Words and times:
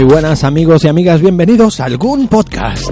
Muy 0.00 0.08
buenas 0.08 0.44
amigos 0.44 0.82
y 0.84 0.88
amigas, 0.88 1.20
bienvenidos 1.20 1.78
a 1.78 1.84
algún 1.84 2.26
podcast. 2.26 2.88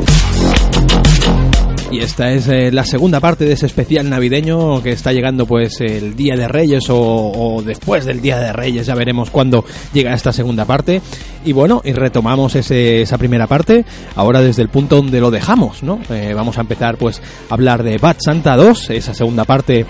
Y 1.91 2.01
esta 2.01 2.31
es 2.33 2.49
eh, 2.49 2.71
la 2.71 2.85
segunda 2.85 3.19
parte 3.19 3.47
de 3.47 3.55
ese 3.55 3.65
especial 3.65 4.11
navideño 4.11 4.83
que 4.83 4.93
está 4.93 5.11
llegando 5.11 5.47
pues 5.47 5.81
el 5.81 6.15
Día 6.17 6.37
de 6.37 6.49
Reyes 6.49 6.85
o, 6.91 7.63
después 7.65 8.05
del 8.05 8.21
Día 8.21 8.39
de 8.39 8.53
Reyes, 8.53 8.87
ya 8.87 8.95
veremos 8.95 9.31
cuándo 9.31 9.65
llega 9.95 10.13
esta 10.13 10.35
segunda 10.35 10.67
parte. 10.67 11.01
Y 11.47 11.53
bueno, 11.53 11.81
y 11.83 11.95
retomamos 11.95 12.55
esa 12.57 13.17
primera 13.17 13.47
parte, 13.47 13.87
ahora 14.15 14.43
desde 14.43 14.61
el 14.61 14.69
punto 14.69 14.97
donde 14.97 15.23
lo 15.23 15.31
dejamos, 15.31 15.83
¿no? 15.83 16.01
Eh, 16.11 16.35
vamos 16.35 16.59
a 16.59 16.61
empezar 16.61 16.99
pues 16.99 17.23
a 17.49 17.55
hablar 17.55 17.85
de 17.85 17.97
Bad 17.97 18.17
Santa 18.19 18.55
2, 18.55 18.91
esa 18.91 19.15
segunda 19.15 19.47
parte 19.47 19.87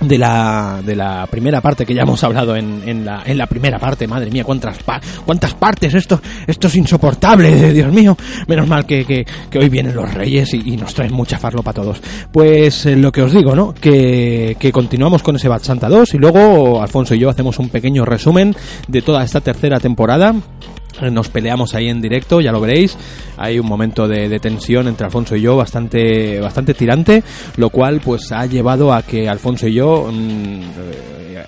de 0.00 0.18
la, 0.18 0.80
de 0.84 0.96
la 0.96 1.26
primera 1.26 1.60
parte 1.60 1.86
que 1.86 1.94
ya 1.94 2.02
hemos 2.02 2.22
hablado 2.24 2.56
en, 2.56 2.82
en, 2.86 3.04
la, 3.04 3.22
en 3.24 3.38
la 3.38 3.46
primera 3.46 3.78
parte, 3.78 4.06
madre 4.06 4.30
mía, 4.30 4.44
cuántas, 4.44 4.78
cuántas 5.24 5.54
partes, 5.54 5.94
esto, 5.94 6.20
esto 6.46 6.66
es 6.66 6.76
insoportable, 6.76 7.72
Dios 7.72 7.92
mío, 7.92 8.16
menos 8.46 8.68
mal 8.68 8.86
que, 8.86 9.04
que, 9.04 9.58
hoy 9.58 9.68
vienen 9.68 9.94
los 9.94 10.12
reyes 10.12 10.52
y, 10.54 10.74
nos 10.76 10.92
traen 10.92 11.14
mucha 11.14 11.38
farlo 11.38 11.62
para 11.62 11.82
todos. 11.82 12.02
Pues 12.32 12.86
eh, 12.86 12.96
lo 12.96 13.12
que 13.12 13.22
os 13.22 13.32
digo, 13.32 13.54
¿no? 13.54 13.72
Que, 13.72 14.56
que 14.58 14.72
continuamos 14.72 15.22
con 15.22 15.36
ese 15.36 15.48
Bad 15.48 15.62
Santa 15.62 15.88
2 15.88 16.14
y 16.14 16.18
luego 16.18 16.82
Alfonso 16.82 17.14
y 17.14 17.20
yo 17.20 17.30
hacemos 17.30 17.58
un 17.58 17.68
pequeño 17.68 18.04
resumen 18.04 18.54
de 18.88 19.02
toda 19.02 19.22
esta 19.22 19.40
tercera 19.40 19.78
temporada 19.78 20.34
nos 21.10 21.28
peleamos 21.28 21.74
ahí 21.74 21.88
en 21.88 22.00
directo, 22.00 22.40
ya 22.40 22.52
lo 22.52 22.60
veréis. 22.60 22.96
Hay 23.36 23.58
un 23.58 23.66
momento 23.66 24.06
de, 24.06 24.38
tensión 24.38 24.88
entre 24.88 25.06
Alfonso 25.06 25.36
y 25.36 25.42
yo 25.42 25.56
bastante, 25.56 26.40
bastante 26.40 26.74
tirante, 26.74 27.22
lo 27.56 27.70
cual 27.70 28.00
pues 28.00 28.30
ha 28.32 28.46
llevado 28.46 28.92
a 28.92 29.02
que 29.02 29.28
Alfonso 29.28 29.66
y 29.68 29.74
yo 29.74 30.10
mm, 30.12 30.60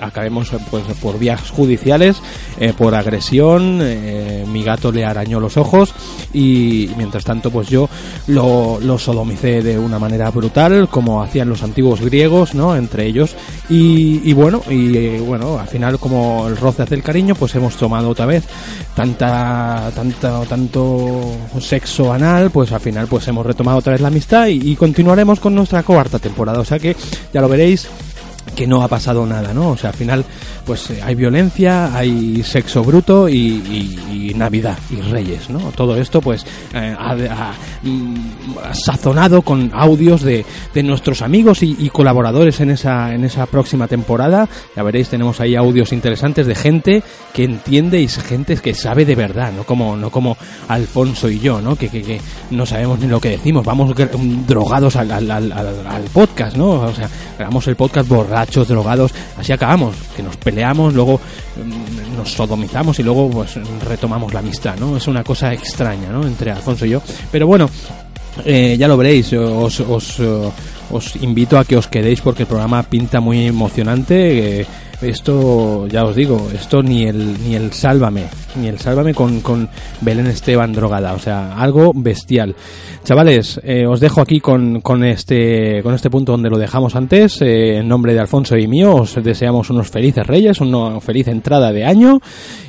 acabemos 0.00 0.50
pues 0.70 0.84
por 1.00 1.19
vías 1.19 1.50
judiciales, 1.50 2.20
eh, 2.58 2.72
por 2.77 2.94
agresión, 2.94 3.80
eh, 3.83 4.44
mi 4.50 4.62
gato 4.62 4.92
le 4.92 5.05
arañó 5.05 5.41
los 5.41 5.56
ojos 5.56 5.94
y 6.33 6.91
mientras 6.97 7.24
tanto 7.24 7.50
pues 7.50 7.69
yo 7.69 7.89
lo, 8.28 8.78
sodomicé 8.98 9.62
de 9.62 9.78
una 9.78 9.98
manera 9.98 10.30
brutal, 10.30 10.89
como 10.89 11.22
hacían 11.22 11.48
los 11.48 11.62
antiguos 11.62 12.00
griegos, 12.00 12.55
¿no? 12.55 12.77
Entre 12.77 13.06
ellos. 13.06 13.36
Y, 13.69 14.33
bueno, 14.33 14.62
y 14.70 15.19
bueno, 15.19 15.58
al 15.58 15.69
final 15.69 15.98
como 15.98 16.47
el 16.48 16.56
roce 16.56 16.83
hace 16.83 16.94
el 16.94 17.02
cariño, 17.02 17.34
pues 17.34 17.55
hemos 17.55 17.77
tomado 17.77 18.11
otra 18.11 18.27
vez 18.27 18.44
tanta, 18.94 19.36
tanto 19.95 21.37
sexo 21.61 22.12
anal, 22.12 22.51
pues 22.51 22.73
al 22.73 22.81
final 22.81 23.06
pues 23.06 23.27
hemos 23.29 23.47
retomado 23.47 23.79
otra 23.79 23.92
vez 23.92 24.01
la 24.01 24.09
amistad 24.09 24.47
y, 24.47 24.73
y 24.73 24.77
continuaremos 24.77 25.41
con 25.41 25.55
nuestra 25.55 25.83
cuarta 25.83 26.19
temporada. 26.19 26.61
O 26.61 26.65
sea 26.65 26.79
que 26.79 26.97
ya 27.33 27.41
lo 27.41 27.48
veréis 27.48 27.89
que 28.56 28.66
no 28.66 28.82
ha 28.82 28.88
pasado 28.88 29.24
nada, 29.26 29.52
¿no? 29.52 29.70
O 29.70 29.76
sea, 29.76 29.90
al 29.90 29.96
final, 29.96 30.24
pues 30.64 30.90
eh, 30.90 31.00
hay 31.04 31.14
violencia, 31.14 31.94
hay 31.94 32.42
sexo 32.42 32.82
bruto 32.82 33.28
y, 33.28 34.32
Navidad 34.34 34.76
y 34.90 35.00
Reyes, 35.00 35.48
¿no? 35.48 35.58
Todo 35.74 35.96
esto, 35.96 36.20
pues, 36.20 36.44
eh, 36.74 36.94
ha, 36.98 37.52
mm, 37.82 38.14
sazonado 38.72 39.42
con 39.42 39.70
audios 39.72 40.22
de, 40.22 40.45
de 40.74 40.83
nuestros 40.83 41.22
amigos 41.22 41.62
y, 41.62 41.89
colaboradores 41.90 42.61
en 42.61 42.70
esa, 42.70 43.14
en 43.14 43.24
esa 43.24 43.46
próxima 43.46 43.86
temporada. 43.89 44.48
Ya 44.74 44.83
veréis, 44.83 45.08
tenemos 45.08 45.40
ahí 45.40 45.55
audios 45.55 45.92
interesantes 45.92 46.46
de 46.46 46.55
gente 46.55 47.02
que 47.33 47.45
entiende 47.45 48.00
y 48.00 48.08
gente 48.08 48.56
que 48.56 48.74
sabe 48.74 49.05
de 49.05 49.14
verdad, 49.14 49.52
no 49.52 49.64
como, 49.64 49.96
no 49.96 50.11
como 50.11 50.36
Alfonso 50.68 51.28
y 51.28 51.39
yo, 51.39 51.61
¿no? 51.61 51.77
Que, 51.77 51.89
que, 51.89 52.20
no 52.50 52.64
sabemos 52.66 52.98
ni 53.00 53.06
lo 53.06 53.20
que 53.20 53.30
decimos, 53.30 53.64
vamos 53.64 53.95
drogados 54.46 54.96
al, 54.96 55.11
al, 55.11 55.30
al, 55.30 56.05
podcast, 56.12 56.56
¿no? 56.56 56.80
O 56.80 56.95
sea, 56.95 57.08
grabamos 57.36 57.66
el 57.68 57.77
podcast 57.77 58.08
borrado 58.08 58.45
borrachos, 58.46 58.68
drogados, 58.68 59.12
así 59.36 59.52
acabamos, 59.52 59.95
que 60.17 60.23
nos 60.23 60.36
peleamos, 60.36 60.95
luego 60.95 61.18
mm, 61.57 62.17
nos 62.17 62.33
sodomizamos 62.33 62.98
y 62.98 63.02
luego 63.02 63.30
pues 63.30 63.58
retomamos 63.84 64.33
la 64.33 64.40
amistad, 64.40 64.77
¿no? 64.79 64.96
Es 64.96 65.07
una 65.08 65.24
cosa 65.24 65.52
extraña, 65.52 66.11
¿no? 66.11 66.27
Entre 66.27 66.51
Alfonso 66.51 66.86
y 66.86 66.90
yo. 66.90 67.02
Pero 67.30 67.46
bueno, 67.46 67.68
eh, 68.45 68.77
ya 68.79 68.89
lo 68.89 68.96
veréis, 68.96 69.33
os, 69.33 69.80
os, 69.80 70.20
os, 70.90 71.17
invito 71.17 71.58
a 71.58 71.64
que 71.64 71.77
os 71.77 71.89
quedéis 71.89 72.20
porque 72.20 72.42
el 72.42 72.48
programa 72.48 72.83
pinta 72.83 73.20
muy 73.20 73.46
emocionante. 73.46 74.61
Eh, 74.61 74.67
esto, 75.02 75.86
ya 75.86 76.05
os 76.05 76.17
digo, 76.17 76.48
esto 76.55 76.83
ni 76.83 77.05
el, 77.05 77.42
ni 77.45 77.55
el 77.55 77.73
Sálvame, 77.73 78.24
ni 78.57 78.68
el 78.68 78.79
Sálvame 78.79 79.14
con, 79.14 79.40
con 79.40 79.68
Belén 80.01 80.27
Esteban 80.27 80.73
drogada, 80.73 81.12
o 81.14 81.18
sea, 81.18 81.57
algo 81.57 81.92
bestial. 81.95 82.55
Chavales, 83.05 83.61
eh, 83.62 83.86
os 83.86 84.01
dejo 84.01 84.20
aquí 84.20 84.40
con, 84.40 84.80
con, 84.80 85.05
este, 85.05 85.83
con 85.83 85.95
este 85.95 86.11
punto 86.11 86.33
donde 86.33 86.51
lo 86.51 86.58
dejamos 86.58 86.96
antes, 86.96 87.40
eh, 87.42 87.79
en 87.79 87.89
nombre 87.89 88.14
de 88.14 88.20
Alfonso 88.20 88.57
y 88.57 88.67
mío, 88.67 88.95
os 88.95 89.14
deseamos 89.23 89.70
unos 89.70 89.90
felices 89.90 90.27
reyes, 90.27 90.61
una 90.61 91.01
feliz 91.01 91.28
entrada 91.28 91.73
de 91.73 91.84
año 91.84 92.20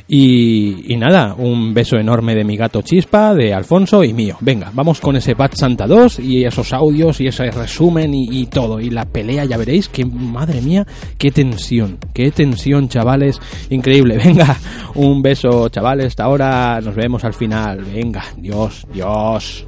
y, 0.09 0.95
nada, 0.97 1.35
un 1.37 1.73
beso 1.73 1.97
enorme 1.97 2.33
de 2.33 2.45
mi 2.45 2.55
gato 2.55 2.81
Chispa, 2.81 3.33
de 3.33 3.53
Alfonso 3.53 4.03
y 4.03 4.13
mío. 4.13 4.37
Venga, 4.39 4.71
vamos 4.73 5.01
con 5.01 5.17
ese 5.17 5.33
Bad 5.33 5.51
Santa 5.53 5.85
2 5.85 6.19
y 6.19 6.45
esos 6.45 6.71
audios 6.71 7.19
y 7.19 7.27
ese 7.27 7.51
resumen 7.51 8.13
y, 8.13 8.45
todo. 8.47 8.79
Y 8.79 8.89
la 8.89 9.05
pelea, 9.05 9.43
ya 9.43 9.57
veréis 9.57 9.89
que, 9.89 10.05
madre 10.05 10.61
mía, 10.61 10.87
qué 11.17 11.31
tensión, 11.31 11.97
qué 12.17 12.31
tensión, 12.31 12.89
chavales. 12.89 13.39
Increíble. 13.69 14.17
Venga, 14.23 14.57
un 14.95 15.21
beso, 15.21 15.69
chavales. 15.69 16.07
Hasta 16.07 16.23
ahora 16.23 16.81
nos 16.81 16.95
vemos 16.95 17.23
al 17.23 17.35
final. 17.35 17.83
Venga, 17.83 18.23
Dios, 18.37 18.87
Dios, 18.91 19.67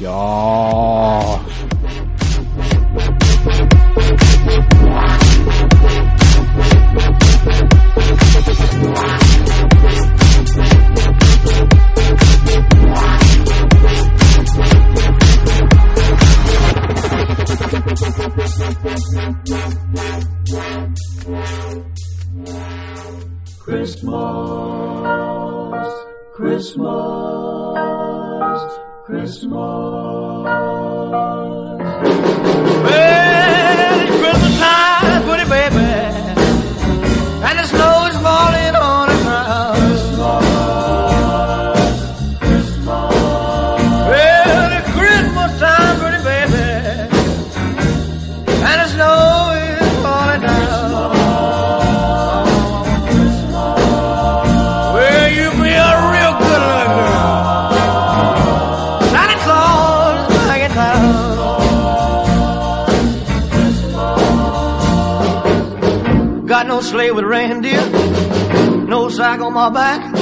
Dios. 0.00 1.40
Christmas, 23.58 24.06
Christmas, 26.34 26.76
Christmas. 29.06 29.50
Well, 32.84 34.00
it's 34.02 34.16
Christmas 34.20 34.54
time, 34.58 35.22
pretty 35.24 35.48
baby, 35.48 35.88
and 37.46 37.58
the 37.58 37.64
snow 37.66 37.95
no 68.88 69.08
sack 69.08 69.40
on 69.40 69.52
my 69.52 69.70
back. 69.70 70.16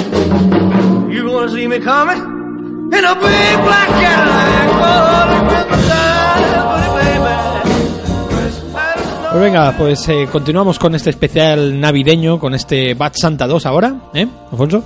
See 1.50 1.66
me 1.68 1.78
coming 1.78 2.18
in 2.18 3.04
a 3.04 3.14
big 3.14 3.56
black 3.64 3.88
Cadillac. 3.88 5.34
Pues 9.30 9.42
venga, 9.42 9.74
pues 9.76 10.08
eh, 10.08 10.28
continuamos 10.30 10.78
con 10.78 10.94
este 10.94 11.10
especial 11.10 11.80
navideño, 11.80 12.38
con 12.38 12.54
este 12.54 12.94
Bad 12.94 13.14
Santa 13.14 13.48
2 13.48 13.66
ahora, 13.66 13.96
¿eh, 14.14 14.28
Alfonso? 14.52 14.84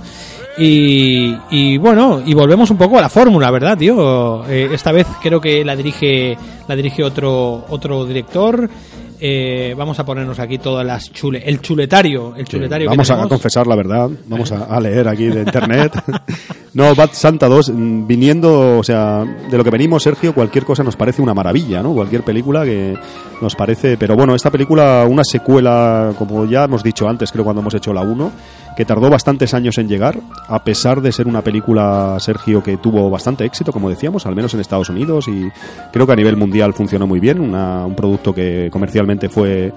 Y, 0.57 1.37
y, 1.51 1.77
bueno, 1.77 2.21
y 2.25 2.33
volvemos 2.33 2.69
un 2.69 2.77
poco 2.77 2.97
a 2.97 3.01
la 3.01 3.09
fórmula, 3.09 3.49
¿verdad, 3.51 3.77
tío? 3.77 4.45
Eh, 4.47 4.69
esta 4.73 4.91
vez 4.91 5.07
creo 5.21 5.39
que 5.39 5.63
la 5.63 5.75
dirige, 5.75 6.37
la 6.67 6.75
dirige 6.75 7.03
otro, 7.03 7.65
otro 7.69 8.05
director. 8.05 8.69
Eh, 9.21 9.75
vamos 9.77 9.99
a 9.99 10.05
ponernos 10.05 10.39
aquí 10.39 10.59
todas 10.59 10.85
las 10.85 11.11
chule, 11.11 11.43
el 11.45 11.59
chuletario, 11.59 12.35
el 12.37 12.45
chuletario. 12.45 12.89
vamos 12.89 13.11
a 13.11 13.27
confesar 13.27 13.67
la 13.67 13.75
verdad, 13.75 14.09
vamos 14.27 14.49
a, 14.53 14.79
leer 14.79 15.09
aquí 15.09 15.25
de 15.25 15.41
internet. 15.41 15.91
no, 16.73 16.95
Bad 16.95 17.09
Santa 17.11 17.49
2, 17.49 17.69
mm, 17.69 18.07
viniendo, 18.07 18.77
o 18.77 18.83
sea, 18.83 19.25
de 19.25 19.57
lo 19.57 19.63
que 19.65 19.71
venimos, 19.71 20.03
Sergio, 20.03 20.33
cualquier 20.33 20.63
cosa 20.63 20.83
nos 20.83 20.95
parece 20.95 21.21
una 21.21 21.33
maravilla, 21.33 21.83
¿no? 21.83 21.93
Cualquier 21.93 22.23
película 22.23 22.63
que 22.63 22.97
nos 23.41 23.55
parece, 23.55 23.97
pero 23.97 24.15
bueno, 24.15 24.35
esta 24.35 24.51
película, 24.51 25.05
una 25.09 25.25
secuela, 25.25 26.13
como 26.17 26.45
ya 26.45 26.63
hemos 26.63 26.81
dicho 26.81 27.09
antes, 27.09 27.29
creo 27.33 27.43
cuando 27.43 27.61
hemos 27.61 27.73
hecho 27.73 27.91
la 27.91 28.01
1, 28.01 28.31
que 28.79 28.85
tardó 28.85 29.09
bastantes 29.09 29.53
años 29.53 29.77
en 29.77 29.89
llegar, 29.89 30.17
a 30.47 30.63
pesar 30.63 31.01
de 31.01 31.11
ser 31.11 31.27
una 31.27 31.41
película, 31.41 32.15
Sergio, 32.21 32.63
que 32.63 32.77
tuvo 32.77 33.09
bastante 33.09 33.43
éxito, 33.43 33.73
como 33.73 33.89
decíamos, 33.89 34.25
al 34.25 34.37
menos 34.37 34.53
en 34.53 34.61
Estados 34.61 34.89
Unidos 34.89 35.27
y 35.27 35.49
creo 35.91 36.07
que 36.07 36.13
a 36.13 36.15
nivel 36.15 36.37
mundial 36.37 36.73
funcionó 36.73 37.05
muy 37.05 37.19
bien, 37.19 37.41
un 37.41 37.93
producto 37.95 38.33
que 38.33 38.69
comercialmente 38.71 39.27
fue 39.27 39.73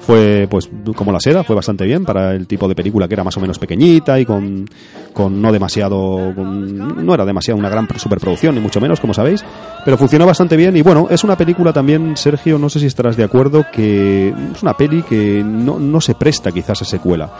fue 0.00 0.48
pues 0.50 0.68
como 0.96 1.12
la 1.12 1.20
seda, 1.20 1.44
fue 1.44 1.54
bastante 1.54 1.84
bien 1.84 2.04
para 2.04 2.34
el 2.34 2.48
tipo 2.48 2.66
de 2.66 2.74
película 2.74 3.06
que 3.06 3.14
era 3.14 3.22
más 3.22 3.36
o 3.36 3.40
menos 3.40 3.60
pequeñita 3.60 4.18
y 4.18 4.26
con, 4.26 4.68
con 5.12 5.40
no 5.40 5.52
demasiado, 5.52 6.32
con- 6.34 7.06
no 7.06 7.14
era 7.14 7.24
demasiado 7.24 7.56
una 7.60 7.68
gran 7.68 7.86
superproducción, 7.96 8.56
ni 8.56 8.60
mucho 8.60 8.80
menos, 8.80 8.98
como 8.98 9.14
sabéis, 9.14 9.44
pero 9.84 9.96
funcionó 9.96 10.26
bastante 10.26 10.56
bien 10.56 10.76
y 10.76 10.82
bueno, 10.82 11.06
es 11.08 11.22
una 11.22 11.36
película 11.38 11.72
también, 11.72 12.16
Sergio, 12.16 12.58
no 12.58 12.68
sé 12.68 12.80
si 12.80 12.86
estarás 12.86 13.16
de 13.16 13.22
acuerdo, 13.22 13.64
que 13.72 14.34
es 14.54 14.62
una 14.62 14.76
peli 14.76 15.02
que 15.04 15.40
no, 15.46 15.78
no 15.78 16.00
se 16.00 16.16
presta 16.16 16.50
quizás 16.50 16.82
a 16.82 16.84
secuela. 16.84 17.30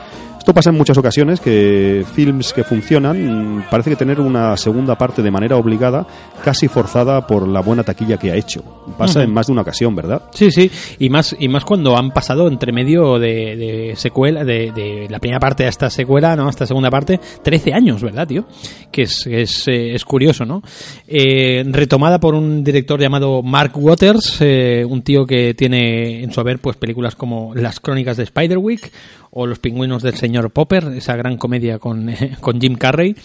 Esto 0.43 0.53
pasa 0.53 0.71
en 0.71 0.75
muchas 0.75 0.97
ocasiones 0.97 1.39
que 1.39 2.05
films 2.15 2.51
que 2.51 2.65
funcionan 2.65 3.63
parece 3.71 3.91
que 3.91 3.95
tener 3.95 4.19
una 4.19 4.57
segunda 4.57 4.97
parte 4.97 5.21
de 5.21 5.31
manera 5.31 5.55
obligada, 5.55 6.05
casi 6.43 6.67
forzada 6.67 7.25
por 7.25 7.47
la 7.47 7.61
buena 7.61 7.85
taquilla 7.85 8.17
que 8.17 8.29
ha 8.29 8.35
hecho. 8.35 8.61
Pasa 8.97 9.23
en 9.23 9.31
más 9.31 9.47
de 9.47 9.53
una 9.53 9.61
ocasión, 9.61 9.95
¿verdad? 9.95 10.23
Sí, 10.33 10.51
sí, 10.51 10.69
y 10.99 11.09
más, 11.09 11.33
y 11.39 11.47
más 11.47 11.63
cuando 11.63 11.95
han 11.95 12.11
pasado 12.11 12.49
entre 12.49 12.73
medio 12.73 13.19
de, 13.19 13.55
de 13.55 13.93
secuela, 13.95 14.43
de, 14.43 14.73
de 14.73 15.07
la 15.09 15.19
primera 15.19 15.39
parte 15.39 15.63
a 15.63 15.69
esta 15.69 15.89
secuela, 15.89 16.35
¿no? 16.35 16.47
A 16.47 16.49
esta 16.49 16.65
segunda 16.65 16.91
parte, 16.91 17.21
13 17.41 17.73
años, 17.73 18.03
¿verdad, 18.03 18.27
tío? 18.27 18.43
Que 18.91 19.03
es, 19.03 19.25
es, 19.25 19.65
eh, 19.69 19.95
es 19.95 20.03
curioso, 20.03 20.43
¿no? 20.43 20.61
Eh, 21.07 21.63
retomada 21.67 22.19
por 22.19 22.35
un 22.35 22.65
director 22.65 22.99
llamado 22.99 23.41
Mark 23.43 23.71
Waters, 23.75 24.39
eh, 24.41 24.83
un 24.85 25.03
tío 25.03 25.25
que 25.25 25.53
tiene 25.53 26.21
en 26.21 26.33
su 26.33 26.41
haber 26.41 26.59
pues 26.59 26.75
películas 26.75 27.15
como 27.15 27.55
Las 27.55 27.79
Crónicas 27.79 28.17
de 28.17 28.25
Spiderwick 28.25 28.91
o 29.35 29.47
Los 29.47 29.59
Pingüinos 29.59 30.03
del 30.03 30.15
Señor 30.15 30.32
Popper, 30.49 30.85
esa 30.95 31.15
gran 31.15 31.37
comedia 31.37 31.79
con, 31.79 32.09
con 32.41 32.59
Jim 32.59 32.75
Carrey. 32.75 33.15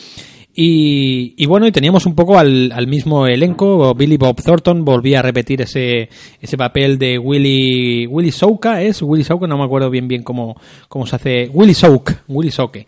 Y, 0.61 1.35
y 1.37 1.47
bueno, 1.47 1.69
y 1.69 1.73
teníamos 1.73 2.05
un 2.05 2.17
poco 2.17 2.37
al, 2.37 2.73
al 2.75 2.89
mismo 2.89 3.29
elenco. 3.29 3.95
Billy 3.95 4.17
Bob 4.17 4.43
Thornton 4.43 4.85
volvía 4.85 5.21
a 5.21 5.23
repetir 5.23 5.63
ese, 5.63 6.09
ese 6.41 6.57
papel 6.57 6.99
de 6.99 7.17
Willy, 7.17 8.09
Willy 8.09 8.33
Souka, 8.33 8.83
¿es? 8.83 9.01
Willy 9.03 9.23
Souka, 9.23 9.47
no 9.47 9.57
me 9.57 9.63
acuerdo 9.65 9.89
bien 9.89 10.09
bien 10.09 10.25
cómo, 10.25 10.57
cómo 10.89 11.07
se 11.07 11.15
hace. 11.15 11.49
Willy 11.53 11.75
Souk, 11.75 12.11
Willy 12.27 12.51
Souke. 12.51 12.87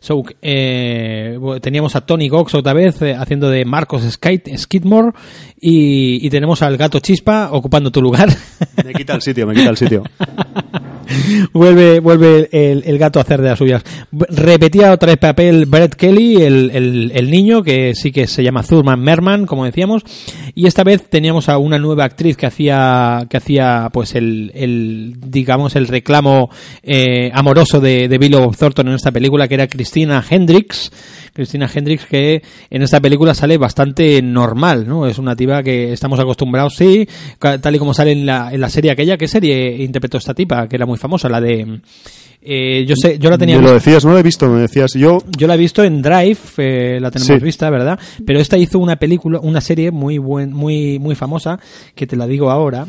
Souk. 0.00 0.32
Eh, 0.40 1.38
teníamos 1.60 1.94
a 1.94 2.06
Tony 2.06 2.28
Gox 2.28 2.54
otra 2.54 2.72
vez 2.72 3.02
eh, 3.02 3.12
haciendo 3.14 3.50
de 3.50 3.66
Marcos 3.66 4.02
Skid- 4.18 4.56
Skidmore. 4.56 5.10
Y, 5.60 6.26
y 6.26 6.30
tenemos 6.30 6.62
al 6.62 6.78
gato 6.78 7.00
Chispa 7.00 7.50
ocupando 7.52 7.90
tu 7.90 8.00
lugar. 8.00 8.30
Me 8.82 8.94
quita 8.94 9.14
el 9.14 9.20
sitio, 9.20 9.46
me 9.46 9.52
quita 9.54 9.68
el 9.68 9.76
sitio. 9.76 10.04
vuelve 11.52 12.00
vuelve 12.00 12.48
el, 12.52 12.98
gato 12.98 13.18
a 13.18 13.22
hacer 13.22 13.40
de 13.42 13.48
las 13.48 13.58
suyas. 13.58 13.82
Repetía 14.12 14.92
otra 14.92 15.08
vez 15.08 15.18
papel 15.18 15.66
Brett 15.66 15.94
Kelly, 15.94 16.36
el, 16.42 16.70
el- 16.72 17.12
el 17.14 17.30
niño, 17.30 17.62
que 17.62 17.94
sí 17.94 18.12
que 18.12 18.26
se 18.26 18.42
llama 18.42 18.62
Thurman 18.62 19.00
Merman, 19.00 19.46
como 19.46 19.64
decíamos. 19.64 20.02
Y 20.54 20.66
esta 20.66 20.84
vez 20.84 21.08
teníamos 21.08 21.48
a 21.48 21.58
una 21.58 21.78
nueva 21.78 22.04
actriz 22.04 22.36
que 22.36 22.46
hacía, 22.46 23.26
que 23.28 23.36
hacía 23.36 23.88
pues 23.92 24.14
el, 24.14 24.50
el 24.54 25.14
digamos, 25.18 25.76
el 25.76 25.86
reclamo 25.88 26.50
eh, 26.82 27.30
amoroso 27.32 27.80
de, 27.80 28.08
de 28.08 28.18
Bill 28.18 28.36
Thornton 28.58 28.88
en 28.88 28.94
esta 28.94 29.12
película, 29.12 29.48
que 29.48 29.54
era 29.54 29.68
Christina 29.68 30.24
Hendricks. 30.28 30.90
Christina 31.40 31.70
Hendricks 31.72 32.04
que 32.04 32.42
en 32.68 32.82
esta 32.82 33.00
película 33.00 33.32
sale 33.34 33.56
bastante 33.56 34.20
normal, 34.20 34.86
¿no? 34.86 35.06
Es 35.06 35.16
una 35.16 35.34
tipa 35.34 35.62
que 35.62 35.92
estamos 35.92 36.20
acostumbrados, 36.20 36.74
sí, 36.76 37.08
tal 37.38 37.74
y 37.74 37.78
como 37.78 37.94
sale 37.94 38.12
en 38.12 38.26
la, 38.26 38.52
en 38.52 38.60
la 38.60 38.68
serie 38.68 38.90
aquella. 38.90 39.16
¿Qué 39.16 39.26
serie 39.26 39.82
interpretó 39.82 40.18
esta 40.18 40.34
tipa? 40.34 40.68
Que 40.68 40.76
era 40.76 40.84
muy 40.84 40.98
famosa, 40.98 41.30
la 41.30 41.40
de... 41.40 41.80
eh, 42.42 42.84
yo 42.86 42.94
sé, 42.96 43.18
yo 43.18 43.28
la 43.30 43.36
tenía 43.38 43.56
Me 43.58 43.62
lo 43.62 43.74
decías, 43.74 44.04
no 44.04 44.12
lo 44.12 44.18
he 44.18 44.22
visto, 44.22 44.48
me 44.48 44.60
decías 44.60 44.92
yo. 44.94 45.18
yo 45.36 45.46
la 45.46 45.54
he 45.54 45.58
visto 45.58 45.84
en 45.84 46.00
Drive, 46.02 46.38
eh, 46.58 46.98
la 47.00 47.10
tenemos 47.10 47.38
Sí. 47.38 47.44
vista, 47.44 47.68
¿verdad? 47.70 47.98
Pero 48.24 48.40
esta 48.40 48.56
hizo 48.56 48.78
una 48.78 48.96
película, 48.96 49.38
una 49.42 49.60
serie 49.60 49.90
muy 49.90 50.18
buen, 50.18 50.52
muy 50.52 50.98
muy 50.98 51.14
famosa 51.14 51.58
que 51.94 52.06
te 52.06 52.16
la 52.16 52.26
digo 52.26 52.50
ahora, 52.50 52.84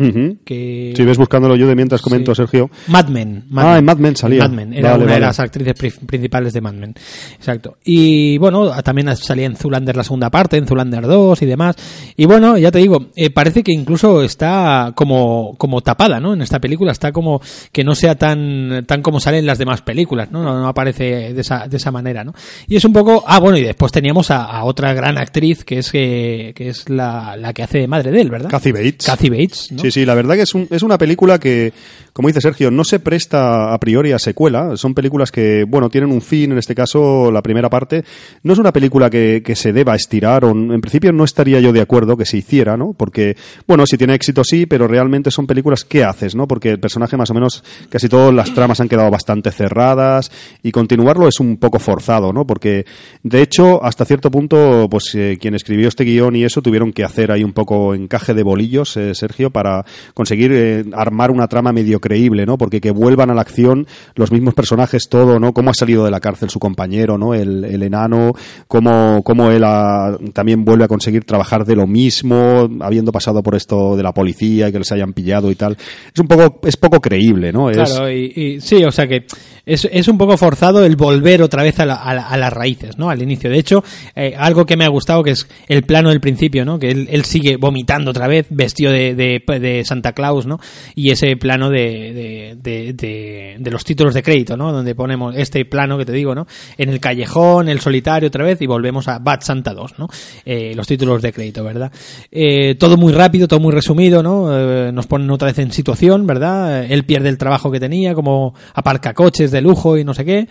que 0.45 0.93
Si 0.95 1.03
ves 1.03 1.17
buscándolo 1.17 1.55
yo 1.55 1.67
de 1.67 1.75
mientras 1.75 2.01
comento, 2.01 2.33
Sí. 2.33 2.41
Sergio. 2.41 2.69
Mad 2.87 3.07
Men. 3.09 3.45
Ah, 3.55 3.77
en 3.77 3.85
Mad 3.85 3.97
Men 3.97 4.15
salía. 4.15 4.43
Mad 4.47 4.51
Men, 4.55 4.73
era 4.73 4.91
Vale, 4.91 5.03
una 5.03 5.13
de 5.15 5.19
las 5.19 5.39
actrices 5.39 5.73
pri- 5.73 5.91
principales 6.05 6.53
de 6.53 6.61
Mad 6.61 6.73
Men. 6.73 6.93
Exacto. 7.35 7.77
Y 7.83 8.37
bueno, 8.37 8.71
también 8.83 9.15
salía 9.17 9.45
en 9.45 9.55
Zulander 9.55 9.95
la 9.95 10.03
segunda 10.03 10.29
parte, 10.29 10.57
en 10.57 10.65
Zulander 10.67 11.05
2 11.05 11.41
y 11.41 11.45
demás. 11.45 11.75
Y 12.15 12.25
bueno, 12.25 12.57
ya 12.57 12.71
te 12.71 12.79
digo, 12.79 13.07
eh, 13.15 13.29
parece 13.29 13.63
que 13.63 13.73
incluso 13.73 14.21
está 14.23 14.93
como, 14.95 15.55
como 15.57 15.81
tapada, 15.81 16.19
¿no? 16.19 16.33
En 16.33 16.41
esta 16.41 16.59
película 16.59 16.91
está 16.91 17.11
como 17.11 17.41
que 17.71 17.83
no 17.83 17.95
sea 17.95 18.15
tan, 18.15 18.85
tan 18.87 19.01
como 19.01 19.19
salen 19.41 19.47
las 19.47 19.57
demás 19.57 19.81
películas, 19.81 20.31
¿no? 20.31 20.43
No, 20.43 20.59
no 20.59 20.67
aparece 20.67 21.33
de 21.33 21.41
esa, 21.41 21.67
de 21.67 21.77
esa 21.77 21.91
manera, 21.91 22.23
¿no? 22.23 22.33
Y 22.67 22.75
es 22.75 22.85
un 22.85 22.93
poco, 22.93 23.23
ah, 23.25 23.39
bueno, 23.39 23.57
y 23.57 23.63
después 23.63 23.91
teníamos 23.91 24.29
a, 24.31 24.43
a 24.43 24.63
otra 24.63 24.93
gran 24.93 25.17
actriz 25.17 25.63
que 25.63 25.79
es, 25.79 25.89
eh, 25.93 26.53
que 26.55 26.69
es 26.69 26.89
la, 26.89 27.35
la 27.37 27.53
que 27.53 27.63
hace 27.63 27.79
de 27.79 27.87
madre 27.87 28.11
de 28.11 28.21
él, 28.21 28.29
¿verdad? 28.29 28.49
Kathy 28.49 28.71
Bates. 28.71 29.05
Kathy 29.05 29.29
Bates, 29.29 29.71
¿no? 29.71 29.79
Sí, 29.81 29.91
sí, 29.91 30.05
la 30.05 30.13
verdad 30.15 30.35
que 30.35 30.41
es, 30.43 30.53
un- 30.53 30.67
es 30.69 30.83
una 30.83 30.97
película 30.97 31.39
que, 31.39 31.73
como 32.13 32.27
dice 32.27 32.41
Sergio, 32.41 32.71
no 32.71 32.83
se 32.83 32.99
presta 32.99 33.73
a 33.73 33.79
priori 33.79 34.11
a 34.11 34.19
secuela. 34.19 34.75
Son 34.75 34.93
películas 34.93 35.31
que, 35.31 35.65
bueno, 35.67 35.89
tienen 35.89 36.11
un 36.11 36.21
fin, 36.21 36.51
en 36.51 36.57
este 36.57 36.75
caso 36.75 37.31
la 37.31 37.41
primera 37.41 37.69
parte. 37.69 38.03
No 38.43 38.53
es 38.53 38.59
una 38.59 38.73
película 38.73 39.09
que, 39.09 39.41
se 39.55 39.73
deba 39.73 39.95
estirar, 39.95 40.45
o 40.45 40.51
en 40.51 40.81
principio 40.81 41.11
no 41.11 41.23
estaría 41.23 41.59
yo 41.59 41.73
de 41.73 41.81
acuerdo 41.81 42.17
que 42.17 42.25
se 42.25 42.37
hiciera, 42.37 42.77
¿no? 42.77 42.93
Porque, 42.93 43.35
bueno, 43.67 43.85
si 43.85 43.97
tiene 43.97 44.13
éxito 44.13 44.43
sí, 44.43 44.65
pero 44.65 44.87
realmente 44.87 45.29
son 45.29 45.45
películas 45.45 45.83
que 45.83 46.03
haces, 46.03 46.35
¿no? 46.35 46.47
Porque 46.47 46.71
el 46.71 46.79
personaje 46.79 47.17
más 47.17 47.29
o 47.29 47.33
menos, 47.33 47.63
casi 47.89 48.09
todas 48.09 48.33
las 48.33 48.53
tramas 48.53 48.81
han 48.81 48.89
quedado 48.89 49.09
bastante 49.09 49.51
cerradas 49.51 50.31
y 50.63 50.71
continuarlo 50.71 51.27
es 51.27 51.39
un 51.39 51.57
poco 51.57 51.79
forzado, 51.79 52.33
¿no? 52.33 52.45
Porque, 52.45 52.85
de 53.23 53.41
hecho, 53.41 53.83
hasta 53.83 54.05
cierto 54.05 54.31
punto, 54.31 54.87
pues 54.89 55.13
eh, 55.15 55.37
quien 55.39 55.55
escribió 55.55 55.87
este 55.87 56.03
guion 56.03 56.35
y 56.35 56.43
eso 56.43 56.61
tuvieron 56.61 56.91
que 56.91 57.03
hacer 57.03 57.31
ahí 57.31 57.43
un 57.43 57.53
poco 57.53 57.93
encaje 57.93 58.33
de 58.33 58.43
bolillos, 58.43 58.97
eh, 58.97 59.15
Sergio, 59.15 59.51
para 59.51 59.85
conseguir 60.13 60.51
eh, 60.53 60.85
armar 60.93 61.31
una 61.31 61.47
trama 61.47 61.71
medio 61.71 62.00
creíble, 62.01 62.45
¿no? 62.45 62.57
Porque 62.57 62.81
que 62.81 62.91
vuelvan 62.91 63.29
a 63.29 63.33
la 63.33 63.41
acción 63.41 63.87
los 64.15 64.31
mismos 64.31 64.53
personajes, 64.53 65.07
todo, 65.07 65.39
¿no? 65.39 65.53
Cómo 65.53 65.69
ha 65.69 65.73
salido 65.73 66.03
de 66.03 66.11
la 66.11 66.19
cárcel 66.19 66.49
su 66.49 66.59
compañero, 66.59 67.17
¿no? 67.17 67.33
El, 67.33 67.63
el 67.63 67.83
enano, 67.83 68.33
cómo, 68.67 69.21
cómo 69.23 69.49
él 69.51 69.63
ha- 69.63 70.17
también 70.33 70.65
vuelve 70.65 70.83
a 70.83 70.87
conseguir 70.89 71.23
trabajar 71.23 71.63
de 71.65 71.75
lo 71.75 71.87
mismo, 71.87 72.69
habiendo 72.81 73.11
pasado 73.11 73.41
por 73.43 73.55
esto 73.55 73.95
de 73.95 74.03
la 74.03 74.13
policía 74.13 74.67
y 74.67 74.71
que 74.71 74.79
les 74.79 74.91
hayan 74.91 75.13
pillado 75.13 75.49
y 75.51 75.55
tal. 75.55 75.77
Es 76.13 76.19
un 76.19 76.27
poco, 76.27 76.59
es 76.67 76.75
poco 76.75 76.99
creíble, 76.99 77.51
¿no? 77.53 77.69
Es- 77.69 77.77
Claro, 77.77 78.11
y, 78.11 78.33
y 78.35 78.59
sí, 78.59 78.83
o 78.83 78.91
sea 78.91 79.07
que 79.07 79.25
es, 79.65 79.87
es 79.91 80.07
un 80.07 80.17
poco 80.17 80.37
forzado 80.37 80.85
el 80.85 80.95
volver 80.95 81.41
otra 81.41 81.63
vez 81.63 81.79
a, 81.79 81.85
la- 81.85 81.95
a 81.95 82.13
la- 82.13 82.27
a 82.27 82.37
las 82.37 82.51
raíces, 82.53 82.97
¿no? 82.97 83.09
Al 83.09 83.21
inicio. 83.21 83.49
De 83.49 83.57
hecho, 83.59 83.83
eh, 84.15 84.33
algo 84.37 84.65
que 84.65 84.77
me 84.77 84.85
ha 84.85 84.89
gustado 84.89 85.23
que 85.23 85.31
es 85.31 85.47
el 85.67 85.83
plano 85.83 86.09
del 86.09 86.19
principio, 86.21 86.65
¿no? 86.65 86.79
Que 86.79 86.91
él, 86.91 87.23
sigue 87.25 87.57
vomitando 87.57 88.11
otra 88.11 88.27
vez, 88.27 88.47
vestido 88.49 88.91
de, 88.91 89.13
de, 89.15 89.59
de 89.59 89.83
Santa 89.85 90.13
Claus, 90.13 90.45
¿no? 90.45 90.59
Y 90.95 91.11
ese 91.11 91.35
plano 91.37 91.69
de, 91.69 91.77
de, 92.13 92.57
de, 92.61 92.93
de- 92.93 93.55
de 93.59 93.71
los 93.71 93.83
títulos 93.83 94.13
de 94.13 94.23
crédito, 94.23 94.57
¿no? 94.57 94.71
Donde 94.71 94.95
ponemos 94.95 95.35
este 95.37 95.65
plano 95.65 95.97
que 95.97 96.05
te 96.05 96.11
digo, 96.13 96.33
¿no? 96.35 96.47
En 96.77 96.89
el 96.89 96.99
callejón, 96.99 97.69
el 97.69 97.79
solitario 97.79 98.27
otra 98.27 98.43
vez 98.43 98.61
y 98.61 98.67
volvemos 98.67 99.07
a 99.07 99.19
Bad 99.19 99.41
Santa 99.41 99.73
2, 99.73 99.99
¿no? 99.99 100.07
Eh, 100.45 100.73
los 100.75 100.87
títulos 100.87 101.21
de 101.21 101.31
crédito, 101.31 101.63
¿verdad? 101.63 101.91
Eh, 102.31 102.75
todo 102.75 102.97
muy 102.97 103.13
rápido, 103.13 103.47
todo 103.47 103.59
muy 103.59 103.71
resumido, 103.73 104.23
¿no? 104.23 104.49
Eh, 104.57 104.91
nos 104.91 105.07
ponen 105.07 105.29
otra 105.29 105.47
vez 105.47 105.59
en 105.59 105.71
situación, 105.71 106.25
¿verdad? 106.25 106.85
Él 106.85 107.03
pierde 107.05 107.29
el 107.29 107.37
trabajo 107.37 107.71
que 107.71 107.79
tenía 107.79 108.13
como 108.15 108.53
aparca 108.73 109.13
coches 109.13 109.50
de 109.51 109.61
lujo 109.61 109.97
y 109.97 110.03
no 110.03 110.13
sé 110.13 110.25
qué. 110.25 110.47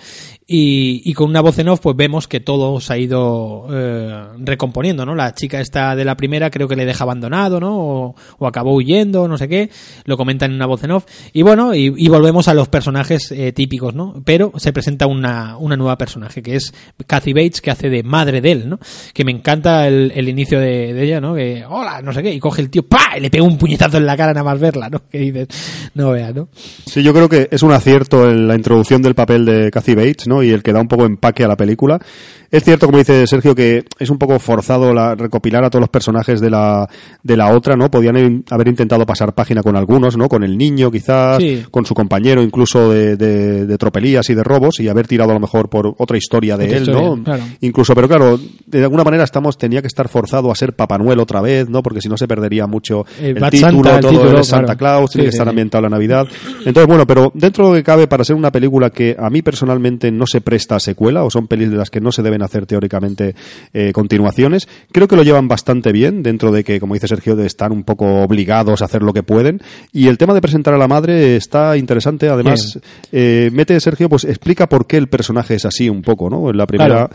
Y, 0.52 1.02
y 1.04 1.14
con 1.14 1.30
una 1.30 1.42
voz 1.42 1.60
en 1.60 1.68
off, 1.68 1.78
pues 1.78 1.94
vemos 1.94 2.26
que 2.26 2.40
todo 2.40 2.80
se 2.80 2.92
ha 2.92 2.98
ido 2.98 3.68
eh, 3.70 4.24
recomponiendo, 4.38 5.06
¿no? 5.06 5.14
La 5.14 5.32
chica 5.32 5.60
esta 5.60 5.94
de 5.94 6.04
la 6.04 6.16
primera 6.16 6.50
creo 6.50 6.66
que 6.66 6.74
le 6.74 6.84
deja 6.84 7.04
abandonado, 7.04 7.60
¿no? 7.60 7.78
O, 7.78 8.14
o 8.36 8.46
acabó 8.48 8.74
huyendo, 8.74 9.28
no 9.28 9.38
sé 9.38 9.46
qué. 9.46 9.70
Lo 10.06 10.16
comentan 10.16 10.50
en 10.50 10.56
una 10.56 10.66
voz 10.66 10.82
en 10.82 10.90
off. 10.90 11.04
Y 11.32 11.42
bueno, 11.42 11.72
y, 11.72 12.08
volvemos 12.08 12.48
a 12.48 12.54
los 12.54 12.66
personajes 12.66 13.30
eh, 13.30 13.52
típicos, 13.52 13.94
¿no? 13.94 14.20
Pero 14.24 14.52
se 14.56 14.72
presenta 14.72 15.06
una, 15.06 15.56
una 15.56 15.76
nueva 15.76 15.96
personaje, 15.96 16.42
que 16.42 16.56
es 16.56 16.74
Kathy 17.06 17.32
Bates, 17.32 17.60
que 17.60 17.70
hace 17.70 17.88
de 17.88 18.02
madre 18.02 18.40
de 18.40 18.50
él, 18.50 18.68
¿no? 18.68 18.80
Que 19.14 19.24
me 19.24 19.30
encanta 19.30 19.86
el, 19.86 20.10
el 20.16 20.28
inicio 20.28 20.58
de, 20.58 21.00
ella, 21.00 21.20
¿no? 21.20 21.36
Que, 21.36 21.64
hola, 21.64 22.02
no 22.02 22.12
sé 22.12 22.24
qué, 22.24 22.34
y 22.34 22.40
coge 22.40 22.62
el 22.62 22.70
tío, 22.70 22.82
¡pa! 22.82 23.16
Y 23.16 23.20
le 23.20 23.30
pega 23.30 23.44
un 23.44 23.56
puñetazo 23.56 23.98
en 23.98 24.06
la 24.06 24.16
cara 24.16 24.32
nada 24.34 24.42
más 24.42 24.58
verla, 24.58 24.90
¿no? 24.90 25.00
Que 25.08 25.18
dices, 25.18 25.46
no 25.94 26.10
vea, 26.10 26.32
¿no? 26.32 26.48
Sí, 26.86 27.04
yo 27.04 27.14
creo 27.14 27.28
que 27.28 27.46
es 27.52 27.62
un 27.62 27.70
acierto 27.70 28.28
en 28.28 28.48
la 28.48 28.56
introducción 28.56 29.00
del 29.00 29.14
papel 29.14 29.44
de 29.44 29.70
Kathy 29.70 29.94
Bates, 29.94 30.26
¿no? 30.26 30.39
Y 30.42 30.50
el 30.50 30.62
que 30.62 30.72
da 30.72 30.80
un 30.80 30.88
poco 30.88 31.06
empaque 31.06 31.44
a 31.44 31.48
la 31.48 31.56
película. 31.56 32.00
Es 32.50 32.64
cierto, 32.64 32.86
como 32.86 32.98
dice 32.98 33.26
Sergio, 33.28 33.54
que 33.54 33.84
es 33.98 34.10
un 34.10 34.18
poco 34.18 34.38
forzado 34.40 34.92
la, 34.92 35.14
recopilar 35.14 35.62
a 35.64 35.70
todos 35.70 35.82
los 35.82 35.88
personajes 35.88 36.40
de 36.40 36.50
la, 36.50 36.88
de 37.22 37.36
la 37.36 37.54
otra, 37.54 37.76
¿no? 37.76 37.88
Podían 37.90 38.16
in- 38.16 38.44
haber 38.50 38.66
intentado 38.66 39.06
pasar 39.06 39.32
página 39.34 39.62
con 39.62 39.76
algunos, 39.76 40.16
¿no? 40.16 40.28
Con 40.28 40.42
el 40.42 40.58
niño, 40.58 40.90
quizás, 40.90 41.38
Sí. 41.40 41.62
con 41.70 41.86
su 41.86 41.94
compañero, 41.94 42.42
incluso 42.42 42.90
de, 42.90 43.16
de- 43.16 43.66
de 43.66 43.78
tropelías 43.78 44.28
y 44.30 44.34
de 44.34 44.42
robos, 44.42 44.80
y 44.80 44.88
haber 44.88 45.06
tirado 45.06 45.30
a 45.30 45.34
lo 45.34 45.40
mejor 45.40 45.68
por 45.68 45.94
otra 45.96 46.16
historia 46.16 46.56
de 46.56 46.64
Otra 46.64 46.76
él, 46.76 46.82
historia, 46.82 47.08
¿no? 47.08 47.22
claro. 47.22 47.42
Incluso, 47.60 47.94
pero 47.94 48.08
claro, 48.08 48.40
de 48.66 48.82
alguna 48.82 49.04
manera 49.04 49.22
estamos, 49.22 49.56
tenía 49.56 49.80
que 49.80 49.86
estar 49.86 50.08
forzado 50.08 50.50
a 50.50 50.54
ser 50.56 50.72
Papá 50.74 50.98
Noel 50.98 51.20
otra 51.20 51.40
vez, 51.40 51.68
¿no? 51.68 51.84
Porque 51.84 52.00
si 52.00 52.08
no 52.08 52.16
se 52.16 52.26
perdería 52.26 52.66
mucho 52.66 53.06
Eh, 53.20 53.34
el 53.36 53.48
título, 53.50 53.84
Santa, 53.84 53.94
el 53.94 54.00
todo 54.00 54.10
título, 54.10 54.42
Santa 54.42 54.76
claro. 54.76 54.78
Claus, 54.98 55.10
tiene 55.12 55.22
Sí, 55.22 55.26
que 55.28 55.32
sí, 55.32 55.36
estar 55.36 55.48
ambientado 55.48 55.82
la 55.82 55.88
Navidad. 55.90 56.26
Entonces, 56.64 56.86
bueno, 56.88 57.06
pero 57.06 57.30
dentro 57.32 57.66
de 57.66 57.70
lo 57.70 57.76
que 57.76 57.84
cabe, 57.84 58.08
para 58.08 58.24
ser 58.24 58.34
una 58.34 58.50
película 58.50 58.90
que 58.90 59.14
a 59.16 59.30
mí 59.30 59.40
personalmente 59.40 60.10
no 60.10 60.26
se 60.26 60.40
presta 60.40 60.74
a 60.74 60.80
secuela 60.80 61.22
o 61.22 61.30
son 61.30 61.46
pelis 61.46 61.70
de 61.70 61.76
las 61.76 61.90
que 61.90 62.00
no 62.00 62.10
se 62.10 62.22
deben 62.22 62.39
hacer 62.42 62.66
teóricamente 62.66 63.34
eh, 63.72 63.92
continuaciones. 63.92 64.68
Creo 64.92 65.08
que 65.08 65.16
lo 65.16 65.22
llevan 65.22 65.48
bastante 65.48 65.92
bien 65.92 66.22
dentro 66.22 66.52
de 66.52 66.64
que, 66.64 66.80
como 66.80 66.94
dice 66.94 67.08
Sergio, 67.08 67.36
de 67.36 67.46
estar 67.46 67.72
un 67.72 67.84
poco 67.84 68.22
obligados 68.22 68.82
a 68.82 68.84
hacer 68.84 69.02
lo 69.02 69.12
que 69.12 69.22
pueden. 69.22 69.60
Y 69.92 70.08
el 70.08 70.18
tema 70.18 70.34
de 70.34 70.40
presentar 70.40 70.74
a 70.74 70.78
la 70.78 70.88
madre 70.88 71.36
está 71.36 71.76
interesante. 71.76 72.28
Además, 72.28 72.78
eh, 73.12 73.50
mete 73.52 73.78
Sergio, 73.80 74.08
pues 74.08 74.24
explica 74.24 74.68
por 74.68 74.86
qué 74.86 74.96
el 74.96 75.08
personaje 75.08 75.54
es 75.54 75.64
así 75.64 75.88
un 75.88 76.02
poco, 76.02 76.30
¿no? 76.30 76.50
En 76.50 76.56
la 76.56 76.66
primera. 76.66 77.08
Claro. 77.08 77.10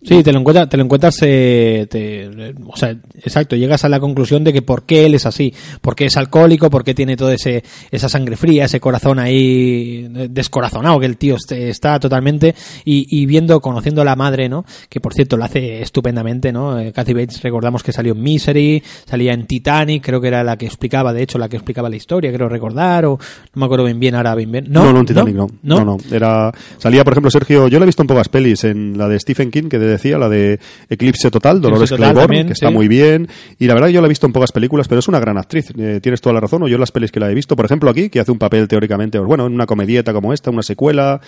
Sí, 0.00 0.22
te 0.22 0.32
lo 0.32 0.38
encuentras, 0.38 0.68
te 0.68 0.76
lo 0.76 0.84
encuentras, 0.84 1.16
eh, 1.22 1.86
te- 1.90 2.28
o 2.66 2.76
sea, 2.76 2.90
exacto, 3.16 3.56
llegas 3.56 3.84
a 3.84 3.88
la 3.88 3.98
conclusión 3.98 4.44
de 4.44 4.52
que 4.52 4.62
por 4.62 4.84
qué 4.84 5.04
él 5.06 5.14
es 5.14 5.26
así, 5.26 5.52
por 5.80 5.96
qué 5.96 6.04
es 6.06 6.16
alcohólico, 6.16 6.70
por 6.70 6.84
qué 6.84 6.94
tiene 6.94 7.16
todo 7.16 7.32
ese, 7.32 7.64
esa 7.90 8.08
sangre 8.08 8.36
fría, 8.36 8.66
ese 8.66 8.78
corazón 8.78 9.18
ahí 9.18 10.08
eh, 10.14 10.28
descorazonado 10.30 11.00
que 11.00 11.06
el 11.06 11.16
tío 11.16 11.36
está 11.50 11.98
totalmente 11.98 12.54
y, 12.84 13.08
y 13.10 13.26
viendo, 13.26 13.60
conociendo 13.60 14.00
a 14.02 14.04
la 14.04 14.14
madre, 14.14 14.48
¿no? 14.48 14.64
Que 14.88 15.00
por 15.00 15.14
cierto 15.14 15.36
lo 15.36 15.44
hace 15.44 15.82
estupendamente, 15.82 16.52
¿no? 16.52 16.78
Eh, 16.78 16.92
Kathy 16.92 17.14
Bates 17.14 17.42
recordamos 17.42 17.82
que 17.82 17.90
salió 17.90 18.12
en 18.12 18.22
Misery, 18.22 18.80
salía 19.04 19.32
en 19.32 19.46
Titanic, 19.46 20.04
creo 20.04 20.20
que 20.20 20.28
era 20.28 20.44
la 20.44 20.56
que 20.56 20.66
explicaba, 20.66 21.12
de 21.12 21.22
hecho, 21.24 21.38
la 21.38 21.48
que 21.48 21.56
explicaba 21.56 21.88
la 21.90 21.96
historia, 21.96 22.32
creo 22.32 22.48
recordar, 22.48 23.04
o 23.04 23.18
no 23.18 23.60
me 23.60 23.64
acuerdo 23.64 23.84
bien 23.84 23.98
bien 23.98 24.14
ahora 24.14 24.36
bien 24.36 24.52
bien. 24.52 24.66
No, 24.68 24.84
No, 24.84 24.92
no, 24.92 25.00
en 25.00 25.06
Titanic 25.06 25.34
no. 25.34 25.48
No, 25.64 25.84
no. 25.84 25.96
Era, 26.12 26.52
salía, 26.78 27.02
por 27.02 27.14
ejemplo, 27.14 27.32
Sergio, 27.32 27.66
yo 27.66 27.80
le 27.80 27.84
he 27.84 27.86
visto 27.86 28.02
en 28.02 28.06
pocas 28.06 28.28
pelis, 28.28 28.62
en 28.62 28.96
la 28.96 29.08
de 29.08 29.18
Stephen 29.18 29.50
King, 29.50 29.64
que 29.68 29.78
te 29.78 29.87
decía, 29.88 30.18
la 30.18 30.28
de 30.28 30.58
Eclipse 30.88 31.30
Total, 31.30 31.60
Dolores 31.60 31.90
Claiborne, 31.90 32.20
también, 32.20 32.46
que 32.46 32.52
está 32.52 32.68
sí. 32.68 32.74
muy 32.74 32.88
bien. 32.88 33.28
Y 33.58 33.66
la 33.66 33.74
verdad 33.74 33.88
yo 33.88 34.00
la 34.00 34.06
he 34.06 34.08
visto 34.08 34.26
en 34.26 34.32
pocas 34.32 34.52
películas, 34.52 34.88
pero 34.88 34.98
es 35.00 35.08
una 35.08 35.18
gran 35.20 35.38
actriz. 35.38 35.72
Eh, 35.78 36.00
tienes 36.02 36.20
toda 36.20 36.34
la 36.34 36.40
razón, 36.40 36.62
o 36.62 36.68
yo 36.68 36.74
en 36.76 36.80
las 36.80 36.92
pelis 36.92 37.10
que 37.12 37.20
la 37.20 37.30
he 37.30 37.34
visto, 37.34 37.56
por 37.56 37.64
ejemplo, 37.64 37.90
aquí, 37.90 38.08
que 38.10 38.20
hace 38.20 38.30
un 38.32 38.38
papel 38.38 38.68
teóricamente, 38.68 39.18
bueno, 39.18 39.46
en 39.46 39.52
una 39.54 39.66
comedieta 39.66 40.12
como 40.12 40.32
esta, 40.32 40.50
una 40.50 40.62
secuela, 40.62 41.20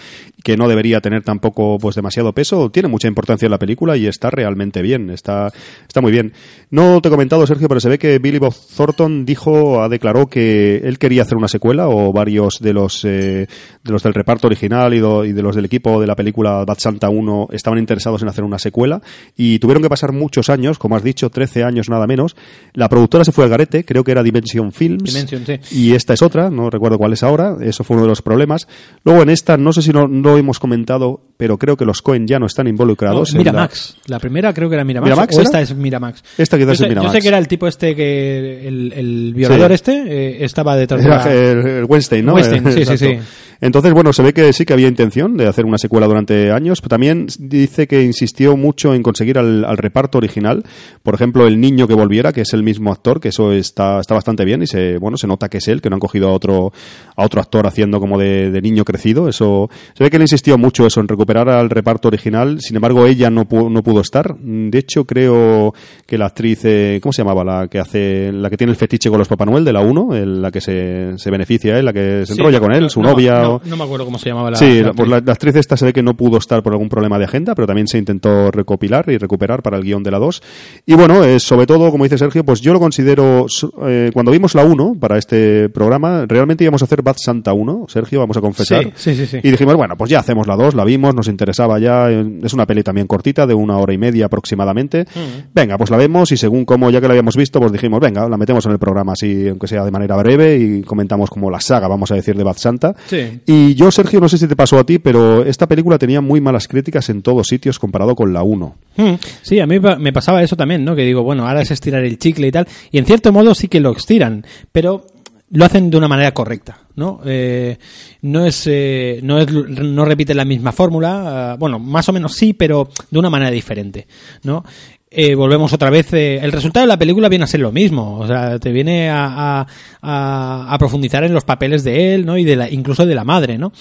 que 0.44 0.56
no 0.56 0.68
debería 0.68 1.00
tener 1.00 1.22
tampoco 1.22 1.78
pues 1.78 1.96
demasiado 1.96 2.32
peso, 2.32 2.70
tiene 2.70 2.88
mucha 2.88 3.08
importancia 3.08 3.46
en 3.46 3.50
la 3.52 3.58
película 3.58 3.96
y 3.96 4.06
está 4.06 4.30
realmente 4.30 4.82
bien, 4.82 5.10
está, 5.10 5.52
está 5.88 6.00
muy 6.00 6.12
bien. 6.12 6.32
No 6.70 7.00
te 7.00 7.08
he 7.08 7.10
comentado, 7.10 7.46
Sergio, 7.46 7.68
pero 7.68 7.80
se 7.80 7.88
ve 7.88 7.98
que 7.98 8.18
Billy 8.18 8.38
Bob 8.38 8.54
Thornton 8.76 9.24
dijo, 9.24 9.82
ha 9.82 9.88
declarado 9.88 10.26
que 10.28 10.76
él 10.84 10.98
quería 10.98 11.22
hacer 11.22 11.36
una 11.36 11.48
secuela, 11.48 11.88
o 11.88 12.12
varios 12.12 12.58
de 12.60 12.72
los, 12.72 13.04
eh, 13.04 13.46
de 13.84 13.92
los 13.92 14.02
del 14.02 14.14
reparto 14.14 14.46
original 14.46 14.94
y, 14.94 14.98
do- 14.98 15.24
y 15.24 15.32
de 15.32 15.42
los 15.42 15.56
del 15.56 15.64
equipo 15.64 16.00
de 16.00 16.06
la 16.06 16.14
película 16.16 16.64
Bad 16.64 16.78
Santa 16.78 17.08
1 17.08 17.48
estaban 17.52 17.78
interesados 17.78 18.22
en 18.22 18.28
hacer 18.28 18.44
una 18.44 18.49
secuela 18.58 19.00
y 19.36 19.58
tuvieron 19.58 19.82
que 19.82 19.88
pasar 19.88 20.12
muchos 20.12 20.50
años, 20.50 20.78
como 20.78 20.96
has 20.96 21.02
dicho, 21.04 21.30
13 21.30 21.64
años 21.64 21.88
nada 21.88 22.06
menos. 22.06 22.36
La 22.74 22.88
productora 22.88 23.24
se 23.24 23.32
fue 23.32 23.44
al 23.44 23.50
garete, 23.50 23.84
creo 23.84 24.04
que 24.04 24.12
era 24.12 24.22
Dimension 24.22 24.72
Films. 24.72 25.04
Dimension, 25.04 25.44
sí. 25.46 25.58
Y 25.76 25.94
esta 25.94 26.14
es 26.14 26.22
otra, 26.22 26.50
no 26.50 26.70
recuerdo 26.70 26.98
cuál 26.98 27.12
es 27.12 27.22
ahora, 27.22 27.56
eso 27.60 27.84
fue 27.84 27.96
uno 27.96 28.04
de 28.04 28.10
los 28.10 28.22
problemas. 28.22 28.66
Luego 29.04 29.22
en 29.22 29.30
esta, 29.30 29.56
no 29.56 29.72
sé 29.72 29.82
si 29.82 29.90
no, 29.92 30.08
no 30.08 30.36
hemos 30.36 30.58
comentado, 30.58 31.20
pero 31.36 31.58
creo 31.58 31.76
que 31.76 31.84
los 31.84 32.02
Cohen 32.02 32.26
ya 32.26 32.38
no 32.38 32.46
están 32.46 32.64
No, 32.64 32.70
involucrados. 32.70 33.32
en 33.32 33.38
Miramax. 33.38 33.96
La... 34.06 34.18
primera 34.18 34.52
creo 34.52 34.68
que 34.68 34.74
era 34.74 34.84
Miramax. 34.84 35.08
¿Miramax 35.10 35.36
o 35.36 35.40
era? 35.40 35.44
esta 35.44 35.60
es 35.60 35.74
Miramax. 35.74 36.22
Esta 36.38 36.56
quizás 36.58 36.72
yo 36.72 36.74
sé, 36.76 36.84
es 36.84 36.88
Miramax. 36.90 37.12
Yo 37.12 37.18
sé 37.18 37.22
que 37.22 37.28
era 37.28 37.38
el 37.38 37.48
tipo 37.48 37.66
este 37.68 37.94
que. 37.96 38.68
El, 38.68 38.92
el 38.94 39.34
violador 39.34 39.68
Sí. 39.70 39.74
este 39.74 39.92
eh, 40.06 40.44
estaba 40.44 40.76
detrás 40.76 41.02
de 41.02 41.08
la- 41.08 41.32
el, 41.32 41.66
el 41.66 41.84
Weinstein, 41.84 42.24
¿no? 42.24 42.34
Weinstein, 42.34 42.72
sí, 42.72 42.84
sí, 42.84 42.98
sí. 42.98 43.18
Entonces, 43.60 43.92
bueno, 43.92 44.12
se 44.12 44.22
ve 44.22 44.32
que 44.32 44.52
sí 44.52 44.64
que 44.64 44.72
había 44.72 44.88
intención 44.88 45.36
de 45.36 45.46
hacer 45.46 45.64
una 45.66 45.76
secuela 45.78 46.06
durante 46.06 46.50
años, 46.50 46.80
pero 46.80 46.88
también 46.90 47.26
dice 47.38 47.86
que 47.86 48.02
insistió 48.02 48.56
mucho 48.56 48.94
en 48.94 49.02
conseguir 49.02 49.38
al, 49.38 49.64
al 49.64 49.76
reparto 49.76 50.18
original. 50.18 50.64
Por 51.02 51.14
ejemplo, 51.14 51.46
el 51.46 51.60
niño 51.60 51.86
que 51.86 51.94
volviera, 51.94 52.32
que 52.32 52.40
es 52.40 52.54
el 52.54 52.62
mismo 52.62 52.90
actor, 52.90 53.20
que 53.20 53.28
eso 53.28 53.52
está, 53.52 54.00
está 54.00 54.14
bastante 54.14 54.44
bien 54.44 54.62
y 54.62 54.66
se, 54.66 54.96
bueno, 54.98 55.16
se 55.18 55.26
nota 55.26 55.48
que 55.48 55.58
es 55.58 55.68
él, 55.68 55.82
que 55.82 55.90
no 55.90 55.96
han 55.96 56.00
cogido 56.00 56.28
a 56.28 56.32
otro, 56.32 56.72
a 57.16 57.24
otro 57.24 57.40
actor 57.40 57.66
haciendo 57.66 58.00
como 58.00 58.18
de, 58.18 58.50
de 58.50 58.62
niño 58.62 58.84
crecido. 58.84 59.28
Eso, 59.28 59.68
se 59.94 60.04
ve 60.04 60.10
que 60.10 60.16
él 60.16 60.22
insistió 60.22 60.56
mucho 60.56 60.86
eso, 60.86 61.00
en 61.00 61.08
recuperar 61.08 61.48
al 61.50 61.68
reparto 61.68 62.08
original. 62.08 62.60
Sin 62.60 62.76
embargo, 62.76 63.06
ella 63.06 63.28
no, 63.28 63.44
pu- 63.46 63.70
no 63.70 63.82
pudo 63.82 64.00
estar. 64.00 64.36
De 64.38 64.78
hecho, 64.78 65.04
creo 65.04 65.74
que 66.06 66.16
la 66.16 66.26
actriz, 66.26 66.60
eh, 66.64 66.98
¿cómo 67.02 67.12
se 67.12 67.22
llamaba? 67.22 67.44
La 67.44 67.68
que 67.68 67.78
hace, 67.78 68.32
la 68.32 68.48
que 68.48 68.56
tiene 68.56 68.70
el 68.70 68.76
fetiche 68.78 69.10
con 69.10 69.18
los 69.18 69.28
Papá 69.28 69.44
Noel 69.44 69.64
de 69.66 69.72
la 69.74 69.80
1, 69.82 70.14
el- 70.14 70.40
la 70.40 70.50
que 70.50 70.62
se, 70.62 71.18
se 71.18 71.30
beneficia 71.30 71.78
él, 71.78 71.84
la 71.84 71.92
que 71.92 72.24
se 72.24 72.32
Sí, 72.34 72.40
enrolla 72.40 72.58
con 72.60 72.72
él, 72.72 72.88
su 72.88 73.02
no, 73.02 73.10
novia. 73.10 73.42
No, 73.42 73.49
no 73.64 73.76
me 73.76 73.84
acuerdo 73.84 74.04
cómo 74.04 74.18
se 74.18 74.28
llamaba 74.28 74.50
la. 74.50 74.56
sí, 74.56 74.82
la 74.82 74.92
pues 74.92 75.08
la, 75.08 75.20
la 75.20 75.32
actriz 75.32 75.56
esta 75.56 75.76
se 75.76 75.84
ve 75.84 75.92
que 75.92 76.02
no 76.02 76.16
pudo 76.16 76.38
estar 76.38 76.62
por 76.62 76.72
algún 76.72 76.88
problema 76.88 77.18
de 77.18 77.24
agenda, 77.24 77.54
pero 77.54 77.66
también 77.66 77.86
se 77.88 77.98
intentó 77.98 78.50
recopilar 78.50 79.08
y 79.08 79.18
recuperar 79.18 79.62
para 79.62 79.76
el 79.76 79.84
guion 79.84 80.02
de 80.02 80.10
la 80.10 80.18
2. 80.18 80.42
Y 80.86 80.94
bueno, 80.94 81.24
eh, 81.24 81.40
sobre 81.40 81.66
todo, 81.66 81.90
como 81.90 82.04
dice 82.04 82.18
Sergio, 82.18 82.44
pues 82.44 82.60
yo 82.60 82.72
lo 82.72 82.80
considero, 82.80 83.46
eh, 83.86 84.10
cuando 84.12 84.32
vimos 84.32 84.54
la 84.54 84.64
1 84.64 84.96
para 85.00 85.18
este 85.18 85.68
programa, 85.68 86.24
realmente 86.26 86.64
íbamos 86.64 86.82
a 86.82 86.84
hacer 86.84 87.02
Bad 87.02 87.16
Santa 87.18 87.52
1, 87.52 87.86
Sergio, 87.88 88.20
vamos 88.20 88.36
a 88.36 88.40
confesar. 88.40 88.92
Sí, 88.94 89.14
sí, 89.14 89.26
sí. 89.26 89.38
Y 89.42 89.50
dijimos, 89.50 89.74
bueno, 89.76 89.96
pues 89.96 90.10
ya 90.10 90.20
hacemos 90.20 90.46
la 90.46 90.56
2, 90.56 90.74
la 90.74 90.84
vimos, 90.84 91.14
nos 91.14 91.28
interesaba 91.28 91.78
ya, 91.78 92.10
eh, 92.10 92.38
es 92.42 92.52
una 92.52 92.66
peli 92.66 92.82
también 92.82 93.06
cortita, 93.06 93.46
de 93.46 93.54
una 93.54 93.78
hora 93.78 93.92
y 93.92 93.98
media 93.98 94.26
aproximadamente. 94.26 95.06
Venga, 95.54 95.76
pues 95.78 95.90
la 95.90 95.96
vemos 95.96 96.32
y 96.32 96.36
según 96.36 96.64
como 96.64 96.90
ya 96.90 97.00
que 97.00 97.06
la 97.06 97.12
habíamos 97.12 97.36
visto, 97.36 97.60
pues 97.60 97.72
dijimos, 97.72 98.00
venga, 98.00 98.28
la 98.28 98.36
metemos 98.36 98.64
en 98.66 98.72
el 98.72 98.78
programa 98.78 99.12
así, 99.12 99.48
aunque 99.48 99.66
sea 99.66 99.84
de 99.84 99.90
manera 99.90 100.16
breve, 100.16 100.56
y 100.56 100.82
comentamos 100.82 101.30
como 101.30 101.50
la 101.50 101.60
saga, 101.60 101.88
vamos 101.88 102.10
a 102.10 102.14
decir, 102.14 102.36
de 102.36 102.44
Bad 102.44 102.56
Santa. 102.56 102.94
Sí. 103.06 103.39
Y 103.46 103.74
yo, 103.74 103.90
Sergio, 103.90 104.20
no 104.20 104.28
sé 104.28 104.38
si 104.38 104.46
te 104.46 104.56
pasó 104.56 104.78
a 104.78 104.84
ti, 104.84 104.98
pero 104.98 105.44
esta 105.44 105.66
película 105.66 105.98
tenía 105.98 106.20
muy 106.20 106.40
malas 106.40 106.68
críticas 106.68 107.08
en 107.10 107.22
todos 107.22 107.46
sitios 107.46 107.78
comparado 107.78 108.14
con 108.14 108.32
la 108.32 108.42
1. 108.42 108.74
Hmm. 108.96 109.14
Sí, 109.42 109.60
a 109.60 109.66
mí 109.66 109.78
me 109.80 110.12
pasaba 110.12 110.42
eso 110.42 110.56
también, 110.56 110.84
¿no? 110.84 110.94
Que 110.94 111.02
digo, 111.02 111.22
bueno, 111.22 111.46
ahora 111.46 111.62
es 111.62 111.70
estirar 111.70 112.04
el 112.04 112.18
chicle 112.18 112.48
y 112.48 112.52
tal. 112.52 112.66
Y 112.90 112.98
en 112.98 113.06
cierto 113.06 113.32
modo 113.32 113.54
sí 113.54 113.68
que 113.68 113.80
lo 113.80 113.92
estiran, 113.92 114.44
pero 114.72 115.06
lo 115.52 115.64
hacen 115.64 115.90
de 115.90 115.96
una 115.96 116.08
manera 116.08 116.32
correcta, 116.32 116.78
¿no? 116.94 117.20
Eh, 117.24 117.76
no 118.22 118.46
es, 118.46 118.66
eh, 118.66 119.20
no 119.22 119.38
es, 119.38 119.50
no 119.50 120.04
repiten 120.04 120.36
la 120.36 120.44
misma 120.44 120.70
fórmula, 120.70 121.52
ah, 121.52 121.56
bueno, 121.56 121.78
más 121.78 122.08
o 122.08 122.12
menos 122.12 122.34
sí, 122.34 122.52
pero 122.52 122.88
de 123.10 123.18
una 123.18 123.30
manera 123.30 123.50
diferente, 123.50 124.06
¿no? 124.44 124.64
Eh, 125.12 125.34
volvemos 125.34 125.72
otra 125.72 125.90
vez. 125.90 126.12
eh, 126.12 126.38
el 126.40 126.52
resultado 126.52 126.84
de 126.84 126.88
la 126.88 126.96
película 126.96 127.28
viene 127.28 127.44
a 127.44 127.48
ser 127.48 127.60
lo 127.60 127.72
mismo. 127.72 128.18
O 128.18 128.26
sea, 128.26 128.58
te 128.60 128.70
viene 128.70 129.10
a, 129.10 129.66
a- 130.02 130.74
a- 130.74 130.78
profundizar 130.78 131.24
en 131.24 131.34
los 131.34 131.44
papeles 131.44 131.82
de 131.82 132.14
él, 132.14 132.24
¿no? 132.24 132.38
Y 132.38 132.44
de 132.44 132.54
la, 132.56 132.70
incluso 132.70 133.04
de 133.06 133.14
la 133.14 133.24
madre, 133.24 133.58
¿no? 133.58 133.72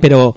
pero 0.00 0.34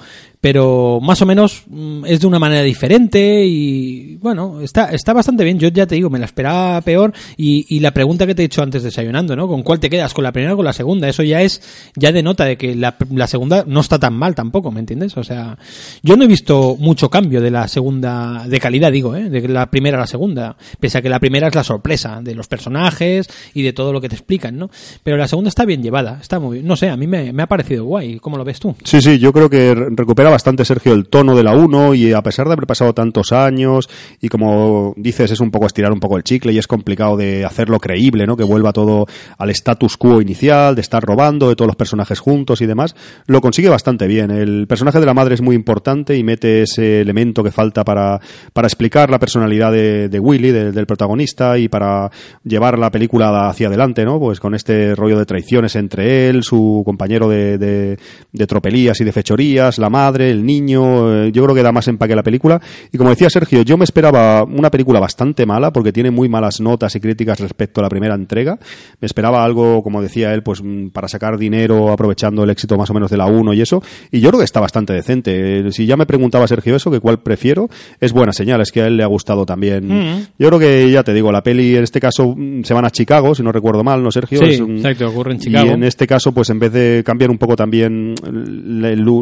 pero 0.47 0.99
más 1.01 1.21
o 1.21 1.25
menos 1.25 1.63
mm, 1.67 2.05
es 2.05 2.21
de 2.21 2.27
una 2.27 2.39
manera 2.39 2.61
diferente 2.61 3.45
y 3.45 4.15
bueno, 4.21 4.61
está, 4.61 4.91
está 4.93 5.11
bastante 5.11 5.43
bien. 5.43 5.59
Yo 5.59 5.67
ya 5.67 5.85
te 5.85 5.95
digo, 5.95 6.09
me 6.09 6.19
la 6.19 6.25
esperaba 6.25 6.79
peor 6.79 7.11
y, 7.35 7.65
y 7.67 7.81
la 7.81 7.91
pregunta 7.91 8.25
que 8.25 8.33
te 8.33 8.43
he 8.43 8.45
hecho 8.45 8.63
antes 8.63 8.81
desayunando, 8.81 9.35
¿no? 9.35 9.49
¿Con 9.49 9.61
cuál 9.61 9.81
te 9.81 9.89
quedas? 9.89 10.13
¿Con 10.13 10.23
la 10.23 10.31
primera 10.31 10.53
o 10.53 10.55
con 10.55 10.63
la 10.63 10.71
segunda? 10.71 11.09
Eso 11.09 11.21
ya 11.21 11.41
es, 11.41 11.61
ya 11.97 12.13
denota 12.13 12.45
de 12.45 12.55
que 12.57 12.75
la, 12.77 12.95
la 13.13 13.27
segunda 13.27 13.65
no 13.67 13.81
está 13.81 13.99
tan 13.99 14.13
mal 14.13 14.35
tampoco, 14.35 14.71
¿me 14.71 14.79
entiendes? 14.79 15.17
O 15.17 15.23
sea, 15.25 15.57
yo 16.01 16.15
no 16.15 16.23
he 16.23 16.27
visto 16.27 16.77
mucho 16.79 17.09
cambio 17.09 17.41
de 17.41 17.51
la 17.51 17.67
segunda, 17.67 18.45
de 18.47 18.59
calidad 18.61 18.89
digo, 18.89 19.17
¿eh? 19.17 19.29
De 19.29 19.45
la 19.49 19.69
primera 19.69 19.97
a 19.97 19.99
la 20.01 20.07
segunda, 20.07 20.55
pese 20.79 20.99
a 20.99 21.01
que 21.01 21.09
la 21.09 21.19
primera 21.19 21.49
es 21.49 21.55
la 21.55 21.65
sorpresa 21.65 22.21
de 22.21 22.35
los 22.35 22.47
personajes 22.47 23.27
y 23.53 23.63
de 23.63 23.73
todo 23.73 23.91
lo 23.91 23.99
que 23.99 24.07
te 24.07 24.15
explican, 24.15 24.57
¿no? 24.57 24.69
Pero 25.03 25.17
la 25.17 25.27
segunda 25.27 25.49
está 25.49 25.65
bien 25.65 25.83
llevada, 25.83 26.19
está 26.21 26.39
muy. 26.39 26.63
No 26.63 26.77
sé, 26.77 26.87
a 26.89 26.95
mí 26.95 27.05
me, 27.05 27.33
ha 27.37 27.47
parecido 27.47 27.83
guay. 27.83 28.17
¿Cómo 28.19 28.37
lo 28.37 28.45
ves 28.45 28.61
tú? 28.61 28.73
Sí, 28.85 29.01
sí, 29.01 29.19
yo 29.19 29.33
creo 29.33 29.49
que 29.49 29.75
re- 29.75 29.87
recupera 29.91 30.29
bastante, 30.37 30.65
Sergio, 30.65 30.93
el 30.93 31.07
tono 31.07 31.35
de 31.35 31.41
la 31.43 31.55
1 31.55 31.95
y 31.95 32.13
a 32.13 32.21
pesar 32.21 32.45
de 32.45 32.53
haber 32.53 32.67
pasado 32.67 32.93
tantos 32.93 33.31
años 33.31 33.89
y 34.21 34.29
como 34.29 34.93
dices, 34.95 35.31
es 35.31 35.39
un 35.39 35.49
poco 35.49 35.65
estirar 35.65 35.91
un 35.91 35.99
poco 35.99 36.15
el 36.15 36.23
chicle 36.23 36.53
y 36.53 36.59
es 36.59 36.67
complicado 36.67 37.17
de 37.17 37.43
hacerlo 37.43 37.79
creíble, 37.79 38.27
¿no? 38.27 38.37
Que 38.37 38.43
vuelva 38.43 38.71
todo 38.71 39.07
al 39.39 39.49
status 39.49 39.97
quo 39.97 40.21
inicial, 40.21 40.75
de 40.75 40.81
estar 40.81 41.03
robando, 41.03 41.49
de 41.49 41.55
todos 41.55 41.67
los 41.67 41.75
personajes 41.75 42.19
juntos 42.19 42.61
y 42.61 42.67
demás, 42.67 42.95
lo 43.25 43.41
consigue 43.41 43.69
bastante 43.69 44.05
bien. 44.05 44.29
El 44.29 44.67
personaje 44.67 44.99
de 44.99 45.07
la 45.07 45.15
madre 45.15 45.33
es 45.33 45.41
muy 45.41 45.55
importante 45.55 46.15
y 46.15 46.23
mete 46.23 46.61
ese 46.61 47.01
elemento 47.01 47.43
que 47.43 47.51
falta 47.51 47.83
para, 47.83 48.19
para 48.53 48.67
explicar 48.67 49.09
la 49.09 49.17
personalidad 49.17 49.71
de, 49.71 50.07
de 50.07 50.19
Willy, 50.19 50.51
de- 50.51 50.71
del 50.71 50.85
protagonista, 50.85 51.57
y 51.57 51.67
para 51.67 52.11
llevar 52.43 52.77
la 52.77 52.91
película 52.91 53.49
hacia 53.49 53.67
adelante, 53.69 54.05
¿no? 54.05 54.19
Pues 54.19 54.39
con 54.39 54.53
este 54.53 54.93
rollo 54.95 55.17
de 55.17 55.25
traiciones 55.25 55.75
entre 55.75 56.29
él, 56.29 56.43
su 56.43 56.83
compañero 56.85 57.27
de, 57.27 57.57
de, 57.57 57.97
de 58.31 58.47
tropelías 58.47 59.01
y 59.01 59.03
de 59.03 59.11
fechorías, 59.11 59.77
la 59.79 59.89
madre, 59.89 60.16
el 60.21 60.45
niño, 60.45 61.25
eh, 61.25 61.31
yo 61.31 61.43
creo 61.43 61.55
que 61.55 61.63
da 61.63 61.71
más 61.71 61.87
empaque 61.87 62.13
a 62.13 62.15
la 62.15 62.23
película. 62.23 62.61
Y 62.91 62.97
como 62.97 63.09
decía 63.09 63.29
Sergio, 63.29 63.61
yo 63.61 63.77
me 63.77 63.83
esperaba 63.83 64.43
una 64.43 64.69
película 64.71 64.99
bastante 64.99 65.45
mala, 65.45 65.71
porque 65.71 65.91
tiene 65.91 66.11
muy 66.11 66.29
malas 66.29 66.59
notas 66.61 66.95
y 66.95 66.99
críticas 66.99 67.39
respecto 67.39 67.81
a 67.81 67.83
la 67.83 67.89
primera 67.89 68.15
entrega. 68.15 68.57
Me 68.99 69.05
esperaba 69.05 69.43
algo, 69.43 69.81
como 69.83 70.01
decía 70.01 70.33
él, 70.33 70.43
pues 70.43 70.61
mm, 70.63 70.89
para 70.89 71.07
sacar 71.07 71.37
dinero 71.37 71.91
aprovechando 71.91 72.43
el 72.43 72.49
éxito 72.49 72.77
más 72.77 72.89
o 72.89 72.93
menos 72.93 73.09
de 73.11 73.17
la 73.17 73.25
1 73.27 73.53
y 73.53 73.61
eso. 73.61 73.81
Y 74.11 74.19
yo 74.19 74.29
creo 74.29 74.39
que 74.39 74.45
está 74.45 74.59
bastante 74.59 74.93
decente. 74.93 75.59
Eh, 75.67 75.71
Si 75.71 75.85
ya 75.85 75.97
me 75.97 76.05
preguntaba 76.05 76.47
Sergio 76.47 76.75
eso, 76.75 76.89
que 76.91 76.99
cuál 76.99 77.19
prefiero, 77.19 77.69
es 77.99 78.13
buena 78.13 78.33
señal, 78.33 78.61
es 78.61 78.71
que 78.71 78.81
a 78.81 78.87
él 78.87 78.97
le 78.97 79.03
ha 79.03 79.07
gustado 79.07 79.45
también. 79.45 79.87
Mm. 79.87 80.19
Yo 80.39 80.47
creo 80.47 80.59
que, 80.59 80.91
ya 80.91 81.03
te 81.03 81.13
digo, 81.13 81.31
la 81.31 81.43
peli 81.43 81.75
en 81.75 81.83
este 81.83 81.99
caso 81.99 82.33
mm, 82.35 82.63
se 82.63 82.73
van 82.73 82.85
a 82.85 82.89
Chicago, 82.91 83.35
si 83.35 83.43
no 83.43 83.51
recuerdo 83.51 83.83
mal, 83.83 84.01
¿no, 84.03 84.11
Sergio? 84.11 84.39
Sí, 84.39 84.45
Es 84.55 84.59
un- 84.61 84.77
exacto, 84.77 85.07
ocurre 85.09 85.33
en 85.33 85.39
Chicago. 85.39 85.67
Y 85.67 85.69
en 85.69 85.83
este 85.83 86.07
caso, 86.07 86.31
pues 86.31 86.49
en 86.49 86.59
vez 86.59 86.71
de 86.73 87.03
cambiar 87.05 87.29
un 87.31 87.37
poco 87.37 87.55
también 87.55 88.15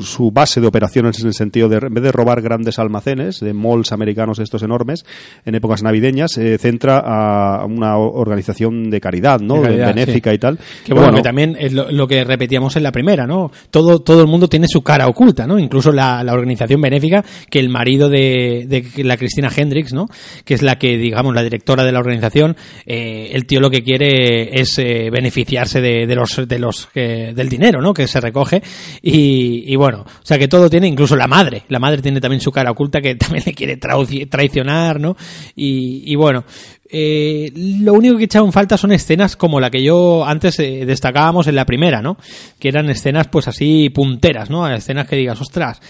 su 0.02 0.32
base 0.32 0.62
de 0.62 0.68
operación, 0.68 0.85
en 0.94 1.06
el 1.06 1.34
sentido 1.34 1.70
de, 1.70 1.78
en 1.78 1.94
vez 1.94 2.04
de 2.04 2.12
robar 2.12 2.42
grandes 2.42 2.80
almacenes, 2.80 3.40
de 3.40 3.54
malls 3.54 3.92
americanos 3.92 4.40
estos 4.40 4.64
enormes, 4.64 5.06
en 5.46 5.56
épocas 5.56 5.84
navideñas, 5.84 6.38
eh, 6.38 6.58
centra 6.58 7.00
a 7.00 7.66
una 7.66 7.98
organización 7.98 8.90
de 8.90 9.02
caridad, 9.02 9.40
¿no? 9.40 9.56
De 9.56 9.64
caridad, 9.64 9.96
Benéfica 9.96 10.34
y 10.34 10.38
tal. 10.38 10.60
Que 10.86 10.94
bueno, 10.94 11.14
que 11.16 11.22
también 11.22 11.56
es 11.60 11.74
lo, 11.74 11.92
lo 11.92 12.08
que 12.08 12.24
repetíamos 12.24 12.76
en 12.76 12.84
la 12.84 12.92
primera, 12.92 13.26
¿no? 13.26 13.52
Todo, 13.70 14.00
todo 14.00 14.22
el 14.22 14.28
mundo 14.28 14.48
tiene 14.48 14.68
su 14.68 14.82
cara 14.82 15.08
oculta, 15.08 15.48
¿no? 15.48 15.60
Incluso 15.60 15.92
la, 15.92 16.24
la 16.24 16.34
organización 16.34 16.82
benéfica 16.82 17.24
que 17.50 17.60
el 17.60 17.70
marido 17.70 18.10
de, 18.10 18.66
de 18.68 19.04
la 19.04 19.18
Cristina 19.18 19.50
Hendricks, 19.56 19.94
¿no? 19.94 20.08
Que 20.44 20.54
es 20.54 20.62
la 20.62 20.78
que, 20.78 20.98
digamos, 20.98 21.34
la 21.34 21.44
directora 21.44 21.84
de 21.84 21.92
la 21.92 22.00
organización, 22.00 22.56
eh, 22.86 23.30
el 23.34 23.46
tío 23.46 23.60
lo 23.60 23.70
que 23.70 23.84
quiere 23.84 24.60
es 24.60 24.78
eh, 24.80 25.10
beneficiarse 25.12 25.82
de, 25.82 26.06
de 26.08 26.16
los, 26.16 26.48
de 26.48 26.60
los, 26.60 26.90
eh, 26.96 27.34
del 27.36 27.50
dinero, 27.50 27.82
¿no? 27.82 27.94
Que 27.94 28.08
se 28.08 28.20
recoge 28.20 28.62
y, 29.02 29.64
y 29.72 29.76
bueno, 29.76 30.02
o 30.02 30.26
sea 30.26 30.38
que 30.38 30.48
todo 30.48 30.70
tiene, 30.76 30.88
incluso 30.88 31.16
la 31.16 31.28
madre, 31.28 31.64
la 31.70 31.80
madre 31.80 32.02
tiene 32.02 32.20
también 32.22 32.42
su 32.42 32.52
cara 32.52 32.72
oculta 32.72 33.02
que 33.02 33.16
también 33.16 33.44
le 33.46 33.54
quiere 33.54 33.80
traici- 33.80 34.30
traicionar, 34.30 35.00
¿no? 35.00 35.16
Y, 35.56 36.04
y 36.12 36.16
bueno, 36.16 36.44
eh, 36.90 37.52
lo 37.56 37.94
único 37.94 38.16
que 38.18 38.24
he 38.24 38.26
echado 38.26 38.46
en 38.46 38.52
falta 38.52 38.78
son 38.78 38.92
escenas 38.92 39.36
como 39.36 39.60
la 39.60 39.70
que 39.72 39.84
yo 39.84 40.26
antes 40.26 40.60
eh, 40.60 40.86
destacábamos 40.86 41.48
en 41.48 41.56
la 41.56 41.66
primera, 41.66 42.02
¿no? 42.02 42.18
Que 42.60 42.68
eran 42.70 42.90
escenas 42.90 43.28
pues 43.28 43.48
así 43.48 43.90
punteras, 43.90 44.50
¿no? 44.50 44.68
Escenas 44.68 45.08
que 45.08 45.16
digas, 45.16 45.40
ostras, 45.42 45.82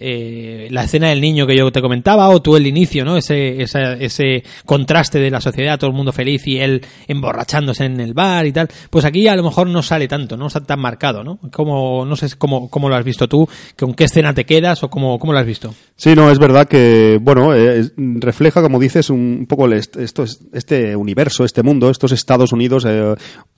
eh, 0.00 0.68
la 0.70 0.84
escena 0.84 1.08
del 1.08 1.20
niño 1.20 1.46
que 1.46 1.56
yo 1.56 1.70
te 1.72 1.80
comentaba 1.82 2.28
o 2.30 2.40
tú 2.40 2.56
el 2.56 2.66
inicio, 2.66 3.04
¿no? 3.04 3.16
Ese, 3.16 3.60
ese 3.62 4.42
contraste 4.64 5.18
de 5.18 5.30
la 5.30 5.40
sociedad, 5.40 5.78
todo 5.78 5.90
el 5.90 5.96
mundo 5.96 6.12
feliz 6.12 6.46
y 6.46 6.58
él 6.58 6.82
emborrachándose 7.08 7.84
en 7.84 8.00
el 8.00 8.14
bar 8.14 8.46
y 8.46 8.52
tal. 8.52 8.68
Pues 8.90 9.04
aquí 9.04 9.26
a 9.28 9.34
lo 9.36 9.42
mejor 9.42 9.68
no 9.68 9.82
sale 9.82 10.06
tanto, 10.08 10.36
no 10.36 10.46
está 10.46 10.60
tan 10.60 10.80
marcado, 10.80 11.24
¿no? 11.24 11.38
Como, 11.52 12.04
no 12.04 12.16
sé 12.16 12.28
cómo, 12.38 12.70
cómo 12.70 12.88
lo 12.88 12.96
has 12.96 13.04
visto 13.04 13.28
tú, 13.28 13.48
con 13.78 13.94
qué 13.94 14.04
escena 14.04 14.32
te 14.34 14.44
quedas 14.44 14.82
o 14.82 14.90
cómo, 14.90 15.18
cómo 15.18 15.32
lo 15.32 15.38
has 15.38 15.46
visto. 15.46 15.74
Sí, 15.96 16.14
no, 16.14 16.30
es 16.30 16.38
verdad 16.38 16.68
que, 16.68 17.18
bueno, 17.20 17.54
eh, 17.54 17.90
refleja, 17.96 18.62
como 18.62 18.78
dices, 18.78 19.10
un 19.10 19.46
poco 19.48 19.66
el 19.66 19.72
est- 19.72 19.96
esto 19.96 20.22
es- 20.22 20.40
este 20.52 20.94
universo, 20.94 21.44
este 21.44 21.62
mundo, 21.62 21.90
estos 21.90 22.12
Estados 22.12 22.52
Unidos, 22.52 22.84
eh, 22.88 23.14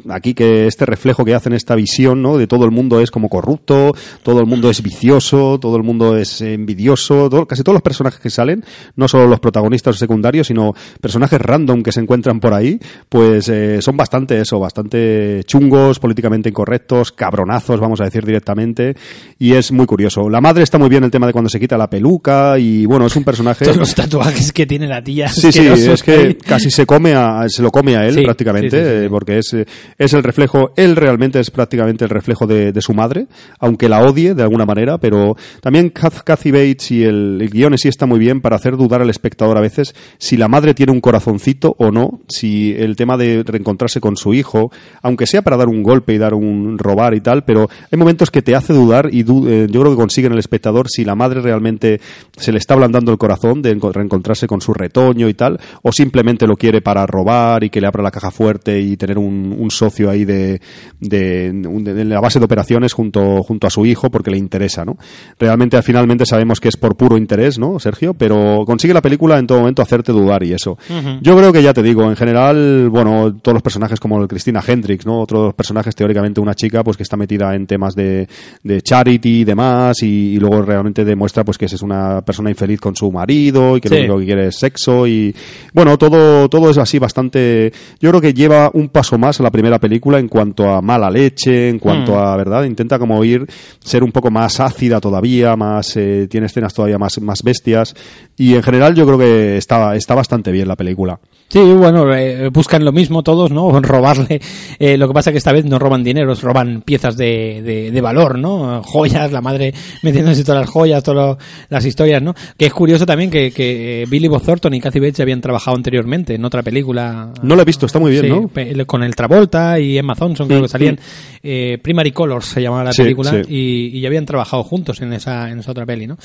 aquí 0.08 0.32
que 0.34 0.66
este 0.66 0.86
reflejo 0.86 1.24
que 1.24 1.34
hacen, 1.34 1.52
esta 1.52 1.74
visión, 1.74 2.22
¿no? 2.22 2.38
De 2.38 2.46
todo 2.46 2.64
el 2.64 2.70
mundo 2.70 3.00
es 3.00 3.10
como 3.10 3.28
corrupto, 3.28 3.92
todo 4.22 4.40
el 4.40 4.46
mundo 4.46 4.70
es 4.70 4.82
vicioso, 4.82 5.58
todo 5.60 5.76
el 5.76 5.82
mundo 5.82 6.16
es 6.16 6.29
envidioso, 6.40 7.28
todo- 7.28 7.46
casi 7.46 7.62
todos 7.62 7.74
los 7.74 7.82
personajes 7.82 8.20
que 8.20 8.30
salen, 8.30 8.64
no 8.96 9.08
solo 9.08 9.26
los 9.26 9.40
protagonistas 9.40 9.96
o 9.96 9.98
secundarios, 9.98 10.46
sino 10.46 10.74
personajes 11.00 11.40
random 11.40 11.82
que 11.82 11.92
se 11.92 12.00
encuentran 12.00 12.40
por 12.40 12.54
ahí, 12.54 12.78
pues 13.08 13.48
eh, 13.48 13.80
son 13.82 13.96
bastante 13.96 14.40
eso, 14.40 14.58
bastante 14.58 15.42
chungos, 15.44 15.98
políticamente 15.98 16.48
incorrectos, 16.48 17.12
cabronazos, 17.12 17.80
vamos 17.80 18.00
a 18.00 18.04
decir 18.04 18.24
directamente, 18.24 18.94
y 19.38 19.52
es 19.54 19.72
muy 19.72 19.86
curioso. 19.86 20.28
La 20.28 20.40
madre 20.40 20.62
está 20.62 20.78
muy 20.78 20.88
bien 20.88 21.04
el 21.04 21.10
tema 21.10 21.26
de 21.26 21.32
cuando 21.32 21.48
se 21.48 21.58
quita 21.60 21.76
la 21.76 21.88
peluca, 21.90 22.58
y 22.58 22.86
bueno, 22.86 23.06
es 23.06 23.16
un 23.16 23.24
personaje... 23.24 23.64
Todos 23.64 23.76
los 23.76 23.94
tatuajes 23.94 24.52
que 24.52 24.66
tiene 24.66 24.86
la 24.86 25.02
tía. 25.02 25.28
Sí, 25.28 25.52
sí, 25.52 25.66
es 25.66 26.02
que 26.02 26.36
casi 26.38 26.70
se 26.70 26.86
come 26.86 27.14
a, 27.14 27.48
se 27.48 27.62
lo 27.62 27.70
come 27.70 27.96
a 27.96 28.06
él 28.06 28.14
Sí, 28.14 28.22
prácticamente, 28.22 28.70
sí, 28.70 28.76
sí, 28.76 29.04
eh, 29.04 29.08
porque 29.10 29.38
es, 29.38 29.52
eh, 29.54 29.66
es 29.98 30.12
el 30.12 30.22
reflejo, 30.22 30.72
él 30.76 30.96
realmente 30.96 31.40
es 31.40 31.50
prácticamente 31.50 32.04
el 32.04 32.10
reflejo 32.10 32.46
de, 32.46 32.72
de 32.72 32.80
su 32.82 32.92
madre, 32.94 33.26
aunque 33.58 33.88
la 33.88 34.00
odie 34.02 34.34
de 34.34 34.42
alguna 34.42 34.66
manera, 34.66 34.98
pero 34.98 35.36
también 35.60 35.92
Kath- 35.92 36.19
Kathy 36.24 36.50
Bates 36.50 36.90
y 36.90 37.02
el, 37.04 37.38
el 37.40 37.50
guion 37.50 37.72
en 37.72 37.78
sí 37.78 37.88
está 37.88 38.06
muy 38.06 38.18
bien 38.18 38.40
para 38.40 38.56
hacer 38.56 38.76
dudar 38.76 39.02
al 39.02 39.10
espectador 39.10 39.56
a 39.56 39.60
veces 39.60 39.94
si 40.18 40.36
la 40.36 40.48
madre 40.48 40.74
tiene 40.74 40.92
un 40.92 41.00
corazoncito 41.00 41.74
o 41.78 41.90
no, 41.90 42.20
si 42.28 42.74
el 42.76 42.96
tema 42.96 43.16
de 43.16 43.42
reencontrarse 43.44 44.00
con 44.00 44.16
su 44.16 44.34
hijo, 44.34 44.70
aunque 45.02 45.26
sea 45.26 45.42
para 45.42 45.56
dar 45.56 45.68
un 45.68 45.82
golpe 45.82 46.14
y 46.14 46.18
dar 46.18 46.34
un 46.34 46.78
robar 46.78 47.14
y 47.14 47.20
tal, 47.20 47.44
pero 47.44 47.68
hay 47.90 47.98
momentos 47.98 48.30
que 48.30 48.42
te 48.42 48.54
hace 48.54 48.72
dudar 48.72 49.08
y 49.12 49.20
eh, 49.20 49.66
yo 49.70 49.80
creo 49.80 49.90
que 49.92 49.96
consiguen 49.96 50.32
el 50.32 50.38
espectador 50.38 50.88
si 50.88 51.04
la 51.04 51.14
madre 51.14 51.40
realmente 51.40 52.00
se 52.36 52.52
le 52.52 52.58
está 52.58 52.74
ablandando 52.74 53.12
el 53.12 53.18
corazón 53.18 53.62
de 53.62 53.76
enco- 53.76 53.92
reencontrarse 53.92 54.46
con 54.46 54.60
su 54.60 54.72
retoño 54.74 55.28
y 55.28 55.34
tal, 55.34 55.58
o 55.82 55.92
simplemente 55.92 56.46
lo 56.46 56.56
quiere 56.56 56.80
para 56.82 57.06
robar 57.06 57.64
y 57.64 57.70
que 57.70 57.80
le 57.80 57.86
abra 57.86 58.02
la 58.02 58.10
caja 58.10 58.30
fuerte 58.30 58.80
y 58.80 58.96
tener 58.96 59.18
un, 59.18 59.56
socio 59.70 60.10
ahí 60.10 60.24
de, 60.24 60.60
de, 61.00 61.52
de- 61.52 61.94
de 61.94 62.04
la 62.04 62.20
base 62.20 62.38
de 62.38 62.44
operaciones 62.44 62.92
junto, 62.92 63.42
junto 63.42 63.66
a 63.66 63.70
su 63.70 63.86
hijo 63.86 64.10
porque 64.10 64.30
le 64.30 64.38
interesa, 64.38 64.84
¿no? 64.84 64.96
Realmente 65.38 65.76
sabemos 66.24 66.60
que 66.60 66.68
es 66.68 66.76
por 66.76 66.96
puro 66.96 67.16
interés, 67.16 67.58
¿no, 67.58 67.78
Sergio? 67.78 68.14
Pero 68.14 68.64
consigue 68.66 68.92
la 68.94 69.02
película 69.02 69.38
en 69.38 69.46
todo 69.46 69.58
momento 69.60 69.82
hacerte 69.82 70.12
dudar 70.12 70.42
y 70.42 70.52
eso. 70.52 70.76
Yo 71.20 71.36
creo 71.36 71.52
que 71.52 71.62
ya 71.62 71.72
te 71.72 71.82
digo, 71.82 72.04
en 72.04 72.16
general, 72.16 72.88
bueno, 72.90 73.34
todos 73.40 73.54
los 73.54 73.62
personajes 73.62 74.00
como 74.00 74.20
el 74.20 74.28
Cristina 74.28 74.62
Hendricks, 74.66 75.06
¿no? 75.06 75.20
Otros 75.20 75.54
personajes 75.54 75.94
teóricamente 75.94 76.40
una 76.40 76.54
chica 76.54 76.82
pues 76.84 76.96
que 76.96 77.02
está 77.02 77.16
metida 77.16 77.54
en 77.54 77.66
temas 77.66 77.94
de, 77.94 78.28
de 78.62 78.82
charity 78.82 79.40
y 79.40 79.44
demás 79.44 80.02
y, 80.02 80.34
y 80.34 80.38
luego 80.38 80.62
realmente 80.62 81.04
demuestra 81.04 81.44
pues 81.44 81.56
que 81.58 81.66
es 81.66 81.82
una 81.82 82.20
persona 82.22 82.50
infeliz 82.50 82.80
con 82.80 82.94
su 82.96 83.10
marido 83.12 83.76
y 83.76 83.80
que 83.80 83.88
Sí. 83.88 83.94
lo 83.94 84.00
único 84.00 84.18
que 84.20 84.24
quiere 84.26 84.46
es 84.48 84.56
sexo 84.58 85.06
y 85.06 85.34
bueno, 85.74 85.98
todo, 85.98 86.48
todo 86.48 86.70
es 86.70 86.78
así 86.78 86.98
bastante, 86.98 87.72
yo 88.00 88.10
creo 88.10 88.20
que 88.20 88.32
lleva 88.34 88.70
un 88.72 88.88
paso 88.88 89.18
más 89.18 89.40
a 89.40 89.42
la 89.42 89.50
primera 89.50 89.78
película 89.78 90.18
en 90.18 90.28
cuanto 90.28 90.68
a 90.70 90.80
mala 90.80 91.10
leche, 91.10 91.68
en 91.68 91.78
cuanto 91.78 92.12
Mm. 92.12 92.18
a, 92.18 92.36
¿verdad? 92.36 92.64
Intenta 92.64 92.98
como 92.98 93.22
ir, 93.24 93.46
ser 93.80 94.02
un 94.04 94.12
poco 94.12 94.30
más 94.30 94.60
ácida 94.60 95.00
todavía, 95.00 95.54
más, 95.56 95.96
eh, 96.00 96.26
tiene 96.28 96.46
escenas 96.46 96.74
todavía 96.74 96.98
más, 96.98 97.20
más 97.20 97.42
bestias 97.42 97.94
y 98.36 98.54
en 98.54 98.62
general 98.62 98.94
yo 98.94 99.06
creo 99.06 99.18
que 99.18 99.56
está, 99.56 99.94
está 99.94 100.14
bastante 100.14 100.50
bien 100.52 100.68
la 100.68 100.76
película. 100.76 101.20
Sí, 101.52 101.58
bueno, 101.58 102.14
eh, 102.14 102.48
buscan 102.50 102.84
lo 102.84 102.92
mismo 102.92 103.24
todos, 103.24 103.50
¿no? 103.50 103.80
Robarle. 103.82 104.40
eh, 104.78 104.96
lo 104.96 105.08
que 105.08 105.14
pasa 105.14 105.32
que 105.32 105.38
esta 105.38 105.52
vez 105.52 105.64
no 105.64 105.80
roban 105.80 106.04
dinero, 106.04 106.32
roban 106.36 106.82
piezas 106.82 107.16
de, 107.16 107.60
de, 107.62 107.90
de 107.90 108.00
valor, 108.00 108.38
¿no? 108.38 108.82
Joyas, 108.84 109.32
la 109.32 109.40
madre 109.40 109.74
metiéndose 110.04 110.44
todas 110.44 110.60
las 110.60 110.70
joyas, 110.70 111.02
todas 111.02 111.38
las 111.68 111.84
historias, 111.84 112.22
¿no? 112.22 112.34
Que 112.56 112.66
es 112.66 112.72
curioso 112.72 113.04
también 113.04 113.30
que, 113.30 113.50
que 113.50 114.06
Billy 114.08 114.28
Bob 114.28 114.42
Thornton 114.42 114.74
y 114.74 114.80
Kathy 114.80 115.00
Bates 115.00 115.18
habían 115.20 115.40
trabajado 115.40 115.76
anteriormente 115.76 116.34
en 116.34 116.44
otra 116.44 116.62
película. 116.62 117.32
No 117.42 117.56
la 117.56 117.62
he 117.62 117.64
visto, 117.64 117.86
está 117.86 117.98
muy 117.98 118.12
bien, 118.12 118.24
Sí, 118.24 118.28
¿no? 118.30 118.86
con 118.86 119.02
el 119.02 119.16
Travolta 119.16 119.80
y 119.80 119.98
Emma 119.98 120.14
Thompson, 120.14 120.46
creo 120.46 120.60
Mm, 120.60 120.62
que 120.62 120.68
salían. 120.68 120.98
Eh, 121.42 121.78
Primary 121.82 122.12
Colors 122.12 122.44
se 122.46 122.62
llamaba 122.62 122.84
la 122.84 122.92
Sí, 122.92 123.02
película 123.02 123.30
sí. 123.30 123.38
Y, 123.48 123.98
y 123.98 124.00
ya 124.02 124.08
habían 124.08 124.24
trabajado 124.26 124.62
juntos 124.62 125.00
en 125.02 125.12
esa, 125.14 125.50
en 125.50 125.58
esa 125.58 125.72
otra 125.72 125.84
peli, 125.84 126.06
¿no? 126.06 126.16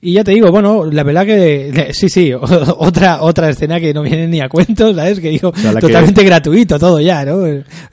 Y 0.00 0.12
ya 0.12 0.22
te 0.22 0.30
digo, 0.32 0.52
bueno, 0.52 0.84
la 0.84 1.02
verdad 1.02 1.26
que 1.26 1.88
sí, 1.92 2.08
sí, 2.08 2.32
otra 2.78 3.22
otra 3.22 3.48
escena 3.50 3.80
que 3.80 3.92
no 3.92 4.02
viene 4.02 4.28
ni 4.28 4.40
a 4.40 4.48
¿sabes? 4.76 5.20
Que 5.20 5.30
digo, 5.30 5.52
sea, 5.54 5.72
la 5.72 5.80
que- 5.80 5.86
totalmente 5.86 6.24
gratuito 6.24 6.78
todo 6.78 7.00
ya, 7.00 7.24
¿no? 7.24 7.42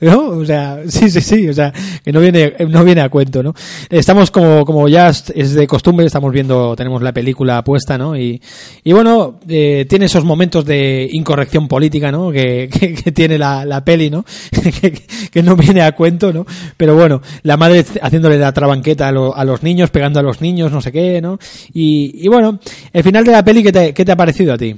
¿No? 0.00 0.28
O 0.28 0.44
sea, 0.44 0.80
sí, 0.88 1.10
sí, 1.10 1.20
sí, 1.20 1.48
o 1.48 1.52
sea, 1.54 1.72
que 2.04 2.12
no 2.12 2.20
viene 2.20 2.54
no 2.68 2.84
viene 2.84 3.00
a 3.00 3.08
cuento, 3.08 3.42
¿no? 3.42 3.54
Estamos 3.90 4.30
como 4.30 4.64
como 4.64 4.88
ya 4.88 5.08
es 5.08 5.32
es 5.34 5.54
de 5.54 5.66
costumbre, 5.66 6.06
estamos 6.06 6.32
viendo, 6.32 6.74
tenemos 6.76 7.02
la 7.02 7.12
película 7.12 7.62
puesta, 7.64 7.96
¿no? 7.98 8.16
Y, 8.16 8.40
y 8.84 8.92
bueno, 8.92 9.40
eh, 9.48 9.86
tiene 9.88 10.06
esos 10.06 10.24
momentos 10.24 10.64
de 10.64 11.08
incorrección 11.12 11.68
política, 11.68 12.10
¿no? 12.12 12.30
Que, 12.30 12.68
que, 12.72 12.94
que 12.94 13.12
tiene 13.12 13.38
la, 13.38 13.64
la 13.64 13.84
peli, 13.84 14.10
¿no? 14.10 14.24
que, 14.80 14.92
que 15.30 15.42
no 15.42 15.56
viene 15.56 15.82
a 15.82 15.92
cuento, 15.92 16.32
¿no? 16.32 16.46
Pero 16.76 16.94
bueno, 16.94 17.22
la 17.42 17.56
madre 17.56 17.84
haciéndole 18.02 18.38
la 18.38 18.52
trabanqueta 18.52 19.08
a, 19.08 19.12
lo- 19.12 19.36
a 19.36 19.44
los 19.44 19.62
niños, 19.62 19.90
pegando 19.90 20.20
a 20.20 20.22
los 20.22 20.40
niños, 20.40 20.72
no 20.72 20.80
sé 20.80 20.92
qué, 20.92 21.20
¿no? 21.20 21.38
Y, 21.72 22.12
y 22.24 22.28
bueno, 22.28 22.58
el 22.92 23.02
final 23.02 23.24
de 23.24 23.32
la 23.32 23.44
peli, 23.44 23.62
¿qué 23.62 23.72
te, 23.72 23.94
qué 23.94 24.04
te 24.04 24.12
ha 24.12 24.16
parecido 24.16 24.52
a 24.54 24.58
ti? 24.58 24.74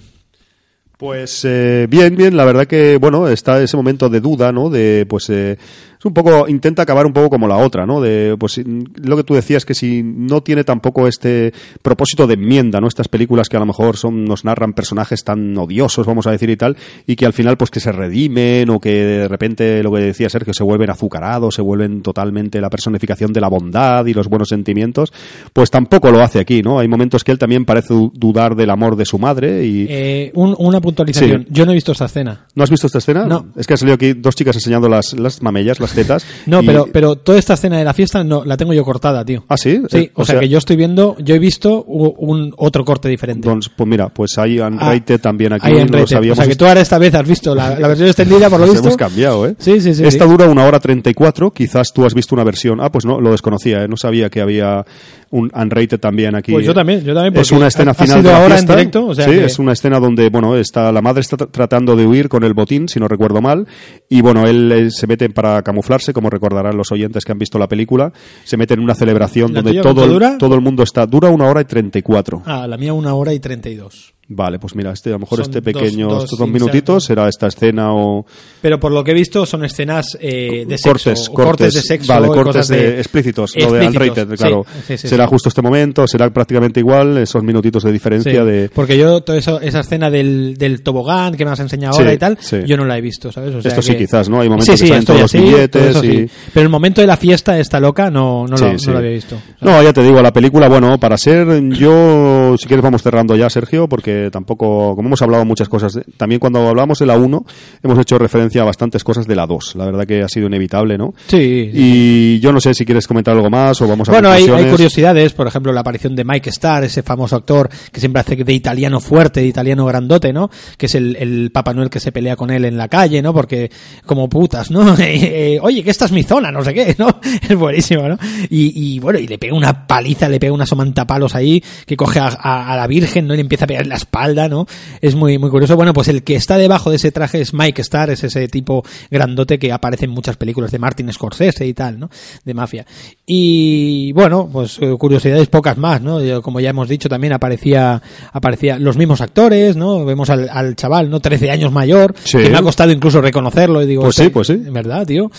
Pues 0.99 1.45
eh, 1.45 1.87
bien, 1.89 2.17
bien, 2.17 2.37
la 2.37 2.45
verdad 2.45 2.67
que, 2.67 2.97
bueno, 2.97 3.29
está 3.29 3.63
ese 3.63 3.77
momento 3.77 4.09
de 4.09 4.19
duda, 4.21 4.51
¿no? 4.51 4.69
De, 4.69 5.07
pues, 5.09 5.31
eh, 5.31 5.57
es 5.99 6.05
un 6.05 6.15
poco, 6.15 6.47
intenta 6.49 6.83
acabar 6.83 7.07
un 7.07 7.13
poco 7.13 7.29
como 7.31 7.49
la 7.49 7.57
otra, 7.57 7.85
¿no? 7.87 8.01
De, 8.01 8.37
pues, 8.39 8.61
lo 8.65 9.17
que 9.17 9.25
tú 9.25 9.35
decías, 9.35 9.65
que 9.65 9.75
si 9.75 10.03
no 10.05 10.43
tiene 10.43 10.63
tampoco 10.65 11.09
este 11.09 11.53
propósito 11.83 12.27
de 12.27 12.35
enmienda, 12.35 12.81
¿no? 12.81 12.87
Estas 12.89 13.09
películas 13.09 13.49
que 13.49 13.57
a 13.57 13.61
lo 13.61 13.67
mejor 13.67 13.97
son, 13.97 14.25
nos 14.25 14.45
narran 14.45 14.73
personajes 14.75 15.25
tan 15.25 15.57
odiosos, 15.59 16.07
vamos 16.07 16.27
a 16.27 16.31
decir 16.31 16.51
y 16.51 16.57
tal, 16.57 16.77
y 17.07 17.17
que 17.17 17.27
al 17.27 17.33
final, 17.33 17.57
pues, 17.57 17.71
que 17.71 17.81
se 17.81 17.91
redimen 17.93 18.71
o 18.71 18.79
que 18.81 18.91
de 18.93 19.29
repente, 19.29 19.83
lo 19.83 19.93
que 19.93 20.01
decía 20.01 20.29
Sergio, 20.31 20.55
se 20.55 20.63
vuelven 20.63 20.91
azucarados, 20.91 21.55
se 21.57 21.63
vuelven 21.63 22.03
totalmente 22.03 22.61
la 22.61 22.71
personificación 22.71 23.33
de 23.33 23.41
la 23.41 23.49
bondad 23.49 24.07
y 24.07 24.15
los 24.15 24.29
buenos 24.29 24.49
sentimientos, 24.49 25.13
pues 25.53 25.71
tampoco 25.71 26.11
lo 26.11 26.21
hace 26.21 26.39
aquí, 26.39 26.63
¿no? 26.63 26.79
Hay 26.79 26.87
momentos 26.89 27.25
que 27.25 27.33
él 27.33 27.39
también 27.39 27.65
parece 27.65 27.93
du- 27.95 28.13
dudar 28.15 28.55
del 28.55 28.71
amor 28.71 28.95
de 28.97 29.05
su 29.05 29.19
madre 29.19 29.65
y... 29.67 29.87
Eh, 29.89 30.31
un- 30.35 30.55
una 30.59 30.81
puntualización. 30.81 31.43
Sí. 31.43 31.49
Yo 31.51 31.67
no 31.67 31.73
he 31.73 31.75
visto 31.75 31.93
esta 31.93 32.05
escena. 32.05 32.47
¿No 32.55 32.63
has 32.65 32.71
visto 32.71 32.87
esta 32.87 32.99
escena? 32.99 33.25
No. 33.25 33.47
Es 33.57 33.67
que 33.67 33.75
ha 33.75 33.77
salido 33.77 33.95
aquí 33.97 34.13
dos 34.13 34.35
chicas 34.37 34.55
enseñando 34.57 34.89
las, 34.89 35.13
las 35.15 35.43
mamellas, 35.43 35.81
las 35.81 35.88
tetas. 35.93 36.25
No, 36.47 36.63
y- 36.63 36.67
pero, 36.67 36.87
pero 36.93 37.17
toda 37.17 37.39
esta 37.39 37.55
escena 37.55 37.79
de 37.79 37.85
la 37.85 37.95
fiesta 37.95 38.23
no 38.25 38.45
la 38.45 38.57
tengo 38.57 38.73
yo 38.73 38.85
cortada, 38.85 39.25
tío. 39.25 39.45
¿Ah, 39.49 39.57
sí? 39.57 39.81
Sí, 39.91 39.99
Eh, 39.99 40.11
o, 40.15 40.25
sea, 40.25 40.41
que 40.41 40.49
yo 40.49 40.59
estoy 40.59 40.77
viendo, 40.77 41.17
yo 41.19 41.35
he 41.35 41.39
visto 41.39 41.83
un 41.85 42.53
otro 42.57 42.85
corte 42.85 43.09
diferente. 43.09 43.49
Entonces, 43.49 43.73
pues 43.77 43.89
mira, 43.89 44.09
pues 44.09 44.37
hay 44.39 44.59
Unrated 44.61 45.21
también 45.21 45.53
aquí. 45.53 45.71
No 45.71 45.79
Rated. 45.79 46.31
O 46.33 46.35
sea 46.35 46.47
que 46.47 46.57
tú 46.57 46.67
ahora 46.67 46.81
esta 46.81 46.99
vez 46.99 47.15
has 47.15 47.27
visto 47.27 47.55
la, 47.55 47.79
la 47.79 47.89
versión 47.89 48.09
extendida, 48.09 48.49
por 48.49 48.61
lo 48.61 48.67
visto. 48.67 48.81
hemos 48.81 48.97
cambiado, 48.97 49.47
¿eh? 49.47 49.55
Sí, 49.59 49.81
sí, 49.81 49.95
sí. 49.95 50.05
Esta 50.05 50.25
sí. 50.25 50.31
dura 50.31 50.47
una 50.47 50.65
hora 50.65 50.79
34, 50.81 51.53
quizás 51.53 51.93
tú 51.93 52.05
has 52.05 52.15
visto 52.15 52.35
una 52.35 52.45
versión. 52.45 52.81
Ah, 52.81 52.91
pues 52.91 53.05
no, 53.05 53.21
lo 53.21 53.31
desconocía, 53.33 53.83
¿eh? 53.85 53.89
no 53.89 53.97
sabía 53.97 54.31
que 54.31 54.41
había 54.41 54.85
un 55.31 55.51
Unrated 55.55 55.99
también 56.01 56.35
aquí. 56.35 56.53
Pues 56.53 56.65
yo 56.67 56.75
también, 56.75 57.03
yo 57.05 57.15
también. 57.15 57.37
Es 57.37 57.51
una 57.53 57.67
escena 57.69 57.91
ha- 57.91 57.93
ha 57.93 57.95
final 57.95 58.19
sido 58.21 58.23
de 58.23 58.29
la 58.31 58.37
ahora 58.43 58.55
fiesta. 58.57 58.73
en 58.73 58.79
directo, 58.79 59.07
o 59.07 59.15
sea 59.15 59.25
sí, 59.27 59.31
que- 59.33 59.45
es 59.45 59.59
una 59.59 59.73
escena 59.73 59.99
donde, 60.01 60.29
bueno, 60.31 60.57
está, 60.57 60.91
la 60.93 61.03
madre 61.03 61.21
está 61.21 61.37
tra- 61.37 61.49
tratando 61.51 61.97
de 61.97 62.07
huir 62.07 62.29
con 62.29 62.45
el 62.45 62.55
botín, 62.55 62.89
si 62.89 62.99
no 63.01 63.09
recuerdo 63.09 63.41
mal, 63.41 63.67
y 64.09 64.21
bueno, 64.21 64.47
él 64.47 64.89
se 64.91 65.07
mete 65.07 65.29
para 65.31 65.63
camuflarse, 65.63 66.13
como 66.13 66.31
recordarán 66.31 66.77
los 66.77 66.91
oyentes 66.93 67.25
que 67.25 67.33
han 67.33 67.39
visto 67.39 67.59
la 67.59 67.69
película. 67.69 68.13
Se 68.45 68.57
mete 68.57 68.75
en 68.75 68.81
una 68.81 68.95
celebración 68.95 69.53
¿La 69.53 69.63
donde 69.63 69.81
todo 69.81 70.07
dura? 70.07 70.37
todo 70.39 70.55
el 70.55 70.61
mundo 70.61 70.83
está. 70.83 71.07
Dura 71.07 71.31
una 71.31 71.47
hora 71.47 71.61
y 71.61 71.65
treinta 71.65 71.99
y 71.99 72.03
cuatro. 72.03 72.43
Ah, 72.47 72.67
la 72.67 72.77
mía 72.77 72.93
una 72.93 73.15
hora 73.15 73.33
y 73.35 73.41
treinta 73.41 73.69
y 73.69 73.75
dos. 73.77 74.15
Vale, 74.31 74.59
pues 74.59 74.75
mira, 74.75 74.93
este, 74.93 75.09
a 75.09 75.13
lo 75.13 75.21
mejor 75.21 75.39
Son 75.39 75.47
este 75.47 75.63
pequeño, 75.63 76.09
dos 76.11 76.25
estos 76.25 76.39
dos 76.39 76.49
minutitos 76.51 77.03
será 77.05 77.29
esta 77.31 77.47
escena 77.47 77.95
o 77.95 78.27
Pero 78.61 78.79
por 78.79 78.93
lo 78.93 79.03
que 79.03 79.13
he 79.13 79.15
visto 79.15 79.47
son 79.47 79.65
escenas 79.65 80.19
eh, 80.21 80.67
de 80.69 80.77
sexo. 80.77 80.91
cortes, 81.11 81.31
cortes, 81.31 81.75
de 81.75 81.81
sexo. 81.81 82.13
vale, 82.13 82.29
cortes 82.29 82.69
de, 82.69 82.99
explícitos, 82.99 83.55
lo 83.57 83.73
de 83.73 83.89
sí, 83.91 84.37
claro. 84.37 84.67
sí, 84.87 84.99
sí, 84.99 85.09
será 85.09 85.27
justo 85.27 85.49
este 85.49 85.63
momento, 85.63 86.07
será 86.07 86.29
prácticamente 86.31 86.79
igual, 86.81 87.17
esos 87.17 87.43
minutitos 87.43 87.83
de 87.85 87.91
diferencia 87.91 88.45
de 88.45 88.69
Porque 88.69 88.99
yo, 88.99 89.23
toda 89.23 89.39
eso- 89.39 89.63
esa 89.63 89.81
escena 89.81 90.11
del, 90.11 90.59
del 90.59 90.83
tobogán 90.83 91.35
que 91.35 91.47
me 91.47 91.53
has 91.53 91.61
enseñado 91.61 91.97
ahora 91.97 92.13
y 92.13 92.19
tal, 92.19 92.37
yo 92.67 92.77
no 92.77 92.85
la 92.85 92.99
he 92.99 93.01
visto, 93.01 93.33
¿sabes? 93.33 93.55
O 93.55 93.63
sea 93.63 93.71
Esto 93.71 93.81
sí, 93.81 93.93
que- 93.93 93.99
quizás, 94.01 94.29
¿no? 94.29 94.43
Hay 94.43 94.51
momentos 94.51 94.79
que 94.79 94.87
salen 94.89 95.05
todos 95.07 95.19
ya 95.21 95.23
los 95.23 95.31
sí, 95.31 95.39
billetes 95.39 95.93
todo 95.95 96.05
y-. 96.05 96.31
Pero 96.53 96.65
el 96.65 96.69
momento 96.71 97.01
de 97.01 97.07
la 97.07 97.17
fiesta 97.17 97.59
esta 97.59 97.81
loca 97.81 98.11
no, 98.11 98.47
no, 98.47 98.57
lo, 98.59 98.73
no 98.75 98.93
lo 98.93 98.99
había 98.99 99.11
visto. 99.13 99.37
No, 99.63 99.83
ya 99.83 99.95
te 99.95 100.03
digo, 100.03 100.21
la 100.21 100.35
película, 100.35 100.69
bueno, 100.69 100.99
para 100.99 101.17
ser 101.17 101.47
yo, 101.71 102.57
si 102.59 102.67
quieres 102.67 102.83
vamos 102.85 103.03
cerrando 103.03 103.35
ya, 103.35 103.49
Sergio, 103.49 103.89
porque 103.89 104.18
tampoco, 104.31 104.95
como 104.97 105.09
hemos 105.09 105.23
hablado 105.23 105.45
muchas 105.45 105.69
cosas, 105.69 105.95
de- 105.95 106.05
también 106.17 106.39
cuando 106.39 106.67
hablamos 106.69 106.99
de 106.99 107.07
la 107.07 107.17
1, 107.17 107.45
hemos 107.83 107.99
hecho 107.99 108.19
referencia 108.19 108.63
a 108.63 108.65
bastantes 108.65 109.03
cosas 109.05 109.27
de 109.27 109.35
la 109.37 109.47
2. 109.47 109.77
La 109.77 109.87
verdad 109.87 110.07
que 110.07 110.23
ha 110.23 110.29
sido 110.29 110.47
inevitable, 110.47 110.99
¿no? 110.99 111.15
Sí. 111.27 111.71
Y 111.73 112.41
yo 112.41 112.53
no 112.53 112.61
sé 112.61 112.75
si 112.75 112.85
quieres 112.85 113.07
comentar 113.07 113.35
algo 113.35 113.51
más 113.51 113.81
o 113.83 113.87
vamos 113.89 114.09
a 114.09 114.13
Bueno, 114.13 114.31
hay, 114.31 114.47
curiosidades, 114.71 115.33
por 115.33 115.47
ejemplo, 115.47 115.73
la 115.73 115.81
aparición 115.81 116.15
de 116.17 116.25
Mike 116.25 116.51
Starr, 116.51 116.85
ese 116.85 117.03
famoso 117.03 117.37
actor 117.37 117.69
que 117.93 118.01
siempre 118.01 118.21
hace 118.21 118.37
de 118.37 118.53
italiano 118.53 119.01
fuerte, 119.01 119.41
de 119.41 119.47
italiano 119.47 119.85
grandote, 119.87 120.33
¿no? 120.33 120.51
Que 120.77 120.87
es 120.87 120.95
el, 120.95 121.17
el 121.17 121.51
Papá 121.53 121.75
Noel 121.75 121.91
que 121.91 122.01
se 122.01 122.13
pelea 122.13 122.37
con 122.37 122.51
él 122.51 122.65
en 122.65 122.77
la 122.77 122.89
calle, 122.89 123.21
¿no? 123.23 123.33
Porque, 123.33 123.71
como 124.07 124.29
putas, 124.29 124.71
¿no? 124.71 124.97
Eh, 125.21 125.59
Oye, 125.63 125.83
que 125.83 125.91
esta 125.91 126.05
es 126.05 126.13
mi 126.13 126.23
zona, 126.23 126.51
no 126.51 126.63
sé 126.65 126.75
qué, 126.75 126.95
¿no? 126.99 127.09
Es 127.49 127.57
buenísimo, 127.57 128.09
¿no? 128.09 128.19
Y, 128.51 128.95
y, 128.95 128.99
bueno, 128.99 129.19
y 129.19 129.27
le 129.27 129.39
pega 129.39 129.55
una 129.55 129.87
paliza, 129.87 130.29
le 130.29 130.39
pega 130.39 130.53
una 130.53 130.67
somantapalos 130.67 131.35
ahí, 131.35 131.63
que 131.87 131.97
coge 131.97 132.19
a, 132.21 132.27
a- 132.29 132.73
a 132.73 132.77
la 132.77 132.87
Virgen, 132.87 133.27
¿no? 133.27 133.35
Y 133.35 133.39
le 133.39 133.41
empieza 133.43 133.65
a 133.65 133.69
pegar 133.69 133.83
en 133.85 133.89
la 133.91 133.97
espalda, 134.09 134.49
¿no? 134.49 134.67
Es 135.01 135.15
muy, 135.15 135.39
muy 135.39 135.51
curioso. 135.51 135.77
Bueno, 135.77 135.93
pues 135.93 136.09
el 136.09 136.25
que 136.25 136.35
está 136.35 136.57
debajo 136.57 136.91
de 136.91 136.97
ese 136.97 137.13
traje 137.13 137.41
es 137.41 137.53
Mike 137.53 137.83
Starr, 137.83 138.11
es 138.11 138.25
ese 138.25 138.49
tipo 138.49 138.83
grandote 139.11 139.59
que 139.59 139.71
aparece 139.71 140.07
en 140.07 140.11
muchas 140.11 140.37
películas 140.37 140.73
de 140.73 140.79
Martin 140.79 141.13
Scorsese 141.13 141.67
y 141.67 141.75
tal, 141.75 141.99
¿no? 141.99 142.11
De 142.45 142.55
mafia. 142.55 142.87
Y 143.31 144.11
bueno, 144.13 144.49
pues 144.51 144.79
eh, 144.81 144.97
curiosidades 144.99 145.49
pocas 145.49 145.77
más, 145.77 146.01
¿no? 146.01 146.23
Yo, 146.25 146.41
Como 146.41 146.61
ya 146.61 146.71
hemos 146.71 146.89
dicho, 146.89 147.11
también 147.11 147.35
aparecía, 147.35 148.01
aparecía 148.33 148.79
los 148.79 148.97
mismos 148.97 149.21
actores, 149.21 149.77
¿no? 149.77 150.07
Vemos 150.07 150.31
al, 150.31 150.49
al 150.51 150.75
chaval, 150.77 151.11
¿no? 151.11 151.21
13 151.21 151.51
años 151.51 151.71
mayor, 151.71 152.15
Sí. 152.25 152.39
que 152.39 152.49
me 152.49 152.57
ha 152.57 152.63
costado 152.63 152.91
incluso 152.91 153.21
reconocerlo 153.21 153.83
y 153.83 153.87
digo, 153.87 154.01
Pues 154.05 154.15
"Este- 154.19 154.25
sí, 154.25 154.31
pues 154.31 154.47
sí. 154.47 154.55
en 154.55 154.73
verdad, 154.73 155.07
tío. 155.07 155.31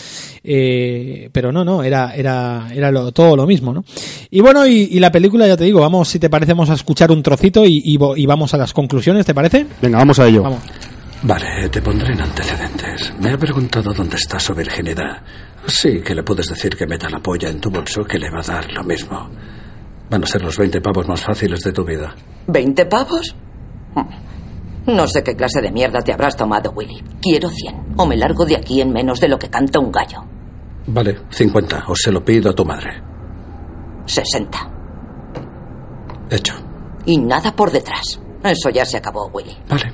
Eh, 0.43 1.29
pero 1.31 1.51
no, 1.51 1.65
no, 1.65 1.81
era, 1.81 2.13
era, 2.15 2.67
era 2.71 2.91
lo- 2.91 3.11
todo 3.11 3.35
lo 3.35 3.47
mismo, 3.47 3.73
¿no? 3.73 3.83
Y 4.29 4.39
bueno, 4.41 4.67
y, 4.67 4.87
y 4.91 4.99
la 4.99 5.11
película, 5.11 5.47
ya 5.47 5.57
te 5.57 5.63
digo, 5.63 5.79
vamos, 5.81 6.07
si 6.09 6.19
te 6.19 6.29
parece, 6.29 6.53
vamos 6.53 6.69
a 6.69 6.75
escuchar 6.75 7.11
un 7.11 7.23
trocito 7.23 7.65
y, 7.65 7.81
y 7.83 7.97
y 8.17 8.25
vamos 8.27 8.53
a 8.53 8.57
las 8.57 8.71
conclusiones, 8.71 9.25
¿te 9.25 9.33
parece? 9.33 9.65
Venga, 9.81 9.97
vamos 9.97 10.19
a 10.19 10.27
ello. 10.27 10.43
Vamos. 10.43 10.59
Vale, 11.23 11.67
te 11.69 11.81
pondré 11.81 12.13
en 12.13 12.21
antecedentes. 12.21 13.13
Me 13.19 13.31
ha 13.31 13.37
preguntado 13.37 13.93
dónde 13.93 14.15
está 14.15 14.39
su 14.39 14.53
virginidad. 14.53 15.17
Sí, 15.67 16.01
que 16.01 16.15
le 16.15 16.23
puedes 16.23 16.47
decir 16.47 16.75
que 16.75 16.87
meta 16.87 17.09
la 17.09 17.19
polla 17.19 17.49
en 17.49 17.59
tu 17.59 17.69
bolso, 17.69 18.03
que 18.03 18.17
le 18.17 18.29
va 18.29 18.39
a 18.39 18.53
dar 18.53 18.71
lo 18.71 18.83
mismo. 18.83 19.29
Van 20.09 20.23
a 20.23 20.27
ser 20.27 20.41
los 20.41 20.57
20 20.57 20.81
pavos 20.81 21.07
más 21.07 21.21
fáciles 21.21 21.61
de 21.61 21.71
tu 21.71 21.85
vida. 21.85 22.15
¿20 22.47 22.87
pavos? 22.87 23.35
Hmm. 23.95 24.95
No 24.95 25.07
sé 25.07 25.23
qué 25.23 25.35
clase 25.35 25.61
de 25.61 25.71
mierda 25.71 26.01
te 26.01 26.13
habrás 26.13 26.35
tomado, 26.35 26.71
Willy. 26.71 27.03
Quiero 27.21 27.49
100. 27.49 27.93
O 27.97 28.05
me 28.07 28.17
largo 28.17 28.45
de 28.45 28.55
aquí 28.55 28.81
en 28.81 28.91
menos 28.91 29.19
de 29.19 29.27
lo 29.27 29.37
que 29.37 29.49
canta 29.49 29.79
un 29.79 29.91
gallo. 29.91 30.23
Vale, 30.87 31.19
50. 31.29 31.83
O 31.87 31.95
se 31.95 32.11
lo 32.11 32.23
pido 32.25 32.49
a 32.49 32.55
tu 32.55 32.65
madre. 32.65 33.01
60. 34.05 34.57
Hecho. 36.31 36.55
Y 37.05 37.17
nada 37.17 37.55
por 37.55 37.71
detrás. 37.71 38.19
Eso 38.43 38.69
ya 38.69 38.85
se 38.85 38.97
acabó, 38.97 39.27
Willy. 39.27 39.55
Vale. 39.69 39.93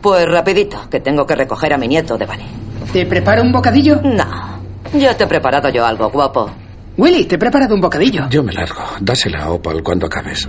Pues 0.00 0.26
rapidito, 0.26 0.88
que 0.90 1.00
tengo 1.00 1.26
que 1.26 1.36
recoger 1.36 1.74
a 1.74 1.78
mi 1.78 1.88
nieto 1.88 2.16
de 2.16 2.26
Bali. 2.26 2.44
¿Te 2.92 3.06
preparo 3.06 3.42
un 3.42 3.52
bocadillo? 3.52 4.00
No. 4.02 4.60
Ya 4.94 5.16
te 5.16 5.24
he 5.24 5.26
preparado 5.26 5.68
yo 5.70 5.84
algo, 5.84 6.10
guapo. 6.10 6.50
Willy, 6.96 7.24
te 7.24 7.36
he 7.36 7.38
preparado 7.38 7.74
un 7.74 7.80
bocadillo. 7.80 8.28
Yo 8.28 8.42
me 8.42 8.52
largo. 8.52 8.82
Dásela 9.00 9.44
a 9.44 9.50
Opal 9.50 9.82
cuando 9.82 10.06
acabes. 10.06 10.48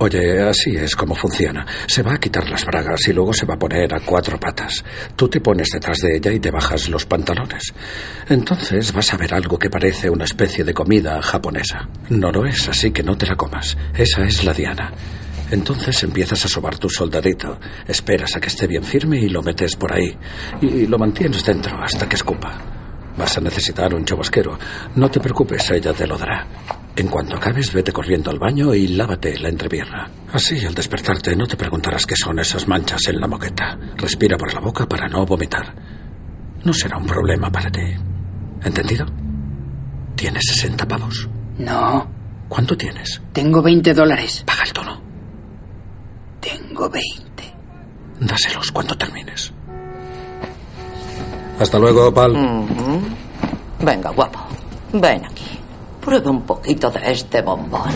Oye, 0.00 0.40
así 0.42 0.76
es 0.76 0.94
como 0.94 1.14
funciona. 1.14 1.66
Se 1.86 2.02
va 2.02 2.14
a 2.14 2.18
quitar 2.18 2.48
las 2.48 2.64
bragas 2.64 3.08
y 3.08 3.12
luego 3.12 3.32
se 3.32 3.46
va 3.46 3.54
a 3.54 3.58
poner 3.58 3.92
a 3.92 4.00
cuatro 4.00 4.38
patas. 4.38 4.84
Tú 5.16 5.28
te 5.28 5.40
pones 5.40 5.68
detrás 5.72 5.98
de 5.98 6.16
ella 6.16 6.32
y 6.32 6.38
te 6.38 6.52
bajas 6.52 6.88
los 6.88 7.04
pantalones. 7.04 7.74
Entonces 8.28 8.92
vas 8.92 9.12
a 9.12 9.16
ver 9.16 9.34
algo 9.34 9.58
que 9.58 9.70
parece 9.70 10.08
una 10.08 10.24
especie 10.24 10.62
de 10.62 10.72
comida 10.72 11.20
japonesa. 11.20 11.88
No 12.10 12.30
lo 12.30 12.46
es, 12.46 12.68
así 12.68 12.92
que 12.92 13.02
no 13.02 13.16
te 13.16 13.26
la 13.26 13.34
comas. 13.34 13.76
Esa 13.94 14.22
es 14.24 14.44
la 14.44 14.52
diana. 14.52 14.92
Entonces 15.50 16.02
empiezas 16.02 16.44
a 16.44 16.48
sobar 16.48 16.76
tu 16.78 16.88
soldadito, 16.90 17.58
esperas 17.86 18.36
a 18.36 18.40
que 18.40 18.48
esté 18.48 18.66
bien 18.66 18.84
firme 18.84 19.18
y 19.18 19.28
lo 19.28 19.42
metes 19.42 19.76
por 19.76 19.92
ahí. 19.92 20.16
Y 20.60 20.86
lo 20.86 20.98
mantienes 20.98 21.44
dentro 21.44 21.82
hasta 21.82 22.08
que 22.08 22.16
escupa. 22.16 22.52
Vas 23.16 23.36
a 23.36 23.40
necesitar 23.40 23.92
un 23.94 24.04
chubasquero. 24.04 24.58
No 24.96 25.10
te 25.10 25.20
preocupes, 25.20 25.70
ella 25.70 25.92
te 25.92 26.06
lo 26.06 26.16
dará. 26.18 26.46
En 26.94 27.08
cuanto 27.08 27.36
acabes, 27.36 27.72
vete 27.72 27.92
corriendo 27.92 28.30
al 28.30 28.38
baño 28.38 28.74
y 28.74 28.88
lávate 28.88 29.38
la 29.38 29.48
entrepierna. 29.48 30.10
Así, 30.32 30.64
al 30.64 30.74
despertarte, 30.74 31.34
no 31.34 31.46
te 31.46 31.56
preguntarás 31.56 32.06
qué 32.06 32.14
son 32.16 32.38
esas 32.38 32.66
manchas 32.68 33.00
en 33.08 33.20
la 33.20 33.26
moqueta. 33.28 33.78
Respira 33.96 34.36
por 34.36 34.52
la 34.52 34.60
boca 34.60 34.86
para 34.86 35.08
no 35.08 35.24
vomitar. 35.24 35.74
No 36.64 36.72
será 36.72 36.98
un 36.98 37.06
problema 37.06 37.50
para 37.50 37.70
ti. 37.70 37.80
¿Entendido? 38.64 39.06
Tienes 40.16 40.42
60 40.46 40.86
pavos. 40.86 41.28
No, 41.58 42.08
¿Cuánto 42.48 42.76
tienes? 42.76 43.20
tengo 43.32 43.62
20 43.62 43.94
dólares. 43.94 44.42
Paga 44.46 44.64
el 44.64 44.72
tono. 44.72 45.07
Tengo 46.40 46.88
20. 46.88 47.54
Dáselos 48.20 48.70
cuando 48.72 48.96
termines. 48.96 49.52
Hasta 51.58 51.78
luego, 51.78 52.12
Pal. 52.12 52.34
Venga, 53.80 54.10
guapo. 54.10 54.38
Ven 54.92 55.24
aquí. 55.24 55.58
Prueba 56.00 56.30
un 56.30 56.42
poquito 56.42 56.90
de 56.90 57.12
este 57.12 57.42
bombón. 57.42 57.90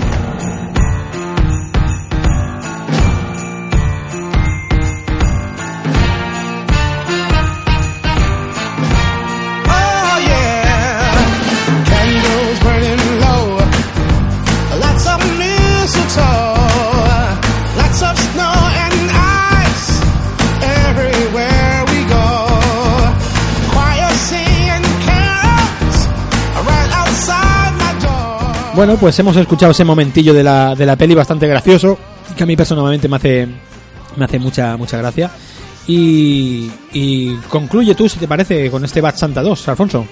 Bueno, 28.84 28.96
pues 28.96 29.16
hemos 29.20 29.36
escuchado 29.36 29.70
ese 29.70 29.84
momentillo 29.84 30.34
de 30.34 30.42
la, 30.42 30.74
de 30.74 30.84
la 30.84 30.96
peli 30.96 31.14
bastante 31.14 31.46
gracioso, 31.46 31.96
que 32.36 32.42
a 32.42 32.46
mí 32.46 32.56
personalmente 32.56 33.06
me 33.06 33.14
hace, 33.14 33.46
me 34.16 34.24
hace 34.24 34.40
mucha, 34.40 34.76
mucha 34.76 34.98
gracia. 34.98 35.30
Y, 35.86 36.68
concluye 37.48 37.94
tú, 37.94 38.08
si 38.08 38.18
te 38.18 38.26
parece, 38.26 38.72
con 38.72 38.84
este 38.84 39.00
Bad 39.00 39.14
Santa 39.14 39.40
2, 39.40 39.68
Alfonso. 39.68 40.04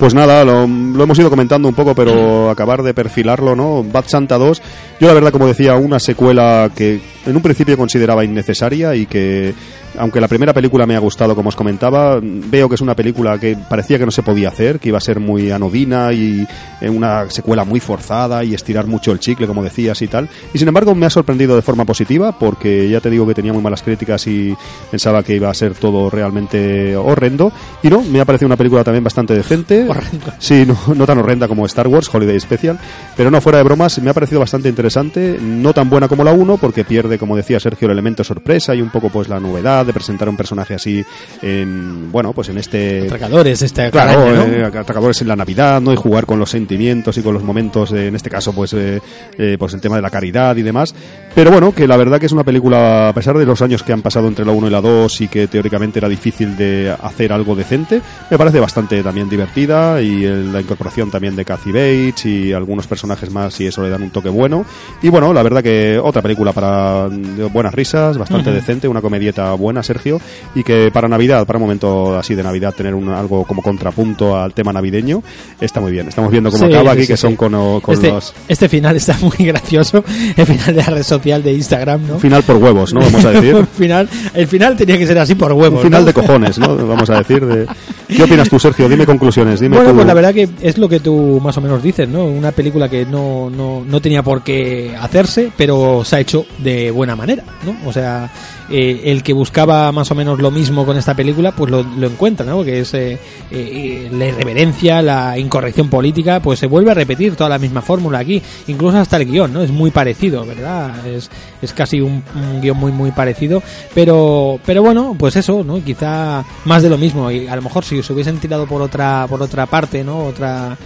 Pues 0.00 0.12
nada, 0.12 0.42
lo, 0.42 0.66
lo 0.66 1.04
hemos 1.04 1.16
ido 1.20 1.30
comentando 1.30 1.68
un 1.68 1.74
poco, 1.76 1.94
pero 1.94 2.50
acabar 2.50 2.82
de 2.82 2.94
perfilarlo, 2.94 3.54
¿no? 3.54 3.84
Bad 3.84 4.06
Santa 4.08 4.38
2, 4.38 4.60
yo 4.98 5.06
la 5.06 5.14
verdad, 5.14 5.30
como 5.30 5.46
decía, 5.46 5.76
una 5.76 6.00
secuela 6.00 6.68
que 6.74 7.00
en 7.26 7.36
un 7.36 7.42
principio 7.42 7.76
consideraba 7.76 8.24
innecesaria 8.24 8.94
y 8.94 9.06
que, 9.06 9.52
aunque 9.98 10.20
la 10.20 10.28
primera 10.28 10.52
película 10.52 10.86
me 10.86 10.96
ha 10.96 10.98
gustado, 10.98 11.34
como 11.34 11.48
os 11.48 11.56
comentaba, 11.56 12.20
veo 12.22 12.68
que 12.68 12.74
es 12.76 12.80
una 12.80 12.94
película 12.94 13.38
que 13.38 13.56
parecía 13.68 13.98
que 13.98 14.04
no 14.04 14.10
se 14.10 14.22
podía 14.22 14.48
hacer, 14.48 14.78
que 14.78 14.88
iba 14.88 14.98
a 14.98 15.00
ser 15.00 15.20
muy 15.20 15.50
anodina 15.50 16.12
y 16.12 16.46
eh, 16.80 16.88
una 16.88 17.28
secuela 17.30 17.64
muy 17.64 17.80
forzada 17.80 18.44
y 18.44 18.54
estirar 18.54 18.86
mucho 18.86 19.12
el 19.12 19.18
chicle, 19.18 19.46
como 19.46 19.62
decías 19.62 20.00
y 20.02 20.08
tal. 20.08 20.28
Y 20.54 20.58
sin 20.58 20.68
embargo, 20.68 20.94
me 20.94 21.06
ha 21.06 21.10
sorprendido 21.10 21.56
de 21.56 21.62
forma 21.62 21.84
positiva, 21.84 22.38
porque 22.38 22.88
ya 22.88 23.00
te 23.00 23.10
digo 23.10 23.26
que 23.26 23.34
tenía 23.34 23.52
muy 23.52 23.62
malas 23.62 23.82
críticas 23.82 24.26
y 24.26 24.54
pensaba 24.90 25.22
que 25.22 25.36
iba 25.36 25.50
a 25.50 25.54
ser 25.54 25.74
todo 25.74 26.10
realmente 26.10 26.96
horrendo. 26.96 27.52
Y 27.82 27.88
no, 27.88 28.02
me 28.02 28.20
ha 28.20 28.24
parecido 28.24 28.46
una 28.46 28.56
película 28.56 28.84
también 28.84 29.04
bastante 29.04 29.34
decente. 29.34 29.86
Horrendo. 29.88 30.32
Sí, 30.38 30.64
no, 30.66 30.94
no 30.94 31.06
tan 31.06 31.18
horrenda 31.18 31.48
como 31.48 31.66
Star 31.66 31.88
Wars, 31.88 32.08
Holiday 32.12 32.38
Special, 32.38 32.78
pero 33.16 33.30
no 33.30 33.40
fuera 33.40 33.58
de 33.58 33.64
bromas, 33.64 33.98
me 34.00 34.10
ha 34.10 34.14
parecido 34.14 34.40
bastante 34.40 34.68
interesante, 34.68 35.38
no 35.40 35.72
tan 35.72 35.90
buena 35.90 36.08
como 36.08 36.24
la 36.24 36.32
1, 36.32 36.56
porque 36.58 36.84
pierde, 36.84 37.15
como 37.18 37.36
decía 37.36 37.58
Sergio, 37.60 37.86
el 37.86 37.92
elemento 37.92 38.24
sorpresa 38.24 38.74
y 38.74 38.80
un 38.82 38.90
poco 38.90 39.08
pues 39.10 39.28
la 39.28 39.40
novedad 39.40 39.84
de 39.86 39.92
presentar 39.92 40.28
un 40.28 40.36
personaje 40.36 40.74
así 40.74 41.04
en, 41.42 42.10
bueno, 42.12 42.32
pues 42.32 42.48
en 42.48 42.58
este... 42.58 43.04
Atracadores, 43.06 43.62
este 43.62 43.90
Claro, 43.90 44.26
eh, 44.46 44.64
atracadores 44.64 45.20
en 45.22 45.28
la 45.28 45.36
Navidad, 45.36 45.80
¿no? 45.80 45.92
Y 45.92 45.96
jugar 45.96 46.26
con 46.26 46.38
los 46.38 46.50
sentimientos 46.50 47.16
y 47.18 47.22
con 47.22 47.34
los 47.34 47.42
momentos, 47.42 47.92
eh, 47.92 48.08
en 48.08 48.16
este 48.16 48.30
caso, 48.30 48.52
pues, 48.52 48.72
eh, 48.74 49.00
eh, 49.38 49.56
pues 49.58 49.74
el 49.74 49.80
tema 49.80 49.96
de 49.96 50.02
la 50.02 50.10
caridad 50.10 50.56
y 50.56 50.62
demás. 50.62 50.94
Pero 51.34 51.50
bueno, 51.50 51.72
que 51.72 51.86
la 51.86 51.96
verdad 51.96 52.18
que 52.18 52.26
es 52.26 52.32
una 52.32 52.44
película, 52.44 53.08
a 53.08 53.12
pesar 53.12 53.36
de 53.36 53.44
los 53.44 53.60
años 53.62 53.82
que 53.82 53.92
han 53.92 54.02
pasado 54.02 54.28
entre 54.28 54.44
la 54.44 54.52
1 54.52 54.68
y 54.68 54.70
la 54.70 54.80
2 54.80 55.20
y 55.20 55.28
que 55.28 55.46
teóricamente 55.48 55.98
era 55.98 56.08
difícil 56.08 56.56
de 56.56 56.94
hacer 57.02 57.32
algo 57.32 57.54
decente, 57.54 58.00
me 58.30 58.38
parece 58.38 58.58
bastante 58.60 59.02
también 59.02 59.28
divertida 59.28 60.00
y 60.00 60.24
el- 60.24 60.52
la 60.52 60.60
incorporación 60.60 61.10
también 61.10 61.36
de 61.36 61.44
Kathy 61.44 61.72
Bates 61.72 62.24
y 62.26 62.52
algunos 62.52 62.86
personajes 62.86 63.30
más 63.30 63.60
y 63.60 63.66
eso 63.66 63.82
le 63.82 63.90
dan 63.90 64.02
un 64.02 64.10
toque 64.10 64.28
bueno. 64.28 64.64
Y 65.02 65.08
bueno, 65.08 65.32
la 65.34 65.42
verdad 65.42 65.62
que 65.62 65.98
otra 66.02 66.22
película 66.22 66.52
para 66.52 67.05
buenas 67.52 67.74
risas, 67.74 68.18
bastante 68.18 68.50
decente, 68.52 68.88
una 68.88 69.00
comedieta 69.00 69.52
buena, 69.54 69.82
Sergio, 69.82 70.20
y 70.54 70.62
que 70.62 70.90
para 70.92 71.08
Navidad, 71.08 71.46
para 71.46 71.58
un 71.58 71.64
momento 71.64 72.16
así 72.16 72.34
de 72.34 72.42
Navidad, 72.42 72.74
tener 72.74 72.94
un, 72.94 73.08
algo 73.10 73.44
como 73.44 73.62
contrapunto 73.62 74.36
al 74.36 74.52
tema 74.54 74.72
navideño, 74.72 75.22
está 75.60 75.80
muy 75.80 75.92
bien. 75.92 76.08
Estamos 76.08 76.30
viendo 76.30 76.50
cómo 76.50 76.66
Sí, 76.66 76.72
acaba 76.72 76.92
aquí, 76.92 77.02
sí, 77.02 77.06
que 77.08 77.16
sí. 77.16 77.22
son 77.22 77.36
con, 77.36 77.52
con 77.80 77.94
este, 77.94 78.08
los... 78.10 78.34
este 78.48 78.68
final 78.68 78.96
está 78.96 79.16
muy 79.20 79.36
gracioso, 79.46 80.04
el 80.36 80.46
final 80.46 80.66
de 80.66 80.82
la 80.82 80.86
red 80.90 81.02
social 81.02 81.42
de 81.42 81.52
Instagram, 81.52 82.06
¿no? 82.06 82.18
Final 82.18 82.42
por 82.42 82.56
huevos, 82.56 82.92
¿no? 82.94 83.00
Vamos 83.00 83.24
a 83.24 83.30
decir. 83.30 83.56
Final- 83.76 84.08
el 84.34 84.46
final 84.46 84.76
tenía 84.76 84.98
que 84.98 85.06
ser 85.06 85.18
así 85.18 85.34
por 85.34 85.52
huevos. 85.52 85.78
Un 85.80 85.84
final 85.86 86.02
¿no? 86.02 86.06
de 86.06 86.12
cojones, 86.12 86.58
¿no? 86.58 86.76
Vamos 86.76 87.08
a 87.10 87.18
decir. 87.18 87.44
De... 87.44 87.66
¿Qué 88.08 88.22
opinas 88.22 88.48
tú, 88.48 88.58
Sergio? 88.58 88.88
Dime 88.88 89.06
conclusiones. 89.06 89.60
Dime 89.60 89.76
Bueno, 89.76 89.90
tú. 89.90 89.96
pues 89.96 90.06
la 90.06 90.14
verdad 90.14 90.34
que 90.34 90.48
es 90.62 90.78
lo 90.78 90.88
que 90.88 91.00
tú 91.00 91.40
más 91.42 91.56
o 91.56 91.60
menos 91.60 91.82
dices, 91.82 92.08
¿no? 92.08 92.24
Una 92.24 92.52
película 92.52 92.88
que 92.88 93.04
no, 93.06 93.50
no, 93.50 93.84
no 93.86 94.00
tenía 94.00 94.22
por 94.22 94.42
qué 94.42 94.94
hacerse, 95.00 95.50
pero 95.56 96.04
se 96.04 96.16
ha 96.16 96.20
hecho 96.20 96.46
de 96.58 96.90
buena 96.96 97.14
manera, 97.14 97.44
¿no? 97.64 97.76
O 97.88 97.92
sea, 97.92 98.28
eh, 98.68 99.02
el 99.04 99.22
que 99.22 99.32
buscaba 99.32 99.92
más 99.92 100.10
o 100.10 100.14
menos 100.14 100.40
lo 100.40 100.50
mismo 100.50 100.84
con 100.84 100.96
esta 100.96 101.14
película, 101.14 101.52
pues 101.52 101.70
lo, 101.70 101.80
encuentra, 102.06 102.44
¿no? 102.44 102.64
Que 102.64 102.80
es 102.80 102.94
eh, 102.94 103.18
eh, 103.50 104.08
la 104.12 104.26
irreverencia, 104.26 105.02
la 105.02 105.38
incorrección 105.38 105.88
política, 105.88 106.40
pues 106.40 106.58
se 106.58 106.66
vuelve 106.66 106.90
a 106.90 106.94
repetir 106.94 107.36
toda 107.36 107.50
la 107.50 107.58
misma 107.58 107.82
fórmula 107.82 108.18
aquí, 108.18 108.42
incluso 108.66 108.98
hasta 108.98 109.18
el 109.18 109.26
guion, 109.26 109.52
¿no? 109.52 109.62
Es 109.62 109.70
muy 109.70 109.90
parecido, 109.90 110.44
¿verdad? 110.44 111.06
Es, 111.06 111.30
es 111.62 111.72
casi 111.72 112.00
un, 112.00 112.24
un 112.34 112.60
guion 112.60 112.76
muy, 112.76 112.90
muy 112.90 113.12
parecido, 113.12 113.62
pero, 113.94 114.58
pero 114.66 114.82
bueno, 114.82 115.14
pues 115.18 115.36
eso, 115.36 115.62
¿no? 115.62 115.82
Quizá 115.84 116.44
más 116.64 116.82
de 116.82 116.90
lo 116.90 116.98
mismo, 116.98 117.30
y 117.30 117.46
a 117.46 117.54
lo 117.56 117.62
mejor 117.62 117.84
si 117.84 118.02
se 118.02 118.12
hubiesen 118.12 118.38
tirado 118.38 118.66
por 118.66 118.82
otra, 118.82 119.26
por 119.28 119.40
otra 119.42 119.66
parte, 119.66 120.02
¿no? 120.02 120.24
Otra, 120.24 120.76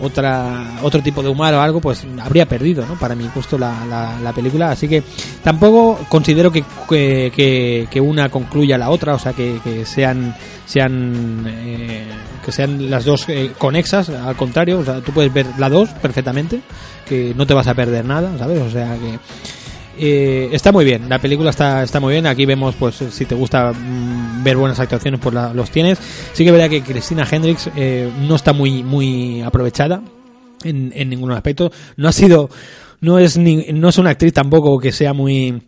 otra 0.00 0.78
otro 0.82 1.02
tipo 1.02 1.22
de 1.22 1.28
humor 1.28 1.54
o 1.54 1.60
algo 1.60 1.80
pues 1.80 2.06
habría 2.22 2.46
perdido 2.46 2.86
no 2.86 2.94
para 2.98 3.14
mi 3.14 3.28
gusto 3.34 3.58
la, 3.58 3.84
la, 3.86 4.18
la 4.20 4.32
película 4.32 4.70
así 4.70 4.88
que 4.88 5.02
tampoco 5.42 5.98
considero 6.08 6.52
que, 6.52 7.27
que- 7.30 7.86
que 7.90 8.00
una 8.00 8.28
concluya 8.28 8.76
la 8.78 8.90
otra 8.90 9.14
o 9.14 9.18
sea 9.18 9.32
que, 9.32 9.58
que 9.64 9.84
sean 9.84 10.34
sean 10.66 11.44
eh, 11.46 12.04
que 12.44 12.52
sean 12.52 12.90
las 12.90 13.04
dos 13.04 13.28
eh, 13.28 13.50
conexas 13.58 14.08
al 14.10 14.36
contrario 14.36 14.78
o 14.80 14.84
sea 14.84 15.00
tú 15.00 15.12
puedes 15.12 15.32
ver 15.32 15.46
la 15.58 15.68
dos 15.68 15.88
perfectamente 15.90 16.60
que 17.08 17.32
no 17.36 17.46
te 17.46 17.54
vas 17.54 17.66
a 17.68 17.74
perder 17.74 18.04
nada 18.04 18.36
sabes 18.38 18.60
o 18.60 18.70
sea 18.70 18.96
que 18.98 19.18
eh, 20.00 20.50
está 20.52 20.70
muy 20.70 20.84
bien, 20.84 21.08
la 21.08 21.18
película 21.18 21.50
está, 21.50 21.82
está 21.82 21.98
muy 21.98 22.12
bien. 22.12 22.28
Aquí 22.28 22.46
vemos, 22.46 22.76
pues, 22.76 22.94
si 23.10 23.24
te 23.24 23.34
gusta 23.34 23.72
mm, 23.72 24.44
ver 24.44 24.56
buenas 24.56 24.78
actuaciones, 24.78 25.18
pues 25.20 25.34
la- 25.34 25.52
los 25.52 25.72
tienes. 25.72 25.98
Sí 26.34 26.44
que 26.44 26.50
es 26.50 26.52
verdad 26.52 26.70
que 26.70 26.82
Cristina 26.82 27.26
Hendricks 27.28 27.68
eh, 27.74 28.08
no 28.20 28.36
está 28.36 28.52
muy, 28.52 28.84
muy 28.84 29.42
aprovechada 29.42 30.00
en, 30.62 30.92
en 30.94 31.08
ningún 31.10 31.32
aspecto. 31.32 31.72
No 31.96 32.06
ha 32.08 32.12
sido, 32.12 32.48
no 33.00 33.18
es 33.18 33.36
ni, 33.36 33.66
no 33.72 33.88
es 33.88 33.98
una 33.98 34.10
actriz 34.10 34.32
tampoco 34.32 34.78
que 34.78 34.92
sea 34.92 35.12
muy, 35.14 35.60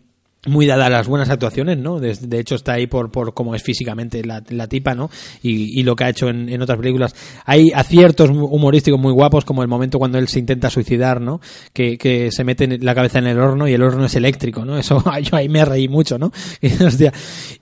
muy 0.47 0.65
dada 0.65 0.87
a 0.87 0.89
las 0.89 1.07
buenas 1.07 1.29
actuaciones, 1.29 1.77
¿no? 1.77 1.99
De, 1.99 2.39
hecho 2.39 2.55
está 2.55 2.73
ahí 2.73 2.87
por, 2.87 3.11
por 3.11 3.33
cómo 3.33 3.53
es 3.53 3.61
físicamente 3.61 4.23
la, 4.23 4.43
la 4.49 4.67
tipa, 4.67 4.95
¿no? 4.95 5.11
Y, 5.43 5.79
y 5.79 5.83
lo 5.83 5.95
que 5.95 6.05
ha 6.05 6.09
hecho 6.09 6.29
en, 6.29 6.49
en 6.49 6.61
otras 6.61 6.79
películas. 6.79 7.15
Hay 7.45 7.71
aciertos 7.75 8.29
humorísticos 8.31 8.99
muy 8.99 9.13
guapos, 9.13 9.45
como 9.45 9.61
el 9.61 9.67
momento 9.67 9.99
cuando 9.99 10.17
él 10.17 10.27
se 10.27 10.39
intenta 10.39 10.71
suicidar, 10.71 11.21
¿no? 11.21 11.41
Que, 11.73 11.97
que 11.97 12.31
se 12.31 12.43
mete 12.43 12.79
la 12.79 12.95
cabeza 12.95 13.19
en 13.19 13.27
el 13.27 13.39
horno 13.39 13.67
y 13.67 13.73
el 13.73 13.83
horno 13.83 14.05
es 14.05 14.15
eléctrico, 14.15 14.65
¿no? 14.65 14.77
Eso 14.77 15.03
yo 15.21 15.35
ahí 15.35 15.47
me 15.47 15.63
reí 15.63 15.87
mucho, 15.87 16.17
¿no? 16.17 16.31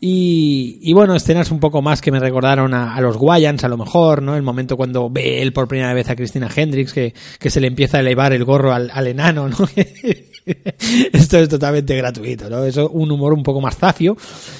Y, 0.01 0.79
y 0.81 0.93
bueno, 0.93 1.15
escenas 1.15 1.51
un 1.51 1.59
poco 1.59 1.81
más 1.81 2.01
que 2.01 2.11
me 2.11 2.19
recordaron 2.19 2.73
a, 2.73 2.95
a 2.95 3.01
los 3.01 3.17
Guayans, 3.17 3.63
a 3.63 3.67
lo 3.67 3.77
mejor, 3.77 4.21
¿no? 4.21 4.35
El 4.35 4.43
momento 4.43 4.77
cuando 4.77 5.09
ve 5.09 5.41
él 5.41 5.51
por 5.51 5.67
primera 5.67 5.93
vez 5.93 6.09
a 6.09 6.15
Cristina 6.15 6.49
Hendricks, 6.53 6.93
que, 6.93 7.13
que 7.37 7.49
se 7.49 7.59
le 7.59 7.67
empieza 7.67 7.97
a 7.97 7.99
elevar 7.99 8.31
el 8.31 8.45
gorro 8.45 8.73
al, 8.73 8.89
al 8.93 9.07
enano, 9.07 9.49
¿no? 9.49 9.57
Esto 11.13 11.37
es 11.37 11.49
totalmente 11.49 11.95
gratuito, 11.95 12.49
¿no? 12.49 12.63
Eso 12.63 12.89
un 12.89 13.11
humor 13.11 13.33
un 13.33 13.43
poco 13.43 13.61
más 13.61 13.77
zafio 13.77 14.15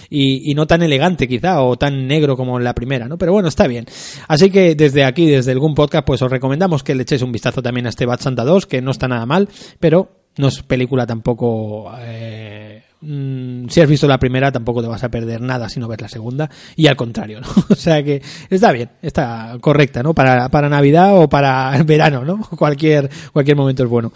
y, 0.10 0.52
y 0.52 0.54
no 0.54 0.68
tan 0.68 0.82
elegante 0.84 1.28
quizá 1.28 1.62
o 1.62 1.78
tan 1.78 2.08
negro 2.08 2.36
como 2.36 2.58
en 2.58 2.64
la 2.64 2.74
primera, 2.74 3.08
¿no? 3.08 3.18
Pero 3.18 3.32
bueno, 3.34 3.48
está 3.48 3.68
bien. 3.68 3.86
Así 4.28 4.50
que 4.50 4.76
desde 4.76 5.04
aquí, 5.04 5.26
desde 5.26 5.52
algún 5.52 5.76
podcast, 5.76 6.06
pues 6.06 6.22
os 6.22 6.32
recomendamos 6.32 6.84
que 6.84 6.96
le 6.96 7.04
echéis 7.04 7.22
un 7.22 7.32
vistazo 7.32 7.62
también 7.62 7.86
a 7.86 7.90
este 7.90 8.06
Bad 8.06 8.20
Santa 8.20 8.44
2, 8.44 8.66
que 8.66 8.82
no 8.82 8.92
está 8.92 9.08
nada 9.08 9.26
mal, 9.26 9.50
pero 9.80 10.10
no 10.38 10.48
es 10.48 10.62
película 10.64 11.06
tampoco... 11.06 11.92
eh, 12.00 12.84
mm, 13.02 13.68
si 13.70 13.82
has 13.82 13.90
visto 13.90 14.08
la 14.08 14.18
primera 14.18 14.52
tampoco 14.52 14.82
te 14.82 14.88
vas 14.88 15.04
a 15.04 15.10
perder 15.10 15.42
nada 15.42 15.70
si 15.70 15.80
no 15.80 15.88
ves 15.88 16.02
la 16.02 16.08
segunda 16.10 16.50
y 16.76 16.88
al 16.88 16.96
contrario, 16.96 17.40
¿no? 17.42 17.48
O 17.70 17.76
sea 17.76 18.04
que 18.04 18.22
está 18.50 18.72
bien, 18.72 18.90
está 19.02 19.58
correcta, 19.62 20.04
¿no? 20.04 20.14
Para, 20.14 20.50
para 20.50 20.70
Navidad 20.70 21.18
o 21.18 21.30
para 21.30 21.76
el 21.78 21.84
verano, 21.86 22.24
¿no? 22.26 22.40
Cualquier, 22.58 23.10
cualquier 23.32 23.56
momento 23.58 23.84
es 23.84 23.90
bueno. 23.90 24.12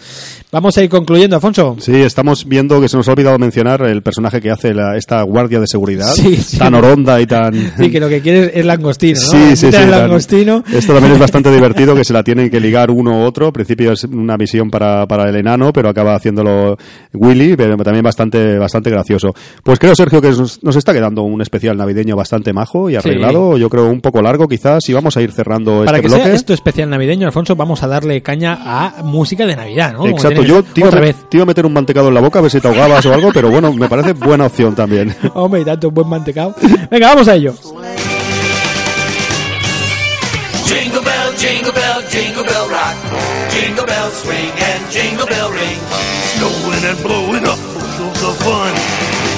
Vamos 0.51 0.77
a 0.77 0.83
ir 0.83 0.89
concluyendo, 0.89 1.35
Alfonso. 1.35 1.75
Sí, 1.79 1.93
estamos 2.01 2.45
viendo 2.47 2.81
que 2.81 2.89
se 2.89 2.97
nos 2.97 3.07
ha 3.07 3.11
olvidado 3.13 3.37
mencionar 3.39 3.81
el 3.83 4.01
personaje 4.01 4.41
que 4.41 4.51
hace 4.51 4.73
la- 4.73 4.97
esta 4.97 5.21
guardia 5.23 5.59
de 5.59 5.67
seguridad, 5.67 6.11
Sí, 6.13 6.35
sí. 6.37 6.57
tan 6.57 6.73
oronda 6.75 7.19
y 7.21 7.25
tan... 7.27 7.53
Sí, 7.77 7.91
que 7.91 7.99
lo 7.99 8.09
que 8.09 8.21
quieres 8.21 8.51
es 8.53 8.65
langostino, 8.65 9.19
¿no? 9.19 9.27
Sí, 9.29 9.37
sí, 9.51 9.55
sí. 9.55 9.65
el 9.67 9.71
tan- 9.73 9.91
langostino. 9.91 10.63
Esto 10.71 10.93
también 10.93 11.13
es 11.13 11.19
bastante 11.19 11.51
divertido, 11.51 11.95
que 11.95 12.03
se 12.03 12.13
la 12.13 12.23
tienen 12.23 12.49
que 12.49 12.59
ligar 12.59 12.91
uno 12.91 13.19
u 13.19 13.23
otro. 13.23 13.47
Al 13.47 13.53
principio 13.53 13.91
es 13.93 14.03
una 14.03 14.37
misión 14.37 14.69
para, 14.69 15.07
para 15.07 15.29
el 15.29 15.35
enano, 15.35 15.71
pero 15.71 15.89
acaba 15.89 16.15
haciéndolo 16.15 16.77
Willy, 17.13 17.55
pero 17.55 17.77
también 17.77 18.03
bastante, 18.03 18.57
bastante 18.57 18.72
gracioso. 18.81 19.33
Pues 19.63 19.79
creo, 19.79 19.95
Sergio, 19.95 20.21
que 20.21 20.29
nos, 20.29 20.63
nos 20.63 20.75
está 20.75 20.93
quedando 20.93 21.21
un 21.23 21.41
especial 21.41 21.77
navideño 21.77 22.15
bastante 22.15 22.53
majo 22.53 22.89
y 22.89 22.95
arreglado. 22.95 23.57
Yo 23.57 23.69
creo 23.69 23.87
un 23.89 24.01
poco 24.01 24.21
largo, 24.21 24.47
quizás, 24.47 24.87
y 24.89 24.93
vamos 24.93 25.15
a 25.17 25.21
ir 25.21 25.31
cerrando 25.31 25.83
Para 25.85 25.97
este 25.97 26.01
que 26.01 26.07
bloque. 26.07 26.23
sea 26.23 26.33
esto 26.33 26.53
especial 26.53 26.89
navideño, 26.89 27.27
Alfonso, 27.27 27.55
vamos 27.55 27.83
a 27.83 27.87
darle 27.87 28.21
caña 28.21 28.57
a 28.63 29.03
música 29.03 29.45
de 29.45 29.55
Navidad, 29.55 29.93
¿no? 29.93 30.07
Exacto, 30.07 30.43
yo 30.43 30.63
te 30.63 30.79
iba, 30.81 30.87
a 30.87 30.89
otra 30.89 31.01
met- 31.01 31.03
vez. 31.05 31.15
te 31.29 31.37
iba 31.37 31.43
a 31.43 31.47
meter 31.47 31.65
un 31.65 31.73
mantecado 31.73 32.07
en 32.07 32.13
la 32.13 32.21
boca 32.21 32.39
a 32.39 32.41
ver 32.41 32.51
si 32.51 32.59
te 32.59 32.67
ahogabas 32.67 33.05
o 33.05 33.13
algo, 33.13 33.31
pero 33.33 33.49
bueno, 33.49 33.71
me 33.73 33.87
parece 33.87 34.13
buena 34.13 34.45
opción 34.47 34.73
también. 34.75 35.15
Hombre, 35.33 35.61
y 35.61 35.65
tanto 35.65 35.91
buen 35.91 36.07
mantecado. 36.07 36.55
Venga, 36.89 37.09
vamos 37.09 37.27
a 37.27 37.35
ello. 37.35 37.53
Jingle 40.65 41.01
bell, 41.01 41.33
jingle 41.37 41.71
bell, 41.71 42.01
jingle 42.09 42.43
bell 42.43 42.67
rock. 42.69 42.95
Jingle 43.51 43.85
bells 43.85 44.13
swing 44.23 44.51
and 44.57 44.91
jingle 44.91 45.25
bell 45.27 45.51
ring. 45.51 45.79
Snowing 46.33 46.83
and 46.85 47.03
blowing 47.03 47.45
up 47.45 47.59
bushels 48.03 48.23
of 48.23 48.37
fun. 48.43 48.73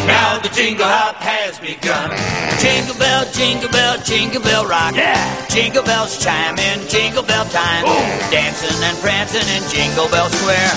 Now 0.07 0.39
the 0.39 0.49
jingle 0.49 0.85
hop 0.85 1.15
has 1.17 1.59
begun. 1.59 2.11
Jingle 2.59 2.97
bell, 2.97 3.25
jingle 3.33 3.69
bell, 3.69 3.97
jingle 4.03 4.41
bell 4.41 4.65
rock. 4.65 4.95
Yeah. 4.95 5.17
Jingle 5.47 5.83
bells 5.83 6.17
chime 6.23 6.57
in 6.59 6.87
jingle 6.87 7.23
bell 7.23 7.45
time. 7.45 7.85
Dancing 8.31 8.77
and 8.83 8.97
prancing 8.99 9.47
in 9.55 9.63
Jingle 9.69 10.09
Bell 10.09 10.29
Square. 10.29 10.71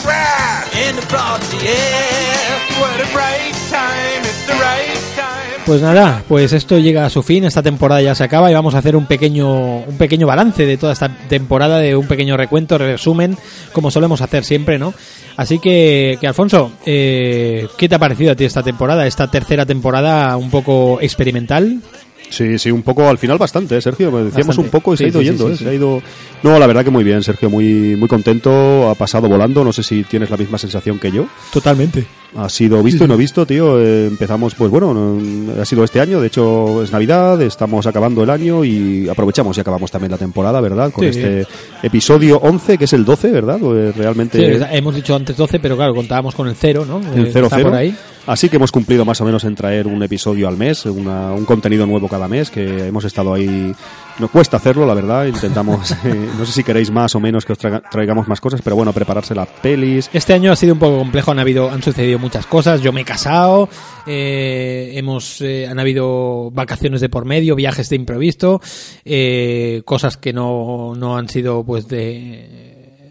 In 0.76 0.96
the 0.96 1.02
frosty 1.02 1.58
air. 1.66 2.60
What 2.80 3.00
a 3.00 3.08
bright 3.12 3.54
time, 3.70 4.20
it's 4.22 4.46
the 4.46 4.54
right 4.54 5.16
time. 5.16 5.37
Pues 5.68 5.82
nada, 5.82 6.24
pues 6.26 6.54
esto 6.54 6.78
llega 6.78 7.04
a 7.04 7.10
su 7.10 7.22
fin, 7.22 7.44
esta 7.44 7.62
temporada 7.62 8.00
ya 8.00 8.14
se 8.14 8.24
acaba 8.24 8.50
y 8.50 8.54
vamos 8.54 8.74
a 8.74 8.78
hacer 8.78 8.96
un 8.96 9.04
pequeño 9.04 9.80
un 9.80 9.98
pequeño 9.98 10.26
balance 10.26 10.64
de 10.64 10.78
toda 10.78 10.94
esta 10.94 11.14
temporada, 11.28 11.78
de 11.78 11.94
un 11.94 12.06
pequeño 12.06 12.38
recuento, 12.38 12.78
resumen, 12.78 13.36
como 13.74 13.90
solemos 13.90 14.22
hacer 14.22 14.44
siempre, 14.44 14.78
¿no? 14.78 14.94
Así 15.36 15.58
que, 15.58 16.16
que 16.22 16.26
Alfonso, 16.26 16.72
eh, 16.86 17.68
¿qué 17.76 17.86
te 17.86 17.94
ha 17.94 17.98
parecido 17.98 18.32
a 18.32 18.34
ti 18.34 18.44
esta 18.46 18.62
temporada, 18.62 19.06
esta 19.06 19.30
tercera 19.30 19.66
temporada 19.66 20.38
un 20.38 20.48
poco 20.50 21.00
experimental? 21.02 21.82
Sí, 22.30 22.58
sí, 22.58 22.70
un 22.70 22.82
poco, 22.82 23.06
al 23.08 23.16
final 23.18 23.38
bastante, 23.38 23.76
¿eh, 23.76 23.82
Sergio. 23.82 24.10
Me 24.10 24.18
decíamos 24.24 24.48
Bastante. 24.48 24.60
un 24.62 24.70
poco 24.70 24.94
y 24.94 24.96
se 24.98 25.04
Sí, 25.04 25.06
ha 25.06 25.08
ido 25.10 25.20
sí, 25.20 25.24
yendo, 25.26 25.46
sí, 25.48 25.52
¿eh? 25.52 25.56
Se 25.56 25.68
ha 25.68 25.74
ido... 25.74 26.02
No, 26.42 26.58
la 26.58 26.66
verdad 26.66 26.84
que 26.84 26.90
muy 26.90 27.04
bien, 27.04 27.22
Sergio, 27.22 27.48
muy, 27.50 27.94
muy 27.96 28.08
contento, 28.08 28.88
ha 28.90 28.94
pasado 28.94 29.28
volando, 29.28 29.64
no 29.64 29.72
sé 29.72 29.82
si 29.82 30.02
tienes 30.04 30.28
la 30.30 30.36
misma 30.36 30.58
sensación 30.58 30.98
que 30.98 31.10
yo. 31.10 31.26
Totalmente. 31.52 32.06
Ha 32.36 32.48
sido 32.50 32.82
visto 32.82 33.04
y 33.04 33.08
no 33.08 33.16
visto, 33.16 33.46
tío. 33.46 33.80
eh, 33.80 34.06
empezamos, 34.06 34.54
pues 34.54 34.70
bueno, 34.70 34.92
no- 34.92 35.60
ha 35.60 35.64
sido 35.64 35.82
este 35.82 35.98
año, 36.00 36.20
de 36.20 36.26
hecho 36.26 36.82
es 36.82 36.92
Navidad, 36.92 37.40
estamos 37.40 37.86
acabando 37.86 38.22
el 38.22 38.28
año 38.30 38.64
y 38.64 39.08
aprovechamos 39.08 39.56
y 39.56 39.60
acabamos 39.60 39.90
también 39.90 40.10
la 40.12 40.18
temporada, 40.18 40.60
¿verdad? 40.60 40.92
Con 40.92 41.04
Sí. 41.04 41.18
este 41.18 41.46
episodio 41.82 42.38
11, 42.38 42.76
que 42.76 42.84
es 42.84 42.92
el 42.92 43.04
12, 43.06 43.30
¿verdad? 43.32 43.58
Pues 43.58 43.96
realmente... 43.96 44.58
Sí, 44.58 44.64
hemos 44.72 44.94
dicho 44.94 45.14
antes 45.16 45.36
12, 45.38 45.58
pero 45.58 45.74
claro, 45.76 45.94
contábamos 45.94 46.34
con 46.34 46.48
el 46.48 46.54
0, 46.54 46.84
¿no? 46.86 46.98
El 47.14 47.26
Eh, 47.28 47.30
0 47.32 47.46
está 47.46 47.56
0. 47.56 47.70
por 47.70 47.78
ahí. 47.78 47.96
Así 48.26 48.50
que 48.50 48.56
hemos 48.56 48.70
cumplido 48.72 49.06
más 49.06 49.18
o 49.22 49.24
menos 49.24 49.42
en 49.44 49.54
traer 49.54 49.86
un 49.86 50.02
episodio 50.02 50.48
al 50.48 50.56
mes, 50.58 50.84
una- 50.84 51.32
un 51.32 51.46
contenido 51.46 51.86
nuevo 51.86 52.08
cada 52.08 52.28
mes, 52.28 52.50
que 52.50 52.88
hemos 52.88 53.04
estado 53.04 53.32
ahí. 53.32 53.72
Nos 54.18 54.30
cuesta 54.32 54.56
hacerlo, 54.56 54.84
la 54.84 54.94
verdad. 54.94 55.26
Intentamos, 55.26 55.92
eh, 56.04 56.28
no 56.36 56.44
sé 56.44 56.50
si 56.52 56.64
queréis 56.64 56.90
más 56.90 57.14
o 57.14 57.20
menos 57.20 57.44
que 57.44 57.52
os 57.52 57.58
traiga- 57.58 57.82
traigamos 57.88 58.26
más 58.26 58.40
cosas, 58.40 58.60
pero 58.62 58.74
bueno, 58.74 58.92
prepararse 58.92 59.32
las 59.32 59.46
pelis. 59.48 60.10
Este 60.12 60.34
año 60.34 60.50
ha 60.50 60.56
sido 60.56 60.72
un 60.74 60.80
poco 60.80 60.98
complejo, 60.98 61.30
han 61.30 61.38
habido, 61.38 61.70
han 61.70 61.82
sucedido 61.82 62.18
muchas 62.18 62.44
cosas. 62.46 62.80
Yo 62.82 62.92
me 62.92 63.02
he 63.02 63.04
casado, 63.04 63.68
eh, 64.06 64.90
hemos, 64.94 65.40
eh, 65.40 65.68
han 65.68 65.78
habido 65.78 66.50
vacaciones 66.50 67.00
de 67.00 67.08
por 67.08 67.26
medio, 67.26 67.54
viajes 67.54 67.88
de 67.90 67.96
imprevisto, 67.96 68.60
eh, 69.04 69.82
cosas 69.84 70.16
que 70.16 70.32
no, 70.32 70.94
no 70.96 71.16
han 71.16 71.28
sido 71.28 71.62
pues 71.64 71.86
de 71.86 72.67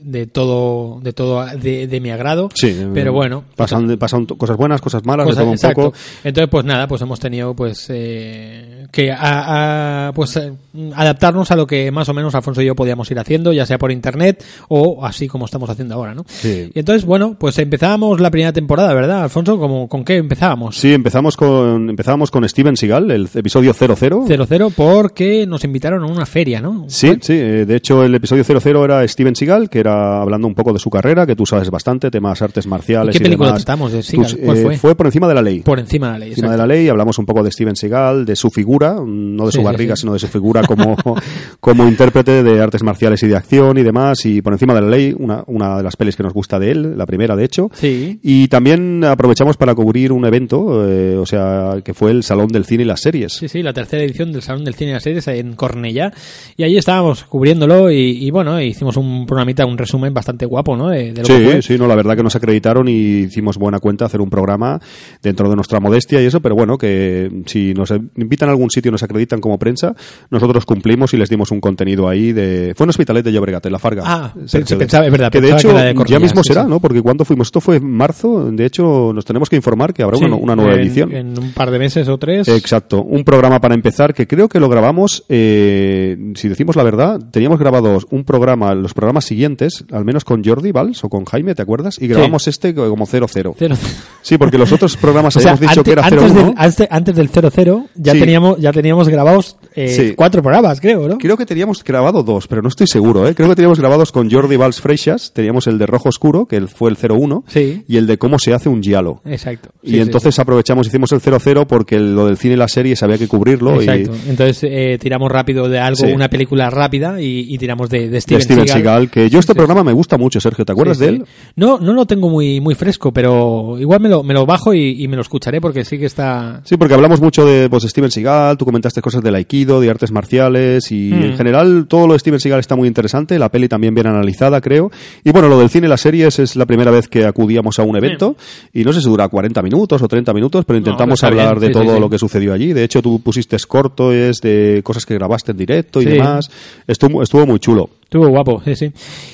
de 0.09 0.25
todo 0.27 0.99
de 1.01 1.11
todo 1.13 1.45
de, 1.45 1.87
de 1.87 1.99
mi 1.99 2.09
agrado 2.11 2.49
Sí, 2.53 2.75
pero 2.93 3.11
bueno 3.11 3.43
Pasan, 3.55 3.97
cosas 4.37 4.55
buenas, 4.57 4.79
cosas 4.81 5.03
malas, 5.05 5.25
Cosas- 5.25 5.37
de 5.39 5.41
todo 5.43 5.49
un 5.49 5.55
exacto. 5.55 5.81
poco. 5.83 5.97
Entonces, 6.23 6.49
pues 6.49 6.65
nada, 6.65 6.87
pues 6.87 7.01
hemos 7.01 7.19
tenido 7.19 7.53
pues 7.55 7.87
eh, 7.89 8.85
que 8.91 9.11
a- 9.11 10.07
a- 10.07 10.13
pues 10.13 10.35
eh, 10.37 10.53
adaptarnos 10.95 11.51
a 11.51 11.55
lo 11.55 11.67
que 11.67 11.91
más 11.91 12.07
o 12.09 12.13
menos 12.13 12.33
Alfonso 12.35 12.61
y 12.61 12.65
yo 12.65 12.75
podíamos 12.75 13.09
ir 13.11 13.19
haciendo, 13.19 13.51
ya 13.51 13.65
sea 13.65 13.77
por 13.77 13.91
internet 13.91 14.43
o 14.69 15.05
así 15.05 15.27
como 15.27 15.45
estamos 15.45 15.69
haciendo 15.69 15.95
ahora, 15.95 16.13
¿no? 16.15 16.23
Sí. 16.27 16.71
Y 16.73 16.79
entonces, 16.79 17.03
bueno, 17.05 17.35
pues 17.37 17.57
empezábamos 17.59 18.19
la 18.21 18.31
primera 18.31 18.53
temporada, 18.53 18.93
¿verdad, 18.93 19.23
Alfonso? 19.23 19.57
¿Cómo, 19.59 19.87
¿Con 19.89 20.05
qué 20.05 20.17
empezábamos? 20.17 20.77
Sí, 20.77 20.93
empezamos 20.93 21.35
con, 21.35 21.89
empezábamos 21.89 22.31
con 22.31 22.47
Steven 22.47 22.77
Seagal, 22.77 23.11
el 23.11 23.27
episodio 23.33 23.73
00. 23.73 24.25
00 24.27 24.69
porque 24.75 25.45
nos 25.47 25.63
invitaron 25.63 26.03
a 26.03 26.07
una 26.07 26.25
feria, 26.25 26.61
¿no? 26.61 26.85
Sí, 26.87 27.17
sí, 27.21 27.33
eh, 27.33 27.65
de 27.67 27.75
hecho 27.75 28.03
el 28.03 28.15
episodio 28.15 28.43
00 28.43 28.85
era 28.85 29.07
Steven 29.07 29.35
Seagal, 29.35 29.69
que 29.69 29.79
era 29.79 29.96
hablando 30.21 30.47
un 30.47 30.55
poco 30.55 30.73
de 30.73 30.79
su 30.79 30.89
carrera, 30.89 31.25
que 31.25 31.35
tú 31.35 31.45
sabes 31.45 31.69
bastante, 31.69 32.09
temas 32.11 32.41
artes 32.41 32.67
marciales 32.67 33.15
¿Y 33.15 33.19
qué 33.19 33.23
película 33.23 33.49
demás. 33.49 33.65
tratamos 33.65 33.91
de 33.91 34.03
Seagal? 34.03 34.31
Tú, 34.35 34.37
¿Cuál 34.43 34.57
eh, 34.73 34.77
fue? 34.77 34.95
por 34.95 35.05
encima 35.05 35.27
de 35.27 35.33
la 35.33 35.41
ley. 35.41 35.59
Por 35.61 35.79
encima 35.79 36.07
de 36.07 36.13
la 36.13 36.19
ley. 36.19 36.29
encima 36.29 36.51
de 36.51 36.57
la 36.57 36.67
ley, 36.67 36.89
hablamos 36.89 37.17
un 37.19 37.25
poco 37.25 37.43
de 37.43 37.51
Steven 37.51 37.75
Seagal, 37.75 38.25
de 38.25 38.35
su 38.35 38.49
figura, 38.49 38.95
no 39.05 39.45
de 39.45 39.51
su 39.51 39.57
Sí, 39.57 39.59
sí, 39.59 39.63
barriga, 39.63 39.95
sí. 39.95 40.01
sino 40.01 40.13
de 40.13 40.19
su 40.19 40.27
figura 40.27 40.61
como, 40.63 40.95
como 41.59 41.87
intérprete 41.87 42.43
de 42.43 42.61
artes 42.61 42.83
marciales 42.83 43.21
y 43.23 43.27
de 43.27 43.35
acción 43.35 43.77
y 43.77 43.83
demás, 43.83 44.25
y 44.25 44.41
por 44.41 44.53
encima 44.53 44.73
de 44.73 44.81
la 44.81 44.87
ley, 44.89 45.15
una, 45.17 45.43
una 45.47 45.77
de 45.77 45.83
las 45.83 45.95
pelis 45.95 46.15
que 46.15 46.23
nos 46.23 46.33
gusta 46.33 46.59
de 46.59 46.71
él, 46.71 46.97
la 46.97 47.05
primera 47.05 47.35
de 47.35 47.43
hecho. 47.45 47.69
Sí. 47.73 48.19
Y 48.23 48.47
también 48.47 49.03
aprovechamos 49.03 49.57
para 49.57 49.73
cubrir 49.75 50.11
un 50.11 50.25
evento, 50.25 50.87
eh, 50.87 51.17
o 51.17 51.25
sea, 51.25 51.75
que 51.83 51.93
fue 51.93 52.11
el 52.11 52.23
Salón 52.23 52.47
del 52.49 52.65
Cine 52.65 52.83
y 52.83 52.85
las 52.85 53.01
Series. 53.01 53.33
Sí, 53.33 53.47
sí, 53.47 53.63
la 53.63 53.73
tercera 53.73 54.03
edición 54.03 54.31
del 54.31 54.41
Salón 54.41 54.63
del 54.63 54.75
Cine 54.75 54.91
y 54.91 54.93
las 54.93 55.03
Series 55.03 55.27
en 55.29 55.53
Cornellá. 55.55 56.11
Y 56.55 56.63
allí 56.63 56.77
estábamos 56.77 57.23
cubriéndolo 57.23 57.89
y, 57.91 58.25
y 58.25 58.31
bueno, 58.31 58.61
hicimos 58.61 58.97
un 58.97 59.25
programita, 59.25 59.65
un 59.65 59.77
resumen 59.77 59.86
bastante 60.13 60.45
guapo, 60.45 60.75
¿no? 60.77 60.89
De, 60.89 61.11
de 61.13 61.21
lo 61.21 61.27
que 61.27 61.37
Sí, 61.37 61.43
fue. 61.43 61.61
sí, 61.61 61.77
no, 61.77 61.87
la 61.87 61.95
verdad 61.95 62.15
que 62.15 62.23
nos 62.23 62.35
acreditaron 62.35 62.87
y 62.87 63.19
hicimos 63.21 63.57
buena 63.57 63.79
cuenta 63.79 64.05
hacer 64.05 64.21
un 64.21 64.29
programa 64.29 64.79
dentro 65.21 65.49
de 65.49 65.55
nuestra 65.55 65.79
modestia 65.79 66.21
y 66.21 66.25
eso, 66.25 66.41
pero 66.41 66.55
bueno, 66.55 66.77
que 66.77 67.43
si 67.45 67.73
nos 67.73 67.91
invitan 68.15 68.49
a 68.49 68.51
algún 68.51 68.69
sitio 68.69 68.89
y 68.89 68.91
nos 68.93 69.03
acreditan 69.03 69.39
como 69.41 69.57
prensa, 69.57 69.95
nosotros 70.29 70.65
cumplimos 70.65 71.13
y 71.13 71.17
les 71.17 71.29
dimos 71.29 71.51
un 71.51 71.59
contenido 71.61 72.07
ahí 72.09 72.31
de... 72.33 72.73
Fue 72.75 72.85
en 72.85 72.89
Hospitalet 72.89 73.23
de 73.25 73.31
Llobregat, 73.31 73.65
en 73.65 73.71
La 73.71 73.79
Farga. 73.79 74.03
Ah, 74.05 74.33
pe- 74.33 74.63
pensaba- 74.75 75.05
es 75.05 75.11
verdad, 75.11 75.31
Que 75.31 75.41
de 75.41 75.51
hecho 75.51 75.69
que 75.69 76.11
ya 76.11 76.19
mismo 76.19 76.43
sí, 76.43 76.49
será, 76.49 76.63
sí. 76.63 76.69
¿no? 76.69 76.79
Porque 76.79 77.01
cuando 77.01 77.25
fuimos, 77.25 77.47
esto 77.47 77.61
fue 77.61 77.77
en 77.77 77.89
marzo, 77.91 78.49
de 78.51 78.65
hecho 78.65 79.11
nos 79.13 79.25
tenemos 79.25 79.49
que 79.49 79.55
informar 79.55 79.93
que 79.93 80.03
habrá 80.03 80.17
Sí, 80.17 80.25
una, 80.25 80.35
una 80.35 80.55
nueva 80.55 80.73
en- 80.73 80.79
edición. 80.79 81.11
En 81.13 81.37
un 81.39 81.51
par 81.53 81.71
de 81.71 81.79
meses 81.79 82.07
o 82.09 82.17
tres. 82.17 82.47
Exacto, 82.47 83.03
un 83.03 83.23
programa 83.23 83.59
para 83.59 83.75
empezar 83.75 84.13
que 84.13 84.27
creo 84.27 84.49
que 84.49 84.59
lo 84.59 84.69
grabamos, 84.69 85.23
eh, 85.29 86.17
si 86.35 86.47
decimos 86.49 86.75
la 86.75 86.83
verdad, 86.83 87.19
teníamos 87.31 87.59
grabados 87.59 88.05
un 88.09 88.23
programa, 88.23 88.73
los 88.75 88.93
programas 88.93 89.25
siguientes, 89.25 89.66
al 89.91 90.05
menos 90.05 90.23
con 90.25 90.43
Jordi 90.43 90.71
Valls 90.71 91.03
o 91.03 91.09
con 91.09 91.25
Jaime, 91.25 91.55
¿te 91.55 91.61
acuerdas? 91.61 91.97
Y 92.01 92.07
grabamos 92.07 92.47
este 92.47 92.73
como 92.73 93.05
00. 93.05 93.27
Cero- 93.57 93.77
Sí, 94.21 94.37
porque 94.37 94.57
los 94.57 94.71
otros 94.71 94.97
programas 94.97 95.35
O 95.37 95.39
sea, 95.39 95.51
habíamos 95.53 95.69
dicho 95.69 95.79
ante- 95.81 95.89
que 95.89 95.91
era 95.93 96.05
antes, 96.05 96.31
01. 96.31 96.33
del, 96.47 96.53
antes, 96.57 96.87
antes 96.89 97.15
del 97.15 97.29
00 97.29 97.85
ya 97.95 98.13
Sí. 98.13 98.19
teníamos 98.19 98.57
ya 98.59 98.71
teníamos 98.71 99.07
grabados 99.09 99.57
eh, 99.77 99.87
Sí. 99.87 100.13
cuatro 100.15 100.41
programas, 100.41 100.81
creo, 100.81 101.07
¿no? 101.07 101.17
Creo 101.17 101.37
que 101.37 101.45
teníamos 101.45 101.83
grabado 101.83 102.23
dos, 102.23 102.47
pero 102.47 102.61
no 102.61 102.67
estoy 102.67 102.87
seguro, 102.87 103.27
¿eh? 103.27 103.35
Creo 103.35 103.47
que 103.49 103.55
teníamos 103.55 103.79
grabados 103.79 104.11
con 104.11 104.29
Jordi 104.29 104.57
Valls 104.57 104.81
Freixas, 104.81 105.31
teníamos 105.33 105.67
el 105.67 105.77
de 105.77 105.85
Rojo 105.85 106.09
Oscuro, 106.09 106.45
que 106.47 106.59
fue 106.67 106.89
el 106.89 106.97
01, 106.97 107.43
Sí. 107.47 107.83
y 107.87 107.97
el 107.97 108.07
de 108.07 108.17
cómo 108.17 108.39
se 108.39 108.53
hace 108.53 108.69
un 108.69 108.81
giallo. 108.81 109.21
Exacto. 109.25 109.69
Y 109.83 109.91
Sí, 109.91 109.99
entonces 109.99 110.37
aprovechamos, 110.39 110.87
hicimos 110.87 111.11
el 111.11 111.21
00 111.21 111.67
porque 111.67 111.99
lo 111.99 112.25
del 112.25 112.37
cine 112.37 112.55
y 112.55 112.57
las 112.57 112.71
series 112.71 113.01
había 113.03 113.17
que 113.17 113.27
cubrirlo. 113.27 113.81
y- 113.81 113.85
Exacto. 113.87 114.11
Entonces 114.27 114.59
eh, 114.69 114.97
tiramos 114.99 115.31
rápido 115.31 115.69
de 115.69 115.79
algo, 115.79 116.07
una 116.13 116.27
película 116.27 116.69
rápida 116.69 117.21
y, 117.21 117.53
y 117.53 117.57
tiramos 117.57 117.89
de, 117.89 118.09
de 118.09 118.09
de 118.09 118.21
Steven, 118.21 118.41
Steven 118.41 118.67
Seagal. 118.67 118.81
Seagal, 118.83 119.09
que 119.11 119.29
yo 119.29 119.39
este 119.39 119.53
programa 119.53 119.83
me 119.83 119.93
gusta 119.93 120.17
mucho, 120.17 120.39
Sergio, 120.39 120.65
¿te 120.65 120.71
acuerdas 120.71 120.97
de 120.97 121.07
él? 121.09 121.25
No, 121.55 121.77
no 121.79 121.93
lo 121.93 122.05
tengo 122.07 122.29
muy 122.29 122.59
muy 122.59 122.73
fresco, 122.75 123.11
pero 123.13 123.77
igual 123.79 123.99
me 123.99 124.09
lo, 124.09 124.23
me 124.23 124.33
lo 124.33 124.45
bajo 124.45 124.73
y, 124.73 125.03
y 125.03 125.07
me 125.07 125.15
lo 125.15 125.21
escucharé 125.21 125.61
porque 125.61 125.85
sí 125.85 125.97
que 125.99 126.05
está... 126.05 126.61
Sí, 126.63 126.77
porque 126.77 126.93
hablamos 126.95 127.21
mucho 127.21 127.45
de 127.45 127.69
pues, 127.69 127.83
Steven 127.83 128.09
Seagal, 128.09 128.57
tú 128.57 128.65
comentaste 128.65 129.01
cosas 129.01 129.21
del 129.21 129.35
Aikido, 129.35 129.66
de 129.67 129.89
artes 129.89 130.11
marciales 130.11 130.91
y 130.91 131.11
Mm. 131.11 131.23
en 131.23 131.37
general 131.37 131.85
todo 131.87 132.07
lo 132.07 132.13
de 132.13 132.19
Steven 132.19 132.39
Seagal 132.39 132.59
está 132.59 132.75
muy 132.75 132.87
interesante, 132.87 133.37
la 133.37 133.49
peli 133.49 133.67
también 133.67 133.93
bien 133.93 134.07
analizada, 134.07 134.61
creo. 134.61 134.89
Y 135.23 135.31
bueno, 135.31 135.47
lo 135.49 135.59
del 135.59 135.69
cine 135.69 135.87
y 135.87 135.89
las 135.89 136.01
series 136.01 136.39
es 136.39 136.55
la 136.55 136.65
primera 136.65 136.89
vez 136.91 137.07
que 137.07 137.25
acudíamos 137.25 137.77
a 137.79 137.83
un 137.83 137.95
evento 137.97 138.35
y 138.73 138.83
no 138.83 138.93
sé 138.93 139.01
si 139.01 139.07
dura 139.09 139.27
40 139.27 139.61
minutos 139.61 140.01
o 140.01 140.07
30 140.07 140.33
minutos, 140.33 140.65
pero 140.65 140.77
intentamos 140.79 141.21
bien, 141.21 141.33
hablar 141.33 141.59
de 141.59 141.67
sí, 141.67 141.73
todo 141.73 141.83
sí, 141.83 141.89
sí. 141.95 141.99
lo 141.99 142.09
que 142.09 142.17
sucedió 142.17 142.53
allí. 142.53 142.73
De 142.73 142.83
hecho, 142.83 143.01
tú 143.01 143.19
pusiste 143.21 143.57
cortos 143.67 144.39
de 144.41 144.81
cosas 144.83 145.05
que 145.05 145.13
grabaste 145.15 145.51
en 145.51 145.57
directo 145.57 146.01
y 146.01 146.05
demás. 146.05 146.49
Estuvo, 146.87 147.21
estuvo 147.21 147.45
muy 147.45 147.59
chulo. 147.59 147.89
Estuvo 148.03 148.27
guapo, 148.29 148.61
sí, 148.63 148.75
sí. 148.75 148.91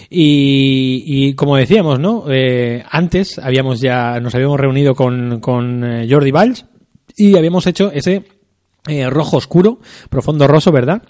Y, 0.10 1.04
y 1.06 1.34
como 1.34 1.58
decíamos, 1.58 2.00
¿no? 2.00 2.26
Eh, 2.30 2.84
antes 2.90 3.40
habíamos 3.40 3.82
ya, 3.82 4.20
nos 4.20 4.34
habíamos 4.36 4.60
reunido 4.60 4.96
con, 4.96 5.40
con 5.40 5.84
eh, 5.84 6.08
Jordi 6.10 6.32
Valls 6.32 6.66
y 7.16 7.36
habíamos 7.38 7.68
hecho 7.68 7.92
ese 7.94 8.24
eh, 8.88 9.10
rojo 9.10 9.38
oscuro, 9.38 9.80
profundo 10.10 10.48
roso, 10.48 10.72
¿verdad? 10.72 11.02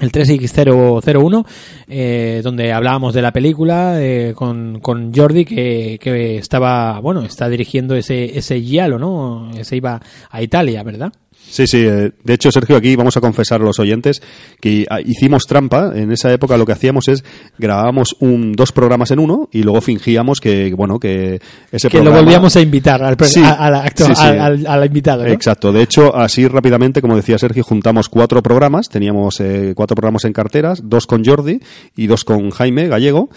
El 0.00 0.12
3X001, 0.12 1.46
eh, 1.88 2.40
donde 2.44 2.72
hablábamos 2.72 3.14
de 3.14 3.22
la 3.22 3.32
película 3.32 4.00
eh, 4.00 4.32
con, 4.34 4.78
con 4.80 5.12
Jordi, 5.12 5.44
que, 5.44 5.98
que 6.00 6.36
estaba, 6.36 7.00
bueno, 7.00 7.22
está 7.22 7.48
dirigiendo 7.48 7.96
ese, 7.96 8.38
ese 8.38 8.60
giallo, 8.60 8.98
¿no? 8.98 9.50
Se 9.62 9.76
iba 9.76 10.00
a 10.30 10.42
Italia, 10.42 10.84
¿verdad? 10.84 11.12
Sí, 11.50 11.66
sí. 11.66 11.78
eh, 11.78 12.10
De 12.24 12.34
hecho, 12.34 12.52
Sergio, 12.52 12.76
aquí 12.76 12.94
vamos 12.96 13.16
a 13.16 13.20
confesar 13.20 13.60
a 13.60 13.64
los 13.64 13.78
oyentes 13.78 14.20
que 14.60 14.86
ah, 14.90 15.00
hicimos 15.00 15.44
trampa. 15.46 15.92
En 15.94 16.12
esa 16.12 16.32
época 16.32 16.56
lo 16.56 16.66
que 16.66 16.72
hacíamos 16.72 17.08
es 17.08 17.24
grabábamos 17.58 18.16
un, 18.20 18.52
dos 18.52 18.72
programas 18.72 19.10
en 19.10 19.18
uno 19.18 19.48
y 19.52 19.62
luego 19.62 19.80
fingíamos 19.80 20.40
que, 20.40 20.72
bueno, 20.74 20.98
que 20.98 21.40
ese 21.72 21.88
Que 21.88 21.98
programa... 21.98 22.16
lo 22.18 22.22
volvíamos 22.24 22.54
a 22.56 22.60
invitar 22.60 23.02
al, 23.02 23.16
Sí, 23.24 23.40
a- 23.44 23.88
sí, 23.96 24.04
sí. 24.04 24.22
al- 24.26 24.66
al 24.66 24.86
invitado, 24.86 25.24
¿no? 25.24 25.30
Exacto. 25.32 25.72
De 25.72 25.82
hecho, 25.82 26.14
así 26.14 26.46
rápidamente, 26.46 27.00
como 27.00 27.16
decía 27.16 27.38
Sergio, 27.38 27.64
juntamos 27.64 28.08
cuatro 28.08 28.42
programas. 28.42 28.88
Teníamos 28.88 29.40
eh, 29.40 29.72
cuatro 29.74 29.94
programas 29.94 30.24
en 30.24 30.32
carteras, 30.32 30.82
dos 30.84 31.06
con 31.06 31.24
Jordi 31.24 31.60
y 31.96 32.06
dos 32.06 32.24
con 32.24 32.50
Jaime 32.50 32.88
Gallego. 32.88 33.30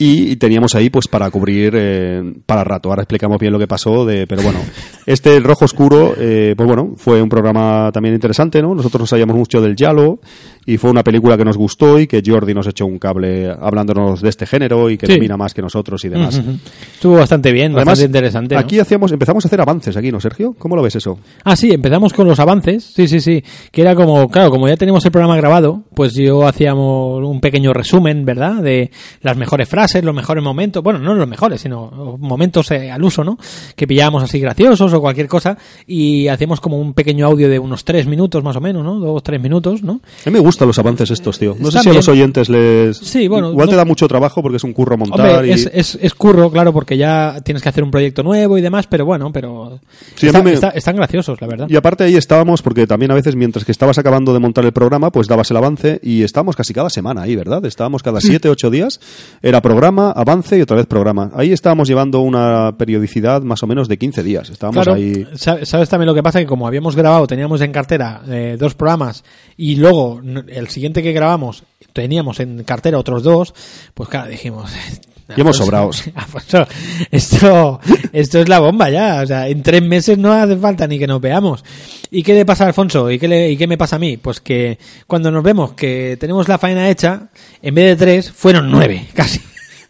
Y 0.00 0.36
teníamos 0.36 0.76
ahí, 0.76 0.90
pues, 0.90 1.08
para 1.08 1.28
cubrir 1.28 1.72
eh, 1.76 2.22
para 2.46 2.62
rato. 2.62 2.88
Ahora 2.88 3.02
explicamos 3.02 3.36
bien 3.40 3.52
lo 3.52 3.58
que 3.58 3.66
pasó, 3.66 4.06
de, 4.06 4.26
pero 4.28 4.42
bueno. 4.42 4.60
Este 5.08 5.40
Rojo 5.40 5.64
Oscuro, 5.64 6.12
eh, 6.18 6.52
pues 6.54 6.66
bueno, 6.66 6.92
fue 6.96 7.22
un 7.22 7.30
programa 7.30 7.90
también 7.94 8.14
interesante, 8.14 8.60
¿no? 8.60 8.74
Nosotros 8.74 9.00
nos 9.00 9.08
sabíamos 9.08 9.34
mucho 9.36 9.62
del 9.62 9.74
Yalo 9.74 10.20
y 10.66 10.76
fue 10.76 10.90
una 10.90 11.02
película 11.02 11.38
que 11.38 11.46
nos 11.46 11.56
gustó 11.56 11.98
y 11.98 12.06
que 12.06 12.22
Jordi 12.22 12.52
nos 12.52 12.66
echó 12.66 12.84
un 12.84 12.98
cable 12.98 13.50
hablándonos 13.58 14.20
de 14.20 14.28
este 14.28 14.44
género 14.44 14.90
y 14.90 14.98
que 14.98 15.06
Sí. 15.06 15.14
domina 15.14 15.38
más 15.38 15.54
que 15.54 15.62
nosotros 15.62 16.04
y 16.04 16.10
demás. 16.10 16.38
Ujú. 16.38 16.58
Estuvo 16.92 17.14
bastante 17.16 17.52
bien, 17.52 17.68
Además, 17.72 17.86
bastante 17.86 18.04
interesante. 18.04 18.54
¿no? 18.54 18.60
aquí 18.60 18.78
hacíamos, 18.78 19.10
empezamos 19.10 19.46
a 19.46 19.48
hacer 19.48 19.62
avances 19.62 19.96
aquí, 19.96 20.12
¿no, 20.12 20.20
Sergio? 20.20 20.54
¿Cómo 20.58 20.76
lo 20.76 20.82
ves 20.82 20.96
eso? 20.96 21.18
Ah, 21.42 21.56
sí, 21.56 21.72
empezamos 21.72 22.12
con 22.12 22.28
los 22.28 22.38
avances. 22.38 22.84
Sí, 22.94 23.08
sí, 23.08 23.22
sí. 23.22 23.42
Que 23.72 23.80
era 23.80 23.94
como, 23.94 24.28
claro, 24.28 24.50
como 24.50 24.68
ya 24.68 24.76
teníamos 24.76 25.02
el 25.06 25.10
programa 25.10 25.38
grabado, 25.38 25.84
pues 25.94 26.12
yo 26.12 26.46
hacíamos 26.46 27.24
un 27.26 27.40
pequeño 27.40 27.72
resumen, 27.72 28.26
¿verdad? 28.26 28.56
De 28.62 28.90
las 29.22 29.38
mejores 29.38 29.66
frases, 29.70 29.87
los 30.02 30.14
mejores 30.14 30.42
momentos. 30.42 30.82
Bueno, 30.82 30.98
no 30.98 31.14
los 31.14 31.28
mejores, 31.28 31.60
sino 31.60 32.16
momentos 32.18 32.70
eh, 32.70 32.90
al 32.90 33.02
uso, 33.02 33.24
¿no? 33.24 33.38
Que 33.76 33.86
pillábamos 33.86 34.22
así 34.22 34.38
graciosos 34.40 34.92
o 34.92 35.00
cualquier 35.00 35.28
cosa. 35.28 35.56
Y 35.86 36.28
hacíamos 36.28 36.60
como 36.60 36.78
un 36.80 36.94
pequeño 36.94 37.26
audio 37.26 37.48
de 37.48 37.58
unos 37.58 37.84
tres 37.84 38.06
minutos 38.06 38.42
más 38.44 38.56
o 38.56 38.60
menos, 38.60 38.84
¿no? 38.84 38.98
Dos, 38.98 39.22
tres 39.22 39.40
minutos, 39.40 39.82
¿no? 39.82 40.00
A 40.26 40.30
mí 40.30 40.32
me 40.32 40.38
gustan 40.40 40.68
los 40.68 40.78
avances 40.78 41.10
estos, 41.10 41.38
tío. 41.38 41.56
No 41.58 41.70
sé 41.70 41.80
si 41.80 41.88
a 41.88 41.92
los 41.92 42.08
oyentes 42.08 42.48
les... 42.48 42.96
Sí, 42.98 43.28
bueno, 43.28 43.50
Igual 43.50 43.68
te 43.68 43.72
no- 43.72 43.78
da 43.78 43.84
mucho 43.84 44.08
trabajo 44.08 44.42
porque 44.42 44.56
es 44.56 44.64
un 44.64 44.72
curro 44.72 44.96
montar 44.96 45.20
Hombre, 45.20 45.48
y... 45.48 45.52
es, 45.52 45.70
es, 45.72 45.98
es 46.00 46.14
curro, 46.14 46.50
claro, 46.50 46.72
porque 46.72 46.96
ya 46.96 47.40
tienes 47.44 47.62
que 47.62 47.68
hacer 47.68 47.82
un 47.84 47.90
proyecto 47.90 48.22
nuevo 48.22 48.58
y 48.58 48.60
demás, 48.60 48.86
pero 48.86 49.04
bueno, 49.06 49.32
pero 49.32 49.78
Sí, 50.16 50.26
está- 50.26 50.42
me- 50.42 50.52
está- 50.52 50.70
están 50.70 50.96
graciosos, 50.96 51.40
la 51.40 51.46
verdad. 51.46 51.66
Y 51.68 51.76
aparte 51.76 52.04
ahí 52.04 52.16
estábamos, 52.16 52.62
porque 52.62 52.86
también 52.86 53.10
a 53.10 53.14
veces 53.14 53.36
mientras 53.36 53.64
que 53.64 53.72
estabas 53.72 53.98
acabando 53.98 54.32
de 54.32 54.38
montar 54.40 54.64
el 54.64 54.72
programa, 54.72 55.10
pues 55.10 55.28
dabas 55.28 55.50
el 55.50 55.56
avance 55.56 56.00
y 56.02 56.22
estábamos 56.22 56.56
casi 56.56 56.74
cada 56.74 56.90
semana 56.90 57.22
ahí, 57.22 57.36
¿verdad? 57.36 57.64
Estábamos 57.64 58.02
cada 58.02 58.20
siete, 58.20 58.48
ocho 58.48 58.70
días, 58.70 59.00
era 59.42 59.60
programa, 59.62 59.77
avance 59.84 60.58
y 60.58 60.62
otra 60.62 60.76
vez 60.76 60.86
programa. 60.86 61.30
Ahí 61.34 61.52
estábamos 61.52 61.88
llevando 61.88 62.20
una 62.20 62.76
periodicidad 62.78 63.42
más 63.42 63.62
o 63.62 63.66
menos 63.66 63.88
de 63.88 63.96
15 63.98 64.22
días. 64.22 64.50
Estábamos 64.50 64.84
Claro, 64.84 64.98
ahí... 64.98 65.26
sa- 65.34 65.64
sabes 65.64 65.88
también 65.88 66.06
lo 66.06 66.14
que 66.14 66.22
pasa 66.22 66.38
que 66.40 66.46
como 66.46 66.66
habíamos 66.66 66.96
grabado, 66.96 67.26
teníamos 67.26 67.60
en 67.60 67.72
cartera 67.72 68.22
eh, 68.28 68.56
dos 68.58 68.74
programas 68.74 69.24
y 69.56 69.76
luego 69.76 70.20
el 70.48 70.68
siguiente 70.68 71.02
que 71.02 71.12
grabamos 71.12 71.64
teníamos 71.92 72.38
en 72.40 72.62
cartera 72.64 72.98
otros 72.98 73.22
dos, 73.22 73.54
pues 73.94 74.08
claro, 74.08 74.30
dijimos, 74.30 74.70
Y 75.36 75.42
hemos 75.42 75.58
sobrado. 75.58 75.90
Alfonso, 76.14 76.66
esto, 77.10 77.80
esto 78.14 78.38
es 78.40 78.48
la 78.48 78.60
bomba 78.60 78.88
ya. 78.88 79.20
O 79.22 79.26
sea, 79.26 79.46
en 79.48 79.62
tres 79.62 79.82
meses 79.82 80.16
no 80.16 80.32
hace 80.32 80.56
falta 80.56 80.86
ni 80.86 80.98
que 80.98 81.06
nos 81.06 81.20
veamos. 81.20 81.62
¿Y 82.10 82.22
qué 82.22 82.32
le 82.32 82.46
pasa 82.46 82.64
a 82.64 82.68
Alfonso? 82.68 83.10
¿Y 83.10 83.18
qué, 83.18 83.28
le- 83.28 83.50
y 83.50 83.56
qué 83.58 83.66
me 83.66 83.76
pasa 83.76 83.96
a 83.96 83.98
mí? 83.98 84.16
Pues 84.16 84.40
que 84.40 84.78
cuando 85.06 85.30
nos 85.30 85.42
vemos 85.44 85.72
que 85.72 86.16
tenemos 86.18 86.48
la 86.48 86.56
faena 86.56 86.88
hecha, 86.88 87.28
en 87.60 87.74
vez 87.74 87.98
de 87.98 88.04
tres, 88.06 88.32
fueron 88.32 88.70
nueve, 88.70 89.06
casi. 89.14 89.38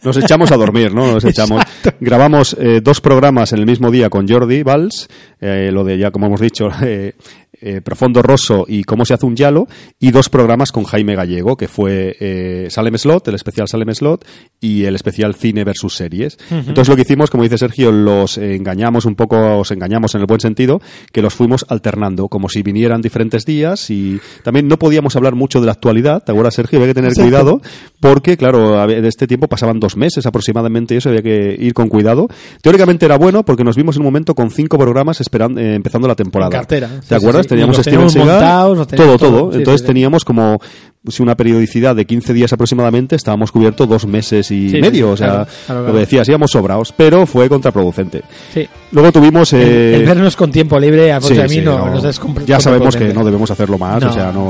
Nos 0.02 0.16
echamos 0.16 0.52
a 0.52 0.56
dormir, 0.56 0.94
¿no? 0.94 1.12
Nos 1.12 1.24
echamos. 1.24 1.62
Grabamos 2.00 2.56
eh, 2.58 2.80
dos 2.82 3.00
programas 3.00 3.52
en 3.52 3.58
el 3.58 3.66
mismo 3.66 3.90
día 3.90 4.08
con 4.08 4.28
Jordi 4.28 4.62
Valls, 4.62 5.08
eh, 5.40 5.70
lo 5.72 5.82
de 5.82 5.98
ya, 5.98 6.10
como 6.10 6.26
hemos 6.26 6.40
dicho, 6.40 6.68
eh, 6.82 7.14
eh, 7.60 7.80
Profondo 7.80 8.22
Rosso 8.22 8.64
y 8.68 8.84
Cómo 8.84 9.04
se 9.04 9.14
hace 9.14 9.26
un 9.26 9.36
yalo, 9.36 9.66
y 9.98 10.10
dos 10.10 10.28
programas 10.28 10.72
con 10.72 10.84
Jaime 10.84 11.14
Gallego, 11.16 11.56
que 11.56 11.68
fue 11.68 12.16
eh, 12.20 12.66
Salem 12.70 12.96
Slot, 12.96 13.28
el 13.28 13.34
especial 13.34 13.68
Salem 13.68 13.92
Slot, 13.94 14.24
y 14.60 14.84
el 14.84 14.94
especial 14.94 15.34
Cine 15.34 15.64
versus 15.64 15.94
Series. 15.94 16.38
Entonces 16.50 16.88
lo 16.88 16.96
que 16.96 17.02
hicimos, 17.02 17.30
como 17.30 17.42
dice 17.44 17.58
Sergio, 17.58 17.92
los 17.92 18.38
engañamos 18.38 19.04
un 19.04 19.14
poco, 19.14 19.58
os 19.58 19.70
engañamos 19.70 20.14
en 20.14 20.20
el 20.20 20.26
buen 20.26 20.40
sentido, 20.40 20.80
que 21.12 21.22
los 21.22 21.34
fuimos 21.34 21.64
alternando, 21.68 22.28
como 22.28 22.48
si 22.48 22.62
vinieran 22.62 23.00
diferentes 23.02 23.44
días, 23.44 23.90
y 23.90 24.20
también 24.42 24.68
no 24.68 24.78
podíamos 24.78 25.16
hablar 25.16 25.34
mucho 25.34 25.60
de 25.60 25.66
la 25.66 25.72
actualidad, 25.72 26.22
¿te 26.24 26.32
acuerdas, 26.32 26.54
Sergio? 26.54 26.78
Había 26.78 26.90
que 26.94 27.00
tener 27.00 27.12
cuidado, 27.14 27.60
porque, 28.00 28.36
claro, 28.36 28.86
de 28.86 29.08
este 29.08 29.26
tiempo 29.26 29.48
pasaban 29.48 29.80
dos 29.80 29.96
meses 29.96 30.26
aproximadamente 30.26 30.94
y 30.94 30.98
eso 30.98 31.08
había 31.08 31.22
que 31.22 31.56
ir 31.58 31.74
con 31.74 31.88
cuidado. 31.88 32.28
Teóricamente 32.62 33.06
era 33.06 33.16
bueno 33.18 33.44
porque 33.44 33.64
nos 33.64 33.76
vimos 33.76 33.96
en 33.96 34.02
un 34.02 34.06
momento 34.06 34.34
con 34.34 34.50
cinco 34.50 34.78
programas 34.78 35.20
esperando, 35.20 35.60
eh, 35.60 35.74
empezando 35.74 36.06
la 36.08 36.14
temporada. 36.14 36.48
En 36.50 36.58
cartera. 36.60 36.88
¿Te 37.00 37.06
Sí, 37.08 37.14
acuerdas? 37.14 37.42
sí. 37.42 37.47
Teníamos 37.48 37.76
Y 37.76 37.78
los 37.78 37.82
Steven 37.84 38.06
teníamos 38.08 38.12
Seagal, 38.12 38.32
montados, 38.76 38.88
todo, 38.88 39.16
todo. 39.16 39.18
todo. 39.18 39.52
Sí, 39.52 39.58
Entonces 39.58 39.80
sí, 39.80 39.84
sí. 39.84 39.86
teníamos 39.88 40.24
como 40.24 40.60
pues, 41.02 41.20
una 41.20 41.36
periodicidad 41.36 41.96
de 41.96 42.04
15 42.06 42.32
días 42.34 42.52
aproximadamente, 42.52 43.16
estábamos 43.16 43.50
cubiertos 43.52 43.88
dos 43.88 44.06
meses 44.06 44.50
y 44.50 44.78
medio. 44.80 45.10
o 45.12 45.16
sea, 45.16 45.28
claro, 45.28 45.46
claro, 45.66 45.80
lo 45.80 45.84
claro. 45.86 45.92
que 45.94 46.00
decías, 46.00 46.28
íbamos 46.28 46.50
sobrados, 46.50 46.92
pero 46.96 47.26
fue 47.26 47.48
contraproducente. 47.48 48.22
Sí. 48.52 48.68
Luego 48.92 49.12
tuvimos... 49.12 49.52
Eh, 49.52 49.96
el 49.96 50.04
vernos 50.04 50.36
con 50.36 50.50
tiempo 50.52 50.78
libre, 50.78 51.12
Alfonso, 51.12 51.34
sí, 51.34 51.40
a 51.40 51.46
mí 51.46 51.64
no, 51.64 51.78
no. 51.86 52.00
nos 52.00 52.20
ya 52.46 52.60
sabemos 52.60 52.96
que 52.96 53.12
no 53.12 53.24
debemos 53.24 53.50
hacerlo 53.50 53.78
más, 53.78 54.02
No. 54.02 54.10
o 54.10 54.12
sea, 54.12 54.32
no... 54.32 54.48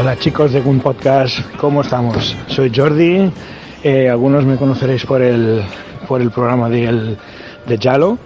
Hola 0.00 0.16
chicos 0.18 0.52
de 0.52 0.62
Gun 0.62 0.80
Podcast, 0.80 1.40
¿cómo 1.58 1.82
estamos? 1.82 2.34
Soy 2.46 2.72
Jordi, 2.74 3.30
eh, 3.84 4.08
algunos 4.08 4.46
me 4.46 4.56
conoceréis 4.56 5.04
por 5.04 5.20
el, 5.20 5.60
por 6.08 6.22
el 6.22 6.30
programa 6.30 6.70
de, 6.70 6.84
el- 6.86 7.18
Yalo 7.78 8.16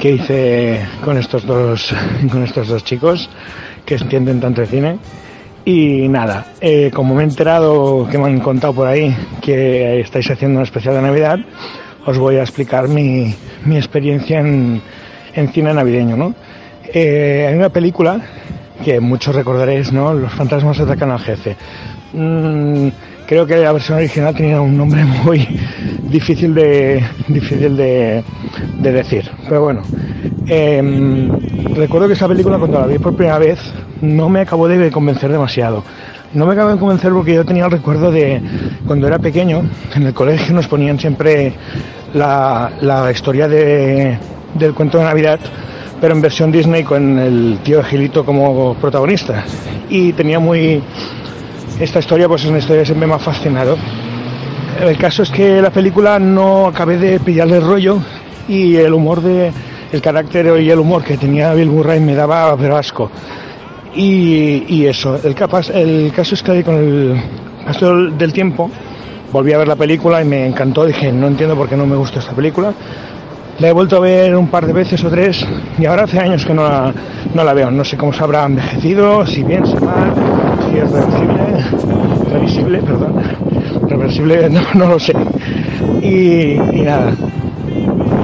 que 0.00 0.10
hice 0.10 0.80
con 1.04 1.16
estos 1.16 1.46
dos, 1.46 1.94
con 2.32 2.42
estos 2.42 2.66
dos 2.66 2.82
chicos 2.82 3.30
que 3.86 3.94
entienden 3.94 4.40
tanto 4.40 4.62
de 4.62 4.66
cine. 4.66 4.98
Y 5.64 6.08
nada, 6.08 6.46
eh, 6.60 6.90
como 6.92 7.14
me 7.14 7.22
he 7.22 7.26
enterado 7.26 8.08
que 8.10 8.18
me 8.18 8.24
han 8.26 8.40
contado 8.40 8.72
por 8.72 8.88
ahí 8.88 9.16
que 9.40 10.00
estáis 10.00 10.28
haciendo 10.28 10.56
una 10.58 10.64
especial 10.64 10.96
de 10.96 11.02
Navidad, 11.02 11.38
os 12.06 12.18
voy 12.18 12.38
a 12.38 12.42
explicar 12.42 12.88
mi, 12.88 13.32
mi 13.64 13.76
experiencia 13.76 14.40
en, 14.40 14.82
en 15.32 15.52
cine 15.52 15.72
navideño, 15.72 16.16
¿no? 16.16 16.34
Eh, 16.92 17.46
hay 17.48 17.54
una 17.54 17.68
película 17.68 18.20
que 18.82 19.00
muchos 19.00 19.34
recordaréis, 19.34 19.92
¿no? 19.92 20.14
Los 20.14 20.32
fantasmas 20.32 20.80
atacan 20.80 21.10
al 21.10 21.20
jefe. 21.20 21.56
Mm, 22.12 22.88
creo 23.26 23.46
que 23.46 23.56
la 23.56 23.72
versión 23.72 23.98
original 23.98 24.34
tenía 24.34 24.60
un 24.60 24.76
nombre 24.76 25.04
muy 25.24 25.46
difícil 26.02 26.54
de 26.54 27.02
difícil 27.28 27.76
de, 27.76 28.24
de 28.78 28.92
decir, 28.92 29.30
pero 29.48 29.62
bueno. 29.62 29.82
Em, 30.46 31.30
recuerdo 31.74 32.06
que 32.06 32.14
esa 32.14 32.28
película 32.28 32.58
cuando 32.58 32.80
la 32.80 32.86
vi 32.86 32.98
por 32.98 33.16
primera 33.16 33.38
vez 33.38 33.58
no 34.00 34.28
me 34.28 34.40
acabó 34.40 34.68
de 34.68 34.90
convencer 34.90 35.30
demasiado. 35.30 35.82
No 36.34 36.46
me 36.46 36.52
acabó 36.52 36.70
de 36.70 36.78
convencer 36.78 37.12
porque 37.12 37.34
yo 37.34 37.44
tenía 37.44 37.64
el 37.66 37.70
recuerdo 37.70 38.10
de 38.10 38.42
cuando 38.86 39.06
era 39.06 39.18
pequeño, 39.18 39.62
en 39.94 40.02
el 40.02 40.12
colegio 40.12 40.52
nos 40.54 40.66
ponían 40.66 40.98
siempre 40.98 41.54
la, 42.12 42.72
la 42.80 43.10
historia 43.10 43.46
de, 43.48 44.18
del 44.54 44.74
cuento 44.74 44.98
de 44.98 45.04
Navidad 45.04 45.38
pero 46.04 46.16
en 46.16 46.20
versión 46.20 46.52
Disney 46.52 46.84
con 46.84 47.18
el 47.18 47.60
tío 47.64 47.82
Gilito 47.82 48.26
como 48.26 48.74
protagonista. 48.74 49.42
Y 49.88 50.12
tenía 50.12 50.38
muy... 50.38 50.82
Esta 51.80 52.00
historia 52.00 52.28
pues 52.28 52.44
es 52.44 52.50
una 52.50 52.58
historia 52.58 52.84
siempre 52.84 53.06
me 53.06 53.14
ha 53.14 53.18
fascinado. 53.18 53.78
El 54.82 54.98
caso 54.98 55.22
es 55.22 55.30
que 55.30 55.62
la 55.62 55.70
película 55.70 56.18
no 56.18 56.66
acabé 56.66 56.98
de 56.98 57.20
pillarle 57.20 57.56
el 57.56 57.62
rollo 57.62 58.00
y 58.46 58.76
el 58.76 58.92
humor 58.92 59.22
de... 59.22 59.50
El 59.92 60.02
carácter 60.02 60.60
y 60.60 60.68
el 60.68 60.78
humor 60.78 61.02
que 61.02 61.16
tenía 61.16 61.54
Bill 61.54 61.70
Murray 61.70 62.00
me 62.00 62.14
daba 62.14 62.54
pero 62.58 62.76
asco. 62.76 63.10
Y, 63.94 64.62
y 64.68 64.84
eso, 64.86 65.18
el, 65.24 65.34
capaz, 65.34 65.70
el 65.70 66.12
caso 66.14 66.34
es 66.34 66.42
que 66.42 66.62
con 66.62 66.74
el 66.74 67.22
paso 67.64 67.96
del 68.10 68.30
tiempo 68.34 68.70
volví 69.32 69.54
a 69.54 69.58
ver 69.58 69.68
la 69.68 69.76
película 69.76 70.20
y 70.20 70.26
me 70.26 70.46
encantó. 70.46 70.84
Dije, 70.84 71.10
no 71.10 71.28
entiendo 71.28 71.56
por 71.56 71.66
qué 71.66 71.78
no 71.78 71.86
me 71.86 71.96
gusta 71.96 72.18
esta 72.18 72.32
película. 72.32 72.74
La 73.60 73.68
he 73.68 73.72
vuelto 73.72 73.96
a 73.96 74.00
ver 74.00 74.34
un 74.34 74.48
par 74.48 74.66
de 74.66 74.72
veces 74.72 75.04
o 75.04 75.10
tres 75.10 75.46
y 75.78 75.86
ahora 75.86 76.04
hace 76.04 76.18
años 76.18 76.44
que 76.44 76.52
no 76.52 76.64
la, 76.64 76.92
no 77.34 77.44
la 77.44 77.54
veo. 77.54 77.70
No 77.70 77.84
sé 77.84 77.96
cómo 77.96 78.12
se 78.12 78.22
habrá 78.22 78.44
envejecido, 78.44 79.24
si 79.26 79.44
bien, 79.44 79.64
si 79.64 79.76
mal, 79.76 80.12
si 80.68 80.78
es 80.78 80.90
reversible, 80.90 82.32
revisible, 82.32 82.78
perdón, 82.82 83.14
reversible, 83.88 84.50
no, 84.50 84.60
no 84.74 84.86
lo 84.86 84.98
sé. 84.98 85.14
Y, 86.02 86.56
nada. 86.82 87.12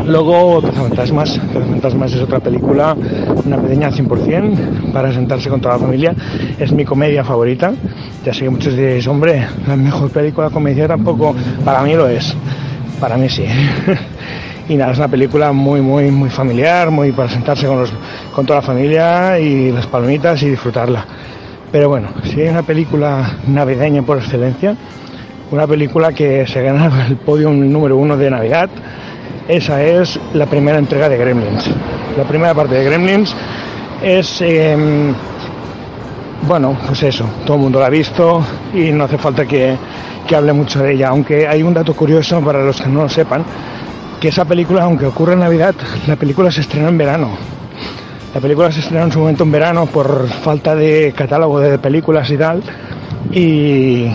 Luego, 0.06 0.60
Cazafantasmas. 0.62 1.40
Cazafantasmas 1.52 2.12
es 2.12 2.22
otra 2.22 2.40
película 2.40 2.96
navideña 3.44 3.86
al 3.86 3.94
100% 3.94 4.92
para 4.92 5.12
sentarse 5.12 5.48
con 5.48 5.60
toda 5.60 5.74
la 5.74 5.80
familia. 5.80 6.14
Es 6.58 6.72
mi 6.72 6.84
comedia 6.84 7.22
favorita. 7.22 7.72
Ya 8.24 8.34
sé 8.34 8.40
que 8.40 8.50
muchos 8.50 8.74
diréis, 8.74 9.06
hombre, 9.06 9.46
la 9.68 9.76
mejor 9.76 10.10
película 10.10 10.50
comedia 10.50 10.88
tampoco. 10.88 11.36
Para 11.64 11.82
mí 11.82 11.94
lo 11.94 12.08
es. 12.08 12.34
Para 13.00 13.16
mí 13.16 13.28
sí. 13.28 13.44
Y 14.70 14.76
nada, 14.76 14.92
es 14.92 14.98
una 14.98 15.08
película 15.08 15.50
muy, 15.50 15.80
muy, 15.80 16.12
muy 16.12 16.30
familiar, 16.30 16.92
muy 16.92 17.10
para 17.10 17.28
sentarse 17.28 17.66
con, 17.66 17.80
los, 17.80 17.92
con 18.32 18.46
toda 18.46 18.60
la 18.60 18.64
familia 18.64 19.36
y 19.36 19.72
las 19.72 19.88
palomitas 19.88 20.40
y 20.44 20.50
disfrutarla. 20.50 21.04
Pero 21.72 21.88
bueno, 21.88 22.10
si 22.22 22.40
hay 22.40 22.50
una 22.50 22.62
película 22.62 23.38
navideña 23.48 24.02
por 24.02 24.18
excelencia, 24.18 24.76
una 25.50 25.66
película 25.66 26.12
que 26.12 26.46
se 26.46 26.62
gana 26.62 27.04
el 27.08 27.16
podio 27.16 27.50
número 27.50 27.96
uno 27.96 28.16
de 28.16 28.30
Navidad, 28.30 28.70
esa 29.48 29.82
es 29.82 30.20
la 30.34 30.46
primera 30.46 30.78
entrega 30.78 31.08
de 31.08 31.18
Gremlins. 31.18 31.68
La 32.16 32.22
primera 32.22 32.54
parte 32.54 32.76
de 32.76 32.84
Gremlins 32.84 33.34
es, 34.00 34.40
em, 34.40 35.12
bueno, 36.46 36.78
pues 36.86 37.02
eso, 37.02 37.24
todo 37.44 37.56
el 37.56 37.62
mundo 37.64 37.80
la 37.80 37.86
ha 37.86 37.90
visto 37.90 38.40
y 38.72 38.92
no 38.92 39.02
hace 39.02 39.18
falta 39.18 39.44
que, 39.46 39.74
que 40.28 40.36
hable 40.36 40.52
mucho 40.52 40.80
de 40.80 40.92
ella, 40.92 41.08
aunque 41.08 41.48
hay 41.48 41.64
un 41.64 41.74
dato 41.74 41.92
curioso 41.92 42.40
para 42.40 42.62
los 42.62 42.80
que 42.80 42.88
no 42.88 43.02
lo 43.02 43.08
sepan, 43.08 43.44
que 44.20 44.28
esa 44.28 44.44
película, 44.44 44.82
aunque 44.84 45.06
ocurre 45.06 45.32
en 45.32 45.40
Navidad, 45.40 45.74
la 46.06 46.16
película 46.16 46.50
se 46.50 46.60
estrenó 46.60 46.88
en 46.88 46.98
verano. 46.98 47.30
La 48.34 48.40
película 48.40 48.70
se 48.70 48.80
estrenó 48.80 49.04
en 49.06 49.12
su 49.12 49.18
momento 49.18 49.44
en 49.44 49.50
verano 49.52 49.86
por 49.86 50.28
falta 50.28 50.74
de 50.74 51.12
catálogo 51.16 51.58
de 51.58 51.78
películas 51.78 52.30
y 52.30 52.36
tal. 52.36 52.62
Y 53.32 54.06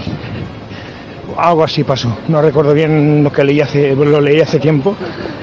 algo 1.38 1.64
así 1.64 1.84
pasó. 1.84 2.16
No 2.28 2.42
recuerdo 2.42 2.74
bien 2.74 3.24
lo 3.24 3.32
que 3.32 3.44
leí 3.44 3.60
hace, 3.62 3.96
lo 3.96 4.22
leí 4.22 4.40
hace 4.40 4.60
tiempo. 4.60 4.96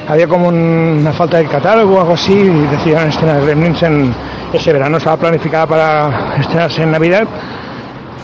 Había 0.08 0.26
como 0.26 0.48
un- 0.48 0.98
una 1.00 1.12
falta 1.12 1.38
de 1.38 1.44
catálogo 1.46 1.96
o 1.96 2.00
algo 2.00 2.14
así 2.14 2.32
y 2.32 2.66
decían 2.70 3.08
estrenar 3.08 3.44
Gremlins 3.44 3.82
en 3.82 4.14
ese 4.52 4.72
verano. 4.72 4.96
Estaba 4.96 5.16
planificada 5.16 5.66
para 5.66 6.36
estrenarse 6.40 6.82
en 6.82 6.92
Navidad. 6.92 7.24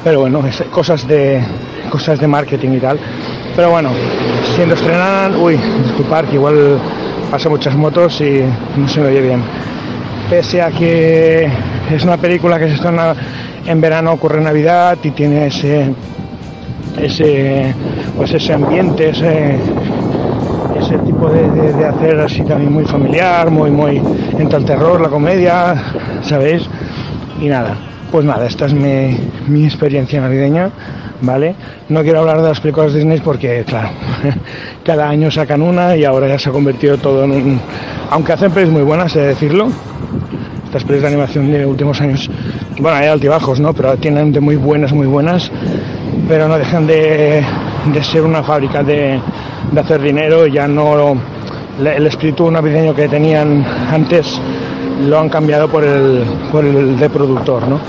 Pero 0.04 0.20
bueno, 0.20 0.40
cosas 0.70 1.06
de 1.06 1.42
cosas 1.90 2.18
de 2.20 2.26
marketing 2.28 2.70
y 2.70 2.78
tal. 2.80 2.98
Pero 3.58 3.70
bueno, 3.72 3.90
siendo 4.54 4.76
estrenada, 4.76 5.36
uy, 5.36 5.56
disculpar 5.82 6.26
que 6.26 6.34
igual 6.36 6.78
pasa 7.28 7.48
muchas 7.48 7.74
motos 7.74 8.20
y 8.20 8.44
no 8.76 8.86
se 8.88 9.00
me 9.00 9.08
oye 9.08 9.20
bien. 9.20 9.42
Pese 10.30 10.62
a 10.62 10.70
que 10.70 11.50
es 11.90 12.04
una 12.04 12.18
película 12.18 12.56
que 12.60 12.68
se 12.68 12.74
estrena 12.74 13.16
en 13.66 13.80
verano, 13.80 14.12
ocurre 14.12 14.40
Navidad 14.40 14.96
y 15.02 15.10
tiene 15.10 15.48
ese 15.48 15.92
ese 17.02 17.74
pues 18.16 18.32
ese 18.32 18.52
ambiente, 18.54 19.08
ese 19.08 19.58
ese 20.78 20.98
tipo 20.98 21.28
de, 21.28 21.50
de- 21.50 21.72
de 21.72 21.84
hacer 21.84 22.20
así 22.20 22.42
también 22.42 22.72
muy 22.72 22.84
familiar, 22.84 23.50
muy 23.50 23.72
muy 23.72 23.96
entre 24.38 24.56
el 24.60 24.64
terror, 24.64 25.00
la 25.00 25.08
comedia, 25.08 25.74
¿sabéis? 26.22 26.62
Y 27.40 27.48
nada, 27.48 27.74
pues 28.12 28.24
nada, 28.24 28.46
esta 28.46 28.66
es 28.66 28.72
mi, 28.72 29.16
mi 29.48 29.64
experiencia 29.64 30.20
navideña, 30.20 30.70
¿vale? 31.22 31.54
No 31.88 32.02
quiero 32.02 32.20
hablar 32.20 32.42
de 32.42 32.48
las 32.48 32.60
películas 32.60 32.94
Disney 32.94 33.20
porque, 33.20 33.64
claro, 33.66 33.90
cada 34.84 35.08
año 35.08 35.30
sacan 35.30 35.62
una 35.62 35.96
y 35.96 36.04
ahora 36.04 36.28
ya 36.28 36.38
se 36.38 36.50
ha 36.50 36.52
convertido 36.52 36.98
todo 36.98 37.24
en 37.24 37.30
un... 37.32 37.60
Aunque 38.10 38.32
hacen 38.32 38.50
pelis 38.52 38.70
muy 38.70 38.82
buenas, 38.82 39.14
he 39.16 39.20
de 39.20 39.26
decirlo, 39.28 39.68
estas 40.64 40.84
pelis 40.84 41.02
de 41.02 41.08
animación 41.08 41.50
de 41.50 41.66
últimos 41.66 42.00
años, 42.00 42.30
bueno, 42.80 42.96
hay 42.96 43.08
altibajos, 43.08 43.60
¿no? 43.60 43.72
Pero 43.72 43.96
tienen 43.96 44.32
de 44.32 44.40
muy 44.40 44.56
buenas, 44.56 44.92
muy 44.92 45.06
buenas, 45.06 45.50
pero 46.28 46.48
no 46.48 46.58
dejan 46.58 46.86
de, 46.86 47.42
de 47.92 48.04
ser 48.04 48.22
una 48.22 48.42
fábrica 48.42 48.82
de, 48.82 49.20
de 49.72 49.80
hacer 49.80 50.00
dinero, 50.00 50.46
ya 50.46 50.68
no 50.68 51.16
el 51.78 52.06
espíritu 52.06 52.50
navideño 52.50 52.94
que 52.94 53.08
tenían 53.08 53.64
antes 53.90 54.40
lo 55.06 55.20
han 55.20 55.28
cambiado 55.28 55.68
por 55.68 55.84
el, 55.84 56.24
por 56.50 56.64
el 56.64 56.98
de 56.98 57.08
productor, 57.08 57.68
¿no? 57.68 57.80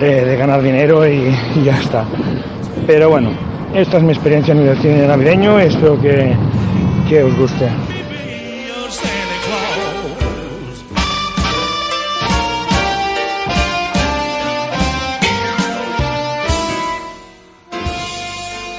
De, 0.00 0.24
de 0.24 0.36
ganar 0.36 0.62
dinero 0.62 1.06
y, 1.06 1.34
y 1.54 1.64
ya 1.64 1.76
está. 1.78 2.04
Pero 2.86 3.10
bueno, 3.10 3.30
esta 3.74 3.96
es 3.96 4.02
mi 4.04 4.12
experiencia 4.12 4.54
en 4.54 4.60
el 4.60 4.76
cine 4.78 5.06
navideño 5.06 5.58
espero 5.58 6.00
que, 6.00 6.34
que 7.08 7.24
os 7.24 7.36
guste. 7.36 7.68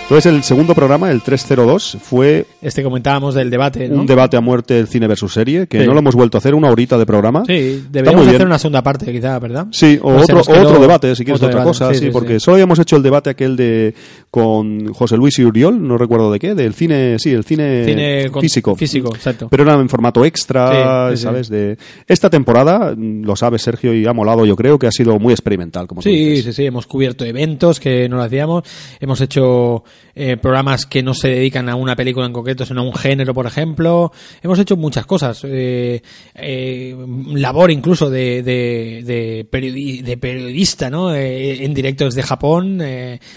Entonces 0.09 0.31
el 0.33 0.41
segundo 0.43 0.73
programa, 0.73 1.11
el 1.11 1.21
302, 1.21 1.97
fue 2.01 2.45
Este 2.61 2.81
comentábamos 2.81 3.35
del 3.35 3.49
debate, 3.49 3.89
¿no? 3.89 3.99
un 3.99 4.05
debate 4.07 4.37
a 4.37 4.41
muerte 4.41 4.75
del 4.75 4.87
cine 4.87 5.05
versus 5.05 5.33
serie, 5.33 5.67
que 5.67 5.81
Sí. 5.81 5.85
no 5.85 5.91
lo 5.91 5.99
hemos 5.99 6.15
vuelto 6.15 6.37
a 6.37 6.39
hacer, 6.39 6.55
una 6.55 6.69
horita 6.69 6.97
de 6.97 7.05
programa. 7.05 7.43
Sí, 7.45 7.83
deberíamos 7.91 8.25
hacer 8.25 8.37
bien. 8.39 8.47
una 8.47 8.57
segunda 8.57 8.81
parte, 8.81 9.11
quizá, 9.11 9.37
¿verdad? 9.39 9.67
Sí, 9.71 9.99
o 10.01 10.23
se 10.23 10.33
otro, 10.33 10.79
debate, 10.79 11.13
si 11.13 11.25
quieres 11.25 11.41
otro 11.41 11.49
otra 11.49 11.59
debate, 11.59 11.67
cosa, 11.79 11.93
sí, 11.93 12.09
porque 12.09 12.39
solo 12.39 12.55
habíamos 12.55 12.79
hecho 12.79 12.95
el 12.95 13.03
debate 13.03 13.31
aquel 13.31 13.57
de 13.57 13.93
con 14.31 14.93
José 14.93 15.17
Luis 15.17 15.37
y 15.39 15.43
Uriol, 15.43 15.85
no 15.85 15.97
recuerdo 15.97 16.31
de 16.31 16.39
qué, 16.39 16.55
del 16.55 16.73
cine, 16.73 17.19
sí, 17.19 17.31
el 17.31 17.43
cine, 17.43 18.29
físico. 18.39 18.77
físico, 18.77 19.13
exacto. 19.13 19.49
Pero 19.49 19.63
era 19.63 19.73
en 19.73 19.89
formato 19.89 20.23
extra. 20.23 21.13
¿sabes? 21.17 21.49
De 21.49 21.77
esta 22.07 22.29
temporada, 22.29 22.95
lo 22.97 23.35
sabe 23.35 23.59
Sergio 23.59 23.93
y 23.93 24.05
ha 24.07 24.13
molado, 24.13 24.45
yo 24.45 24.55
creo 24.55 24.79
que 24.79 24.87
ha 24.87 24.91
sido 24.91 25.19
muy 25.19 25.33
experimental, 25.33 25.85
como 25.85 26.01
tú 26.01 26.07
Sí, 26.09 26.15
dices. 26.29 26.55
sí, 26.55 26.61
sí, 26.61 26.65
hemos 26.65 26.87
cubierto 26.87 27.25
eventos 27.25 27.81
que 27.81 28.07
no 28.07 28.15
lo 28.15 28.23
hacíamos, 28.23 28.63
hemos 29.01 29.19
hecho 29.19 29.83
eh, 30.15 30.37
programas 30.37 30.85
que 30.85 31.03
no 31.03 31.13
se 31.13 31.27
dedican 31.29 31.69
a 31.69 31.75
una 31.75 31.95
película 31.95 32.25
en 32.25 32.33
concreto, 32.33 32.65
sino 32.65 32.81
a 32.81 32.83
un 32.83 32.93
género, 32.93 33.33
por 33.33 33.45
ejemplo, 33.45 34.11
hemos 34.41 34.57
hecho 34.59 34.75
muchas 34.75 35.05
cosas, 35.05 35.41
eh, 35.43 36.01
eh, 36.35 36.95
labor 37.33 37.71
incluso 37.71 38.09
de, 38.09 38.41
de, 38.43 39.03
de, 39.05 39.47
periodi- 39.51 40.01
de 40.01 40.17
periodista, 40.17 40.89
¿no? 40.89 41.13
Eh, 41.13 41.63
en 41.63 41.73
directo 41.73 42.05
desde 42.05 42.23
Japón, 42.23 42.81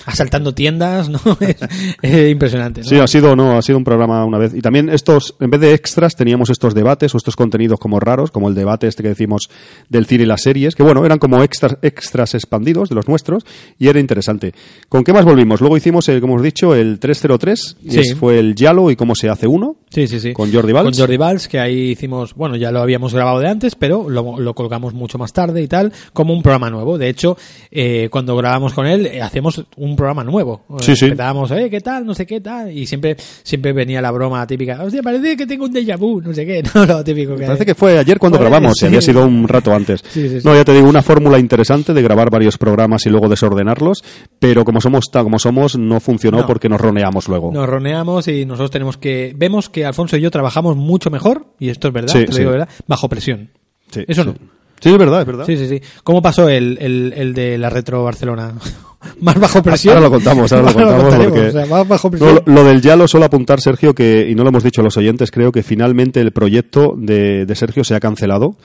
asaltando 0.07 0.55
tiendas, 0.55 1.09
¿no? 1.09 1.21
es, 1.41 1.57
es 2.03 2.31
impresionante. 2.31 2.83
Sí, 2.85 2.97
ha 2.99 3.07
sido, 3.07 3.37
no, 3.37 3.59
ha 3.59 3.63
sido 3.63 3.79
un 3.79 3.85
programa 3.85 4.25
una 4.25 4.39
vez. 4.39 4.55
Y 4.55 4.61
también 4.63 4.89
estos, 4.89 5.37
en 5.41 5.51
vez 5.51 5.61
de 5.61 5.75
extras, 5.75 6.17
teníamos 6.17 6.51
estos 6.51 6.75
debates 6.75 7.15
o 7.15 7.19
estos 7.19 7.37
contenidos 7.37 7.79
como 7.79 8.01
raros, 8.01 8.31
como 8.31 8.49
el 8.49 8.55
debate 8.55 8.87
este 8.87 9.03
que 9.03 9.11
decimos 9.11 9.51
del 9.89 10.07
cine 10.07 10.25
y 10.25 10.27
las 10.27 10.43
series, 10.43 10.75
que 10.75 10.83
bueno, 10.83 11.05
eran 11.05 11.19
como 11.19 11.43
extras, 11.43 11.77
extras 11.83 12.35
expandidos 12.35 12.89
de 12.89 12.95
los 12.95 13.09
nuestros 13.09 13.45
y 13.79 13.89
era 13.89 14.01
interesante. 14.01 14.53
¿Con 14.89 15.05
qué 15.05 15.13
más 15.13 15.25
volvimos? 15.25 15.61
Luego 15.61 15.77
hicimos, 15.77 16.07
como 16.21 16.35
hemos 16.35 16.43
dicho, 16.51 16.75
el 16.75 16.99
303, 16.99 17.77
y 17.83 17.91
Sí. 17.91 18.01
ese 18.01 18.15
fue 18.17 18.39
el 18.39 18.55
Yalo 18.55 18.91
y 18.91 18.97
cómo 18.97 19.15
se 19.15 19.29
hace 19.29 19.47
uno. 19.47 19.77
Sí, 19.91 20.07
sí, 20.07 20.21
sí. 20.21 20.33
Con 20.33 20.53
Jordi 20.53 20.73
Valls. 20.73 20.91
Con 20.91 20.99
Jordi 20.99 21.17
Valls, 21.17 21.49
que 21.49 21.59
ahí 21.59 21.91
hicimos, 21.91 22.35
bueno, 22.35 22.55
ya 22.57 22.71
lo 22.71 22.81
habíamos 22.81 23.13
grabado 23.13 23.41
de 23.41 23.49
antes, 23.49 23.75
pero 23.75 24.09
lo, 24.09 24.39
lo 24.39 24.55
colgamos 24.55 24.95
mucho 24.95 25.19
más 25.19 25.33
tarde 25.33 25.63
y 25.63 25.67
tal, 25.69 25.93
como 26.13 26.33
un 26.33 26.43
programa 26.43 26.71
nuevo. 26.71 26.97
De 26.97 27.09
hecho, 27.09 27.37
eh, 27.71 28.09
cuando 28.11 28.37
grabamos 28.37 28.73
con 28.73 28.87
él, 28.87 29.07
eh, 29.07 29.21
hacemos 29.21 29.65
un 29.77 29.97
programa 29.97 30.23
nuevo. 30.23 30.63
Sí, 30.81 30.93
Eh, 30.93 30.97
sí. 30.97 31.05
Empezábamos, 31.07 31.51
eh, 31.51 31.69
¿qué 31.71 31.81
tal? 31.81 32.07
No 32.07 32.15
sé 32.15 32.25
qué 32.27 32.41
tal. 32.41 32.71
Y 32.77 32.87
siempre, 32.87 33.17
siempre 33.43 33.73
venía 33.73 34.01
la 34.01 34.11
broma 34.13 34.47
típica, 34.47 34.81
hostia, 34.83 35.03
parece 35.03 35.37
que 35.37 35.47
tengo 35.47 35.65
un 35.65 35.73
déjà 35.75 35.97
vu, 35.99 36.21
no 36.21 36.33
sé 36.33 36.47
qué, 36.47 36.63
no, 36.75 36.87
lo 36.87 37.03
típico 37.03 37.35
que 37.35 37.47
Parece 37.47 37.67
que 37.67 37.75
fue 37.75 37.99
ayer 37.99 38.19
cuando 38.19 38.39
grabamos, 38.39 38.75
sí. 38.79 38.87
había 38.87 39.01
sido 39.01 39.27
un 39.27 39.49
rato 39.49 39.73
antes. 39.75 40.03
Sí, 40.09 40.29
sí, 40.29 40.41
sí. 40.41 40.47
No, 40.47 40.55
ya 40.55 40.65
te 40.65 40.73
digo, 40.73 40.89
una 40.89 41.03
fórmula 41.03 41.39
interesante 41.39 41.93
de 41.93 42.03
grabar 42.03 42.31
varios 42.31 42.57
programas 42.59 43.07
y 43.07 43.11
luego 43.11 43.29
desordenarlos, 43.29 44.05
pero 44.39 44.65
como 44.65 44.81
somos 44.81 45.07
ta- 45.11 45.23
como 45.23 45.39
somos, 45.39 45.77
no 45.77 45.99
funcionó 46.01 46.40
No. 46.43 46.47
porque 46.47 46.69
nos 46.69 46.81
roneamos 46.81 47.29
luego. 47.29 47.51
Nos 47.53 47.69
roneamos 47.69 48.29
y 48.29 48.45
nosotros 48.47 48.71
tenemos 48.71 48.97
que, 48.97 49.33
vemos 49.37 49.69
que 49.69 49.85
Alfonso 49.85 50.17
y 50.17 50.21
yo 50.21 50.31
trabajamos 50.31 50.77
mucho 50.77 51.11
mejor, 51.11 51.47
y 51.59 51.69
esto 51.71 51.89
es 51.89 51.95
verdad, 51.95 52.13
Sí, 52.13 52.21
te 52.21 52.27
lo 52.27 52.33
sí. 52.33 52.39
digo 52.41 52.51
verdad, 52.53 52.69
bajo 52.87 53.09
presión. 53.09 53.51
Sí, 53.91 54.05
Eso 54.07 54.25
no. 54.25 54.35
Sí, 54.81 54.89
es 54.89 54.97
verdad, 54.99 55.21
es 55.21 55.27
verdad. 55.27 55.45
Sí, 55.45 55.59
sí, 55.59 55.69
sí. 55.69 55.83
¿Cómo 56.03 56.23
pasó 56.23 56.49
el, 56.49 56.79
el, 56.81 57.13
el 57.15 57.35
de 57.35 57.59
la 57.59 57.69
Retro 57.69 58.03
Barcelona? 58.03 58.55
más 59.21 59.39
bajo 59.39 59.63
presión. 59.63 59.95
Ahora 59.95 60.07
lo 60.09 60.15
contamos, 60.15 60.51
ahora 60.55 60.69
lo 60.69 60.73
contamos 60.75 61.03
contaremos, 61.03 61.33
porque 61.33 61.49
o 61.49 61.53
sea, 61.53 61.67
más 61.67 61.89
bajo 61.89 62.09
No, 62.09 62.11
presión. 62.13 62.43
lo, 62.47 62.53
lo 62.55 62.65
del 62.65 62.81
Yalo 62.81 63.07
solo 63.07 63.27
apuntar 63.27 63.61
Sergio 63.61 63.95
que 63.95 64.27
y 64.31 64.35
no 64.35 64.43
lo 64.43 64.49
hemos 64.49 64.63
dicho 64.65 64.81
a 64.81 64.85
los 64.85 64.97
oyentes 64.97 65.31
creo 65.31 65.53
que 65.53 65.63
finalmente 65.63 66.21
el 66.23 66.33
proyecto 66.33 66.95
de, 66.97 67.45
de 67.45 67.55
Sergio 67.55 67.85
se 67.85 67.95
ha 67.95 68.01
cancelado 68.01 68.57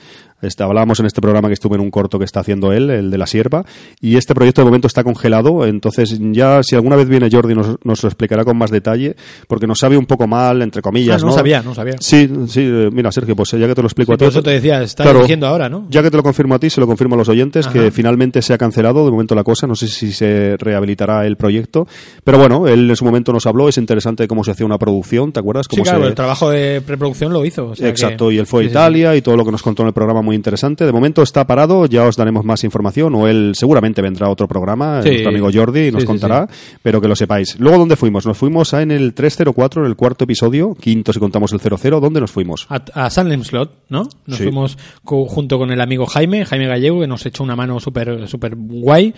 este, 0.42 0.62
hablábamos 0.62 1.00
en 1.00 1.06
este 1.06 1.20
programa 1.20 1.48
que 1.48 1.54
estuve 1.54 1.76
en 1.76 1.80
un 1.80 1.90
corto 1.90 2.18
que 2.18 2.24
está 2.24 2.40
haciendo 2.40 2.72
él 2.72 2.90
el 2.90 3.10
de 3.10 3.18
la 3.18 3.26
sierva 3.26 3.64
y 4.00 4.16
este 4.16 4.34
proyecto 4.34 4.60
de 4.60 4.66
momento 4.66 4.86
está 4.86 5.02
congelado 5.04 5.64
entonces 5.66 6.18
ya 6.32 6.62
si 6.62 6.74
alguna 6.76 6.96
vez 6.96 7.08
viene 7.08 7.28
Jordi 7.30 7.54
nos, 7.54 7.76
nos 7.84 8.02
lo 8.02 8.08
explicará 8.08 8.44
con 8.44 8.56
más 8.56 8.70
detalle 8.70 9.16
porque 9.48 9.66
nos 9.66 9.78
sabe 9.78 9.96
un 9.96 10.06
poco 10.06 10.26
mal 10.26 10.62
entre 10.62 10.82
comillas 10.82 11.22
Ah, 11.22 11.26
no 11.26 11.32
sabía, 11.32 11.62
no 11.62 11.74
sabía. 11.74 11.96
sí 12.00 12.28
sí 12.48 12.60
eh, 12.62 12.88
mira 12.92 13.10
Sergio 13.12 13.34
pues 13.36 13.50
ya 13.52 13.66
que 13.66 13.74
te 13.74 13.82
lo 13.82 13.88
explico 13.88 14.12
Sí, 14.12 14.14
a 14.14 14.18
ti 14.18 14.24
por 14.24 14.30
eso 14.32 14.42
te 14.42 14.50
decía, 14.50 14.82
está 14.82 15.02
Claro. 15.04 15.18
dirigiendo 15.18 15.46
ahora, 15.46 15.68
¿no? 15.68 15.86
ya 15.90 16.02
que 16.02 16.10
te 16.10 16.16
lo 16.16 16.22
confirmo 16.22 16.54
a 16.54 16.58
ti, 16.58 16.68
se 16.70 16.80
lo 16.80 16.86
confirmo 16.86 17.14
a 17.14 17.18
los 17.18 17.28
oyentes, 17.28 17.66
Ajá. 17.66 17.72
que 17.72 17.90
finalmente 17.90 18.42
se 18.42 18.52
ha 18.54 18.58
cancelado 18.58 19.04
de 19.04 19.10
momento 19.10 19.34
la 19.34 19.44
cosa. 19.44 19.66
No 19.66 19.74
sé 19.74 19.88
si 19.88 20.12
se 20.12 20.56
rehabilitará 20.58 21.26
el 21.26 21.36
proyecto. 21.36 21.86
Pero 22.24 22.38
bueno, 22.38 22.66
él 22.66 22.88
en 22.90 22.96
su 22.96 23.04
momento 23.04 23.32
nos 23.32 23.46
habló, 23.46 23.68
es 23.68 23.78
interesante 23.78 24.26
cómo 24.28 24.44
se 24.44 24.50
hacía 24.52 24.66
una 24.66 24.78
producción, 24.78 25.32
¿te 25.32 25.40
acuerdas? 25.40 25.66
Sí, 25.70 25.76
Cómo 25.76 25.84
claro, 25.84 26.02
se... 26.02 26.08
el 26.08 26.14
trabajo 26.14 26.50
de 26.50 26.80
preproducción 26.80 27.32
lo 27.32 27.44
hizo. 27.44 27.68
o 27.68 27.74
sea 27.76 27.84
que- 27.84 27.90
Exacto, 27.90 28.30
y 28.32 28.38
él 28.38 28.46
fue 28.46 28.60
a 28.60 28.62
Sí, 28.64 28.68
sí, 28.68 28.72
Italia 28.72 29.16
y 29.16 29.22
todo 29.22 29.36
lo 29.36 29.44
que 29.44 29.52
nos 29.52 29.62
contó 29.62 29.82
en 29.82 29.88
el 29.88 29.94
programa 29.94 30.22
muy 30.26 30.36
interesante. 30.36 30.84
De 30.84 30.92
momento 30.92 31.22
está 31.22 31.46
parado, 31.46 31.86
ya 31.86 32.04
os 32.04 32.16
daremos 32.16 32.44
más 32.44 32.62
información, 32.64 33.14
o 33.14 33.26
él 33.28 33.52
seguramente 33.54 34.02
vendrá 34.02 34.26
a 34.26 34.30
otro 34.30 34.46
programa, 34.46 35.00
Sí. 35.02 35.08
nuestro 35.08 35.30
amigo 35.30 35.48
Jordi, 35.52 35.86
y 35.86 35.90
nos 35.90 36.02
Sí, 36.02 36.06
sí, 36.06 36.06
contará, 36.06 36.46
pero 36.82 37.00
que 37.00 37.08
lo 37.08 37.16
sepáis. 37.16 37.58
Luego, 37.58 37.78
¿dónde 37.78 37.96
fuimos? 37.96 38.26
Nos 38.26 38.36
fuimos 38.36 38.74
a 38.74 38.82
en 38.82 38.90
el 38.90 39.14
304, 39.14 39.82
en 39.82 39.88
el 39.88 39.96
cuarto 39.96 40.24
episodio, 40.24 40.74
quinto 40.74 41.12
si 41.12 41.18
contamos 41.18 41.52
el 41.52 41.60
00, 41.60 42.00
¿dónde 42.00 42.20
nos 42.20 42.30
fuimos? 42.30 42.66
A, 42.68 42.82
a 43.06 43.08
Salem 43.10 43.42
Slot, 43.42 43.70
¿no? 43.88 44.08
Nos 44.26 44.38
fuimos 44.38 44.76
co- 45.04 45.24
junto 45.26 45.58
con 45.58 45.70
el 45.70 45.80
amigo 45.80 46.04
Jaime, 46.06 46.44
Jaime 46.44 46.66
Gallego, 46.66 47.00
que 47.00 47.06
nos 47.06 47.24
echó 47.24 47.42
una 47.44 47.56
mano 47.56 47.80
súper 47.80 48.28
super 48.28 48.54
guay. 48.56 49.14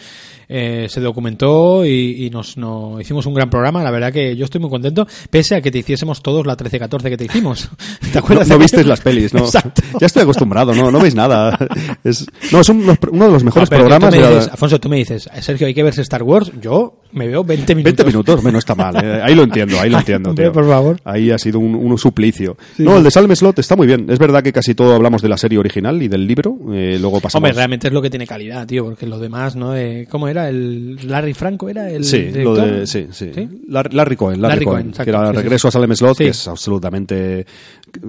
Eh, 0.50 0.86
se 0.88 1.00
documentó 1.00 1.84
y, 1.84 2.24
y 2.26 2.30
nos, 2.30 2.56
no- 2.56 2.98
hicimos 3.00 3.26
un 3.26 3.34
gran 3.34 3.50
programa. 3.50 3.82
La 3.82 3.90
verdad 3.90 4.12
que 4.12 4.34
yo 4.36 4.44
estoy 4.44 4.60
muy 4.60 4.70
contento, 4.70 5.06
pese 5.30 5.56
a 5.56 5.60
que 5.60 5.70
te 5.70 5.78
hiciésemos 5.78 6.22
todos 6.22 6.46
la 6.46 6.56
13-14 6.56 7.02
que 7.10 7.16
te 7.16 7.24
hicimos. 7.26 7.68
¿Te 8.00 8.12
No, 8.14 8.18
acuerdas? 8.20 8.48
no 8.48 8.58
visteis 8.58 8.80
aquello? 8.80 8.88
las 8.90 9.00
pelis, 9.00 9.34
¿no? 9.34 9.40
Exacto. 9.44 9.82
Ya 10.00 10.06
estoy 10.06 10.22
acostumbrado, 10.22 10.74
no, 10.74 10.90
no 10.90 10.97
veis 11.00 11.14
nada. 11.14 11.56
Es, 12.04 12.26
no, 12.52 12.60
es 12.60 12.68
un- 12.68 12.96
uno 13.10 13.24
de 13.26 13.30
los 13.32 13.44
mejores 13.44 13.68
Ah, 13.70 13.74
tú 13.76 13.78
programas. 13.80 14.12
de 14.12 14.20
la- 14.20 14.56
tú 14.78 14.88
me 14.88 14.96
dices, 14.96 15.28
Sergio, 15.40 15.66
hay 15.66 15.74
que 15.74 15.82
verse 15.82 16.02
Star 16.02 16.22
Wars. 16.22 16.52
Yo 16.60 17.00
me 17.12 17.26
veo 17.26 17.42
20 17.44 17.74
minutos. 17.74 17.96
20 17.96 18.04
minutos, 18.04 18.42
bueno, 18.42 18.58
está 18.58 18.74
mal. 18.74 18.94
eh, 19.02 19.20
Ahí 19.22 19.34
lo 19.34 19.42
entiendo, 19.44 19.78
ahí 19.80 19.90
lo 19.90 19.98
entiendo. 20.00 20.34
tío. 20.34 20.52
por 20.52 20.66
favor. 20.68 21.00
Ahí 21.04 21.30
ha 21.30 21.38
sido 21.38 21.58
un, 21.58 21.74
un 21.74 21.98
suplicio. 21.98 22.56
no, 22.78 22.96
el 22.98 23.04
de 23.04 23.10
Salem 23.10 23.34
Slot 23.34 23.58
está 23.58 23.76
muy 23.76 23.86
bien. 23.86 24.06
Es 24.10 24.18
verdad 24.18 24.42
que 24.42 24.52
casi 24.52 24.74
todo 24.74 24.94
hablamos 24.94 25.22
de 25.22 25.28
la 25.28 25.36
serie 25.36 25.58
original 25.58 26.02
y 26.02 26.08
del 26.08 26.26
libro. 26.26 26.56
eh, 26.72 26.98
luego 27.00 27.20
pasamos. 27.20 27.36
Hombre, 27.48 27.52
realmente 27.52 27.88
es 27.88 27.92
lo 27.92 28.02
que 28.02 28.10
tiene 28.10 28.26
calidad, 28.26 28.66
tío, 28.66 28.84
porque 28.84 29.06
lo 29.06 29.18
demás, 29.18 29.56
¿no? 29.56 29.74
Eh, 29.76 30.06
¿Cómo 30.10 30.28
era? 30.28 30.48
¿El 30.48 30.98
Larry 31.08 31.34
Franco 31.34 31.68
era 31.68 31.90
el 31.90 32.04
Sí, 32.04 32.26
lo 32.32 32.54
director? 32.54 32.70
de, 32.80 32.86
sí, 32.86 33.06
sí. 33.10 33.30
Larry, 33.68 33.94
Larry 33.96 34.16
Cohen, 34.16 34.42
Larry, 34.42 34.54
Larry 34.54 34.64
Cohen, 34.66 34.90
Cohen, 34.92 35.04
que 35.04 35.10
era 35.10 35.30
sí, 35.30 35.36
Regreso 35.36 35.68
a 35.68 35.70
Salem 35.70 35.94
Slot, 35.94 36.18
que 36.18 36.28
es 36.28 36.48
absolutamente 36.48 37.46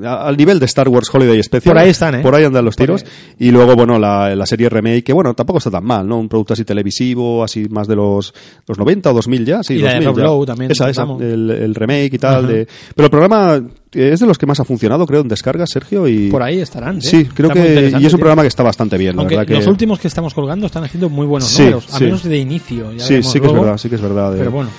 al 0.04 0.36
nivel 0.36 0.60
de 0.60 0.66
Star 0.66 0.90
Wars 0.90 1.10
Holiday 1.14 1.42
Special. 1.42 1.74
Por 1.74 1.82
ahí 1.82 1.90
están, 1.90 2.16
¿eh? 2.16 2.20
Por 2.20 2.36
ahí 2.36 2.44
andan 2.44 2.66
los 2.66 2.76
tiros. 2.76 3.06
Y 3.40 3.52
luego, 3.52 3.76
bueno, 3.76 3.98
la, 3.98 4.36
la 4.36 4.46
serie 4.46 4.68
remake, 4.70 5.04
que 5.04 5.14
bueno, 5.14 5.34
tampoco 5.34 5.60
está 5.60 5.72
tan 5.72 5.86
mal, 5.86 6.08
¿no? 6.08 6.20
Un 6.20 6.28
producto 6.28 6.54
así 6.54 6.66
televisivo, 6.66 7.44
así 7.44 7.68
más 7.70 7.88
de 7.88 7.96
los, 7.96 8.34
los 8.68 8.78
90 8.78 8.89
o 9.10 9.14
2000 9.14 9.46
ya, 9.46 9.64
sí. 9.64 9.76
Y 9.76 9.80
la 9.80 9.94
de 9.94 10.06
2000 10.06 10.08
Rob 10.08 10.18
ya. 10.18 10.24
Lowe 10.24 10.46
también, 10.46 10.72
Esa, 10.72 10.90
esa, 10.90 11.04
el, 11.20 11.50
el 11.52 11.76
remake 11.76 12.14
y 12.14 12.18
tal. 12.18 12.48
De- 12.48 12.68
pero 12.96 13.06
el 13.06 13.10
programa 13.12 13.56
eh, 13.94 14.10
es 14.14 14.20
de 14.20 14.26
los 14.26 14.38
que 14.38 14.46
más 14.46 14.60
ha 14.60 14.66
funcionado, 14.66 15.06
creo, 15.06 15.22
en 15.22 15.28
descargas, 15.28 15.70
Sergio. 15.72 16.08
Y... 16.08 16.30
Por 16.30 16.42
ahí 16.44 16.60
estarán. 16.60 16.98
¿eh? 16.98 17.02
Sí, 17.02 17.26
creo 17.26 17.50
que. 17.52 17.94
Y 18.00 18.06
es 18.06 18.14
un 18.14 18.20
programa 18.20 18.42
que 18.42 18.48
está 18.50 18.64
bastante 18.64 18.98
bien, 18.98 19.16
la 19.16 19.22
Aunque 19.22 19.36
verdad 19.36 19.48
que. 19.48 19.54
los 19.56 19.68
últimos 19.68 20.00
que 20.00 20.08
estamos 20.08 20.34
colgando 20.34 20.66
están 20.66 20.84
haciendo 20.84 21.10
muy 21.10 21.26
buenos 21.28 21.48
Sí, 21.50 21.62
números, 21.64 21.88
a 21.94 21.98
sí. 21.98 22.04
menos 22.06 22.24
de 22.24 22.38
inicio. 22.38 22.92
ya 22.94 23.06
Sí, 23.06 23.22
sí 23.24 23.40
que 23.40 23.46
es 23.46 23.52
luego. 23.52 23.62
verdad, 23.62 23.78
sí 23.78 23.90
que 23.90 23.96
es 23.96 24.02
verdad. 24.02 24.34
eh. 24.34 24.40
Pero 24.40 24.52
bueno. 24.52 24.70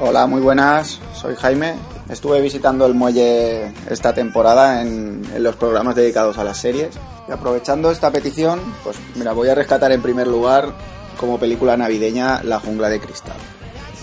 Hola, 0.00 0.26
muy 0.26 0.40
buenas. 0.40 0.98
Soy 1.14 1.34
Jaime. 1.36 1.74
Estuve 2.10 2.40
visitando 2.40 2.86
el 2.86 2.94
muelle 2.94 3.72
esta 3.88 4.12
temporada 4.12 4.82
en, 4.82 5.22
en 5.34 5.42
los 5.42 5.54
programas 5.56 5.94
dedicados 5.94 6.38
a 6.38 6.44
las 6.44 6.58
series. 6.58 6.90
Y 7.28 7.32
aprovechando 7.32 7.90
esta 7.90 8.10
petición, 8.10 8.60
pues 8.82 8.96
mira, 9.14 9.32
voy 9.32 9.48
a 9.48 9.54
rescatar 9.54 9.92
en 9.92 10.02
primer 10.02 10.26
lugar 10.26 10.72
como 11.16 11.38
película 11.38 11.76
navideña 11.76 12.42
La 12.42 12.58
jungla 12.58 12.88
de 12.88 12.98
cristal. 12.98 13.36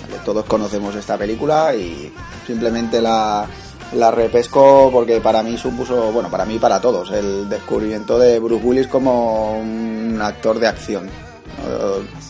Vale, 0.01 0.21
todos 0.23 0.45
conocemos 0.45 0.95
esta 0.95 1.17
película 1.17 1.75
y 1.75 2.13
simplemente 2.45 3.01
la, 3.01 3.45
la 3.93 4.11
repesco 4.11 4.89
porque 4.91 5.19
para 5.19 5.43
mí 5.43 5.57
supuso, 5.57 6.11
bueno, 6.11 6.29
para 6.29 6.45
mí 6.45 6.55
y 6.55 6.59
para 6.59 6.79
todos, 6.79 7.11
el 7.11 7.49
descubrimiento 7.49 8.17
de 8.17 8.39
Bruce 8.39 8.63
Willis 8.63 8.87
como 8.87 9.59
un 9.59 10.17
actor 10.21 10.59
de 10.59 10.67
acción. 10.67 11.09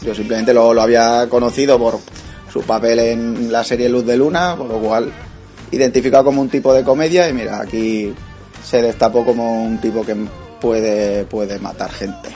Yo 0.02 0.16
simplemente 0.16 0.54
lo, 0.54 0.74
lo 0.74 0.82
había 0.82 1.28
conocido 1.30 1.78
por 1.78 2.00
su 2.52 2.62
papel 2.62 2.98
en 3.00 3.52
la 3.52 3.64
serie 3.64 3.90
Luz 3.90 4.06
de 4.06 4.18
Luna, 4.18 4.56
por 4.58 4.68
lo 4.68 4.80
cual 4.80 5.12
identificado 5.72 6.26
como 6.26 6.42
un 6.42 6.50
tipo 6.50 6.74
de 6.74 6.84
comedia 6.84 7.30
y 7.30 7.34
mira, 7.34 7.62
aquí 7.62 8.14
se 8.64 8.82
destapó 8.82 9.26
como 9.26 9.64
un 9.64 9.80
tipo 9.80 10.06
que 10.06 10.16
puede, 10.60 11.26
puede 11.26 11.60
matar 11.60 11.92
gente. 11.92 12.30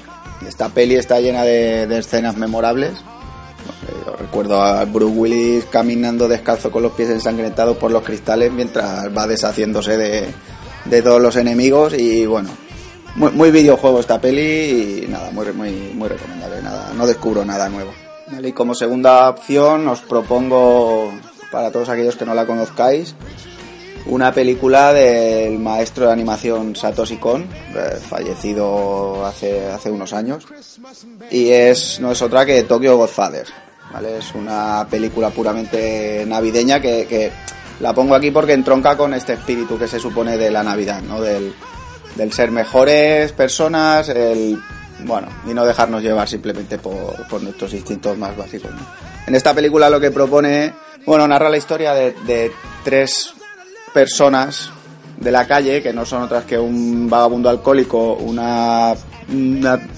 Esta 0.47 0.69
peli 0.69 0.95
está 0.95 1.19
llena 1.19 1.43
de, 1.43 1.97
escenas 1.97 2.35
memorables. 2.35 2.91
Eh, 2.91 4.11
recuerdo 4.19 4.61
a 4.61 4.85
Bruce 4.85 5.15
Willis 5.15 5.65
caminando 5.65 6.27
descalzo 6.27 6.71
con 6.71 6.83
los 6.83 6.93
pies 6.93 7.09
ensangrentados 7.09 7.77
por 7.77 7.91
los 7.91 8.03
cristales 8.03 8.51
mientras 8.51 9.15
va 9.15 9.27
deshaciéndose 9.27 9.97
de, 9.97 10.25
de 10.85 11.01
todos 11.01 11.21
los 11.21 11.35
enemigos 11.35 11.93
y 11.93 12.25
bueno, 12.25 12.49
muy, 13.15 13.51
videojuego 13.51 13.99
esta 13.99 14.19
peli 14.19 15.03
y 15.03 15.07
nada, 15.07 15.31
muy, 15.31 15.51
muy, 15.53 15.71
muy 15.93 16.07
recomendable, 16.07 16.61
nada, 16.61 16.91
no 16.95 17.05
descubro 17.05 17.43
nada 17.45 17.69
nuevo. 17.69 17.91
Y 18.41 18.51
como 18.53 18.73
segunda 18.73 19.29
opción 19.29 19.87
os 19.87 19.99
propongo, 20.01 21.11
para 21.51 21.71
todos 21.71 21.89
aquellos 21.89 22.15
que 22.15 22.25
no 22.25 22.33
la 22.33 22.45
conozcáis, 22.45 23.15
una 24.05 24.33
película 24.33 24.93
del 24.93 25.59
maestro 25.59 26.07
de 26.07 26.13
animación 26.13 26.75
Satoshi 26.75 27.17
Kon, 27.17 27.43
eh, 27.43 27.99
fallecido 28.09 29.25
hace, 29.25 29.69
hace 29.69 29.91
unos 29.91 30.13
años, 30.13 30.47
y 31.29 31.49
es 31.49 31.99
no 31.99 32.11
es 32.11 32.21
otra 32.21 32.45
que 32.45 32.63
Tokyo 32.63 32.97
Godfather. 32.97 33.45
¿vale? 33.93 34.17
Es 34.17 34.33
una 34.33 34.87
película 34.89 35.29
puramente 35.29 36.25
navideña 36.27 36.79
que, 36.79 37.31
la 37.79 37.93
pongo 37.93 38.13
aquí 38.13 38.29
porque 38.29 38.53
entronca 38.53 38.95
con 38.95 39.13
este 39.13 39.33
espíritu 39.33 39.77
que 39.77 39.87
se 39.87 39.99
supone 39.99 40.37
de 40.37 40.51
la 40.51 40.61
Navidad, 40.61 41.01
¿no? 41.01 41.19
Del, 41.19 41.51
del 42.15 42.31
ser 42.31 42.51
mejores 42.51 43.31
personas, 43.31 44.07
el 44.09 44.61
bueno, 45.03 45.27
y 45.47 45.53
no 45.55 45.65
dejarnos 45.65 46.03
llevar 46.03 46.29
simplemente 46.29 46.77
por, 46.77 47.27
por 47.27 47.41
nuestros 47.41 47.73
instintos 47.73 48.15
más 48.19 48.37
básicos. 48.37 48.69
En 49.25 49.33
esta 49.33 49.53
película 49.53 49.89
lo 49.89 49.99
que 49.99 50.11
propone, 50.11 50.73
bueno, 51.05 51.27
narra 51.27 51.49
la 51.49 51.57
historia 51.57 51.93
de, 51.93 52.51
tres 52.83 53.33
personas 53.93 54.71
de 55.17 55.31
la 55.31 55.45
calle 55.45 55.83
que 55.83 55.93
no 55.93 56.05
son 56.05 56.23
otras 56.23 56.45
que 56.45 56.57
un 56.57 57.09
vagabundo 57.09 57.49
alcohólico, 57.49 58.13
una, 58.15 58.93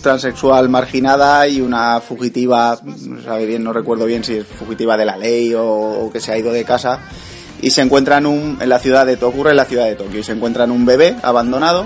transexual 0.01 0.70
marginada 0.70 1.47
y 1.47 1.62
una 1.62 2.01
fugitiva, 2.01 2.78
no 2.84 3.22
sabe 3.22 3.45
bien, 3.45 3.64
no 3.64 3.74
recuerdo 3.74 4.06
bien 4.06 4.24
si 4.24 4.38
es 4.38 4.45
fugitiva 4.45 4.97
de 4.97 5.06
la 5.06 5.18
ley 5.18 5.54
o, 5.56 6.10
que 6.12 6.20
se 6.20 6.32
ha 6.32 6.38
ido 6.38 6.51
de 6.51 6.64
casa 6.64 6.99
y 7.62 7.72
se 7.72 7.82
encuentran 7.82 8.26
un, 8.26 8.58
en 8.60 8.70
la 8.70 8.80
ciudad 8.80 9.06
de 9.06 9.16
Tokio, 9.16 9.49
en 9.49 9.56
la 9.56 9.66
ciudad 9.66 9.86
de 9.86 9.95
Tokio 9.95 10.20
y 10.20 10.24
se 10.24 10.34
encuentran 10.34 10.72
un 10.72 10.86
bebé 10.86 11.16
abandonado 11.24 11.86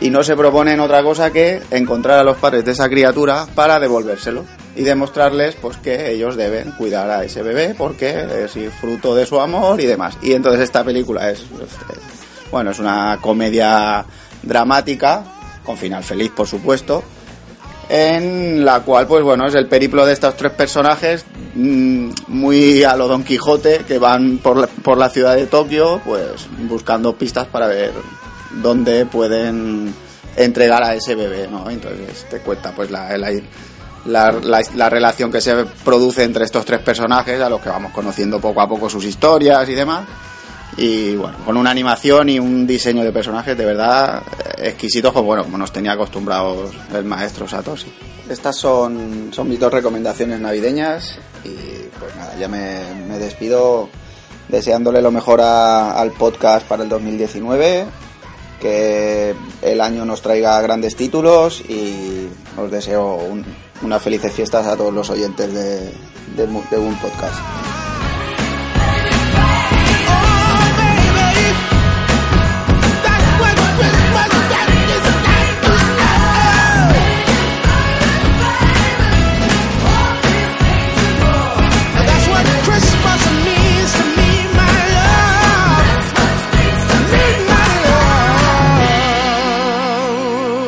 y 0.00 0.10
no 0.10 0.24
se 0.24 0.34
proponen 0.34 0.80
otra 0.80 1.02
cosa 1.02 1.30
que 1.30 1.60
encontrar 1.70 2.18
a 2.18 2.24
los 2.24 2.38
padres 2.38 2.64
de 2.64 2.72
esa 2.72 2.88
criatura 2.88 3.46
para 3.54 3.78
devolvérselo 3.78 4.44
y 4.74 4.82
demostrarles 4.82 5.54
pues 5.56 5.76
que 5.76 6.12
ellos 6.12 6.36
deben 6.36 6.72
cuidar 6.72 7.10
a 7.10 7.24
ese 7.24 7.42
bebé 7.42 7.74
porque 7.76 8.26
es 8.44 8.52
fruto 8.80 9.14
de 9.14 9.26
su 9.26 9.40
amor 9.40 9.80
y 9.80 9.86
demás. 9.86 10.16
Y 10.22 10.32
entonces 10.32 10.62
esta 10.62 10.84
película 10.84 11.30
es, 11.30 11.44
bueno, 12.50 12.70
es 12.70 12.78
una 12.78 13.18
comedia 13.20 14.04
dramática 14.42 15.24
con 15.64 15.76
final 15.76 16.02
feliz, 16.02 16.30
por 16.30 16.46
supuesto, 16.46 17.02
en 17.88 18.64
la 18.64 18.80
cual 18.80 19.06
pues 19.06 19.22
bueno, 19.22 19.46
es 19.46 19.54
el 19.54 19.66
periplo 19.66 20.06
de 20.06 20.14
estos 20.14 20.36
tres 20.36 20.52
personajes 20.52 21.24
mm, 21.54 22.10
muy 22.28 22.82
a 22.84 22.96
lo 22.96 23.08
Don 23.08 23.22
Quijote 23.22 23.84
que 23.86 23.98
van 23.98 24.38
por 24.38 24.56
la, 24.56 24.66
por 24.66 24.96
la 24.96 25.10
ciudad 25.10 25.36
de 25.36 25.46
Tokio 25.46 26.00
pues 26.04 26.48
buscando 26.68 27.14
pistas 27.16 27.46
para 27.48 27.66
ver 27.66 27.92
dónde 28.62 29.06
pueden 29.06 29.94
entregar 30.36 30.82
a 30.82 30.94
ese 30.94 31.14
bebé, 31.14 31.48
¿no? 31.48 31.68
Entonces 31.68 32.26
te 32.30 32.38
cuenta 32.38 32.72
pues 32.72 32.90
la, 32.90 33.16
la, 33.18 33.30
la, 34.06 34.32
la- 34.32 34.60
la 34.74 34.88
relación 34.90 35.30
que 35.30 35.40
se 35.40 35.64
produce 35.84 36.24
entre 36.24 36.44
estos 36.44 36.64
tres 36.64 36.80
personajes 36.80 37.40
a 37.40 37.48
los 37.48 37.60
que 37.60 37.68
vamos 37.68 37.92
conociendo 37.92 38.40
poco 38.40 38.60
a 38.60 38.68
poco 38.68 38.88
sus 38.90 39.04
historias 39.04 39.68
y 39.68 39.74
demás. 39.74 40.04
Y 40.76 41.14
bueno, 41.16 41.36
con 41.44 41.56
una 41.58 41.70
animación 41.70 42.30
y 42.30 42.38
un 42.38 42.66
diseño 42.66 43.04
de 43.04 43.12
personajes 43.12 43.56
de 43.58 43.64
verdad 43.66 44.22
exquisitos, 44.56 45.12
como, 45.12 45.26
bueno, 45.26 45.44
como 45.44 45.58
nos 45.58 45.70
tenía 45.72 45.92
acostumbrados 45.92 46.70
el 46.94 47.04
maestro 47.04 47.46
Satoshi. 47.46 47.92
Estas 48.30 48.56
son, 48.56 49.28
son 49.32 49.48
mis 49.50 49.60
dos 49.60 49.70
recomendaciones 49.72 50.40
navideñas 50.40 51.18
y 51.44 51.50
pues 51.98 52.16
nada, 52.16 52.34
ya 52.38 52.48
me, 52.48 52.80
me 53.06 53.18
despido 53.18 53.90
deseándole 54.48 55.02
lo 55.02 55.10
mejor 55.10 55.42
a- 55.42 55.92
al 56.00 56.12
podcast 56.12 56.66
para 56.66 56.84
el 56.84 56.88
2019, 56.88 57.84
que 58.60 59.34
el 59.60 59.80
año 59.80 60.04
nos 60.04 60.22
traiga 60.22 60.60
grandes 60.62 60.96
títulos 60.96 61.60
y 61.68 62.28
os 62.56 62.70
deseo 62.70 63.16
un- 63.16 63.44
unas 63.82 64.02
felices 64.02 64.32
fiestas 64.32 64.66
a 64.66 64.76
todos 64.76 64.92
los 64.92 65.10
oyentes 65.10 65.52
de, 65.52 65.92
de, 66.36 66.46
de 66.70 66.78
un 66.78 66.94
podcast. 66.96 67.71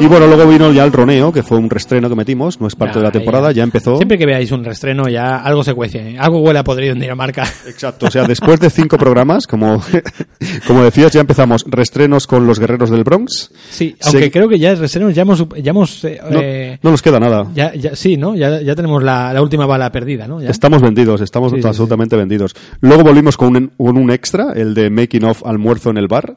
Y 0.05 0.07
bueno, 0.07 0.27
luego 0.27 0.47
vino 0.47 0.71
ya 0.71 0.85
el 0.85 0.93
Roneo, 0.93 1.33
que 1.33 1.43
fue 1.43 1.57
un 1.57 1.71
restreno 1.71 2.11
que 2.11 2.15
metimos, 2.15 2.61
no 2.61 2.67
es 2.67 2.77
parte 2.77 2.97
Ya, 2.97 3.01
de 3.01 3.05
la 3.07 3.11
temporada, 3.11 3.49
ya. 3.53 3.57
ya 3.59 3.63
empezó. 3.63 3.97
Siempre 3.97 4.19
que 4.19 4.27
veáis 4.27 4.53
un 4.53 4.63
restreno 4.63 5.09
ya 5.09 5.37
algo 5.39 5.65
se 5.65 5.73
cuece, 5.73 6.11
¿eh? 6.11 6.17
algo 6.19 6.41
huele 6.41 6.59
a 6.59 6.65
podrido 6.65 6.93
en 6.93 7.01
Dinamarca. 7.01 7.45
Exacto, 7.67 8.07
o 8.07 8.11
sea, 8.11 8.25
después 8.27 8.61
de 8.61 8.69
cinco 8.69 8.99
programas, 8.99 9.47
como, 9.47 9.83
como 10.67 10.85
decías, 10.85 11.11
ya 11.13 11.21
empezamos 11.23 11.65
restrenos 11.67 12.27
con 12.27 12.47
los 12.47 12.59
guerreros 12.61 12.91
del 12.91 13.03
Bronx. 13.03 13.51
Sí, 13.71 13.97
aunque 14.03 14.25
Se- 14.25 14.31
creo 14.31 14.47
que 14.47 14.59
ya 14.59 14.73
el 14.73 14.79
restreno 14.79 15.09
ya 15.09 15.23
hemos, 15.23 15.43
ya 15.63 15.71
hemos 15.71 16.05
eh, 16.05 16.21
No, 16.31 16.41
eh, 16.43 16.79
no 16.83 16.91
nos 16.91 17.01
queda 17.01 17.19
nada. 17.19 17.47
ya, 17.55 17.73
ya, 17.75 17.97
sí, 17.97 18.19
¿no? 18.19 18.35
Ya, 18.37 18.61
ya 18.61 18.75
tenemos 18.75 19.03
la, 19.03 19.33
la 19.33 19.41
última 19.41 19.65
bala 19.65 19.91
perdida. 19.91 20.29
Estamos 20.47 20.83
vendidos, 20.83 21.23
estamos 21.23 21.51
Sí, 21.53 21.63
sí, 21.63 21.67
absolutamente 21.67 22.15
vendidos. 22.17 22.55
Luego 22.83 23.05
volvimos 23.05 23.39
con 23.39 23.57
un, 23.57 23.69
con 23.79 23.97
un 23.97 24.11
extra, 24.11 24.53
el 24.55 24.75
de 24.75 24.91
Making 24.91 25.25
of 25.25 25.47
Almuerzo 25.47 25.89
en 25.89 25.97
el 25.97 26.09
Bar. 26.09 26.37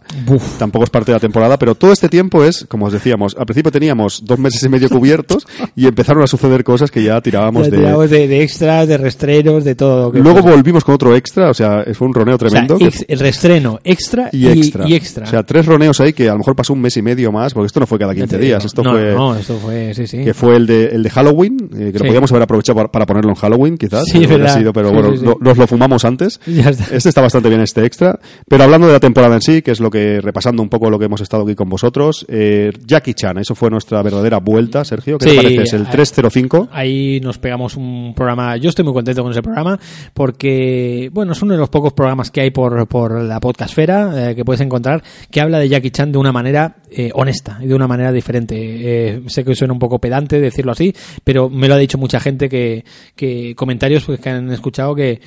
Tampoco 0.58 0.86
es 0.86 0.90
parte 0.90 1.12
de 1.12 1.16
la 1.18 1.20
temporada, 1.20 1.58
pero 1.60 1.76
todo 1.76 1.92
este 1.92 2.08
tiempo 2.08 2.46
es, 2.46 2.66
como 2.70 2.86
os 2.86 2.94
decíamos, 2.94 3.36
al 3.38 3.46
principio 3.58 3.72
teníamos 3.72 4.24
dos 4.24 4.38
meses 4.38 4.62
y 4.64 4.70
medio 4.70 4.88
cubiertos 4.90 5.48
y 5.76 5.88
empezaron 5.88 6.22
a 6.24 6.28
suceder 6.28 6.64
cosas 6.64 6.92
que 6.92 7.02
ya 7.04 7.20
tirábamos 7.22 7.70
de... 7.72 7.78
tiramos 7.78 8.10
de, 8.10 8.28
de 8.28 8.44
extras, 8.44 8.88
de 8.88 8.98
restrenos, 8.98 9.64
de 9.64 9.74
todo. 9.74 10.06
lo 10.08 10.12
que 10.12 10.20
Luego 10.20 10.42
volvimos 10.44 10.84
con 10.84 10.94
otro 10.96 11.16
extra, 11.16 11.50
o 11.50 11.54
sea, 11.54 11.84
fue 11.94 12.08
un 12.08 12.14
roneo 12.14 12.36
O 12.36 12.40
sea, 12.40 12.50
tremendo. 12.50 12.78
ex- 12.80 13.06
el 13.08 13.20
restreno, 13.20 13.80
extra 13.84 14.30
y 14.32 14.48
extra. 14.48 14.88
Y, 14.88 14.94
extra. 14.94 15.24
O 15.26 15.28
sea, 15.30 15.44
tres 15.44 15.66
roneos 15.66 16.00
ahí 16.02 16.14
que 16.14 16.30
a 16.30 16.34
lo 16.34 16.38
mejor 16.40 16.56
pasó 16.56 16.74
un 16.74 16.82
mes 16.82 16.96
y 16.98 17.02
medio 17.02 17.32
más, 17.32 17.54
porque 17.54 17.66
esto 17.68 17.80
no 17.80 17.88
fue 17.88 17.98
cada 17.98 18.14
Ya 18.14 18.22
15 18.22 18.38
te 18.38 18.44
días, 18.44 18.64
esto 18.66 18.84
no, 18.84 18.92
fue... 18.92 19.14
No, 19.14 19.36
esto 19.36 19.58
fue, 19.58 19.94
sí, 19.96 20.06
sí. 20.06 20.24
que 20.24 20.34
fue 20.36 20.56
el 20.56 20.68
de, 20.68 20.86
el 20.90 21.02
de 21.04 21.10
Halloween, 21.10 21.58
eh, 21.74 21.92
que 21.92 22.00
lo 22.00 22.00
Sí. 22.00 22.08
podíamos 22.08 22.32
haber 22.32 22.44
aprovechado 22.44 22.76
para, 22.76 22.92
para 22.92 23.06
ponerlo 23.08 23.32
en 23.32 23.36
Halloween, 23.38 23.78
quizás. 23.78 24.04
Sí, 24.06 24.26
verdad. 24.26 24.56
sido, 24.56 24.72
pero 24.72 24.90
Sí, 24.90 24.94
bueno, 24.94 25.18
sí. 25.18 25.26
lo- 25.26 25.38
nos 25.42 25.58
lo 25.58 25.66
fumamos 25.68 26.06
antes. 26.06 26.40
Ya 26.48 26.70
está. 26.70 26.96
Este 26.96 27.10
está 27.10 27.22
bastante 27.22 27.50
bien, 27.50 27.62
este 27.62 27.86
extra. 27.86 28.20
Pero 28.48 28.64
hablando 28.64 28.86
de 28.88 28.94
la 28.94 29.00
temporada 29.00 29.36
en 29.36 29.42
sí, 29.42 29.62
que 29.64 29.72
es 29.72 29.80
lo 29.80 29.90
que, 29.90 30.22
repasando 30.22 30.62
un 30.62 30.70
poco 30.70 30.90
lo 30.90 31.00
que 31.00 31.06
hemos 31.06 31.22
estado 31.22 31.44
aquí 31.44 31.56
con 31.56 31.70
vosotros, 31.70 32.26
eh, 32.30 32.72
Jackie 32.86 33.14
Chan, 33.14 33.38
eso 33.48 33.56
fue 33.56 33.70
nuestra 33.70 34.02
verdadera 34.02 34.40
vuelta, 34.40 34.84
Sergio. 34.84 35.18
¿Qué 35.18 35.30
Sí, 35.30 35.38
te 35.38 35.42
parece? 35.44 35.62
Es 35.64 35.74
el 35.74 35.86
a- 35.86 35.90
305. 35.90 36.68
Ahí 36.74 37.22
nos 37.24 37.38
pegamos 37.38 37.78
un 37.78 38.14
programa. 38.14 38.58
Yo 38.58 38.68
estoy 38.68 38.84
muy 38.84 38.94
contento 38.94 39.24
con 39.24 39.32
ese 39.32 39.42
programa 39.42 39.80
porque, 40.14 41.10
bueno, 41.14 41.32
es 41.32 41.42
uno 41.42 41.54
de 41.54 41.60
los 41.60 41.70
pocos 41.70 41.94
programas 41.94 42.30
que 42.30 42.42
hay 42.42 42.52
por, 42.52 42.86
por 42.90 43.24
la 43.24 43.40
podcastfera 43.40 44.32
eh, 44.32 44.36
que 44.36 44.44
puedes 44.44 44.60
encontrar 44.60 45.02
que 45.32 45.40
habla 45.40 45.60
de 45.60 45.70
Jackie 45.70 45.92
Chan 45.92 46.12
de 46.12 46.18
una 46.18 46.34
manera 46.34 46.76
eh, 46.90 47.12
honesta 47.14 47.60
y 47.62 47.68
de 47.68 47.76
una 47.76 47.88
manera 47.88 48.12
diferente. 48.12 48.56
Eh, 48.58 49.22
sé 49.28 49.44
que 49.44 49.56
suena 49.56 49.74
un 49.74 49.80
poco 49.80 50.00
pedante 50.00 50.40
decirlo 50.40 50.72
así, 50.72 50.94
pero 51.24 51.50
me 51.50 51.68
lo 51.68 51.76
ha 51.76 51.78
dicho 51.78 51.98
mucha 51.98 52.20
gente 52.20 52.50
que, 52.50 52.84
que 53.16 53.56
comentarios 53.56 54.06
pues, 54.06 54.20
que 54.20 54.30
han 54.30 54.52
escuchado 54.52 54.96
que, 54.96 55.20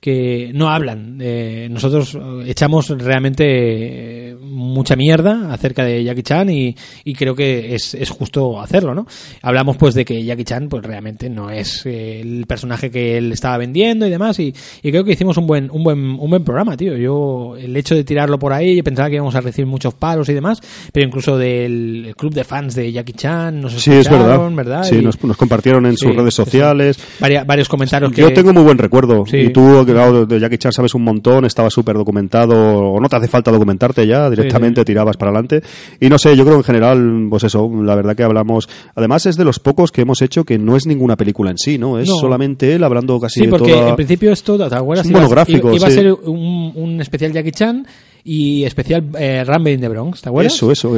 que 0.00 0.52
no 0.54 0.68
hablan. 0.70 1.18
Eh, 1.20 1.68
nosotros 1.70 2.16
echamos 2.46 2.88
realmente 2.90 4.30
eh, 4.30 4.36
mucha 4.40 4.94
mierda 4.94 5.52
acerca 5.52 5.84
de 5.84 6.04
Jackie 6.04 6.22
Chan 6.22 6.50
y, 6.50 6.76
y 7.04 7.14
creo 7.14 7.34
que 7.34 7.74
es, 7.74 7.94
es 7.94 8.10
justo 8.10 8.60
hacerlo, 8.60 8.94
¿no? 8.94 9.06
Hablamos 9.42 9.76
pues 9.76 9.94
de 9.94 10.04
que 10.04 10.22
Jackie 10.22 10.44
Chan 10.44 10.68
pues 10.68 10.84
realmente 10.84 11.28
no 11.28 11.50
es 11.50 11.84
el 11.84 12.46
personaje 12.46 12.90
que 12.90 13.18
él 13.18 13.32
estaba 13.32 13.58
vendiendo 13.58 14.06
y 14.06 14.10
demás 14.10 14.38
y, 14.38 14.54
y 14.82 14.90
creo 14.90 15.04
que 15.04 15.12
hicimos 15.12 15.36
un 15.36 15.46
buen, 15.46 15.70
un 15.70 15.82
buen, 15.82 15.98
un 15.98 16.30
buen 16.30 16.44
programa, 16.44 16.76
tío. 16.76 16.96
Yo, 16.96 17.56
el 17.56 17.76
hecho 17.76 17.94
de 17.94 18.04
tirarlo 18.04 18.38
por 18.38 18.52
ahí, 18.52 18.80
pensaba 18.82 19.08
que 19.08 19.16
íbamos 19.16 19.34
a 19.34 19.40
recibir 19.40 19.66
muchos 19.66 19.94
palos 19.94 20.28
y 20.28 20.34
demás, 20.34 20.60
pero 20.92 21.07
incluso 21.08 21.36
del 21.36 22.04
el 22.06 22.16
club 22.16 22.32
de 22.32 22.44
fans 22.44 22.74
de 22.74 22.92
Jackie 22.92 23.12
Chan 23.14 23.60
nos 23.60 23.72
Sí, 23.72 23.90
es 23.92 24.08
verdad. 24.08 24.20
escucharon, 24.28 24.56
¿verdad? 24.56 24.82
Sí, 24.84 24.96
Y- 24.96 25.02
nos, 25.02 25.22
nos 25.24 25.36
compartieron 25.36 25.84
en 25.86 25.96
Sí, 25.96 26.06
sus 26.06 26.14
redes 26.14 26.34
sociales. 26.34 26.98
Varia- 27.20 27.44
varios 27.44 27.68
comentarios 27.68 28.12
que 28.12 28.20
Yo 28.22 28.32
tengo 28.32 28.52
muy 28.52 28.62
buen 28.62 28.78
recuerdo. 28.78 29.24
Sí. 29.26 29.38
Y 29.38 29.48
tú, 29.50 29.84
claro, 29.86 30.24
de 30.26 30.38
Jackie 30.40 30.58
Chan 30.58 30.72
sabes 30.72 30.94
un 30.94 31.02
montón, 31.02 31.44
estaba 31.44 31.70
súper 31.70 31.96
documentado, 31.96 32.54
o 32.92 33.00
no 33.00 33.08
te 33.08 33.16
hace 33.16 33.28
falta 33.28 33.50
documentarte 33.50 34.06
ya, 34.06 34.30
directamente 34.30 34.84
tirabas 34.84 35.16
para 35.16 35.30
adelante. 35.30 35.62
Y 36.00 36.08
no 36.08 36.18
sé, 36.18 36.36
yo 36.36 36.44
creo 36.44 36.56
que 36.56 36.60
en 36.60 36.64
general, 36.64 37.26
pues 37.30 37.44
eso, 37.44 37.70
la 37.82 37.94
verdad 37.94 38.14
que 38.14 38.22
hablamos. 38.22 38.68
Además, 38.94 39.26
es 39.26 39.36
de 39.36 39.44
los 39.44 39.58
pocos 39.58 39.90
que 39.90 40.02
hemos 40.02 40.22
hecho 40.22 40.44
que 40.44 40.58
no 40.58 40.76
es 40.76 40.86
ninguna 40.86 41.16
película 41.16 41.50
en 41.50 41.58
sí, 41.58 41.78
¿no? 41.78 41.98
Es 41.98 42.08
No. 42.08 42.16
solamente 42.16 42.74
él 42.74 42.84
hablando 42.84 43.18
casi 43.18 43.40
Sí, 43.40 43.46
de 43.46 43.50
porque 43.52 43.72
toda- 43.72 43.88
en 43.90 43.96
principio 43.96 44.32
esto, 44.32 44.56
¿te 44.68 44.74
acuerdas? 44.74 45.04
Es 45.04 45.10
un 45.10 45.12
Iba- 45.12 45.20
monográfico, 45.22 45.68
Iba, 45.68 45.76
iba 45.76 45.86
a 45.86 45.90
ser 45.90 46.12
un, 46.12 46.72
un 46.74 47.00
especial 47.00 47.32
Jackie 47.32 47.52
Chan 47.52 47.86
y 48.30 48.64
especial 48.64 49.04
eh, 49.18 49.42
Rumble 49.46 49.72
in 49.72 49.80
the 49.80 49.88
Bronx, 49.88 50.20
¿te 50.20 50.28
acuerdas? 50.28 50.52
Eso, 50.54 50.70
eso. 50.70 50.92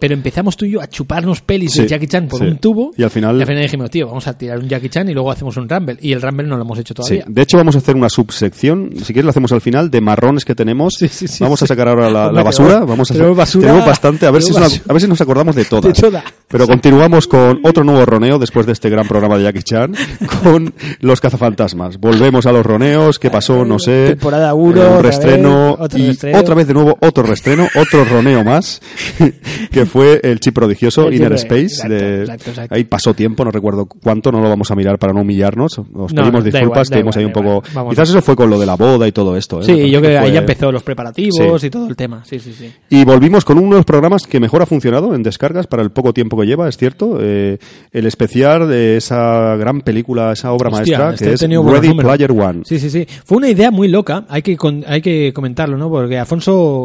Pero, 0.00 0.14
empezamos 0.14 0.56
tú 0.56 0.64
y 0.64 0.70
yo 0.72 0.80
a 0.80 0.88
chuparnos 0.88 1.40
pelis 1.40 1.72
Sí, 1.72 1.82
de 1.82 1.88
Jackie 1.88 2.08
Chan 2.08 2.26
por 2.26 2.40
sí. 2.40 2.46
un 2.46 2.58
tubo 2.58 2.90
Y 2.96 3.02
al 3.04 3.10
final- 3.10 3.38
dijimos, 3.38 3.90
tío, 3.90 4.06
vamos 4.08 4.26
a 4.26 4.36
tirar 4.36 4.58
un 4.58 4.68
Jackie 4.68 4.88
Chan 4.88 5.08
y 5.08 5.14
luego 5.14 5.30
hacemos 5.30 5.56
un 5.56 5.68
Rumble. 5.68 5.96
Y 6.00 6.12
el 6.12 6.20
Rumble 6.20 6.46
no 6.48 6.56
lo 6.56 6.62
hemos 6.62 6.78
hecho 6.78 6.92
Sí, 6.92 6.94
todavía. 6.94 7.24
de 7.28 7.42
hecho 7.42 7.56
vamos 7.56 7.76
a 7.76 7.78
hacer 7.78 7.94
una 7.94 8.08
subsección, 8.08 8.90
si 8.96 9.12
quieres 9.12 9.24
lo 9.24 9.30
hacemos 9.30 9.52
al 9.52 9.60
final, 9.60 9.90
de 9.90 10.00
marrones 10.00 10.44
que 10.44 10.54
tenemos. 10.56 10.94
Sí, 10.98 11.06
sí, 11.08 11.28
sí, 11.28 11.42
vamos 11.44 11.62
a 11.62 11.66
sí. 11.66 11.68
sacar 11.68 11.88
ahora 11.88 12.10
la, 12.10 12.42
basura. 12.42 12.80
Vamos 12.80 13.10
a 13.10 13.14
tenemos 13.14 13.36
basura- 13.36 13.66
tenemos 13.68 13.86
bastante, 13.86 14.26
a 14.26 14.30
ver, 14.32 14.42
si, 14.42 14.48
tenemos 14.52 14.72
es 14.72 14.80
una- 14.80 14.90
a 14.90 14.92
ver 14.94 15.02
si 15.02 15.08
nos 15.08 15.20
acordamos 15.20 15.54
de 15.54 15.64
todas. 15.64 15.94
De 15.94 16.00
todas. 16.00 16.24
Pero 16.48 16.66
continuamos 16.66 17.26
con 17.28 17.60
otro 17.62 17.84
nuevo 17.84 18.04
roneo 18.04 18.38
después 18.38 18.66
de 18.66 18.72
este 18.72 18.90
gran 18.90 19.06
programa 19.06 19.36
de 19.38 19.44
Jackie 19.44 19.62
Chan, 19.62 19.94
con 20.42 20.74
Los 21.00 21.20
Cazafantasmas. 21.20 21.98
Volvemos 21.98 22.46
a 22.46 22.52
los 22.52 22.64
roneos, 22.66 23.18
¿qué 23.18 23.30
pasó? 23.30 23.64
No 23.64 23.78
sé. 23.78 24.08
Temporada 24.10 24.54
uno, 24.54 24.82
Eh, 24.82 24.96
un 24.96 25.02
vez, 25.02 25.76
otro 25.78 25.98
y 25.98 26.02
reestreno. 26.06 26.38
otra 26.40 26.54
vez 26.54 26.63
de 26.66 26.74
nuevo 26.74 26.96
otro 27.00 27.22
reestreno, 27.24 27.66
otro 27.74 28.04
roneo 28.04 28.42
más, 28.44 28.80
que 29.70 29.86
fue 29.86 30.20
el 30.22 30.40
chip 30.40 30.54
prodigioso 30.54 31.08
El 31.08 31.14
Inner 31.14 31.32
chip- 31.32 31.36
Space. 31.36 31.62
exacto, 31.64 31.94
de- 31.94 32.20
exacto, 32.22 32.50
exacto. 32.50 32.74
Ahí 32.74 32.84
pasó 32.84 33.14
tiempo, 33.14 33.44
no 33.44 33.50
recuerdo 33.50 33.86
cuánto, 33.86 34.30
no 34.32 34.40
lo 34.40 34.48
vamos 34.48 34.70
a 34.70 34.74
mirar 34.74 34.98
para 34.98 35.12
no 35.12 35.20
humillarnos. 35.22 35.78
Os 35.78 36.12
No, 36.12 36.22
pedimos 36.22 36.44
disculpas, 36.44 36.82
estuvimos 36.88 37.16
ahí 37.16 37.24
un 37.24 37.32
poco. 37.32 37.62
Vamos. 37.74 37.90
Quizás 37.94 38.10
eso 38.10 38.22
fue 38.22 38.36
con 38.36 38.50
lo 38.50 38.58
de 38.58 38.66
la 38.66 38.76
boda 38.76 39.06
y 39.08 39.12
todo 39.12 39.36
esto. 39.36 39.60
¿eh? 39.60 39.64
Sí, 39.64 39.90
yo 39.90 40.00
creo 40.00 40.12
que 40.12 40.18
ahí 40.18 40.24
fue- 40.26 40.32
ya 40.34 40.40
empezó 40.40 40.72
los 40.72 40.82
preparativos 40.82 41.60
Sí. 41.60 41.66
y 41.66 41.70
todo 41.70 41.86
el 41.88 41.96
tema. 41.96 42.22
Sí, 42.24 42.38
sí, 42.38 42.52
sí. 42.52 42.72
Y 42.90 43.04
volvimos 43.04 43.44
con 43.44 43.58
uno 43.58 43.70
de 43.70 43.76
los 43.76 43.84
programas 43.84 44.26
que 44.26 44.40
mejor 44.40 44.62
ha 44.62 44.66
funcionado 44.66 45.14
en 45.14 45.22
descargas 45.22 45.66
para 45.66 45.82
el 45.82 45.90
poco 45.90 46.12
tiempo 46.12 46.38
que 46.38 46.46
lleva, 46.46 46.68
es 46.68 46.76
cierto. 46.76 47.18
eh, 47.20 47.58
el 47.92 48.06
especial 48.06 48.68
de 48.68 48.96
esa 48.96 49.56
gran 49.56 49.80
película, 49.80 50.32
esa 50.32 50.52
obra 50.52 50.70
Hostia, 50.70 50.98
maestra 50.98 51.14
este 51.14 51.48
que 51.48 51.54
es 51.54 51.64
Ready. 51.64 51.94
Player 51.94 52.30
One. 52.32 52.62
Sí, 52.64 52.78
sí, 52.78 52.90
sí. 52.90 53.06
Fue 53.24 53.38
una 53.38 53.48
idea 53.48 53.70
muy 53.70 53.88
loca, 53.88 54.24
hay 54.28 54.42
que 54.42 54.56
con- 54.56 54.84
hay 54.86 55.00
que 55.00 55.32
comentarlo, 55.32 55.76
¿no? 55.76 55.88
Porque 55.90 56.18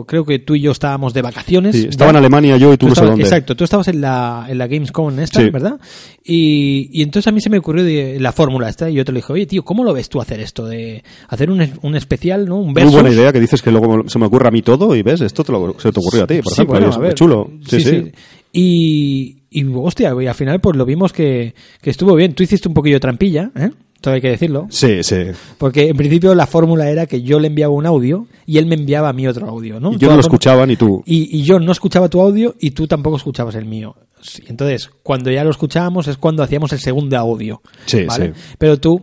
Creo 0.08 0.26
que 0.26 0.40
tú 0.40 0.56
y 0.56 0.62
yo 0.62 0.72
estábamos 0.72 1.14
de 1.14 1.22
vacaciones. 1.22 1.76
Sí, 1.76 1.88
estaba 1.90 2.12
en 2.12 2.18
Alemania 2.18 2.58
yo 2.58 2.74
y 2.74 2.78
tú 2.78 2.88
no 2.88 2.92
sé 2.96 3.02
estabas- 3.02 3.10
dónde. 3.12 3.24
Exacto, 3.24 3.56
tú 3.56 3.64
estabas 3.64 3.88
en 3.88 4.02
la, 4.02 4.46
en 4.50 4.58
la 4.58 4.68
Gamescom 4.68 5.20
esta, 5.20 5.42
Sí. 5.42 5.50
¿verdad? 5.50 5.80
Y, 6.24 6.90
y 6.94 7.02
entonces 7.02 7.28
a 7.28 7.32
mí 7.32 7.42
se 7.42 7.50
me 7.50 7.58
ocurrió 7.58 7.84
de- 7.84 8.20
la 8.20 8.32
fórmula 8.32 8.70
esta 8.70 8.90
y 8.90 8.94
yo 8.96 9.06
te 9.06 9.12
lo 9.12 9.18
dije, 9.18 9.34
oye, 9.34 9.46
tío, 9.46 9.64
¿cómo 9.64 9.84
lo 9.84 9.94
ves 9.94 10.10
tú 10.10 10.22
hacer 10.22 10.40
esto? 10.40 10.66
De 10.66 11.04
hacer 11.28 11.50
un, 11.52 11.68
un 11.82 11.96
especial, 11.96 12.48
¿no? 12.48 12.58
Un 12.58 12.66
Muy 12.68 12.74
versus. 12.74 12.94
buena 12.94 13.10
idea 13.10 13.32
que 13.32 13.40
dices 13.40 13.62
que 13.62 13.72
luego 13.72 14.08
se 14.08 14.20
me 14.20 14.26
ocurre 14.26 14.48
a 14.48 14.52
mí 14.52 14.62
todo 14.62 14.96
y 14.96 15.02
ves, 15.02 15.22
esto 15.22 15.44
te 15.44 15.52
lo- 15.52 15.76
se 15.80 15.92
te 15.92 16.00
ocurrió 16.00 16.24
a 16.24 16.28
ti, 16.28 16.42
por 16.42 16.54
Sí, 16.54 16.62
ejemplo, 16.62 16.80
bueno, 16.80 16.90
es 16.90 16.98
muy 16.98 17.14
chulo. 17.14 17.50
Sí, 17.68 17.82
sí. 17.82 18.12
Y, 18.52 19.38
y, 19.52 19.64
hostia, 19.76 20.14
y 20.22 20.28
al 20.28 20.36
final 20.36 20.60
pues 20.60 20.76
lo 20.76 20.86
vimos 20.86 21.14
que, 21.14 21.54
que 21.82 21.90
estuvo 21.92 22.16
bien. 22.16 22.34
Tú 22.34 22.44
hiciste 22.44 22.68
un 22.68 22.74
poquillo 22.74 22.96
de 22.96 23.00
trampilla, 23.00 23.52
¿eh? 23.56 23.70
Todo 24.02 24.14
hay 24.14 24.22
que 24.22 24.30
decirlo. 24.30 24.68
Sí, 24.70 25.04
sí. 25.04 25.18
Porque 25.58 25.90
en 25.90 25.98
principio 25.98 26.34
la 26.34 26.48
fórmula 26.48 26.90
era 26.90 27.06
que 27.06 27.22
yo 27.22 27.40
le 27.40 27.48
enviaba 27.48 27.74
un 27.74 27.86
audio 27.86 28.28
y 28.46 28.58
él 28.58 28.66
me 28.66 28.76
enviaba 28.76 29.10
a 29.10 29.14
mí 29.14 29.28
otro 29.28 29.48
audio, 29.50 29.80
¿no? 29.80 29.90
Y 29.90 29.94
yo 29.94 30.00
Toda 30.00 30.12
no 30.12 30.16
lo 30.18 30.22
escuchaba 30.22 30.66
ni 30.66 30.78
tú. 30.78 31.04
Y, 31.06 31.38
y 31.38 31.44
yo 31.44 31.60
no 31.60 31.72
escuchaba 31.72 32.08
tu 32.08 32.22
audio 32.22 32.56
y 32.60 32.72
tú 32.72 32.88
tampoco 32.88 33.18
escuchabas 33.18 33.56
el 33.56 33.66
mío. 33.66 33.96
Sí, 34.22 34.44
Entonces, 34.48 34.90
cuando 35.04 35.32
ya 35.32 35.44
lo 35.44 35.50
escuchábamos 35.50 36.08
es 36.08 36.18
cuando 36.18 36.44
hacíamos 36.44 36.72
el 36.74 36.80
segundo 36.80 37.18
audio. 37.18 37.62
Sí, 37.86 38.04
¿vale? 38.04 38.34
sí. 38.36 38.42
Pero 38.58 38.80
tú, 38.80 39.02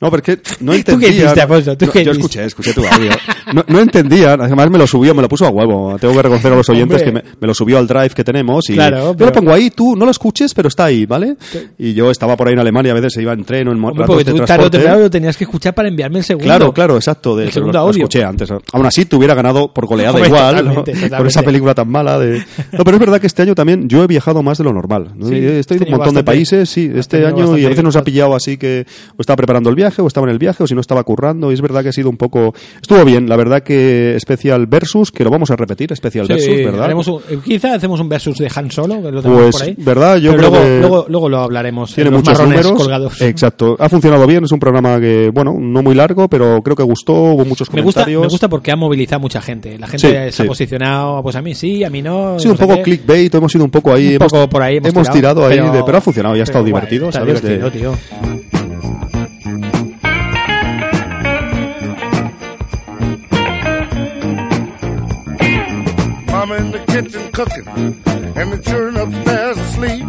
No, 0.00 0.10
porque 0.10 0.38
no 0.60 0.72
¿Tú 0.72 0.98
qué 0.98 1.08
entendía. 1.08 1.10
hiciste? 1.10 1.76
¿Tú 1.76 1.86
No, 1.86 1.92
qué 1.92 2.04
yo 2.04 2.12
escuché, 2.12 2.44
escuché 2.44 2.72
tu 2.72 2.84
audio. 2.86 3.10
No, 3.52 3.64
no 3.68 3.80
entendía, 3.80 4.32
además 4.34 4.70
me 4.70 4.78
lo 4.78 4.86
subió, 4.86 5.14
me 5.14 5.22
lo 5.22 5.28
puso 5.28 5.44
a 5.46 5.50
huevo. 5.50 5.96
Tengo 6.00 6.14
que 6.14 6.22
reconocer 6.22 6.52
a 6.52 6.56
los 6.56 6.68
oyentes 6.70 7.02
Hombre. 7.02 7.22
que 7.22 7.28
me, 7.28 7.34
me 7.40 7.46
lo 7.46 7.52
subió 7.54 7.78
al 7.78 7.86
drive 7.86 8.10
que 8.10 8.24
tenemos 8.24 8.68
y 8.70 8.74
Claro, 8.74 9.14
yo 9.16 9.26
lo 9.26 9.32
pongo 9.32 9.52
ahí, 9.52 9.70
tú 9.70 9.96
no 9.96 10.04
lo 10.06 10.10
escuches, 10.10 10.54
pero 10.54 10.68
está 10.68 10.84
ahí, 10.86 11.04
¿vale? 11.06 11.36
Y 11.78 11.92
yo 11.92 12.10
estaba 12.10 12.36
por 12.36 12.48
ahí 12.48 12.54
en 12.54 12.60
Alemania, 12.60 12.92
a 12.92 12.94
veces 12.94 13.12
se 13.12 13.22
iba 13.22 13.32
en 13.32 13.44
tren 13.44 13.68
o 13.68 13.72
en 13.72 13.84
hombre, 13.84 14.06
porque 14.06 14.24
de 14.24 14.32
tú 14.32 14.44
tarde 14.44 14.90
o 14.90 14.98
lo 15.00 15.10
tenías 15.10 15.36
que 15.36 15.44
escuchar 15.44 15.74
para 15.74 15.88
enviarme 15.88 16.18
el 16.20 16.24
segundo. 16.24 16.44
Claro, 16.46 16.72
claro, 16.72 16.96
exacto. 16.96 17.36
De, 17.36 17.44
El 17.44 17.52
segundo 17.52 17.72
lo, 17.74 17.80
lo 17.80 17.88
audio. 17.88 18.04
escuché 18.04 18.24
antes. 18.24 18.50
Aún 18.72 18.86
así, 18.86 19.04
te 19.04 19.16
hubiera 19.16 19.34
ganado 19.34 19.72
por 19.74 19.86
goleada 19.86 20.12
Hombre, 20.14 20.28
igual, 20.28 20.64
¿no? 20.64 20.74
totalmente, 20.74 20.92
Por 20.92 20.98
esa 21.00 21.08
totalmente. 21.18 21.42
película 21.44 21.74
tan 21.74 21.88
mala. 21.90 22.18
De... 22.18 22.38
No, 22.72 22.84
pero 22.84 22.96
es 22.96 23.00
verdad 23.00 23.20
que 23.20 23.26
este 23.26 23.42
año 23.42 23.54
también 23.54 23.88
yo 23.88 24.02
he 24.02 24.06
viajado 24.06 24.42
más 24.42 24.56
de 24.58 24.64
lo 24.64 24.72
normal. 24.72 25.12
¿no? 25.14 25.26
Sí, 25.28 25.34
estado 25.36 25.80
en 25.82 25.84
un 25.88 25.90
montón 25.90 26.14
de 26.14 26.20
bastante- 26.20 26.24
países, 26.24 26.70
sí, 26.70 26.90
este 26.94 27.26
año 27.26 27.58
y 27.58 27.64
a 27.66 27.68
veces 27.68 27.84
nos 27.84 27.96
ha 27.96 28.02
pillado 28.04 28.34
así 28.34 28.56
que 28.56 28.86
estaba 29.18 29.36
preparando 29.36 29.68
el 29.70 29.76
viaje, 29.76 29.89
o 29.98 30.06
estaba 30.06 30.26
en 30.26 30.32
el 30.32 30.38
viaje, 30.38 30.62
o 30.62 30.66
si 30.66 30.74
no 30.74 30.80
estaba 30.80 31.02
currando. 31.04 31.50
Y 31.50 31.54
es 31.54 31.60
verdad 31.60 31.82
que 31.82 31.88
ha 31.88 31.92
sido 31.92 32.08
un 32.10 32.16
poco. 32.16 32.54
Estuvo 32.80 33.04
bien, 33.04 33.28
la 33.28 33.36
verdad 33.36 33.62
que 33.62 34.14
especial 34.16 34.66
versus, 34.66 35.10
que 35.10 35.24
lo 35.24 35.30
vamos 35.30 35.50
a 35.50 35.56
repetir, 35.56 35.92
especial 35.92 36.26
Sí, 36.26 36.32
versus, 36.34 36.56
¿verdad? 36.64 36.84
haremos 36.84 37.08
un- 37.08 37.20
eh, 37.28 37.38
quizá 37.44 37.74
hacemos 37.74 38.00
un 38.00 38.08
versus 38.08 38.38
de 38.38 38.50
Han 38.54 38.70
Solo, 38.70 39.02
que 39.02 39.10
lo 39.10 39.22
tenemos 39.22 39.42
Pues, 39.42 39.56
por 39.56 39.62
ahí. 39.62 39.74
¿verdad? 39.78 40.16
Yo 40.18 40.30
Pero 40.32 40.38
creo 40.48 40.50
luego, 40.50 40.64
que- 40.64 40.80
luego, 40.80 41.06
luego 41.08 41.28
lo 41.28 41.38
hablaremos. 41.40 41.94
Tiene 41.94 42.08
en 42.08 42.14
los 42.14 42.22
muchos 42.22 42.38
marrones 42.38 42.62
números. 42.62 42.80
colgados. 42.82 43.20
Exacto. 43.22 43.76
Ha 43.78 43.88
funcionado 43.88 44.26
bien, 44.26 44.44
es 44.44 44.52
un 44.52 44.60
programa 44.60 45.00
que, 45.00 45.30
bueno, 45.32 45.54
no 45.58 45.82
muy 45.82 45.94
largo, 45.94 46.28
pero 46.28 46.62
creo 46.62 46.76
que 46.76 46.82
gustó, 46.82 47.12
hubo 47.14 47.44
muchos 47.44 47.72
Me 47.72 47.82
gusta, 47.82 48.00
comentarios. 48.02 48.22
me 48.22 48.28
gusta 48.28 48.48
porque 48.48 48.70
ha 48.72 48.76
movilizado 48.76 49.20
mucha 49.20 49.40
gente. 49.40 49.78
La 49.78 49.86
gente 49.86 50.06
Sí, 50.08 50.12
se 50.12 50.18
ha 50.18 50.32
sí. 50.32 50.44
posicionado, 50.44 51.22
pues 51.22 51.36
a 51.36 51.42
mí 51.42 51.54
sí, 51.54 51.82
a 51.84 51.90
mí 51.90 52.02
no. 52.02 52.38
Sí, 52.38 52.46
no 52.46 52.52
un 52.52 52.58
poco 52.58 52.76
qué. 52.76 52.82
clickbait, 52.82 53.34
hemos 53.34 53.54
ido 53.54 53.64
un 53.64 53.70
poco 53.70 53.92
ahí. 53.92 54.08
Un 54.08 54.14
hemos, 54.14 54.32
poco 54.32 54.48
por 54.48 54.62
ahí 54.62 54.76
hemos 54.76 54.92
tirado, 54.92 55.12
tirado 55.12 55.46
ahí, 55.46 55.58
pero- 55.58 55.72
de- 55.72 55.82
pero 55.84 55.98
ha 55.98 56.00
funcionado 56.00 56.36
y 56.36 56.40
ha 56.40 56.44
estado 56.44 56.64
divertido, 56.64 57.10
tío. 57.70 57.94
Kitchen 67.02 67.32
cooking, 67.32 67.68
and 68.36 68.96
upstairs 68.96 69.58
asleep. 69.58 70.06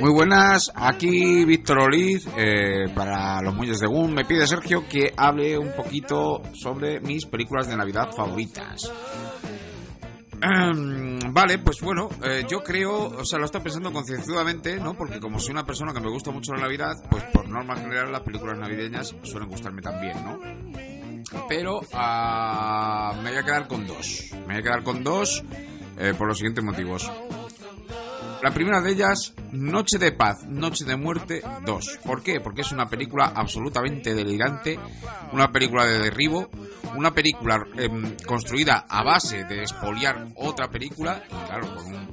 Muy 0.00 0.12
buenas, 0.12 0.70
aquí 0.74 1.44
Víctor 1.44 1.78
Oliz, 1.80 2.26
eh, 2.36 2.88
para 2.94 3.40
los 3.42 3.54
muelles 3.54 3.80
de 3.80 3.86
GUM. 3.86 4.12
Me 4.12 4.24
pide 4.24 4.46
Sergio 4.46 4.86
que 4.88 5.12
hable 5.16 5.58
un 5.58 5.72
poquito 5.72 6.42
sobre 6.52 7.00
mis 7.00 7.26
películas 7.26 7.68
de 7.68 7.76
Navidad 7.76 8.10
favoritas. 8.14 8.92
Em, 10.42 11.12
Vale, 11.32 11.58
pues 11.58 11.80
bueno, 11.80 12.10
eh, 12.22 12.44
yo 12.46 12.62
creo, 12.62 13.06
o 13.06 13.24
sea, 13.24 13.38
lo 13.38 13.46
estoy 13.46 13.62
pensando 13.62 13.90
concienzudamente, 13.90 14.76
¿no? 14.78 14.94
Porque 14.94 15.18
como 15.18 15.38
soy 15.38 15.52
una 15.52 15.64
persona 15.64 15.94
que 15.94 16.00
me 16.00 16.10
gusta 16.10 16.30
mucho 16.30 16.52
la 16.52 16.62
Navidad, 16.62 16.92
pues 17.10 17.22
por 17.32 17.48
norma 17.48 17.74
general 17.76 18.12
las 18.12 18.20
películas 18.20 18.58
navideñas 18.58 19.14
suelen 19.22 19.48
gustarme 19.48 19.80
también, 19.80 20.22
¿no? 20.22 20.38
Pero 21.48 21.80
ah, 21.92 23.14
me 23.22 23.30
voy 23.30 23.38
a 23.38 23.42
quedar 23.42 23.68
con 23.68 23.86
dos. 23.86 24.30
Me 24.32 24.54
voy 24.54 24.56
a 24.56 24.62
quedar 24.62 24.82
con 24.82 25.02
dos 25.02 25.42
eh, 25.98 26.14
por 26.16 26.28
los 26.28 26.38
siguientes 26.38 26.64
motivos. 26.64 27.10
La 28.42 28.50
primera 28.50 28.80
de 28.80 28.90
ellas, 28.90 29.34
Noche 29.52 29.98
de 29.98 30.10
Paz, 30.10 30.44
Noche 30.48 30.84
de 30.84 30.96
Muerte 30.96 31.42
2. 31.64 32.00
¿Por 32.04 32.24
qué? 32.24 32.40
Porque 32.40 32.62
es 32.62 32.72
una 32.72 32.88
película 32.88 33.32
absolutamente 33.36 34.14
delirante, 34.14 34.80
una 35.32 35.52
película 35.52 35.86
de 35.86 36.00
derribo, 36.00 36.50
una 36.96 37.14
película 37.14 37.64
em, 37.76 38.16
construida 38.26 38.84
a 38.88 39.04
base 39.04 39.44
de 39.44 39.60
expoliar 39.60 40.26
otra 40.34 40.68
película, 40.68 41.22
y 41.24 41.46
claro, 41.46 41.72
con 41.72 41.86
un, 41.86 42.08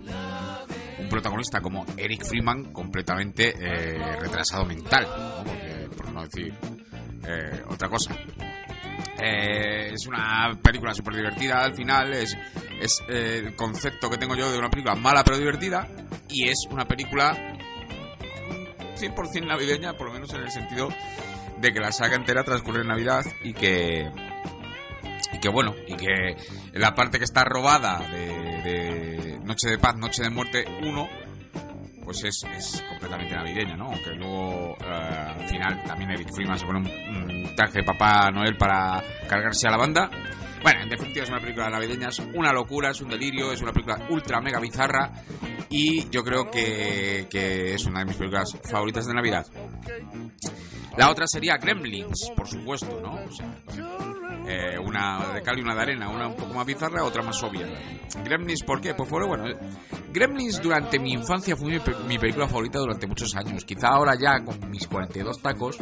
un 1.00 1.10
protagonista 1.10 1.62
como 1.62 1.84
Eric 1.98 2.24
Freeman 2.24 2.66
completamente 2.66 3.56
eh, 3.60 4.16
retrasado 4.20 4.66
mental, 4.66 5.08
¿no? 5.08 5.44
Porque, 5.44 5.90
por 5.98 6.12
no 6.12 6.24
decir 6.26 6.54
eh, 7.28 7.64
otra 7.68 7.90
cosa. 7.90 8.16
Eh, 9.22 9.92
es 9.94 10.08
una 10.08 10.58
película 10.62 10.94
súper 10.94 11.16
divertida 11.16 11.64
al 11.64 11.76
final, 11.76 12.14
es, 12.14 12.38
es 12.82 13.04
eh, 13.10 13.44
el 13.46 13.56
concepto 13.56 14.10
que 14.10 14.18
tengo 14.18 14.36
yo 14.36 14.52
de 14.52 14.58
una 14.58 14.70
película 14.70 14.96
mala 14.96 15.24
pero 15.24 15.38
divertida 15.38 15.88
y 16.30 16.48
es 16.48 16.58
una 16.70 16.88
película 16.88 17.36
100% 18.98 19.46
navideña, 19.46 19.94
por 19.94 20.08
lo 20.08 20.14
menos 20.14 20.34
en 20.34 20.42
el 20.42 20.52
sentido 20.52 20.90
de 21.60 21.72
que 21.72 21.80
la 21.80 21.92
saga 21.92 22.16
entera 22.16 22.44
transcurre 22.44 22.82
en 22.82 22.88
Navidad 22.88 23.26
y 23.44 23.54
que 23.54 24.10
y 25.34 25.40
que 25.40 25.50
bueno, 25.50 25.76
y 25.88 25.96
que 25.96 26.36
la 26.74 26.96
parte 26.96 27.18
que 27.18 27.26
está 27.26 27.44
robada 27.44 28.00
de, 28.00 28.62
de 28.64 29.40
Noche 29.44 29.70
de 29.70 29.78
Paz, 29.78 29.98
Noche 29.98 30.24
de 30.24 30.30
Muerte 30.30 30.66
1 30.82 31.10
pues 32.10 32.24
es, 32.24 32.44
es 32.58 32.84
completamente 32.90 33.36
navideña, 33.36 33.78
¿no? 33.78 33.86
Aunque 33.86 34.16
luego 34.16 34.76
eh, 34.82 34.88
al 34.88 35.48
final 35.48 35.84
también 35.84 36.10
Eric 36.10 36.34
Freeman 36.34 36.58
se 36.58 36.66
pone 36.66 36.80
un, 36.80 36.88
un 36.88 37.56
traje 37.56 37.82
de 37.82 37.84
Papá 37.84 38.32
Noel 38.32 38.58
para 38.58 39.04
cargarse 39.28 39.68
a 39.68 39.72
la 39.72 39.78
banda. 39.78 40.10
Bueno, 40.64 40.82
en 40.82 40.90
definitiva 40.90 41.26
es 41.26 41.30
una 41.30 41.40
película 41.40 41.70
navideña, 41.70 42.10
es 42.10 42.18
una 42.34 42.52
locura, 42.52 42.90
es 42.90 43.02
un 43.02 43.10
delirio, 43.10 43.52
es 43.52 43.62
una 43.62 43.72
película 43.72 44.08
ultra 44.10 44.42
mega 44.42 44.60
bizarra 44.60 45.12
y 45.70 46.10
yo 46.10 46.24
creo 46.24 46.50
que, 46.50 47.28
que 47.30 47.76
es 47.76 47.86
una 47.86 48.00
de 48.00 48.06
mis 48.06 48.16
películas 48.16 48.58
favoritas 48.64 49.06
de 49.06 49.14
Navidad. 49.14 49.46
La 50.98 51.12
otra 51.12 51.28
sería 51.28 51.58
Gremlins, 51.58 52.32
por 52.36 52.48
supuesto, 52.48 53.00
¿no? 53.04 53.24
O 53.24 53.32
sea, 53.32 53.56
eh, 54.52 54.80
una 54.80 55.34
de 55.36 55.44
cal 55.44 55.60
y 55.60 55.62
una 55.62 55.76
de 55.76 55.82
arena, 55.82 56.10
una 56.10 56.28
un 56.28 56.36
poco 56.36 56.56
más 56.56 56.66
bizarra, 56.66 57.04
otra 57.04 57.22
más 57.22 57.42
obvia. 57.44 57.68
Gremlins, 58.24 58.64
¿por 58.64 58.82
qué? 58.82 58.96
Pues 58.96 59.08
bueno, 59.08 59.48
eh, 59.48 59.56
Gremlins 60.12 60.60
durante 60.60 60.98
mi 60.98 61.14
infancia 61.14 61.56
fue 61.56 61.70
mi, 61.70 61.80
mi 62.08 62.18
película 62.18 62.48
favorita 62.48 62.80
durante 62.80 63.06
muchos 63.06 63.36
años. 63.36 63.64
Quizá 63.64 63.90
ahora 63.90 64.14
ya 64.20 64.44
con 64.44 64.72
mis 64.72 64.88
42 64.88 65.40
tacos, 65.40 65.78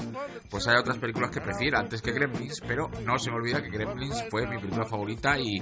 pues 0.50 0.68
hay 0.68 0.76
otras 0.76 0.98
películas 0.98 1.32
que 1.32 1.40
prefiera 1.40 1.80
antes 1.80 2.02
que 2.02 2.12
Gremlins, 2.12 2.62
pero 2.68 2.90
no 3.06 3.18
se 3.18 3.32
me 3.32 3.38
olvida 3.38 3.62
que 3.62 3.70
Gremlins 3.70 4.26
fue 4.30 4.46
mi 4.46 4.58
película 4.58 4.86
favorita 4.86 5.40
Y 5.40 5.62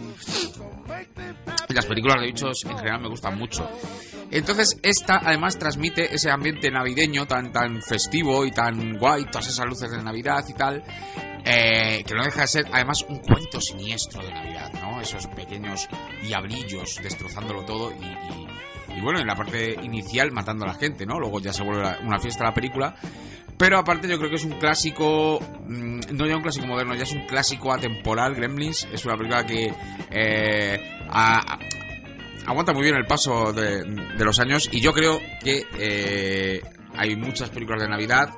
las 1.70 1.86
películas 1.86 2.22
de 2.22 2.26
bichos 2.26 2.66
en 2.66 2.76
general 2.76 3.02
me 3.02 3.10
gustan 3.10 3.38
mucho. 3.38 3.70
Entonces, 4.32 4.80
esta 4.82 5.20
además 5.24 5.60
transmite 5.60 6.12
ese 6.14 6.32
ambiente 6.32 6.72
navideño 6.72 7.28
tan, 7.28 7.52
tan 7.52 7.84
festivo 7.84 8.46
y 8.46 8.52
tan 8.52 8.98
guay, 8.98 9.26
todas 9.26 9.48
esas 9.48 9.68
luces 9.68 9.92
de 9.92 10.02
Navidad 10.02 10.44
y 10.48 10.54
tal, 10.54 10.84
eh, 11.46 12.04
que 12.06 12.14
no 12.16 12.24
deja 12.24 12.42
de 12.42 12.48
ser 12.48 12.66
además 12.72 13.06
un 13.08 13.20
cuento 13.20 13.62
siniestro 13.62 14.24
de 14.24 14.32
Navidad, 14.34 14.72
¿no? 14.82 15.00
Esos 15.02 15.28
pequeños 15.28 15.88
diablillos 16.24 17.00
destrozándolo 17.04 17.64
todo 17.64 17.92
y, 17.92 18.06
y- 18.06 18.98
y 18.98 19.02
bueno, 19.02 19.20
en 19.20 19.28
la 19.28 19.36
parte 19.36 19.76
inicial 19.84 20.32
matando 20.32 20.64
a 20.66 20.70
la 20.70 20.74
gente, 20.76 21.06
¿no? 21.06 21.20
Luego 21.20 21.40
ya 21.42 21.52
se 21.52 21.64
vuelve 21.64 21.84
una 22.04 22.18
fiesta 22.20 22.46
la 22.46 22.54
película. 22.54 22.96
Pero 23.58 23.78
aparte 23.78 24.08
yo 24.08 24.18
creo 24.18 24.30
que 24.30 24.36
es 24.38 24.44
un 24.46 24.54
clásico, 24.60 25.40
mm, 25.68 26.00
no 26.14 26.26
ya 26.26 26.36
un 26.38 26.42
clásico 26.42 26.66
moderno, 26.66 26.96
ya 26.96 27.04
es 27.04 27.12
un 27.12 27.26
clásico 27.26 27.74
atemporal, 27.74 28.36
Gremlins. 28.36 28.88
Es 28.94 29.06
una 29.06 29.16
película 29.18 29.46
que 29.46 29.74
eh, 30.12 30.80
aguanta 32.46 32.74
muy 32.74 32.84
bien 32.84 32.96
el 32.96 33.06
paso 33.06 33.52
de, 33.54 33.84
de 33.84 34.26
los 34.26 34.40
años 34.40 34.70
y 34.72 34.80
yo 34.82 34.94
creo 34.94 35.20
que 35.44 35.66
eh, 35.78 36.62
hay 36.98 37.16
muchas 37.16 37.50
películas 37.50 37.82
de 37.82 37.90
Navidad, 37.90 38.30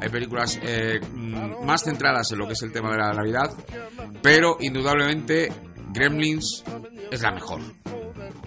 hay 0.00 0.08
películas 0.08 0.58
eh, 0.62 1.00
mm, 1.00 1.64
más 1.64 1.84
centradas 1.84 2.30
en 2.32 2.38
lo 2.38 2.46
que 2.46 2.52
es 2.54 2.62
el 2.62 2.72
tema 2.72 2.90
de 2.90 2.98
la 2.98 3.12
Navidad, 3.12 3.50
pero 4.22 4.56
indudablemente 4.60 5.52
Gremlins 5.92 6.64
es 7.10 7.22
la 7.22 7.32
mejor. 7.32 7.60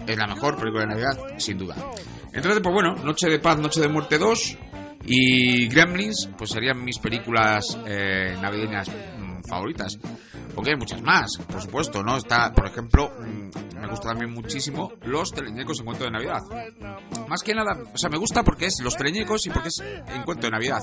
Es 0.06 0.16
la 0.16 0.26
mejor 0.26 0.56
película 0.56 0.82
de 0.82 0.88
Navidad, 0.88 1.38
sin 1.38 1.58
duda. 1.58 1.76
Entonces, 2.32 2.60
pues 2.62 2.72
bueno, 2.72 2.94
Noche 3.04 3.28
de 3.28 3.38
Paz, 3.38 3.58
Noche 3.58 3.80
de 3.80 3.88
Muerte 3.88 4.18
2 4.18 4.58
y 5.06 5.68
Gremlins, 5.68 6.28
pues 6.36 6.50
serían 6.50 6.84
mis 6.84 6.98
películas 6.98 7.78
eh, 7.86 8.36
navideñas 8.40 8.90
favoritas. 9.48 9.98
Porque 10.54 10.70
hay 10.70 10.76
muchas 10.76 11.02
más, 11.02 11.36
por 11.50 11.62
supuesto, 11.62 12.02
¿no? 12.02 12.16
Está, 12.16 12.52
por 12.52 12.66
ejemplo, 12.66 13.10
mm, 13.18 13.80
me 13.80 13.88
gusta 13.88 14.08
también 14.08 14.32
muchísimo 14.32 14.92
Los 15.02 15.32
Teleñecos 15.32 15.78
en 15.80 15.86
Cuento 15.86 16.04
de 16.04 16.10
Navidad. 16.10 16.40
Más 17.28 17.42
que 17.42 17.54
nada, 17.54 17.78
o 17.92 17.98
sea, 17.98 18.10
me 18.10 18.18
gusta 18.18 18.42
porque 18.42 18.66
es 18.66 18.80
Los 18.82 18.96
Teleñecos 18.96 19.46
y 19.46 19.50
porque 19.50 19.68
es 19.68 19.80
en 19.80 20.22
Cuento 20.22 20.46
de 20.46 20.50
Navidad. 20.50 20.82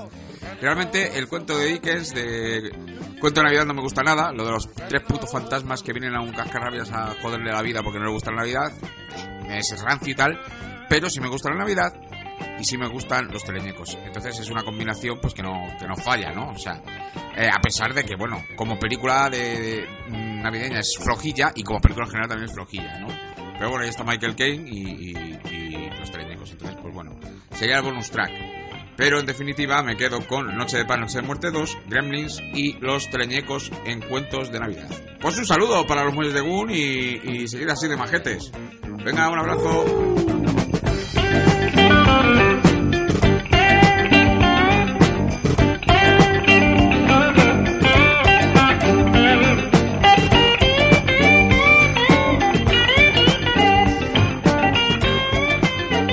Realmente 0.61 1.17
el 1.17 1.27
cuento 1.27 1.57
de 1.57 1.65
Dickens 1.65 2.13
de 2.13 2.71
Cuento 3.19 3.41
de 3.41 3.45
Navidad 3.45 3.65
no 3.65 3.73
me 3.73 3.81
gusta 3.81 4.03
nada. 4.03 4.31
Lo 4.31 4.45
de 4.45 4.51
los 4.51 4.69
tres 4.73 5.01
putos 5.03 5.31
fantasmas 5.31 5.83
que 5.83 5.93
vienen 5.93 6.15
a 6.15 6.21
un 6.21 6.31
cascarrabias 6.31 6.91
a 6.91 7.15
joderle 7.21 7.51
la 7.51 7.61
vida 7.61 7.81
porque 7.83 7.99
no 7.99 8.05
le 8.05 8.11
gusta 8.11 8.31
la 8.31 8.37
Navidad. 8.37 8.71
Es 9.49 9.81
rancio 9.81 10.11
y 10.11 10.15
tal. 10.15 10.39
Pero 10.89 11.09
sí 11.09 11.19
me 11.19 11.27
gusta 11.27 11.49
la 11.49 11.57
Navidad 11.57 11.93
y 12.59 12.63
sí 12.63 12.77
me 12.77 12.87
gustan 12.87 13.27
los 13.31 13.43
teleñecos. 13.43 13.97
Entonces 14.05 14.39
es 14.39 14.49
una 14.49 14.63
combinación 14.63 15.19
pues 15.21 15.33
que 15.33 15.43
no, 15.43 15.53
que 15.79 15.87
no 15.87 15.95
falla, 15.95 16.31
¿no? 16.31 16.49
O 16.51 16.57
sea, 16.57 16.81
eh, 17.37 17.49
a 17.51 17.59
pesar 17.61 17.93
de 17.93 18.03
que, 18.03 18.15
bueno, 18.15 18.41
como 18.55 18.77
película 18.79 19.29
de, 19.29 19.37
de, 19.59 19.87
mm, 20.09 20.41
navideña 20.41 20.79
es 20.79 20.95
flojilla 20.99 21.51
y 21.55 21.63
como 21.63 21.79
película 21.81 22.05
en 22.05 22.11
general 22.11 22.29
también 22.29 22.49
es 22.49 22.53
flojilla, 22.55 22.99
¿no? 22.99 23.07
Pero 23.57 23.69
bueno, 23.69 23.83
ahí 23.83 23.89
está 23.89 24.03
Michael 24.03 24.35
Caine 24.35 24.69
y, 24.69 25.11
y- 25.11 25.39
y 25.53 25.89
los 25.99 26.11
teleñecos. 26.11 26.51
Entonces, 26.51 26.77
pues 26.81 26.93
bueno, 26.93 27.15
sería 27.53 27.77
el 27.77 27.83
bonus 27.83 28.09
track. 28.11 28.31
Pero 28.97 29.19
en 29.19 29.25
definitiva 29.25 29.81
me 29.83 29.97
quedo 29.97 30.25
con 30.25 30.55
Noche 30.57 30.77
de 30.77 30.85
Paz, 30.85 30.97
Noche 30.99 31.17
de 31.19 31.27
Muerte 31.27 31.51
2, 31.51 31.77
Gremlins 31.87 32.41
y 32.53 32.73
los 32.79 33.09
teleñecos 33.09 33.69
en 33.85 33.99
cuentos 34.01 34.51
de 34.53 34.59
Navidad. 34.61 34.89
Pues 35.19 35.37
un 35.37 35.45
saludo 35.45 35.85
para 35.85 36.05
los 36.05 36.13
muelles 36.13 36.33
de 36.33 36.39
Gun 36.41 36.69
y, 36.71 36.75
y 37.41 37.47
seguir 37.49 37.69
así 37.69 37.89
de 37.89 37.97
majetes. 37.97 38.51
Venga, 39.03 39.29
un 39.29 39.39
abrazo. 39.39 40.64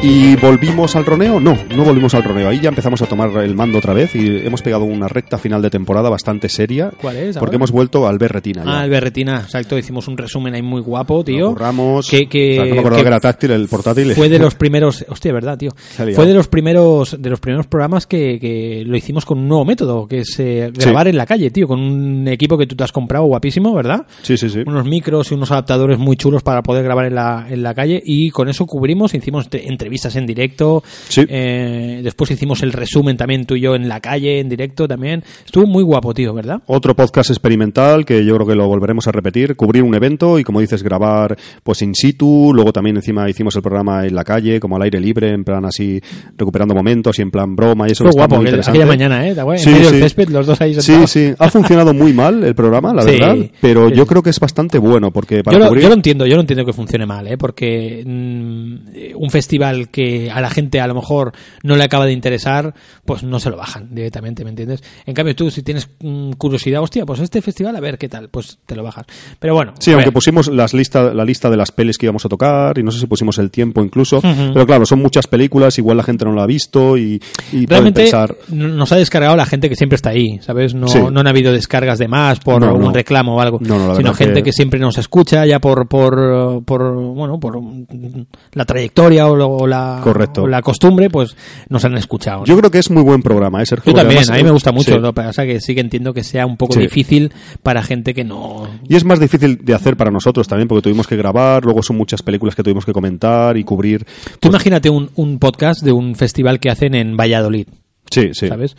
¿Y 0.05 0.35
volvimos 0.35 0.97
al 0.97 1.07
roneo? 1.07 1.39
No, 1.39 1.57
no 1.77 1.85
volvimos 1.85 2.13
al 2.15 2.25
roneo. 2.25 2.49
Ahí 2.49 2.59
ya 2.59 2.71
empezamos 2.71 3.01
a 3.03 3.07
tomar 3.07 3.31
el 3.45 3.55
mando 3.55 3.79
otra 3.79 3.95
vez 3.95 4.17
y 4.17 4.45
hemos 4.45 4.61
pegado 4.61 4.83
una 4.83 5.07
recta 5.07 5.39
final 5.39 5.63
de 5.63 5.71
temporada 5.71 6.11
bastante 6.11 6.49
seria. 6.49 6.91
¿Cuál 7.01 7.17
es 7.19 7.39
Porque 7.39 7.55
hemos 7.55 7.71
vuelto 7.71 8.09
al 8.09 8.19
Berretina. 8.19 8.65
Ah, 8.67 8.83
el 8.85 8.91
Berretina, 8.91 9.43
exacto. 9.43 9.79
Hicimos 9.79 10.09
un 10.09 10.17
resumen 10.19 10.55
ahí 10.55 10.63
muy 10.63 10.81
guapo, 10.81 11.23
tío. 11.23 11.55
Ramos, 11.55 12.09
que, 12.11 12.27
que, 12.29 12.57
no 12.59 12.65
me 12.65 12.71
acordaba 12.81 12.97
que 12.97 13.03
que 13.03 13.09
era 13.09 13.21
táctil 13.21 13.51
el 13.53 13.69
portátil. 13.69 14.13
Fue 14.15 14.29
de 14.29 14.39
los 14.41 14.57
primeros, 14.57 15.05
hostia, 15.09 15.33
verdad, 15.33 15.57
tío. 15.57 15.71
Fue 16.17 16.27
de 16.27 16.35
los 16.35 16.49
primeros, 16.49 17.23
de 17.23 17.31
los 17.31 17.39
primeros 17.39 17.69
programas 17.69 18.09
que, 18.09 18.41
que 18.41 18.83
lo 18.85 18.97
hicimos 18.97 19.25
con 19.25 19.39
un 19.39 19.47
nuevo 19.47 19.65
método, 19.65 20.09
que 20.09 20.19
es 20.21 20.35
eh, 20.41 20.73
grabar 20.75 21.07
en 21.07 21.17
la 21.17 21.27
calle, 21.27 21.53
tío, 21.53 21.69
con 21.69 21.79
un 21.79 22.27
equipo 22.27 22.59
que 22.59 22.67
tú 22.67 22.75
te 22.75 22.83
has 22.83 22.91
comprado 22.93 23.27
guapísimo, 23.27 23.73
¿verdad? 23.73 24.05
Sí, 24.23 24.37
sí, 24.37 24.51
sí. 24.51 24.65
Unos 24.67 24.85
micros 24.85 25.31
y 25.31 25.35
unos 25.35 25.53
adaptadores 25.53 26.01
muy 26.01 26.17
chulos 26.17 26.43
para 26.43 26.61
poder 26.63 26.83
grabar 26.83 27.07
en 27.07 27.15
la, 27.15 27.47
en 27.49 27.63
la 27.63 27.73
calle 27.73 28.03
y 28.05 28.31
con 28.31 28.49
eso 28.49 28.67
cubrimos, 28.67 29.15
hicimos 29.15 29.49
te- 29.49 29.69
entrevistas 29.93 30.17
en 30.17 30.27
directo, 30.27 30.83
Sí. 31.09 31.25
eh, 31.29 32.01
después 32.03 32.31
hicimos 32.31 32.63
el 32.63 32.73
resumen 32.73 33.17
también 33.17 33.45
tú 33.45 33.55
y 33.57 33.61
yo 33.61 33.75
en 33.75 33.89
la 33.89 34.01
calle, 34.01 34.41
en 34.41 34.49
directo 34.49 34.89
también. 34.89 35.23
Estuvo 35.45 35.67
muy 35.67 35.83
guapo, 35.85 36.15
tío, 36.15 36.33
¿verdad? 36.33 36.61
Otro 36.67 36.97
podcast 36.97 37.31
experimental 37.31 38.05
que 38.07 38.25
yo 38.25 38.35
creo 38.37 38.47
que 38.47 38.55
lo 38.55 38.67
volveremos 38.67 39.07
a 39.09 39.13
repetir, 39.13 39.55
cubrir 39.55 39.83
un 39.83 39.95
evento 39.95 40.39
y 40.39 40.45
como 40.45 40.61
dices 40.61 40.83
grabar 40.83 41.37
pues 41.63 41.83
in 41.83 41.95
situ, 41.95 42.53
luego 42.55 42.73
también 42.73 42.97
encima 42.97 43.29
hicimos 43.29 43.55
el 43.57 43.63
programa 43.63 44.07
en 44.07 44.15
la 44.15 44.25
calle, 44.25 44.59
como 44.61 44.77
al 44.77 44.83
aire 44.83 44.99
libre, 45.01 45.31
en 45.31 45.45
plan 45.45 45.65
así 45.65 46.01
recuperando 46.39 46.75
momentos 46.75 47.19
y 47.19 47.23
en 47.23 47.31
plan 47.31 47.55
broma 47.55 47.89
y 47.89 47.93
eso 47.93 48.05
Fue 48.05 48.13
guapo, 48.13 48.37
muy 48.37 48.49
aquella 48.49 48.87
mañana, 48.87 49.29
¿eh? 49.29 49.35
Sí, 49.59 49.69
en 49.69 49.75
medio 49.75 49.89
sí. 49.89 49.93
del 49.95 50.03
césped, 50.03 50.29
los 50.31 50.47
dos 50.47 50.61
ahí 50.61 50.75
Sí, 50.75 50.81
sentados. 50.83 51.11
sí, 51.11 51.33
ha 51.39 51.51
funcionado 51.51 51.93
muy 51.93 52.13
mal 52.13 52.43
el 52.45 52.55
programa, 52.55 52.95
la 52.95 53.03
Sí. 53.13 53.19
verdad, 53.19 53.37
pero 53.61 53.89
Sí. 53.89 53.95
yo 53.97 54.07
creo 54.07 54.23
que 54.23 54.31
es 54.31 54.41
bastante 54.41 54.79
bueno 54.79 55.11
porque 55.11 55.43
para 55.43 55.59
yo, 55.59 55.63
lo, 55.65 55.69
cubrir 55.69 55.83
yo 55.83 55.89
lo 55.89 55.95
entiendo, 55.95 56.27
yo 56.27 56.35
lo 56.37 56.41
entiendo 56.41 56.65
que 56.65 56.73
funcione 56.73 57.05
mal, 57.07 57.27
¿eh? 57.29 57.37
porque 57.37 58.03
mm, 58.07 58.75
eh, 58.95 59.13
un 59.17 59.31
festival 59.31 59.82
que 59.89 60.31
a 60.31 60.41
la 60.41 60.51
gente 60.51 60.81
a 60.81 60.87
lo 60.87 60.95
mejor 60.95 61.33
no 61.63 61.77
le 61.77 61.85
acaba 61.85 62.07
de 62.07 62.13
interesar, 62.13 62.75
pues 63.05 63.23
no 63.23 63.39
se 63.41 63.51
lo 63.51 63.57
bajan 63.57 63.95
directamente, 63.95 64.45
¿me 64.45 64.51
entiendes? 64.51 64.83
En 65.07 65.15
cambio 65.15 65.35
tú 65.35 65.51
si 65.51 65.63
tienes 65.63 65.89
mm, 66.01 66.33
curiosidad, 66.33 66.83
hostia, 66.83 67.05
pues 67.07 67.21
este 67.21 67.43
festival 67.43 67.77
a 67.77 67.81
ver 67.81 67.99
qué 67.99 68.09
tal, 68.09 68.29
pues 68.29 68.59
te 68.67 68.75
lo 68.77 68.83
bajas. 68.83 69.07
Pero 69.39 69.55
bueno, 69.55 69.73
Sí, 69.79 69.91
aunque 69.93 70.07
ver. 70.07 70.15
pusimos 70.15 70.49
las 70.49 70.75
lista, 70.75 71.13
la 71.15 71.25
lista 71.25 71.51
de 71.51 71.57
las 71.57 71.71
pelis 71.73 71.99
que 71.99 72.07
íbamos 72.07 72.25
a 72.25 72.29
tocar 72.29 72.79
y 72.79 72.83
no 72.83 72.91
sé 72.91 73.01
si 73.01 73.07
pusimos 73.07 73.39
el 73.39 73.51
tiempo 73.51 73.83
incluso, 73.83 74.19
Ujú. 74.19 74.53
pero 74.55 74.67
claro, 74.67 74.87
son 74.87 75.01
muchas 75.01 75.27
películas, 75.27 75.79
igual 75.79 75.97
la 75.97 76.03
gente 76.03 76.25
no 76.25 76.33
lo 76.33 76.43
ha 76.43 76.47
visto 76.47 76.97
y, 76.97 77.21
y 77.53 77.67
Realmente 77.67 78.03
pensar... 78.03 78.37
nos 78.51 78.91
ha 78.93 78.97
descargado 78.97 79.37
la 79.37 79.47
gente 79.47 79.69
que 79.69 79.77
siempre 79.77 79.97
está 79.97 80.11
ahí, 80.11 80.39
¿sabes? 80.41 80.75
No, 80.75 80.89
Sí. 80.89 80.99
no 81.11 81.21
han 81.21 81.27
habido 81.27 81.53
descargas 81.53 81.99
de 81.99 82.09
más 82.09 82.41
por 82.41 82.61
No, 82.61 82.67
algún 82.69 82.83
no. 82.85 82.93
reclamo 82.93 83.37
o 83.37 83.41
algo, 83.41 83.59
No, 83.61 83.79
no, 83.79 83.89
la 83.89 83.95
sino 83.97 84.15
gente 84.15 84.35
que... 84.35 84.43
que- 84.45 84.53
siempre 84.53 84.79
nos 84.79 84.99
escucha 84.99 85.45
ya 85.47 85.59
por 85.61 85.89
por, 85.89 86.63
por 86.65 86.95
bueno 86.95 87.41
por 87.41 87.61
mm, 87.61 88.27
la 88.53 88.65
trayectoria 88.65 89.27
o, 89.29 89.37
lo- 89.37 89.49
o 89.49 89.67
la 89.73 90.01
Correcto. 90.03 90.43
o 90.43 90.47
la 90.47 90.63
costumbre, 90.63 91.11
pues 91.11 91.37
nos 91.69 91.85
han 91.85 91.97
escuchado. 91.97 92.41
¿no? 92.41 92.45
Yo 92.47 92.57
creo 92.57 92.71
que 92.71 92.79
es 92.79 92.91
muy 92.91 93.03
buen 93.03 93.23
programa, 93.23 93.63
¿eh, 93.63 93.67
Sergio? 93.67 93.93
Yo 93.93 93.97
también, 93.97 94.19
además, 94.19 94.31
a 94.31 94.37
mí 94.39 94.45
me 94.45 94.51
gusta 94.53 94.73
mucho, 94.73 94.93
sí. 94.93 94.99
lo 94.99 95.13
que 95.13 95.23
pasa 95.23 95.45
que 95.45 95.61
sí 95.61 95.75
que 95.75 95.81
entiendo 95.81 96.13
que 96.15 96.23
sea 96.25 96.47
un 96.47 96.57
poco 96.57 96.75
Sí. 96.75 96.81
difícil 96.81 97.33
para 97.63 97.83
gente 97.83 98.15
que 98.15 98.25
no... 98.25 98.69
Y 98.89 98.97
es 98.97 99.05
más 99.05 99.19
difícil 99.21 99.59
de 99.65 99.75
hacer 99.75 99.97
para 99.97 100.11
nosotros 100.11 100.47
también, 100.49 100.69
porque 100.69 100.83
tuvimos 100.83 101.07
que 101.07 101.17
grabar, 101.17 101.65
luego 101.65 101.83
son 101.83 101.97
muchas 101.97 102.23
películas 102.23 102.55
que 102.55 102.63
tuvimos 102.63 102.85
que 102.85 102.93
comentar 102.93 103.57
y 103.57 103.65
cubrir. 103.65 104.07
Tú 104.41 104.49
imagínate 104.49 104.91
un, 104.91 105.11
un 105.17 105.39
podcast 105.39 105.83
de 105.83 105.93
un 105.93 106.15
festival 106.15 106.61
que 106.61 106.71
hacen 106.71 106.95
en 106.95 107.17
Valladolid, 107.17 107.67
Sí, 108.11 108.31
sí. 108.35 108.49
¿sabes? 108.49 108.77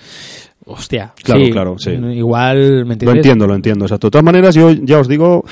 Hostia, 0.65 1.13
Claro, 1.23 1.43
sí, 1.45 1.51
claro, 1.51 1.75
sí. 1.77 1.89
Igual, 1.91 2.57
¿me 2.57 2.69
Lo 2.85 2.91
entiendes? 2.93 3.15
entiendo, 3.17 3.47
lo 3.47 3.55
entiendo. 3.55 3.85
Exacto. 3.85 4.07
De 4.07 4.11
todas 4.11 4.23
maneras, 4.23 4.55
yo 4.55 4.71
ya 4.71 4.99
os 4.99 5.07
digo 5.09 5.43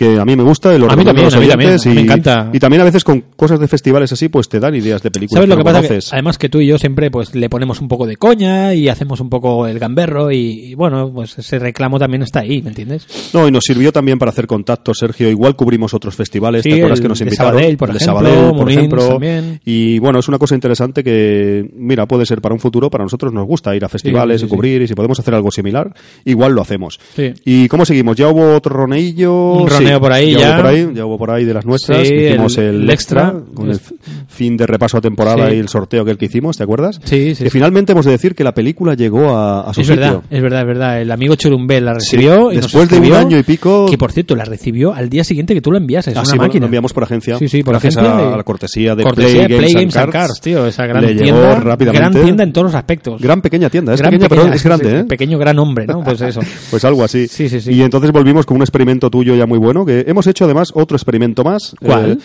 que 0.00 0.18
a 0.18 0.24
mí 0.24 0.34
me 0.34 0.42
gusta 0.42 0.74
el 0.74 0.82
A 0.84 0.96
mí 0.96 1.04
de 1.04 1.04
también, 1.04 1.24
los 1.26 1.34
a 1.34 1.40
mí 1.40 1.46
también, 1.46 1.70
oyentes 1.72 1.86
me 1.94 2.00
y, 2.00 2.04
encanta. 2.04 2.48
y 2.54 2.58
también 2.58 2.80
a 2.80 2.84
veces 2.84 3.04
con 3.04 3.20
cosas 3.36 3.60
de 3.60 3.68
festivales 3.68 4.10
así, 4.10 4.30
pues 4.30 4.48
te 4.48 4.58
dan 4.58 4.74
ideas 4.74 5.02
de 5.02 5.10
películas 5.10 5.36
¿Sabes 5.42 5.48
lo 5.50 5.58
que 5.58 5.62
pasa? 5.62 5.82
Que, 5.82 5.88
conoces. 5.88 6.12
además 6.14 6.38
que 6.38 6.48
tú 6.48 6.58
y 6.60 6.66
yo 6.68 6.78
siempre 6.78 7.10
pues 7.10 7.34
le 7.34 7.50
ponemos 7.50 7.82
un 7.82 7.88
poco 7.88 8.06
de 8.06 8.16
coña 8.16 8.72
y 8.72 8.88
hacemos 8.88 9.20
un 9.20 9.28
poco 9.28 9.66
el 9.66 9.78
gamberro 9.78 10.32
y, 10.32 10.70
y, 10.70 10.74
bueno, 10.74 11.12
pues 11.12 11.38
ese 11.38 11.58
reclamo 11.58 11.98
también 11.98 12.22
está 12.22 12.40
ahí, 12.40 12.62
¿me 12.62 12.70
entiendes? 12.70 13.06
No, 13.34 13.46
y 13.46 13.50
nos 13.52 13.64
sirvió 13.64 13.92
también 13.92 14.18
para 14.18 14.30
hacer 14.30 14.46
contactos, 14.46 14.96
Sergio. 14.98 15.28
Igual 15.28 15.54
cubrimos 15.54 15.92
otros 15.92 16.14
festivales, 16.16 16.62
Sí, 16.62 16.70
¿te 16.70 16.76
acuerdas 16.76 17.00
el 17.00 17.02
que 17.02 17.08
nos 17.10 17.18
de 17.18 17.24
invitaron? 17.26 17.52
Sabadell, 17.52 17.76
por 17.76 17.90
El 17.90 17.98
de 17.98 18.04
ejemplo, 18.04 18.22
Sabadell, 18.30 18.56
por 18.56 18.70
ejemplo. 18.70 19.08
también. 19.08 19.60
Y 19.66 19.98
bueno, 19.98 20.18
es 20.20 20.28
una 20.28 20.38
cosa 20.38 20.54
interesante 20.54 21.04
que, 21.04 21.68
mira, 21.76 22.06
puede 22.06 22.24
ser 22.24 22.40
para 22.40 22.54
un 22.54 22.60
futuro, 22.60 22.88
para 22.88 23.04
nosotros 23.04 23.32
nos 23.34 23.46
gusta 23.46 23.76
ir 23.76 23.84
a 23.84 23.88
festivales 23.90 24.40
sí, 24.40 24.46
y 24.46 24.48
cubrir, 24.48 24.80
y 24.80 24.88
si 24.88 24.94
podemos 24.94 25.20
hacer 25.20 25.34
algo 25.34 25.50
similar, 25.50 25.92
igual 26.24 26.52
lo 26.52 26.62
hacemos. 26.62 26.98
¿Y 27.44 27.68
cómo 27.68 27.84
seguimos? 27.84 28.16
¿Ya 28.16 28.28
hubo 28.28 28.54
otro 28.54 28.74
roneillo? 28.74 29.52
Un 29.52 29.68
roneo 29.68 29.89
Sí, 29.94 30.00
por 30.00 30.12
ahí 30.12 30.32
ya. 30.34 30.50
Hubo 30.50 30.56
por 30.56 30.66
ahí, 30.66 30.88
ya 30.94 31.06
hubo 31.06 31.18
por 31.18 31.30
ahí 31.30 31.44
de 31.44 31.54
las 31.54 31.64
nuestras. 31.66 32.06
Sí, 32.06 32.14
hicimos 32.14 32.58
el- 32.58 32.64
el, 32.82 32.90
extra, 32.90 33.28
extra. 33.28 33.42
con 33.54 33.70
el 33.70 33.80
fin 34.28 34.56
de 34.56 34.66
repaso 34.66 34.98
a 34.98 35.00
temporada 35.00 35.48
Sí. 35.50 35.56
y 35.56 35.58
el 35.58 35.68
sorteo 35.68 36.04
que 36.04 36.10
el 36.12 36.18
que 36.18 36.26
hicimos, 36.26 36.56
¿te 36.56 36.62
acuerdas? 36.64 37.00
Sí, 37.04 37.34
sí, 37.34 37.44
Que 37.44 37.50
sí. 37.50 37.58
finalmente 37.58 37.92
hemos 37.92 38.04
de 38.04 38.12
decir 38.12 38.34
que 38.34 38.44
la 38.44 38.52
película 38.54 38.94
llegó 38.94 39.30
a, 39.36 39.62
a 39.68 39.74
su 39.74 39.80
Es 39.80 39.86
sitio. 39.86 40.00
verdad, 40.00 40.20
es 40.30 40.42
verdad, 40.42 40.60
es 40.60 40.66
verdad. 40.66 41.00
El 41.02 41.10
amigo 41.10 41.34
Churumbel 41.34 41.84
la 41.84 41.94
recibió 41.94 42.52
y 42.52 42.56
nos 42.56 42.64
Después 42.66 42.88
de 42.88 42.96
un 42.96 43.02
escribió 43.04 43.18
año 43.18 43.38
y 43.38 43.42
pico- 43.42 43.86
Que 43.90 43.98
por 43.98 44.12
cierto, 44.12 44.36
la 44.36 44.44
recibió 44.44 44.92
al 44.94 45.08
día 45.10 45.24
siguiente 45.24 45.54
que 45.54 45.60
tú 45.60 45.72
la 45.72 45.78
enviases. 45.78 46.16
Ah, 46.16 46.20
una 46.20 46.30
sí, 46.30 46.38
máquina. 46.38 46.60
lo 46.60 46.66
enviamos 46.66 46.92
por 46.92 47.02
agencia. 47.04 47.38
Sí, 47.38 47.48
sí, 47.48 47.62
por 47.62 47.72
Gracias 47.74 47.96
agencia 47.96 48.32
a, 48.32 48.36
la 48.36 48.42
cortesía 48.44 48.94
de 48.94 49.02
Cortesía 49.02 49.30
Play, 49.32 49.48
de 49.48 49.56
Play 49.58 49.72
Games, 49.74 49.94
Games 49.94 50.16
and 50.16 50.40
tío. 50.42 50.66
Esa 50.66 50.86
gran 50.86 51.04
Le 51.04 51.14
llegó 51.14 51.24
tienda. 51.24 51.54
rápidamente. 51.60 51.98
Gran 52.10 52.24
tienda 52.24 52.44
en 52.44 52.52
todos 52.52 52.64
los 52.66 52.74
aspectos. 52.74 53.20
Gran 53.20 53.40
pequeña 53.42 53.68
tienda, 53.70 53.94
es 53.94 54.00
Gran 54.00 54.12
pequeña, 54.12 54.28
pero 54.28 54.42
es 54.52 54.60
sí, 54.60 54.68
grande, 54.68 54.90
sí, 54.90 54.96
¿eh? 54.96 55.04
Pequeño 55.04 55.38
gran 55.38 55.58
hombre, 55.58 55.86
¿no? 55.86 56.02
Pues 56.02 56.20
eso. 56.20 56.40
Pues 56.70 56.84
algo 56.84 57.04
así. 57.04 57.26
Sí, 57.28 57.48
sí, 57.48 57.60
sí. 57.60 57.72
Y 57.72 57.82
entonces 57.82 58.10
volvimos 58.12 58.46
con 58.46 58.56
un 58.56 58.62
experimento 58.62 59.10
tuyo 59.10 59.34
ya 59.34 59.46
muy 59.46 59.58
bueno, 59.58 59.69
que 59.86 60.04
hemos 60.06 60.26
hecho 60.26 60.44
además 60.44 60.70
otro 60.74 60.96
experimento 60.96 61.44
más. 61.44 61.74
¿Cuál? 61.80 62.12
eh, 62.12 62.18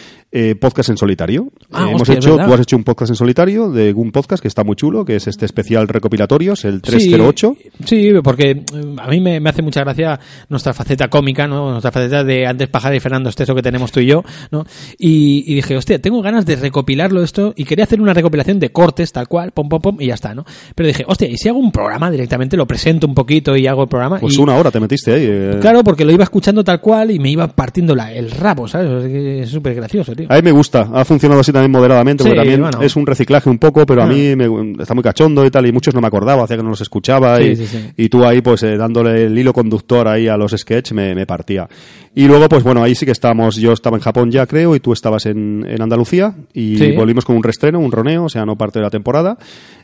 eh, 0.49 0.55
podcast 0.55 0.89
en 0.89 0.97
solitario. 0.97 1.47
Ah, 1.71 1.85
Eh, 1.85 1.89
hemos 1.91 2.01
hostia, 2.01 2.15
hecho, 2.15 2.35
tú 2.35 2.53
has 2.53 2.59
hecho 2.59 2.75
un 2.75 2.83
podcast 2.83 3.09
en 3.11 3.15
solitario 3.15 3.69
de 3.71 3.93
un 3.93 4.11
podcast 4.11 4.41
que 4.41 4.49
está 4.49 4.63
muy 4.65 4.75
chulo, 4.75 5.05
que 5.05 5.15
es 5.15 5.27
este 5.27 5.45
especial 5.45 5.87
recopilatorios, 5.87 6.65
el 6.65 6.81
308. 6.81 7.55
Sí, 7.85 7.85
sí, 7.85 8.11
porque 8.23 8.51
eh, 8.51 8.63
a 8.97 9.07
mí 9.07 9.21
me, 9.21 9.39
me 9.39 9.49
hace 9.49 9.61
mucha 9.61 9.81
gracia 9.81 10.19
nuestra 10.49 10.73
faceta 10.73 11.07
cómica, 11.07 11.47
¿no? 11.47 11.71
Nuestra 11.71 11.91
faceta 11.91 12.23
de 12.25 12.45
antes 12.47 12.67
Pajar 12.67 12.93
y 12.95 12.99
Fernando 12.99 13.29
Esteso 13.29 13.55
que 13.55 13.61
tenemos 13.61 13.91
tú 13.93 14.01
y 14.01 14.07
yo, 14.07 14.23
¿no? 14.51 14.65
Y, 14.97 15.43
y 15.47 15.55
dije, 15.55 15.77
hostia, 15.77 15.99
tengo 16.01 16.21
ganas 16.21 16.45
de 16.45 16.55
recopilarlo 16.57 17.23
esto 17.23 17.53
y 17.55 17.63
quería 17.63 17.85
hacer 17.85 18.01
una 18.01 18.13
recopilación 18.13 18.59
de 18.59 18.71
cortes 18.71 19.11
tal 19.13 19.27
cual, 19.29 19.51
pom, 19.51 19.69
pom, 19.69 19.81
pom, 19.81 19.97
y 20.01 20.07
ya 20.07 20.15
está, 20.15 20.33
¿no? 20.35 20.43
Pero 20.75 20.87
dije, 20.87 21.05
hostia, 21.07 21.29
¿y 21.29 21.37
si 21.37 21.47
hago 21.47 21.59
un 21.59 21.71
programa 21.71 22.11
directamente, 22.11 22.57
lo 22.57 22.65
presento 22.65 23.07
un 23.07 23.13
poquito 23.15 23.55
y 23.55 23.67
hago 23.67 23.83
el 23.83 23.89
programa? 23.89 24.19
Pues 24.19 24.37
Y- 24.37 24.41
una 24.41 24.55
hora 24.57 24.69
te 24.71 24.79
metiste 24.81 25.13
ahí. 25.13 25.25
eh. 25.27 25.57
Claro, 25.61 25.83
porque 25.83 26.03
lo 26.03 26.11
iba 26.11 26.23
escuchando 26.23 26.63
tal 26.63 26.81
cual 26.81 27.11
y 27.11 27.19
me 27.19 27.29
iba 27.35 27.47
partiendo 27.47 27.93
la, 27.95 28.11
el 28.11 28.31
rabo, 28.31 28.67
¿sabes? 28.67 29.05
Es 29.05 29.49
súper 29.49 29.75
gracioso, 29.75 30.13
tío. 30.15 30.27
A 30.29 30.35
mí 30.35 30.41
me 30.41 30.51
gusta, 30.51 30.89
ha 30.93 31.05
funcionado 31.05 31.41
así 31.41 31.51
también 31.51 31.71
moderadamente, 31.71 32.23
Sí, 32.23 32.29
porque 32.29 32.39
también 32.41 32.61
bueno. 32.61 32.81
es 32.81 32.95
un 32.95 33.05
reciclaje 33.05 33.49
un 33.49 33.57
poco, 33.59 33.85
pero 33.85 34.01
a 34.01 34.05
Ah. 34.05 34.07
mí 34.07 34.35
me, 34.35 34.73
está 34.81 34.93
muy 34.93 35.03
cachondo 35.03 35.45
y 35.45 35.51
tal, 35.51 35.65
y 35.67 35.71
muchos 35.71 35.93
no 35.93 36.01
me 36.01 36.07
acordaba, 36.07 36.43
hacía 36.43 36.57
que 36.57 36.63
no 36.63 36.69
los 36.69 36.81
escuchaba, 36.81 37.37
Sí, 37.37 37.43
y, 37.49 37.55
sí, 37.55 37.91
y 37.97 38.09
tú 38.09 38.25
ahí 38.25 38.41
pues 38.41 38.63
eh, 38.63 38.77
dándole 38.77 39.25
el 39.25 39.37
hilo 39.37 39.53
conductor 39.53 40.07
ahí 40.07 40.27
a 40.27 40.37
los 40.37 40.51
sketch 40.51 40.91
me, 40.93 41.13
me 41.15 41.25
partía. 41.25 41.67
Y 42.17 42.27
luego 42.27 42.47
pues 42.47 42.63
bueno, 42.63 42.81
ahí 42.81 42.95
sí 42.95 43.05
que 43.05 43.11
estábamos, 43.11 43.57
yo 43.57 43.73
estaba 43.73 43.97
en 43.97 44.01
Japón 44.03 44.31
ya 44.31 44.45
creo, 44.45 44.75
y 44.75 44.79
tú 44.79 44.93
estabas 44.93 45.25
en, 45.25 45.65
en 45.67 45.81
Andalucía, 45.81 46.33
y 46.53 46.93
volvimos 46.95 47.25
con 47.25 47.35
un 47.35 47.43
restreno, 47.43 47.79
un 47.79 47.91
roneo, 47.91 48.23
o 48.25 48.29
sea, 48.29 48.45
no 48.45 48.55
parte 48.55 48.79
de 48.79 48.83
la 48.83 48.89
temporada, 48.89 49.37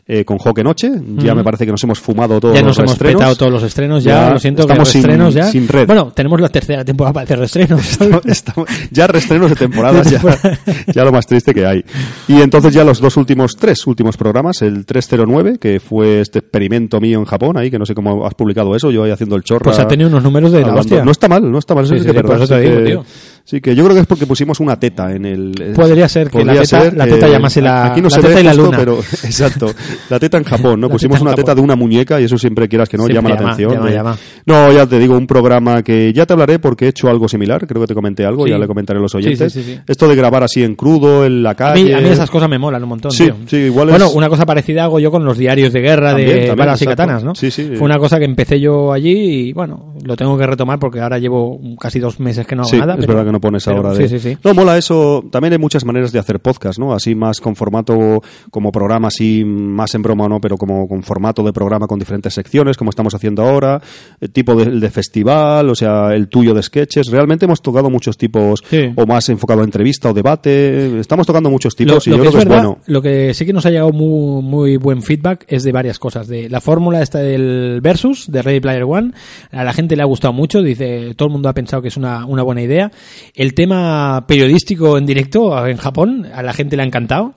eh, 0.06 0.24
con 0.24 0.38
Joque 0.38 0.64
Noche, 0.64 0.90
ya 1.18 1.34
me 1.34 1.44
parece 1.44 1.66
que 1.66 1.70
nos 1.72 1.84
hemos 1.84 2.00
fumado 2.00 2.40
todos 2.40 2.54
ya 2.54 2.60
los 2.62 2.68
nos 2.68 2.78
hemos 2.78 2.90
restrenos. 2.92 3.20
petado 3.20 3.36
todos 3.36 3.52
los 3.52 3.62
estrenos, 3.62 4.02
ya, 4.02 4.26
Ya 4.28 4.30
lo 4.32 4.38
siento, 4.38 4.62
estamos 4.62 4.90
que 4.92 5.00
sin- 5.02 5.30
ya. 5.30 5.44
sin 5.44 5.68
red. 5.68 5.86
Bueno, 5.86 6.10
tenemos 6.14 6.40
la 6.40 6.48
tercera 6.48 6.84
temporada 6.84 7.12
para 7.12 7.24
hacer 7.24 7.38
restrenos. 7.42 7.98
Estamos- 8.24 8.68
ya 8.90 9.06
restrenos 9.06 9.50
de 9.50 9.56
temporadas, 9.56 10.10
ya, 10.10 10.20
ya 10.94 11.04
lo 11.04 11.12
más 11.12 11.26
triste 11.26 11.52
que 11.52 11.66
hay. 11.66 11.84
Y 12.28 12.40
entonces 12.40 12.72
ya 12.72 12.84
los 12.84 13.00
dos 13.00 13.16
últimos, 13.16 13.56
tres 13.56 13.86
últimos 13.86 14.16
programas, 14.16 14.62
el 14.62 14.86
309, 14.86 15.58
que 15.60 15.80
fue 15.80 16.20
este 16.20 16.38
experimento 16.38 17.00
mío 17.00 17.18
en 17.18 17.24
Japón, 17.24 17.56
ahí 17.56 17.70
que 17.70 17.78
no 17.78 17.86
sé 17.86 17.94
cómo 17.94 18.26
has 18.26 18.34
publicado 18.34 18.74
eso, 18.76 18.90
yo 18.90 19.04
ahí 19.04 19.10
haciendo 19.10 19.36
el 19.36 19.42
chorro. 19.42 19.64
Pues 19.64 19.78
ha 19.78 19.86
tenido 19.88 20.08
unos 20.08 20.22
números 20.22 20.52
de 20.52 20.60
la 20.60 20.68
hablando. 20.68 20.80
hostia. 20.80 21.04
No 21.04 21.10
está 21.10 21.28
mal, 21.28 21.50
no 21.50 21.58
está 21.58 21.74
mal, 21.74 21.84
eso 21.84 21.94
Sí, 21.94 22.00
que 22.02 22.06
es 22.10 22.16
sí, 22.16 22.20
por 22.22 22.30
verdad. 22.30 22.44
eso 22.44 22.54
te 22.54 22.60
digo, 22.60 22.76
que- 22.78 22.84
tío. 22.84 23.04
Sí, 23.44 23.60
que 23.60 23.74
yo 23.74 23.82
creo 23.84 23.94
que 23.94 24.00
es 24.02 24.06
porque 24.06 24.26
pusimos 24.26 24.60
una 24.60 24.78
teta 24.78 25.10
en 25.12 25.24
el... 25.26 25.72
Podría 25.74 26.08
ser 26.08 26.30
que 26.30 26.44
la 26.44 26.54
teta- 26.62 26.90
la 26.94 27.06
teta 27.06 27.28
llamase 27.28 27.60
la- 27.60 27.86
Aquí 27.86 28.00
no 28.00 28.08
la 28.08 28.10
se 28.14 28.20
teta 28.22 28.34
ve 28.34 28.40
y 28.40 28.44
la 28.44 28.50
justo, 28.50 28.64
luna. 28.66 28.78
pero 28.78 28.98
exacto. 29.24 29.66
La 30.10 30.18
teta 30.20 30.38
en 30.38 30.44
Japón, 30.44 30.80
¿no? 30.80 30.86
La 30.86 30.92
Pusimos 30.92 31.18
teta 31.18 31.28
una 31.28 31.34
teta 31.34 31.54
de 31.54 31.60
una 31.60 31.74
muñeca 31.76 32.20
y 32.20 32.24
eso 32.24 32.38
siempre 32.38 32.68
quieras 32.68 32.88
que 32.88 32.96
no 32.96 33.04
Siempre 33.04 33.16
llama 33.22 33.30
la 33.30 33.36
llama, 33.36 33.52
atención. 33.52 33.74
llama, 33.74 33.90
Eh, 33.90 33.94
llama. 33.94 34.16
No, 34.46 34.72
ya 34.72 34.86
te 34.86 34.98
digo, 34.98 35.16
un 35.16 35.26
programa 35.26 35.82
que 35.82 36.12
ya 36.12 36.24
te 36.24 36.32
hablaré 36.32 36.58
porque 36.60 36.86
he 36.86 36.88
hecho 36.88 37.08
algo 37.08 37.26
similar, 37.28 37.66
creo 37.66 37.80
que 37.82 37.88
te 37.88 37.94
comenté 37.94 38.24
algo, 38.24 38.44
Sí. 38.44 38.50
ya 38.50 38.58
le 38.58 38.66
comentaré 38.68 38.98
a 38.98 39.02
los 39.02 39.14
oyentes. 39.14 39.52
sí, 39.52 39.62
sí, 39.62 39.72
sí. 39.74 39.80
Esto 39.88 40.06
de 40.08 40.14
grabar 40.14 40.44
así 40.44 40.62
en 40.62 40.74
crudo, 40.76 41.24
en 41.26 41.42
la 41.42 41.50
A 41.50 41.54
calle... 41.56 41.82
mí, 41.84 41.92
a 41.92 41.98
mí 42.00 42.08
esas 42.08 42.30
cosas 42.30 42.48
me 42.48 42.58
molan 42.58 42.82
un 42.84 42.88
montón. 42.90 43.10
Sí, 43.10 43.24
tío. 43.24 43.34
sí, 43.46 43.56
igual 43.56 43.88
Bueno, 43.88 44.10
una 44.10 44.28
cosa 44.28 44.46
parecida 44.46 44.84
hago 44.84 45.00
yo 45.00 45.10
con 45.10 45.24
los 45.24 45.36
diarios 45.36 45.72
de 45.72 45.80
guerra 45.80 46.10
También, 46.10 46.28
de 46.28 46.34
también, 46.46 46.56
balas 46.56 46.80
y 46.82 46.86
katanas, 46.86 47.24
¿no? 47.24 47.34
Sí, 47.34 47.50
sí. 47.50 47.72
Fue 47.76 47.84
una 47.86 47.98
cosa 47.98 48.18
que 48.20 48.24
empecé 48.24 48.60
yo 48.60 48.92
allí 48.92 49.48
y 49.48 49.52
bueno, 49.52 49.94
lo 50.04 50.16
tengo 50.16 50.38
que 50.38 50.46
retomar 50.46 50.78
porque 50.78 51.00
ahora 51.00 51.18
llevo 51.18 51.58
casi 51.80 51.98
dos 51.98 52.20
meses 52.20 52.46
que 52.46 52.54
no 52.54 52.62
hago 52.62 52.76
nada. 52.76 52.94
es 52.98 53.06
verdad 53.06 53.24
que 53.24 53.31
no 53.32 53.40
pones 53.40 53.64
pero 53.64 53.78
ahora 53.78 53.94
sí, 53.96 54.02
de... 54.02 54.08
sí, 54.08 54.18
sí. 54.20 54.38
No, 54.44 54.54
mola 54.54 54.78
eso. 54.78 55.24
También 55.30 55.54
hay 55.54 55.58
muchas 55.58 55.84
maneras 55.84 56.12
de 56.12 56.18
hacer 56.18 56.40
podcast, 56.40 56.78
¿no? 56.78 56.92
Así 56.92 57.14
más 57.14 57.40
con 57.40 57.56
formato, 57.56 58.22
como 58.50 58.70
programa 58.70 59.08
así, 59.08 59.44
más 59.44 59.94
en 59.94 60.02
broma, 60.02 60.28
¿no? 60.28 60.40
Pero 60.40 60.56
como 60.56 60.86
con 60.86 61.02
formato 61.02 61.42
de 61.42 61.52
programa 61.52 61.86
con 61.86 61.98
diferentes 61.98 62.32
secciones, 62.34 62.76
como 62.76 62.90
estamos 62.90 63.14
haciendo 63.14 63.42
ahora, 63.42 63.80
el 64.20 64.30
tipo 64.30 64.54
de, 64.54 64.66
de 64.78 64.90
festival, 64.90 65.68
o 65.68 65.74
sea, 65.74 66.14
el 66.14 66.28
tuyo 66.28 66.54
de 66.54 66.62
sketches. 66.62 67.08
Realmente 67.08 67.46
hemos 67.46 67.60
tocado 67.62 67.90
muchos 67.90 68.16
tipos, 68.16 68.62
Sí. 68.68 68.92
o 68.96 69.06
más 69.06 69.28
enfocado 69.28 69.62
a 69.62 69.64
entrevista 69.64 70.10
o 70.10 70.14
debate. 70.14 71.00
Estamos 71.00 71.26
tocando 71.26 71.50
muchos 71.50 71.74
Lo, 71.74 71.76
tipos 71.86 72.06
y 72.06 72.10
lo 72.10 72.16
yo 72.18 72.22
que 72.24 72.28
creo 72.28 72.40
es 72.40 72.46
que 72.46 72.52
es 72.52 72.56
bueno. 72.60 72.78
lo 72.86 73.02
que 73.02 73.34
sí 73.34 73.46
que 73.46 73.52
nos 73.52 73.64
ha 73.66 73.70
llegado 73.70 73.90
muy, 73.92 74.42
muy 74.42 74.76
buen 74.76 75.02
feedback 75.02 75.44
es 75.48 75.64
de 75.64 75.72
varias 75.72 75.98
cosas. 75.98 76.28
De 76.28 76.48
la 76.48 76.60
fórmula 76.60 77.02
esta 77.02 77.18
del 77.18 77.80
Versus, 77.82 78.30
de 78.30 78.42
Ready 78.42 78.60
Player 78.60 78.84
One, 78.84 79.12
a 79.50 79.64
la 79.64 79.72
gente 79.72 79.96
le 79.96 80.02
ha 80.02 80.06
gustado 80.06 80.32
mucho, 80.32 80.62
dice, 80.62 81.14
todo 81.16 81.26
el 81.28 81.32
mundo 81.32 81.48
ha 81.48 81.54
pensado 81.54 81.82
que 81.82 81.88
es 81.88 81.96
una, 81.96 82.26
una 82.26 82.42
buena 82.42 82.62
idea. 82.62 82.90
El 83.34 83.54
tema 83.54 84.24
periodístico 84.26 84.98
en 84.98 85.06
directo 85.06 85.66
en 85.66 85.76
Japón, 85.76 86.26
a 86.32 86.42
la 86.42 86.52
gente 86.52 86.76
le 86.76 86.82
ha 86.82 86.86
encantado. 86.86 87.34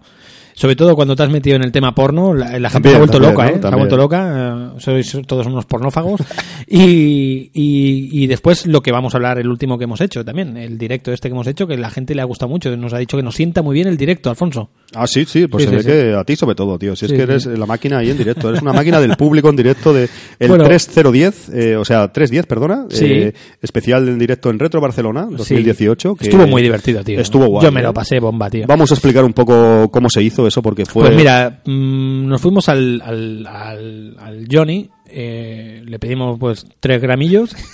Sobre 0.56 0.76
todo 0.76 0.96
cuando 0.96 1.16
te 1.16 1.24
has 1.24 1.30
metido 1.30 1.58
en 1.58 1.64
el 1.64 1.72
tema 1.72 1.94
porno, 1.94 2.34
la, 2.34 2.58
la 2.60 2.70
gente 2.70 2.90
También, 2.90 2.92
se 2.92 2.96
ha 2.96 3.00
vuelto 3.00 3.14
también, 3.20 3.32
loca, 3.34 3.44
¿no? 3.44 3.50
¿eh? 3.58 3.60
Se 3.62 3.68
ha 3.68 3.78
vuelto 3.78 3.98
loca, 3.98 4.72
eh, 4.76 4.80
sois 4.80 5.18
todos 5.28 5.46
unos 5.48 5.66
pornófagos. 5.66 6.22
Y, 6.68 7.52
y, 7.54 8.24
y 8.24 8.28
después 8.28 8.66
lo 8.66 8.82
que 8.82 8.92
vamos 8.92 9.14
a 9.14 9.18
hablar, 9.18 9.38
el 9.38 9.48
último 9.48 9.78
que 9.78 9.84
hemos 9.84 10.02
hecho 10.02 10.26
también, 10.26 10.58
el 10.58 10.80
directo 10.80 11.14
este 11.14 11.30
que 11.30 11.34
hemos 11.34 11.46
hecho, 11.46 11.68
que 11.68 11.78
la 11.78 11.92
gente 11.92 12.16
le 12.16 12.22
ha 12.22 12.26
gustado 12.26 12.50
mucho, 12.50 12.76
nos 12.76 12.92
ha 12.94 12.98
dicho 12.98 13.18
que 13.18 13.22
nos 13.24 13.36
sienta 13.36 13.62
muy 13.62 13.76
bien 13.76 13.88
el 13.88 13.98
directo, 13.98 14.32
Alfonso. 14.32 14.72
Ah, 14.96 15.06
sí, 15.06 15.26
sí, 15.26 15.46
pues 15.48 15.64
Sí, 15.64 15.70
se 15.70 15.70
sí, 15.70 15.76
ve 15.76 15.82
sí. 15.84 15.90
que 16.10 16.16
a 16.16 16.24
ti 16.24 16.36
sobre 16.36 16.56
todo, 16.56 16.80
tío. 16.80 16.96
Si 16.96 17.06
es 17.06 17.12
que 17.14 17.22
eres 17.22 17.46
la 17.46 17.66
máquina 17.68 18.00
ahí 18.00 18.10
en 18.10 18.18
directo. 18.18 18.50
Eres 18.50 18.62
una 18.62 18.74
máquina 18.74 19.00
del 19.00 19.16
público 19.16 19.50
en 19.50 19.56
directo 19.56 19.94
de 19.94 20.10
el 20.40 20.48
Bueno. 20.50 20.64
3010, 20.66 21.50
eh, 21.54 21.76
o 21.76 21.86
sea, 21.86 22.12
310, 22.12 22.46
perdona. 22.48 22.88
Eh, 23.00 23.34
especial 23.62 24.08
en 24.08 24.18
directo 24.18 24.50
en 24.50 24.58
Retro 24.58 24.82
Barcelona 24.82 25.28
2018. 25.30 26.16
que 26.16 26.26
Estuvo 26.26 26.48
muy 26.48 26.62
divertido, 26.62 27.04
tío. 27.04 27.20
Estuvo 27.20 27.46
guay. 27.46 27.66
Yo 27.66 27.72
me 27.72 27.82
¿eh? 27.82 27.84
lo 27.84 27.94
pasé 27.94 28.20
bomba, 28.20 28.50
tío. 28.50 28.66
Vamos 28.68 28.92
a 28.92 28.96
explicar 28.96 29.24
un 29.24 29.34
poco 29.34 29.90
cómo 29.92 30.10
se 30.10 30.24
hizo 30.24 30.45
eso, 30.48 30.62
porque 30.62 30.86
fue... 30.86 31.06
Pues 31.06 31.16
mira, 31.16 31.62
mm, 31.66 32.28
nos 32.28 32.42
fuimos 32.42 32.70
al, 32.70 33.02
al, 33.02 33.48
al, 33.48 34.18
al 34.20 34.48
Johnny, 34.52 34.90
eh, 35.08 35.82
le 35.86 36.00
pedimos 36.00 36.40
pues 36.40 36.66
tres 36.80 37.02
gramillos. 37.02 37.56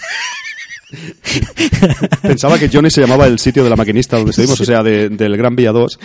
Pensaba 2.22 2.58
que 2.60 2.70
Johnny 2.70 2.89
se 2.89 3.02
llamaba 3.02 3.28
el 3.28 3.39
sitio 3.39 3.64
de 3.64 3.70
la 3.70 3.76
maquinista 3.76 4.18
donde 4.18 4.32
estuvimos, 4.32 4.60
o 4.60 4.66
sea, 4.66 4.84
de- 4.84 5.10
del 5.10 5.38
Gran 5.38 5.56
Vía 5.56 5.72
2. 5.72 6.00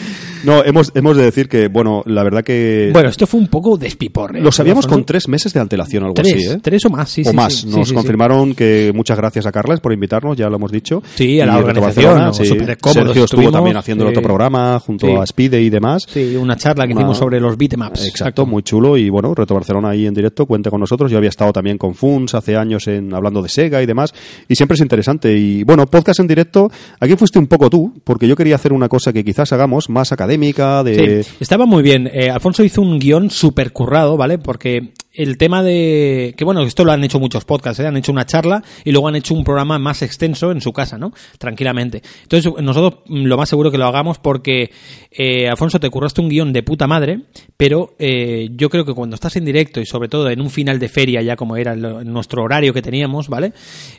No, 0.44 0.64
hemos, 0.64 0.92
hemos 0.94 1.16
de 1.16 1.24
decir 1.24 1.48
que, 1.48 1.68
bueno, 1.68 2.02
la 2.06 2.22
verdad 2.22 2.42
que... 2.44 2.90
Bueno, 2.92 3.08
esto 3.08 3.26
fue 3.26 3.40
un 3.40 3.48
poco 3.48 3.76
despiporre. 3.76 4.40
Lo 4.40 4.52
sabíamos 4.52 4.86
con 4.86 5.04
tres 5.04 5.28
meses 5.28 5.52
de 5.52 5.60
antelación 5.60 6.02
o 6.04 6.06
algo 6.06 6.14
Tres, 6.14 6.34
así, 6.34 6.44
¿eh? 6.46 6.58
tres 6.62 6.84
o 6.84 6.90
más, 6.90 7.10
sí, 7.10 7.22
o 7.26 7.30
sí, 7.30 7.36
más. 7.36 7.52
sí, 7.54 7.60
sí, 7.62 7.66
Nos 7.68 7.88
sí, 7.88 7.90
sí. 7.90 7.94
confirmaron 7.94 8.54
que 8.54 8.92
muchas 8.94 9.16
gracias 9.16 9.46
a 9.46 9.52
Carles 9.52 9.80
por 9.80 9.92
invitarnos, 9.92 10.36
ya 10.36 10.48
lo 10.48 10.56
hemos 10.56 10.70
dicho. 10.72 11.02
Sí, 11.14 11.40
a 11.40 11.46
la 11.46 11.54
Y 11.54 11.58
organización, 11.58 12.18
¿no? 12.18 12.32
sí. 12.32 12.44
Sergio 12.46 13.24
estuvo 13.24 13.50
también 13.50 13.76
haciendo 13.76 14.04
el 14.04 14.10
sí. 14.10 14.18
otro 14.18 14.22
programa 14.22 14.78
junto 14.80 15.06
Sí. 15.06 15.12
a 15.14 15.26
Spide 15.26 15.60
y 15.62 15.70
demás. 15.70 16.04
Sí, 16.08 16.36
una 16.36 16.56
charla 16.56 16.86
que 16.86 16.92
Una- 16.92 17.02
hicimos 17.02 17.18
sobre 17.18 17.40
los 17.40 17.56
beatemaps. 17.56 18.06
Exacto, 18.06 18.46
muy 18.46 18.62
chulo 18.62 18.96
y 18.96 19.08
bueno, 19.10 19.34
Reto 19.34 19.54
Barcelona 19.54 19.90
ahí 19.90 20.06
en 20.06 20.14
directo, 20.14 20.46
cuente 20.46 20.70
con 20.70 20.80
nosotros. 20.80 21.10
Yo 21.10 21.18
había 21.18 21.30
estado 21.30 21.52
también 21.52 21.78
con 21.78 21.94
Funs 21.94 22.34
hace 22.34 22.56
años 22.56 22.86
en 22.88 23.12
hablando 23.14 23.42
de 23.42 23.48
Sega 23.48 23.82
y 23.82 23.86
demás 23.86 24.14
y 24.48 24.54
siempre 24.54 24.75
es 24.76 24.82
interesante. 24.82 25.36
Y 25.36 25.64
bueno, 25.64 25.86
podcast 25.86 26.20
en 26.20 26.26
directo, 26.26 26.70
aquí 27.00 27.16
fuiste 27.16 27.38
un 27.38 27.46
poco 27.46 27.68
tú, 27.68 27.92
porque 28.04 28.28
yo 28.28 28.36
quería 28.36 28.54
hacer 28.54 28.72
una 28.72 28.88
cosa 28.88 29.12
que 29.12 29.24
quizás 29.24 29.52
hagamos 29.52 29.90
más 29.90 30.12
académica, 30.12 30.84
de... 30.84 31.26
Estaba 31.40 31.66
muy 31.66 31.82
bien. 31.82 32.08
Eh, 32.12 32.30
Alfonso 32.30 32.62
hizo 32.62 32.82
un 32.82 32.98
guion 32.98 33.30
súper 33.30 33.72
currado, 33.72 34.16
¿vale? 34.16 34.38
Porque 34.38 34.92
el 35.16 35.38
tema 35.38 35.62
de... 35.62 36.34
Que 36.36 36.44
bueno, 36.44 36.62
esto 36.62 36.84
lo 36.84 36.92
han 36.92 37.02
hecho 37.02 37.18
muchos 37.18 37.44
podcasts, 37.44 37.80
¿eh? 37.80 37.86
Han 37.86 37.96
hecho 37.96 38.12
una 38.12 38.26
charla 38.26 38.62
y 38.84 38.92
luego 38.92 39.08
han 39.08 39.16
hecho 39.16 39.34
un 39.34 39.44
programa 39.44 39.78
más 39.78 40.02
extenso 40.02 40.52
en 40.52 40.60
su 40.60 40.72
casa, 40.72 40.98
¿no? 40.98 41.12
Tranquilamente. 41.38 42.02
Entonces, 42.22 42.52
nosotros 42.62 43.00
mm, 43.06 43.24
lo 43.24 43.36
más 43.36 43.48
seguro 43.48 43.70
que 43.70 43.78
lo 43.78 43.86
hagamos 43.86 44.18
porque, 44.18 44.70
eh, 45.10 45.48
Alfonso, 45.48 45.80
te 45.80 45.90
curraste 45.90 46.20
un 46.20 46.28
guion 46.28 46.52
de 46.52 46.62
puta 46.62 46.86
madre, 46.86 47.22
pero 47.56 47.94
eh, 47.98 48.50
yo 48.52 48.68
creo 48.68 48.84
que 48.84 48.92
cuando 48.92 49.14
estás 49.14 49.36
en 49.36 49.44
directo 49.44 49.80
y 49.80 49.86
sobre 49.86 50.08
todo 50.08 50.28
en 50.28 50.40
un 50.40 50.50
final 50.50 50.78
de 50.78 50.88
feria, 50.88 51.22
ya 51.22 51.36
como 51.36 51.56
era 51.56 51.74
nuestro 51.74 52.42
horario 52.42 52.74
que 52.74 52.82
teníamos, 52.82 53.28
¿vale? 53.28 53.52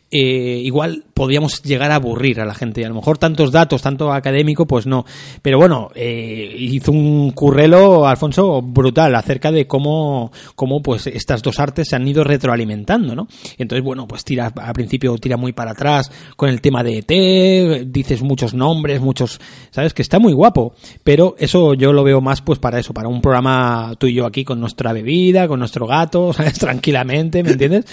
Eh, 0.10 0.62
igual 0.64 1.04
podríamos 1.14 1.62
llegar 1.64 1.92
a 1.92 1.96
aburrir 1.96 2.40
a 2.40 2.46
la 2.46 2.54
gente. 2.54 2.82
Y 2.82 2.84
a 2.86 2.90
lo 2.90 2.96
mejor 2.96 3.18
tantos 3.18 3.52
datos, 3.52 3.82
tanto 3.82 4.14
académico, 4.14 4.66
pues 4.66 4.86
no. 4.86 5.06
Pero 5.42 5.58
bueno, 5.58 5.90
eh, 5.96 6.56
hizo 6.58 6.92
un 6.92 7.32
currelo, 7.32 8.08
Alfonso, 8.08 8.62
brutal 8.62 9.16
acerca 9.16 9.52
de 9.52 9.68
cómo, 9.68 10.32
cómo 10.56 10.82
pues 10.82 11.08
estas 11.08 11.42
dos 11.42 11.60
artes 11.60 11.90
se 11.90 11.96
han 11.96 12.08
ido 12.08 12.24
retroalimentando, 12.24 13.16
¿no? 13.16 13.28
Entonces, 13.58 13.84
bueno, 13.84 14.08
pues 14.08 14.24
tira, 14.24 14.54
al 14.56 14.74
principio 14.74 15.18
tira 15.18 15.36
muy 15.36 15.52
para 15.52 15.72
atrás 15.72 16.12
con 16.36 16.50
el 16.50 16.62
tema 16.62 16.84
de 16.84 17.00
ET, 17.00 17.88
dices 17.88 18.22
muchos 18.22 18.54
nombres, 18.54 19.02
muchos, 19.02 19.42
¿sabes? 19.72 19.94
Que 19.94 20.04
está 20.04 20.20
muy 20.20 20.34
guapo. 20.34 20.74
Pero 21.04 21.36
eso 21.38 21.74
yo 21.74 21.92
lo 21.92 22.04
veo 22.04 22.22
más 22.22 22.42
pues 22.42 22.60
para 22.60 22.80
eso, 22.80 22.94
para 22.94 23.10
un 23.10 23.22
programa 23.22 23.96
tú 23.98 24.08
y 24.08 24.14
yo 24.14 24.26
aquí 24.26 24.46
con 24.46 24.60
nuestra 24.60 24.94
bebida, 24.94 25.48
con 25.50 25.60
nuestro 25.60 25.86
gato, 25.86 26.32
¿sabes? 26.34 26.60
Tranquilamente, 26.60 27.44
¿me 27.44 27.52
entiendes? 27.52 27.86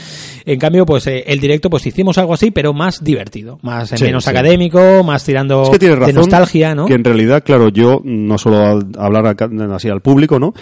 En 0.44 0.58
cambio, 0.60 0.86
pues 0.86 1.06
eh, 1.08 1.24
el 1.26 1.40
directo, 1.40 1.70
pues 1.70 1.86
hicimos 1.86 2.03
algo 2.18 2.34
así, 2.34 2.50
pero 2.50 2.72
más 2.72 3.02
divertido, 3.02 3.59
más 3.62 3.92
eh, 3.92 3.98
Sí, 3.98 4.05
menos 4.05 4.24
sí. 4.24 4.30
académico, 4.30 5.02
más 5.05 5.24
tirando 5.24 5.62
Es 5.64 5.70
que 5.70 5.78
tienes 5.78 5.98
razón, 5.98 6.14
de 6.14 6.20
nostalgia, 6.20 6.74
¿no? 6.74 6.86
Que 6.86 6.94
en 6.94 7.05
realidad, 7.05 7.42
claro, 7.44 7.68
yo 7.68 8.00
no 8.05 8.38
solo 8.38 8.59
al- 8.59 8.86
hablar 8.98 9.26
acá- 9.26 9.48
así 9.74 9.88
al 9.88 10.00
público, 10.00 10.38
¿no? 10.38 10.52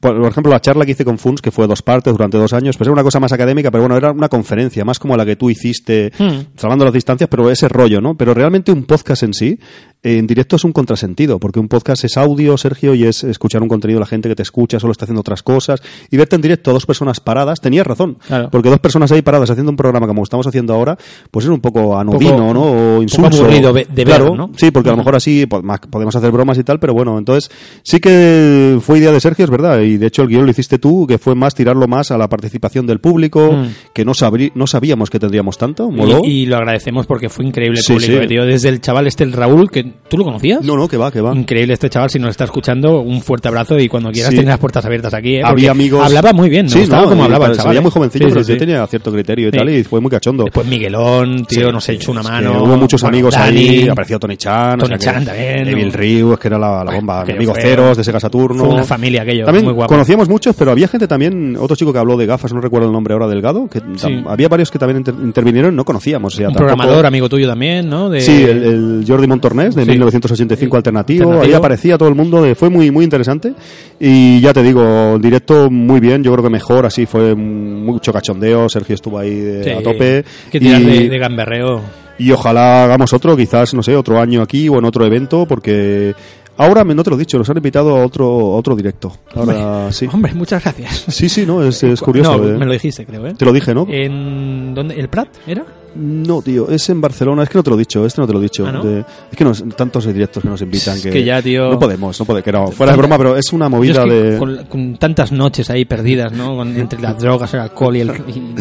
Por, 0.00 0.20
por 0.20 0.30
ejemplo, 0.30 0.52
la 0.52 0.60
charla 0.60 0.84
que 0.84 0.92
hice 0.92 1.04
con 1.04 1.18
Funs, 1.18 1.40
que 1.42 1.50
fue 1.50 1.66
dos 1.66 1.82
partes 1.82 2.12
durante 2.12 2.38
dos 2.38 2.52
años, 2.52 2.76
pues 2.76 2.86
era 2.86 2.92
una 2.92 3.02
cosa 3.02 3.20
más 3.20 3.32
académica, 3.32 3.70
pero 3.70 3.82
bueno, 3.82 3.96
era 3.96 4.12
una 4.12 4.28
conferencia, 4.28 4.84
más 4.84 4.98
como 4.98 5.16
la 5.16 5.24
que 5.26 5.36
tú 5.36 5.50
hiciste, 5.50 6.12
Hmm. 6.18 6.46
salvando 6.56 6.84
las 6.84 6.94
distancias, 6.94 7.28
pero 7.30 7.50
ese 7.50 7.68
rollo, 7.68 8.00
¿no? 8.00 8.16
Pero 8.16 8.34
realmente 8.34 8.72
un 8.72 8.84
podcast 8.84 9.22
en 9.22 9.34
sí 9.34 9.58
en 10.04 10.26
directo 10.26 10.56
es 10.56 10.64
un 10.64 10.72
contrasentido, 10.72 11.38
porque 11.38 11.60
un 11.60 11.68
podcast 11.68 12.04
es 12.04 12.16
audio, 12.16 12.56
Sergio, 12.56 12.94
y 12.94 13.04
es 13.04 13.22
escuchar 13.22 13.62
un 13.62 13.68
contenido 13.68 13.98
de 13.98 14.00
la 14.00 14.06
gente 14.06 14.28
que 14.28 14.34
te 14.34 14.42
escucha, 14.42 14.80
solo 14.80 14.90
está 14.92 15.04
haciendo 15.04 15.20
otras 15.20 15.42
cosas, 15.44 15.80
y 16.10 16.16
verte 16.16 16.34
en 16.36 16.42
directo 16.42 16.70
a 16.70 16.74
dos 16.74 16.86
personas 16.86 17.20
paradas, 17.20 17.60
tenías 17.60 17.86
razón, 17.86 18.18
Claro. 18.26 18.48
porque 18.50 18.68
dos 18.68 18.80
personas 18.80 19.12
ahí 19.12 19.22
paradas 19.22 19.50
haciendo 19.50 19.70
un 19.70 19.76
programa 19.76 20.08
como 20.08 20.24
estamos 20.24 20.46
haciendo 20.46 20.74
ahora, 20.74 20.98
pues 21.30 21.44
es 21.44 21.50
un 21.52 21.60
poco 21.60 21.96
anodino, 21.96 22.32
Poco- 22.38 22.54
¿no? 22.54 22.62
O 22.62 22.72
poco 22.72 23.02
insulso. 23.02 23.42
aburrido 23.44 23.72
de 23.72 23.84
ver, 23.94 24.04
claro, 24.06 24.34
¿no? 24.34 24.50
Sí, 24.56 24.70
porque 24.72 24.88
a 24.88 24.92
lo 24.92 24.98
mejor 24.98 25.14
así 25.14 25.46
podemos 25.46 26.16
hacer 26.16 26.30
bromas 26.32 26.58
y 26.58 26.64
tal, 26.64 26.80
pero 26.80 26.94
bueno, 26.94 27.16
entonces 27.16 27.50
sí 27.84 28.00
que 28.00 28.78
fue 28.80 28.98
idea 28.98 29.12
de 29.12 29.20
Sergio, 29.20 29.44
es 29.44 29.50
verdad, 29.50 29.80
y 29.82 29.98
de 29.98 30.06
hecho 30.08 30.22
el 30.22 30.28
guion 30.28 30.44
lo 30.44 30.50
hiciste 30.50 30.78
tú, 30.78 31.06
que 31.06 31.18
fue 31.18 31.34
más 31.36 31.54
tirarlo 31.54 31.86
más 31.86 32.10
a 32.10 32.18
la 32.18 32.28
participación 32.28 32.86
del 32.86 32.98
público, 32.98 33.52
Mm. 33.52 33.66
que 33.94 34.04
no, 34.04 34.12
no 34.54 34.66
sabíamos 34.66 35.10
que 35.10 35.18
tendríamos 35.20 35.58
tanto, 35.58 35.90
moló. 35.90 36.22
Y, 36.24 36.42
y 36.42 36.46
lo 36.46 36.56
agradecemos 36.56 37.06
porque 37.06 37.28
fue 37.28 37.44
increíble 37.44 37.78
el 37.78 37.84
Sí, 37.84 37.92
público, 37.92 38.22
sí. 38.22 38.26
tío. 38.26 38.44
Desde 38.44 38.68
el 38.68 38.80
chaval 38.80 39.06
este, 39.06 39.22
el 39.24 39.32
Raúl, 39.32 39.70
que 39.70 39.91
tú 40.08 40.16
lo 40.18 40.24
conocías. 40.24 40.62
No, 40.62 40.76
no, 40.76 40.88
que 40.88 40.96
va, 40.96 41.10
que 41.10 41.20
va. 41.20 41.34
Increíble 41.34 41.74
este 41.74 41.88
chaval, 41.90 42.10
si 42.10 42.18
nos 42.18 42.30
está 42.30 42.44
escuchando, 42.44 43.00
un 43.00 43.20
fuerte 43.22 43.48
abrazo 43.48 43.78
y 43.78 43.88
cuando 43.88 44.10
quieras 44.10 44.30
Sí. 44.30 44.36
tienes 44.36 44.50
las 44.50 44.58
puertas 44.58 44.84
abiertas 44.84 45.14
aquí. 45.14 45.36
¿eh? 45.36 45.42
Había 45.44 45.70
amigos. 45.72 46.04
Hablaba 46.04 46.32
muy 46.32 46.48
bien, 46.50 46.66
me 46.66 46.70
sí, 46.72 46.80
gustaba 46.80 47.02
no, 47.02 47.08
cómo 47.10 47.22
y 47.22 47.24
hablaba 47.26 47.46
el 47.46 47.56
chaval. 47.56 47.76
¿eh? 47.76 47.80
muy 47.80 47.90
jovencillo, 47.90 48.26
Sí, 48.26 48.32
pero 48.32 48.46
yo 48.46 48.54
sí. 48.54 48.58
tenía 48.58 48.86
cierto 48.86 49.12
criterio 49.12 49.48
y 49.48 49.50
tal, 49.50 49.68
y 49.68 49.84
fue 49.84 50.00
muy 50.00 50.10
cachondo. 50.10 50.44
Después 50.44 50.66
Miguelón, 50.66 51.44
tío, 51.46 51.70
nos 51.72 51.88
hecho 51.88 52.10
una 52.12 52.20
es 52.22 52.28
mano. 52.28 52.62
hubo 52.64 52.76
muchos 52.76 53.02
amigos 53.04 53.36
ahí, 53.36 53.88
apareció 53.88 54.18
Tony 54.18 54.36
Chan, 54.36 54.78
Tony 54.78 54.98
Chan 54.98 55.24
también. 55.24 55.68
Evil 55.68 55.86
¿no? 55.88 55.92
Ryu, 55.92 56.36
que 56.38 56.48
era 56.48 56.58
la, 56.58 56.84
bomba, 56.84 57.16
mi 57.16 57.22
Aquello 57.22 57.36
amigo 57.38 57.52
fue- 57.54 57.62
Ceros 57.62 57.96
de 57.96 58.04
Sega 58.04 58.20
Saturno. 58.20 58.64
fue 58.64 58.74
una 58.74 58.84
familia 58.84 59.22
aquello, 59.22 59.44
También 59.44 59.64
muy 59.64 59.74
guapo. 59.74 59.92
conocíamos 59.92 60.28
muchos, 60.28 60.54
pero 60.56 60.70
había 60.70 60.88
gente 60.88 61.06
también, 61.08 61.56
otro 61.58 61.76
chico 61.76 61.92
que 61.92 61.98
habló 61.98 62.16
de 62.16 62.26
gafas, 62.26 62.52
no 62.52 62.60
recuerdo 62.60 62.86
el 62.86 62.92
nombre 62.92 63.14
ahora, 63.14 63.26
Delgado, 63.28 63.68
que 63.68 63.80
había 64.26 64.48
varios 64.48 64.70
que 64.70 64.78
también 64.78 64.98
inter- 64.98 65.14
intervinieron 65.22 65.74
no 65.76 65.84
conocíamos. 65.84 66.38
Un 66.38 66.54
programador, 66.54 67.06
amigo 67.06 67.28
tuyo 67.28 67.46
también, 67.48 67.88
¿no? 67.88 68.10
Sí, 68.20 68.42
el, 68.42 68.62
el 68.64 69.04
Jordi 69.06 69.26
Montornés 69.26 69.74
de 69.82 69.86
Sí. 69.86 69.90
1985 69.92 70.76
alternativo. 70.76 71.22
Alternativo. 71.24 71.52
Ahí 71.52 71.58
aparecía 71.58 71.98
todo 71.98 72.08
el 72.08 72.14
mundo. 72.14 72.42
de- 72.42 72.54
fue 72.54 72.70
muy 72.70 72.90
muy 72.90 73.04
interesante. 73.04 73.52
Y 74.00 74.40
ya 74.40 74.52
te 74.52 74.62
digo, 74.62 75.14
el 75.16 75.20
directo 75.22 75.70
muy 75.70 76.00
bien. 76.00 76.22
Yo 76.22 76.32
creo 76.32 76.44
que 76.44 76.50
mejor. 76.50 76.86
Así 76.86 77.06
fue 77.06 77.34
mucho 77.34 78.12
cachondeo. 78.12 78.68
Sergio 78.68 78.94
estuvo 78.94 79.18
ahí 79.18 79.34
de- 79.34 79.64
Sí, 79.64 79.70
a 79.70 79.82
tope. 79.82 80.24
Que 80.50 80.58
tirar 80.60 80.80
y, 80.80 80.84
de, 80.84 81.08
de 81.08 81.18
gamberreo. 81.18 81.80
y 82.18 82.30
ojalá 82.30 82.84
hagamos 82.84 83.12
otro, 83.12 83.36
quizás, 83.36 83.74
no 83.74 83.82
sé, 83.82 83.96
otro 83.96 84.18
año 84.20 84.42
aquí 84.42 84.68
o 84.68 84.78
en 84.78 84.84
otro 84.84 85.04
evento, 85.04 85.46
porque 85.46 86.14
ahora 86.56 86.84
me- 86.84 86.94
no 86.94 87.02
te 87.02 87.10
lo 87.10 87.16
he 87.16 87.18
dicho, 87.18 87.36
nos 87.38 87.48
han 87.50 87.56
invitado 87.56 87.96
a 87.96 88.04
otro, 88.04 88.24
a 88.26 88.56
otro 88.56 88.76
directo. 88.76 89.12
Ahora 89.34 89.90
sí. 89.92 90.06
Hombre, 90.12 90.32
muchas 90.34 90.62
gracias. 90.62 91.04
Sí, 91.08 91.28
sí, 91.28 91.44
no, 91.46 91.62
es, 91.64 91.82
es 91.82 92.00
curioso. 92.00 92.36
No, 92.38 92.48
eh. 92.48 92.56
me 92.58 92.66
lo 92.66 92.72
dijiste, 92.72 93.04
creo, 93.06 93.26
¿eh? 93.26 93.34
Te 93.36 93.44
lo 93.44 93.52
dije, 93.52 93.74
¿no? 93.74 93.86
¿En 93.88 94.74
dónde? 94.74 94.94
¿El 94.98 95.08
Prat 95.08 95.28
era? 95.46 95.64
No, 95.94 96.40
tío, 96.42 96.68
es 96.70 96.88
en 96.88 97.00
Barcelona. 97.00 97.42
Es 97.42 97.48
que 97.48 97.58
no 97.58 97.62
te 97.62 97.70
lo 97.70 97.76
he 97.76 97.78
dicho, 97.80 98.04
este 98.06 98.20
no 98.20 98.26
te 98.26 98.32
lo 98.32 98.38
he 98.38 98.42
dicho. 98.42 98.66
¿Ah, 98.66 98.72
no? 98.72 98.82
De- 98.82 99.00
es 99.00 99.36
que 99.36 99.44
nos, 99.44 99.62
tantos 99.76 100.06
directos 100.06 100.42
que 100.42 100.48
nos 100.48 100.60
invitan 100.62 100.96
Es 100.96 101.02
que, 101.02 101.10
que 101.10 101.24
ya, 101.24 101.42
tío- 101.42 101.70
No 101.70 101.78
podemos, 101.78 102.18
no 102.18 102.24
podemos. 102.26 102.44
Que 102.44 102.52
no, 102.52 102.68
fuera 102.70 102.92
de 102.92 102.98
broma, 102.98 103.18
pero 103.18 103.36
es 103.36 103.52
una 103.52 103.68
movida 103.68 103.92
es 104.02 104.08
que 104.08 104.10
de. 104.30 104.38
con, 104.38 104.64
con 104.66 104.96
tantas 104.96 105.32
noches 105.32 105.68
ahí 105.70 105.84
perdidas, 105.84 106.32
¿no? 106.32 106.56
Con- 106.56 106.76
entre 106.76 107.00
las 107.00 107.18
drogas, 107.18 107.52
el 107.54 107.60
alcohol 107.60 107.96
y 107.96 108.00
el... 108.00 108.10
y- 108.28 108.54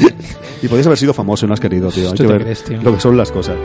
Y 0.63 0.67
podías 0.67 0.86
haber 0.86 0.99
sido 0.99 1.13
famoso 1.13 1.45
y 1.45 1.47
no 1.47 1.55
has 1.55 1.59
querido, 1.59 1.89
tío. 1.89 2.09
Hay 2.11 2.15
que 2.17 2.27
ver 2.27 2.41
crees, 2.43 2.63
tío. 2.63 2.79
lo 2.84 2.93
que 2.93 2.99
son 2.99 3.17
las 3.17 3.32
cosas. 3.32 3.55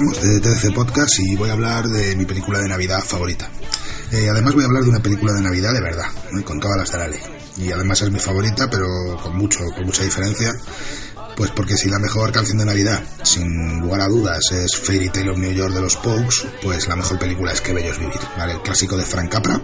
Ramos 0.00 0.22
de 0.22 0.40
TDC 0.40 0.72
Podcast 0.74 1.18
y 1.18 1.36
voy 1.36 1.50
a 1.50 1.52
hablar 1.52 1.86
de 1.86 2.16
mi 2.16 2.24
película 2.24 2.58
de 2.58 2.68
Navidad 2.70 3.02
favorita. 3.04 3.50
Eh, 4.10 4.30
además 4.30 4.54
voy 4.54 4.62
a 4.62 4.66
hablar 4.66 4.82
de 4.84 4.88
una 4.88 5.02
película 5.02 5.34
de 5.34 5.42
Navidad 5.42 5.74
de 5.74 5.82
verdad, 5.82 6.06
con 6.42 6.58
todas 6.58 6.78
las 6.78 6.90
de 6.90 6.98
la 6.98 7.08
ley. 7.08 7.20
Y 7.58 7.70
además 7.70 8.00
es 8.00 8.10
mi 8.10 8.18
favorita, 8.18 8.70
pero 8.70 8.86
con 9.22 9.36
mucho, 9.36 9.58
con 9.76 9.84
mucha 9.84 10.02
diferencia. 10.02 10.54
Pues 11.36 11.50
porque 11.50 11.76
si 11.76 11.90
la 11.90 11.98
mejor 11.98 12.32
canción 12.32 12.56
de 12.56 12.64
Navidad, 12.64 13.04
sin 13.24 13.78
lugar 13.80 14.00
a 14.00 14.08
dudas, 14.08 14.40
es 14.52 14.74
Fairy 14.74 15.10
Tale 15.10 15.32
of 15.32 15.38
New 15.38 15.52
York 15.52 15.74
de 15.74 15.82
los 15.82 15.96
Pogues, 15.96 16.46
pues 16.62 16.88
la 16.88 16.96
mejor 16.96 17.18
película 17.18 17.52
es 17.52 17.60
Qué 17.60 17.74
bello 17.74 17.92
es 17.92 17.98
vivir, 17.98 18.20
¿vale? 18.38 18.54
El 18.54 18.62
clásico 18.62 18.96
de 18.96 19.04
Frank 19.04 19.30
Capra, 19.30 19.60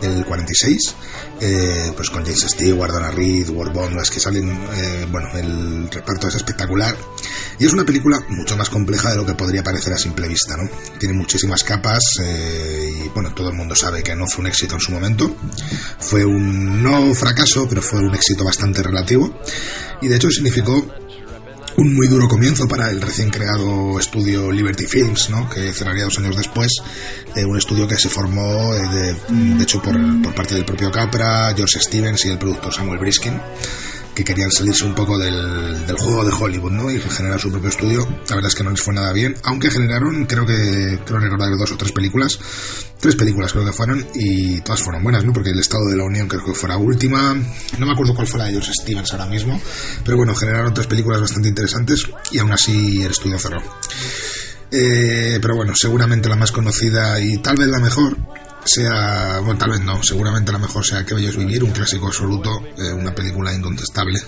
del 0.00 0.24
46, 0.24 0.94
eh, 1.40 1.92
pues 1.96 2.10
con 2.10 2.22
James 2.24 2.46
Stewart, 2.48 2.92
Donna 2.92 3.10
Reed, 3.10 3.48
Ward 3.50 3.72
Bond, 3.72 4.00
es 4.00 4.10
que 4.10 4.20
salen, 4.20 4.50
eh, 4.50 5.06
bueno, 5.10 5.28
el 5.34 5.90
reparto 5.90 6.28
es 6.28 6.36
espectacular. 6.36 6.96
Y 7.58 7.66
es 7.66 7.72
una 7.72 7.84
película 7.84 8.18
mucho 8.28 8.56
más 8.56 8.70
compleja 8.70 9.10
de 9.10 9.16
lo 9.16 9.26
que 9.26 9.34
podría 9.34 9.62
parecer 9.62 9.92
a 9.92 9.98
simple 9.98 10.28
vista, 10.28 10.56
¿no? 10.56 10.68
Tiene 10.98 11.14
muchísimas 11.14 11.64
capas 11.64 12.02
eh, 12.22 13.04
y, 13.04 13.08
bueno, 13.08 13.34
todo 13.34 13.48
el 13.50 13.56
mundo 13.56 13.74
sabe 13.74 14.02
que 14.02 14.14
no 14.14 14.26
fue 14.26 14.42
un 14.42 14.48
éxito 14.48 14.74
en 14.74 14.80
su 14.80 14.92
momento. 14.92 15.34
Fue 15.98 16.24
un, 16.24 16.82
no 16.82 17.14
fracaso, 17.14 17.66
pero 17.68 17.82
fue 17.82 18.00
un 18.00 18.14
éxito 18.14 18.44
bastante 18.44 18.82
relativo. 18.82 19.40
Y 20.00 20.08
de 20.08 20.16
hecho 20.16 20.30
significó 20.30 20.86
un 21.78 21.94
muy 21.94 22.08
duro 22.08 22.26
comienzo 22.26 22.66
para 22.66 22.90
el 22.90 23.00
recién 23.00 23.30
creado 23.30 23.98
estudio 24.00 24.50
Liberty 24.50 24.84
Films, 24.84 25.30
¿no? 25.30 25.48
que 25.48 25.72
cerraría 25.72 26.04
dos 26.04 26.18
años 26.18 26.36
después, 26.36 26.72
eh, 27.36 27.44
un 27.44 27.56
estudio 27.56 27.86
que 27.86 27.96
se 27.96 28.08
formó, 28.08 28.74
eh, 28.74 29.14
de, 29.28 29.62
hecho, 29.62 29.80
por, 29.80 29.94
por 30.20 30.34
parte 30.34 30.56
del 30.56 30.64
propio 30.64 30.90
Capra, 30.90 31.54
George 31.56 31.78
Stevens 31.78 32.24
y 32.24 32.30
el 32.30 32.38
productor 32.38 32.74
Samuel 32.74 32.98
Briskin, 32.98 33.40
que 34.18 34.24
querían 34.24 34.50
salirse 34.50 34.84
un 34.84 34.96
poco 34.96 35.16
del, 35.16 35.96
juego 35.96 36.24
de 36.24 36.32
Hollywood 36.32 36.72
¿no? 36.72 36.90
y 36.90 36.98
generar 36.98 37.38
su 37.38 37.52
propio 37.52 37.68
estudio. 37.68 38.04
La 38.28 38.34
verdad 38.34 38.48
es 38.48 38.56
que 38.56 38.64
no 38.64 38.70
les 38.70 38.82
fue 38.82 38.92
nada 38.92 39.12
bien, 39.12 39.36
aunque 39.44 39.70
generaron, 39.70 40.26
creo 40.26 40.44
que, 40.44 40.98
creo 41.06 41.20
recordar 41.20 41.56
dos 41.56 41.70
o 41.70 41.76
tres 41.76 41.92
películas, 41.92 42.36
tres 42.98 43.14
películas 43.14 43.52
creo 43.52 43.64
que 43.64 43.72
fueron, 43.72 44.04
y 44.16 44.60
todas 44.62 44.82
fueron 44.82 45.04
buenas, 45.04 45.24
¿no? 45.24 45.32
porque 45.32 45.50
el 45.50 45.60
Estado 45.60 45.84
de 45.86 45.96
la 45.96 46.02
Unión 46.02 46.26
creo 46.26 46.44
que 46.44 46.52
fue 46.52 46.68
la 46.68 46.76
última, 46.78 47.32
no 47.32 47.86
me 47.86 47.92
acuerdo 47.92 48.12
cuál 48.12 48.26
fue 48.26 48.40
la 48.40 48.46
de 48.46 48.52
George 48.52 48.72
Stevens 48.82 49.12
ahora 49.12 49.26
mismo, 49.26 49.60
pero 50.04 50.16
bueno, 50.16 50.34
generaron 50.34 50.74
tres 50.74 50.88
películas 50.88 51.20
bastante 51.20 51.48
interesantes 51.48 52.08
y 52.32 52.40
aún 52.40 52.50
así 52.50 53.02
el 53.02 53.12
estudio 53.12 53.38
cerró. 53.38 53.62
Eh, 54.72 55.38
pero 55.40 55.54
bueno, 55.54 55.74
seguramente 55.76 56.28
la 56.28 56.34
más 56.34 56.50
conocida 56.50 57.20
y 57.20 57.38
tal 57.38 57.56
vez 57.56 57.68
la 57.68 57.78
mejor 57.78 58.16
sea, 58.68 59.40
bueno, 59.40 59.58
tal 59.58 59.70
vez 59.70 59.80
no, 59.80 60.02
seguramente 60.02 60.52
la 60.52 60.58
mejor 60.58 60.84
sea 60.84 61.04
Que 61.04 61.14
bello 61.14 61.30
es 61.30 61.36
vivir, 61.36 61.64
un 61.64 61.70
clásico 61.70 62.06
absoluto, 62.06 62.50
eh, 62.76 62.92
una 62.92 63.14
película 63.14 63.52
incontestable. 63.52 64.20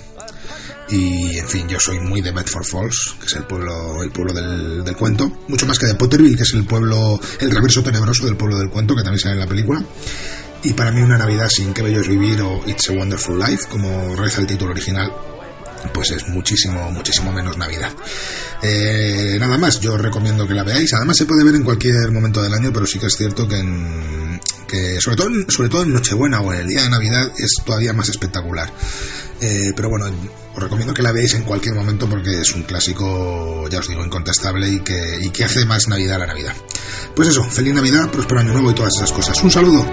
Y 0.90 1.38
en 1.38 1.48
fin, 1.48 1.68
yo 1.68 1.78
soy 1.78 2.00
muy 2.00 2.20
de 2.20 2.32
Bedford 2.32 2.64
Falls, 2.64 3.14
que 3.20 3.26
es 3.26 3.34
el 3.36 3.44
pueblo, 3.44 4.02
el 4.02 4.10
pueblo 4.10 4.32
del, 4.32 4.96
cuento, 4.96 5.30
mucho 5.46 5.64
más 5.66 5.78
que 5.78 5.86
de 5.86 5.94
Potterville, 5.94 6.36
que 6.36 6.42
es 6.42 6.52
el 6.54 6.64
pueblo, 6.64 7.20
el 7.38 7.50
reverso 7.50 7.82
tenebroso 7.82 8.26
del 8.26 8.36
pueblo 8.36 8.58
del 8.58 8.70
cuento, 8.70 8.96
que 8.96 9.02
también 9.02 9.20
sale 9.20 9.34
en 9.34 9.40
la 9.40 9.46
película. 9.46 9.84
Y 10.64 10.72
para 10.72 10.90
mí 10.90 11.00
una 11.00 11.16
Navidad 11.16 11.48
sin 11.48 11.72
Que 11.72 11.82
bello 11.82 12.00
es 12.00 12.08
vivir 12.08 12.42
o 12.42 12.60
It's 12.66 12.90
a 12.90 12.92
Wonderful 12.92 13.38
Life, 13.38 13.66
como 13.70 14.16
reza 14.16 14.40
el 14.40 14.48
título 14.48 14.72
original, 14.72 15.12
pues 15.92 16.10
es 16.10 16.28
muchísimo, 16.28 16.90
muchísimo 16.92 17.32
menos 17.32 17.56
Navidad. 17.56 17.92
Eh, 18.62 19.36
nada 19.40 19.56
más, 19.58 19.80
yo 19.80 19.94
os 19.94 20.00
recomiendo 20.00 20.46
que 20.46 20.54
la 20.54 20.62
veáis. 20.64 20.92
Además 20.94 21.16
se 21.16 21.26
puede 21.26 21.44
ver 21.44 21.54
en 21.54 21.62
cualquier 21.64 22.10
momento 22.12 22.42
del 22.42 22.54
año, 22.54 22.70
pero 22.72 22.86
sí 22.86 22.98
que 22.98 23.06
es 23.06 23.16
cierto 23.16 23.48
que, 23.48 23.58
en- 23.58 24.40
que 24.66 25.00
sobre, 25.00 25.16
todo, 25.16 25.28
sobre 25.48 25.68
todo 25.68 25.82
en 25.82 25.92
Nochebuena 25.92 26.40
o 26.40 26.52
en 26.52 26.60
el 26.60 26.66
día 26.68 26.82
de 26.82 26.90
Navidad 26.90 27.32
es 27.38 27.54
todavía 27.64 27.92
más 27.92 28.08
espectacular. 28.08 28.70
Eh, 29.40 29.72
pero 29.74 29.88
bueno, 29.88 30.06
os 30.54 30.62
recomiendo 30.62 30.92
que 30.92 31.02
la 31.02 31.12
veáis 31.12 31.32
en 31.34 31.44
cualquier 31.44 31.74
momento 31.74 32.06
porque 32.08 32.40
es 32.42 32.52
un 32.54 32.62
clásico, 32.64 33.66
ya 33.70 33.78
os 33.78 33.88
digo, 33.88 34.04
incontestable 34.04 34.68
y 34.68 34.80
que, 34.80 35.18
y 35.22 35.30
que 35.30 35.44
hace 35.44 35.64
más 35.64 35.88
Navidad 35.88 36.16
a 36.16 36.18
la 36.20 36.26
Navidad. 36.26 36.54
Pues 37.16 37.28
eso, 37.28 37.42
feliz 37.44 37.72
Navidad, 37.74 38.10
próspero 38.10 38.40
año 38.40 38.52
nuevo 38.52 38.70
y 38.70 38.74
todas 38.74 38.92
esas 38.96 39.10
cosas. 39.12 39.42
Un 39.42 39.50
saludo. 39.50 39.86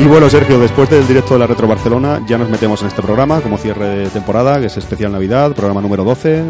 Y 0.00 0.06
bueno, 0.06 0.30
Sergio, 0.30 0.58
después 0.58 0.88
del 0.88 1.06
directo 1.06 1.34
de 1.34 1.40
la 1.40 1.46
Retro 1.46 1.68
Barcelona, 1.68 2.22
ya 2.26 2.38
nos 2.38 2.48
metemos 2.48 2.80
en 2.80 2.88
este 2.88 3.02
programa 3.02 3.42
como 3.42 3.58
cierre 3.58 3.86
de 3.86 4.08
temporada, 4.08 4.58
que 4.58 4.66
es 4.66 4.76
especial 4.78 5.12
Navidad, 5.12 5.52
programa 5.52 5.82
número 5.82 6.04
12. 6.04 6.42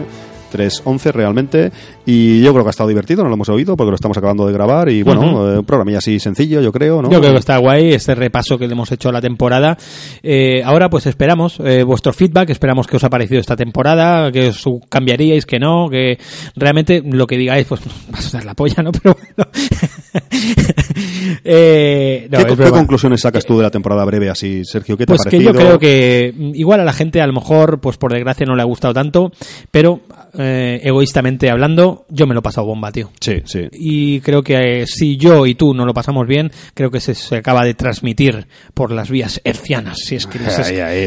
3.11 0.51 1.13
realmente 1.13 1.73
y 2.07 2.43
yo 2.43 2.53
creo 2.53 2.65
que 2.65 2.69
ha 2.69 2.71
estado 2.71 2.89
divertido, 2.89 3.23
no 3.23 3.29
lo 3.29 3.35
hemos 3.35 3.49
oído 3.49 3.77
porque 3.77 3.91
lo 3.91 3.95
estamos 3.95 4.17
acabando 4.19 4.47
de 4.47 4.53
grabar 4.53 4.89
y 4.89 5.03
bueno, 5.03 5.53
eh, 5.53 5.59
un 5.59 5.65
programa 5.65 5.99
así 5.99 6.19
sencillo 6.19 6.61
yo 6.61 6.73
creo, 6.73 7.03
¿no? 7.03 7.11
Yo 7.11 7.21
creo 7.21 7.33
que 7.33 7.39
está 7.39 7.59
guay 7.59 7.93
este 7.93 8.15
repaso 8.15 8.59
que 8.59 8.67
le 8.67 8.73
hemos 8.73 8.91
hecho 8.93 9.09
a 9.09 9.13
la 9.13 9.21
temporada. 9.21 9.77
Eh, 10.23 10.63
ahora 10.65 10.89
pues 10.89 11.07
esperamos 11.07 11.59
eh, 11.65 11.83
vuestro 11.83 12.13
feedback, 12.13 12.51
esperamos 12.51 12.87
que 12.87 12.97
os 12.97 13.05
ha 13.05 13.11
parecido 13.11 13.41
esta 13.41 13.57
temporada, 13.57 14.31
que 14.33 14.49
os 14.49 14.65
cambiaríais, 14.89 15.47
que 15.47 15.59
no, 15.59 15.89
que 15.91 16.19
realmente 16.57 17.03
lo 17.05 17.27
que 17.27 17.37
digáis 17.37 17.67
pues 17.67 17.81
va 18.15 18.19
a 18.19 18.23
sonar 18.23 18.47
la 18.47 18.55
polla, 18.55 18.83
¿no? 18.83 18.93
Pero 19.03 19.17
bueno. 19.17 19.51
Eh, 21.45 22.29
no, 22.31 22.39
¿Qué, 22.57 22.71
conclusiones 22.71 23.21
sacas 23.21 23.45
tú 23.47 23.57
de 23.57 23.63
la 23.63 23.71
temporada 23.71 24.05
breve 24.05 24.29
así, 24.29 24.65
Sergio? 24.65 24.97
¿Qué 24.97 25.07
te 25.07 25.13
Pues 25.13 25.27
ha 25.27 25.31
que 25.31 25.39
parecido? 25.39 25.53
yo 25.53 25.59
creo 25.59 25.79
que 25.79 26.35
mm, 26.37 26.55
igual 26.55 26.81
a 26.81 26.85
la 26.85 26.93
gente 26.93 27.21
a 27.21 27.27
lo 27.27 27.33
mejor, 27.33 27.81
pues 27.81 27.97
por 27.97 28.13
desgracia 28.13 28.47
no 28.47 28.55
le 28.55 28.63
ha 28.63 28.67
gustado 28.67 28.93
tanto, 28.93 29.31
pero 29.71 30.01
eh, 30.41 30.81
egoístamente 30.83 31.51
hablando, 31.51 32.07
yo 32.09 32.27
me 32.27 32.35
lo 32.35 32.41
he 32.41 32.43
pasado 32.43 32.67
bomba, 32.67 32.91
tío. 32.93 33.11
Sí, 33.21 33.43
sí. 33.45 33.69
Y 33.73 34.21
creo 34.21 34.43
que 34.43 34.83
eh, 34.83 34.87
si 34.87 35.17
yo 35.17 35.47
y 35.47 35.55
tú 35.55 35.75
no 35.75 35.85
lo 35.85 35.93
pasamos 35.95 36.27
bien, 36.27 36.51
creo 36.75 36.91
que 36.91 37.01
se, 37.01 37.15
se 37.15 37.37
acaba 37.37 37.65
de 37.65 37.75
transmitir 37.75 38.47
por 38.75 38.91
las 38.93 39.11
vías 39.11 39.41
hercianas, 39.45 39.99
si 40.05 40.17
es 40.17 40.27
que, 40.27 40.39
hay. 40.83 40.99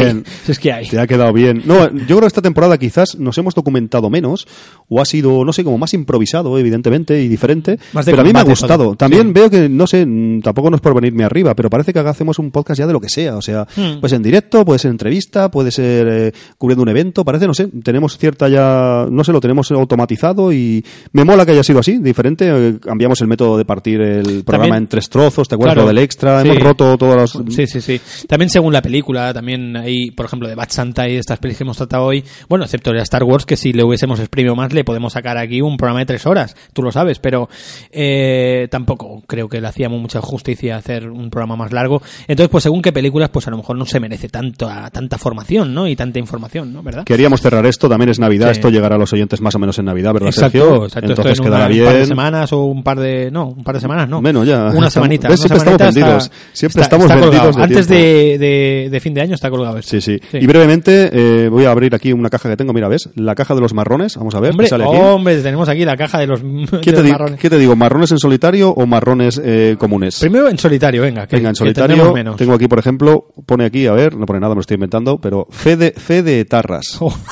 bien. 0.00 0.24
Si 0.44 0.52
es 0.52 0.58
que 0.58 0.72
hay. 0.72 0.86
Te 0.88 0.98
ha 1.00 1.06
quedado 1.06 1.32
bien. 1.32 1.62
No, 1.64 1.90
yo 1.90 2.06
creo 2.06 2.20
que 2.20 2.26
esta 2.26 2.42
temporada 2.42 2.78
quizás 2.78 3.16
nos 3.18 3.36
hemos 3.38 3.54
documentado 3.54 4.10
menos 4.10 4.46
o 4.88 5.00
ha 5.00 5.04
sido, 5.04 5.44
no 5.44 5.52
sé, 5.52 5.64
como 5.64 5.78
más 5.78 5.94
improvisado, 5.94 6.58
evidentemente, 6.58 7.20
y 7.22 7.28
diferente. 7.28 7.78
Más 7.92 8.06
de 8.06 8.12
pero 8.12 8.22
a 8.22 8.24
mí 8.24 8.32
me 8.32 8.38
ha 8.40 8.44
gustado. 8.44 8.84
joder. 8.84 8.96
También 8.98 9.26
Sí. 9.28 9.32
veo 9.32 9.50
que, 9.50 9.68
no 9.68 9.86
sé, 9.86 10.04
mm, 10.06 10.42
tampoco 10.42 10.70
no 10.70 10.76
es 10.76 10.82
por 10.82 10.94
venirme 10.94 11.24
arriba, 11.24 11.54
pero 11.54 11.68
parece 11.70 11.92
que 11.92 11.98
hacemos 11.98 12.38
un 12.38 12.50
podcast 12.50 12.78
ya 12.78 12.86
de 12.86 12.92
lo 12.92 13.00
que 13.00 13.08
sea. 13.08 13.36
O 13.36 13.42
sea, 13.42 13.66
pues 14.00 14.12
en 14.12 14.22
directo, 14.22 14.64
puede 14.64 14.78
ser 14.78 14.90
entrevista, 14.90 15.50
puede 15.50 15.70
ser 15.70 16.06
eh, 16.08 16.32
cubriendo 16.58 16.82
un 16.82 16.88
evento, 16.88 17.24
parece, 17.24 17.46
no 17.46 17.54
sé, 17.54 17.68
tenemos 17.82 18.16
cierta 18.18 18.48
ya, 18.48 18.75
no 19.10 19.24
sé, 19.24 19.32
lo 19.32 19.40
tenemos 19.40 19.70
automatizado 19.70 20.52
y 20.52 20.84
me 21.12 21.24
mola 21.24 21.44
que 21.46 21.52
haya 21.52 21.62
sido 21.62 21.80
así, 21.80 21.98
diferente. 21.98 22.48
eh, 22.48 22.78
cambiamos 22.80 23.20
el 23.20 23.28
método 23.28 23.56
de 23.58 23.64
partir 23.64 24.00
el 24.00 24.44
programa 24.44 24.64
También- 24.64 24.74
en 24.84 24.86
tres 24.88 25.08
trozos, 25.08 25.48
¿te 25.48 25.54
acuerdas 25.54 25.74
Claro. 25.74 25.82
lo 25.88 25.94
del 25.94 25.98
extra? 26.04 26.42
Sí. 26.42 26.48
Hemos 26.48 26.62
roto 26.62 26.96
todas 26.98 27.16
las... 27.16 27.54
Sí, 27.54 27.66
sí, 27.66 27.80
sí. 27.80 28.00
También 28.28 28.48
según 28.50 28.72
la 28.72 28.82
película, 28.82 29.32
también 29.34 29.76
hay, 29.76 30.10
por 30.10 30.26
ejemplo, 30.26 30.48
de 30.48 30.54
Bad 30.54 30.68
Santa 30.70 31.08
y 31.08 31.14
de 31.14 31.18
estas 31.18 31.38
películas 31.38 31.58
que 31.58 31.64
hemos 31.64 31.76
tratado 31.76 32.04
hoy, 32.04 32.24
bueno, 32.48 32.64
excepto 32.64 32.90
de 32.92 32.98
Star 33.02 33.22
Wars, 33.24 33.46
que 33.46 33.56
si 33.56 33.72
le 33.72 33.84
hubiésemos 33.84 34.18
exprimido 34.20 34.54
más, 34.56 34.72
le 34.72 34.84
podemos 34.84 35.12
sacar 35.12 35.38
aquí 35.38 35.60
un 35.60 35.76
programa 35.76 36.00
de 36.00 36.06
tres 36.06 36.26
horas, 36.26 36.56
tú 36.72 36.82
lo 36.82 36.90
sabes, 36.92 37.18
pero 37.18 37.48
eh, 37.92 38.68
tampoco 38.70 39.22
creo 39.26 39.48
que 39.48 39.60
le 39.60 39.68
hacíamos 39.68 40.00
mucha 40.00 40.20
justicia 40.20 40.76
hacer 40.76 41.08
un 41.08 41.30
programa 41.30 41.56
más 41.56 41.72
largo. 41.72 42.02
Entonces, 42.28 42.48
pues 42.50 42.62
según 42.64 42.82
qué 42.82 42.92
películas, 42.92 43.30
pues 43.30 43.46
a 43.46 43.50
lo 43.50 43.56
mejor 43.56 43.76
no 43.78 43.86
se 43.86 44.00
merece 44.00 44.28
tanto, 44.28 44.68
tanta 44.92 45.18
formación, 45.18 45.72
¿no? 45.74 45.88
Y 45.88 45.96
tanta 45.96 46.18
información, 46.18 46.72
¿no? 46.72 46.82
¿Verdad? 46.82 47.04
Queríamos 47.04 47.40
cerrar 47.40 47.64
esto, 47.66 47.88
también 47.88 48.10
es 48.10 48.18
Navidad, 48.18 48.48
Sí. 48.48 48.52
Esto 48.66 48.74
llegará 48.76 48.96
a 48.96 48.98
los 48.98 49.12
oyentes 49.12 49.40
más 49.40 49.54
o 49.54 49.58
menos 49.58 49.78
en 49.78 49.84
Navidad, 49.84 50.12
¿verdad, 50.12 50.28
Exacto, 50.30 50.58
Sergio? 50.58 50.84
exacto. 50.86 51.08
Entonces 51.10 51.32
Esto 51.32 51.42
en 51.44 51.48
quedará 51.48 51.66
una- 51.66 51.72
bien. 51.72 51.82
un 51.84 51.86
par 51.90 51.96
de 51.98 52.06
semanas 52.06 52.52
o 52.52 52.64
un 52.64 52.82
par 52.82 52.98
de, 53.00 53.30
no, 53.30 53.46
un 53.48 53.62
par 53.64 53.74
de 53.76 53.80
semanas, 53.80 54.08
no. 54.08 54.20
Menos 54.20 54.46
ya. 54.46 54.70
Una 54.74 54.90
semanita. 54.90 55.28
¿Ves? 55.28 55.40
una 55.40 55.48
Siempre 55.48 55.58
estamos 55.62 55.78
vendidos. 55.94 56.30
Siempre 56.52 56.82
estamos 56.82 57.08
vendidos 57.08 57.56
de 57.56 57.62
Antes 57.62 57.88
de, 57.88 58.38
de, 58.38 58.88
de 58.90 59.00
fin 59.00 59.14
de 59.14 59.20
año 59.20 59.34
está 59.34 59.50
colgado 59.50 59.78
esto. 59.78 59.90
Sí, 59.90 60.00
sí, 60.00 60.18
Sí. 60.30 60.38
Y 60.40 60.46
brevemente 60.46 61.10
eh, 61.12 61.48
voy 61.48 61.64
a 61.64 61.70
abrir 61.70 61.94
aquí 61.94 62.12
una 62.12 62.28
caja 62.30 62.48
que 62.48 62.56
tengo, 62.56 62.72
mira, 62.72 62.88
¿ves? 62.88 63.08
La 63.14 63.34
caja 63.34 63.54
de 63.54 63.60
los 63.60 63.74
marrones, 63.74 64.16
vamos 64.16 64.34
a 64.34 64.40
ver, 64.40 64.50
Hombre, 64.52 64.64
¿qué 64.66 64.70
sale 64.70 64.84
aquí? 64.84 64.96
hombre, 64.96 65.42
tenemos 65.42 65.68
aquí 65.68 65.84
la 65.84 65.96
caja 65.96 66.18
de 66.18 66.26
los, 66.26 66.40
¿Qué, 66.82 66.92
te 66.92 67.02
los 67.02 67.10
marrones. 67.10 67.40
qué 67.40 67.50
te 67.50 67.58
digo, 67.58 67.76
marrones 67.76 68.10
en 68.12 68.18
solitario 68.18 68.70
o 68.70 68.86
marrones 68.86 69.40
eh, 69.44 69.76
comunes? 69.78 70.18
Primero 70.20 70.48
en 70.48 70.58
solitario, 70.58 71.02
venga. 71.02 71.26
Que, 71.26 71.36
Venga, 71.36 71.50
en 71.50 71.54
solitario 71.56 72.12
menos. 72.12 72.36
tengo 72.36 72.54
aquí, 72.54 72.66
por 72.68 72.78
ejemplo, 72.78 73.26
pone 73.46 73.64
aquí, 73.64 73.86
a 73.86 73.92
ver, 73.92 74.16
no 74.16 74.26
pone 74.26 74.40
nada, 74.40 74.50
me 74.50 74.56
lo 74.56 74.60
estoy 74.62 74.74
inventando, 74.76 75.18
pero 75.20 75.46
fe 75.50 75.76
de, 75.76 75.92
fe 75.92 76.22
de 76.22 76.44
tarras. 76.44 76.96
Oh. 77.00 77.14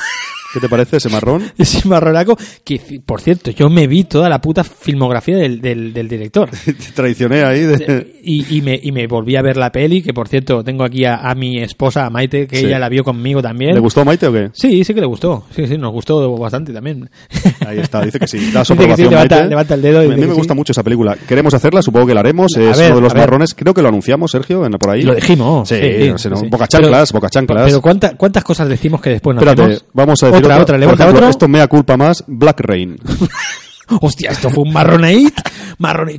¿Qué 0.55 0.61
te 0.61 0.69
parece 0.69 0.97
ese 0.97 1.09
marrón? 1.09 1.43
Ese 1.57 1.85
marronaco, 1.87 2.37
que 2.63 2.79
por 3.05 3.19
cierto, 3.21 3.51
yo 3.51 3.69
me 3.69 3.87
vi 3.87 4.05
toda 4.05 4.29
la 4.29 4.39
puta 4.39 4.63
filmografía 4.63 5.37
del, 5.37 5.59
del, 5.61 5.93
del 5.93 6.07
director. 6.07 6.49
Te 6.65 6.73
traicioné 6.93 7.43
ahí. 7.43 7.59
de- 7.61 8.15
Y, 8.23 8.57
y, 8.57 8.61
me, 8.61 8.79
y 8.81 8.91
me 8.91 9.05
volví 9.07 9.35
a 9.35 9.41
ver 9.41 9.57
la 9.57 9.71
peli, 9.71 10.01
que 10.01 10.13
por 10.13 10.27
cierto, 10.29 10.63
tengo 10.63 10.83
aquí 10.85 11.03
a, 11.05 11.17
a 11.17 11.35
mi 11.35 11.59
esposa, 11.61 12.05
a 12.05 12.09
Maite, 12.09 12.47
que 12.47 12.55
Sí. 12.57 12.65
ella 12.67 12.79
la 12.79 12.87
vio 12.89 13.03
conmigo 13.03 13.41
también. 13.41 13.73
¿Le 13.73 13.79
gustó 13.81 14.01
a 14.01 14.05
Maite 14.05 14.27
o 14.27 14.31
qué? 14.33 14.49
Sí, 14.53 14.83
sí 14.83 14.93
que 14.93 15.01
le 15.01 15.05
gustó. 15.07 15.43
Sí, 15.55 15.67
sí, 15.67 15.77
nos 15.77 15.91
gustó 15.91 16.35
bastante 16.37 16.71
también. 16.73 17.09
Ahí 17.67 17.79
está, 17.79 18.01
dice 18.01 18.17
que 18.19 18.27
sí. 18.27 18.51
Da 18.51 18.63
su 18.63 18.73
Dice 18.73 18.87
que 18.87 18.95
sí, 18.95 19.03
aprobación, 19.03 19.09
levanta- 19.11 19.35
Maite. 19.35 19.49
levanta 19.49 19.73
el 19.75 19.81
dedo 19.81 20.03
y 20.03 20.05
A 20.11 20.15
mí 20.15 20.21
me 20.21 20.33
gusta 20.33 20.53
sí. 20.53 20.57
mucho 20.57 20.71
esa 20.71 20.83
película. 20.83 21.17
Queremos 21.27 21.53
hacerla, 21.53 21.81
supongo 21.81 22.07
que 22.07 22.13
la 22.13 22.21
haremos. 22.21 22.55
A 22.55 22.61
Es 22.61 22.77
ver, 22.77 22.91
uno 22.91 22.95
de 22.95 23.01
los 23.01 23.15
marrones. 23.15 23.53
Creo 23.53 23.73
que 23.73 23.81
lo 23.81 23.89
anunciamos, 23.89 24.31
Sergio, 24.31 24.65
en- 24.65 24.71
por 24.73 24.91
ahí. 24.91 25.01
Lo 25.01 25.13
dijimos. 25.15 25.67
Sí, 25.67 25.75
no 26.09 26.17
sé, 26.17 26.29
no, 26.29 26.37
sí. 26.37 26.47
boca 26.49 26.67
chanclas, 26.67 27.09
Pero- 27.11 27.19
boca 27.19 27.29
chanclas. 27.29 27.65
Pero 27.67 27.81
¿cuánta- 27.81 28.15
¿cuántas 28.15 28.43
cosas 28.43 28.69
decimos 28.69 29.01
que 29.01 29.09
después 29.11 29.35
no 29.35 29.41
Espérate, 29.41 29.61
hacemos? 29.73 29.85
vamos 29.93 30.23
a 30.23 30.27
decir 30.27 30.44
otra, 30.45 30.77
Por 30.77 30.93
ejemplo, 30.93 31.07
otro. 31.07 31.27
Esto 31.29 31.47
mea 31.47 31.67
culpa 31.67 31.97
más, 31.97 32.23
Black 32.27 32.59
Rain. 32.61 32.97
Hostia, 34.01 34.31
esto 34.31 34.49
fue 34.49 34.63
un 34.63 34.73
marronate. 34.73 35.31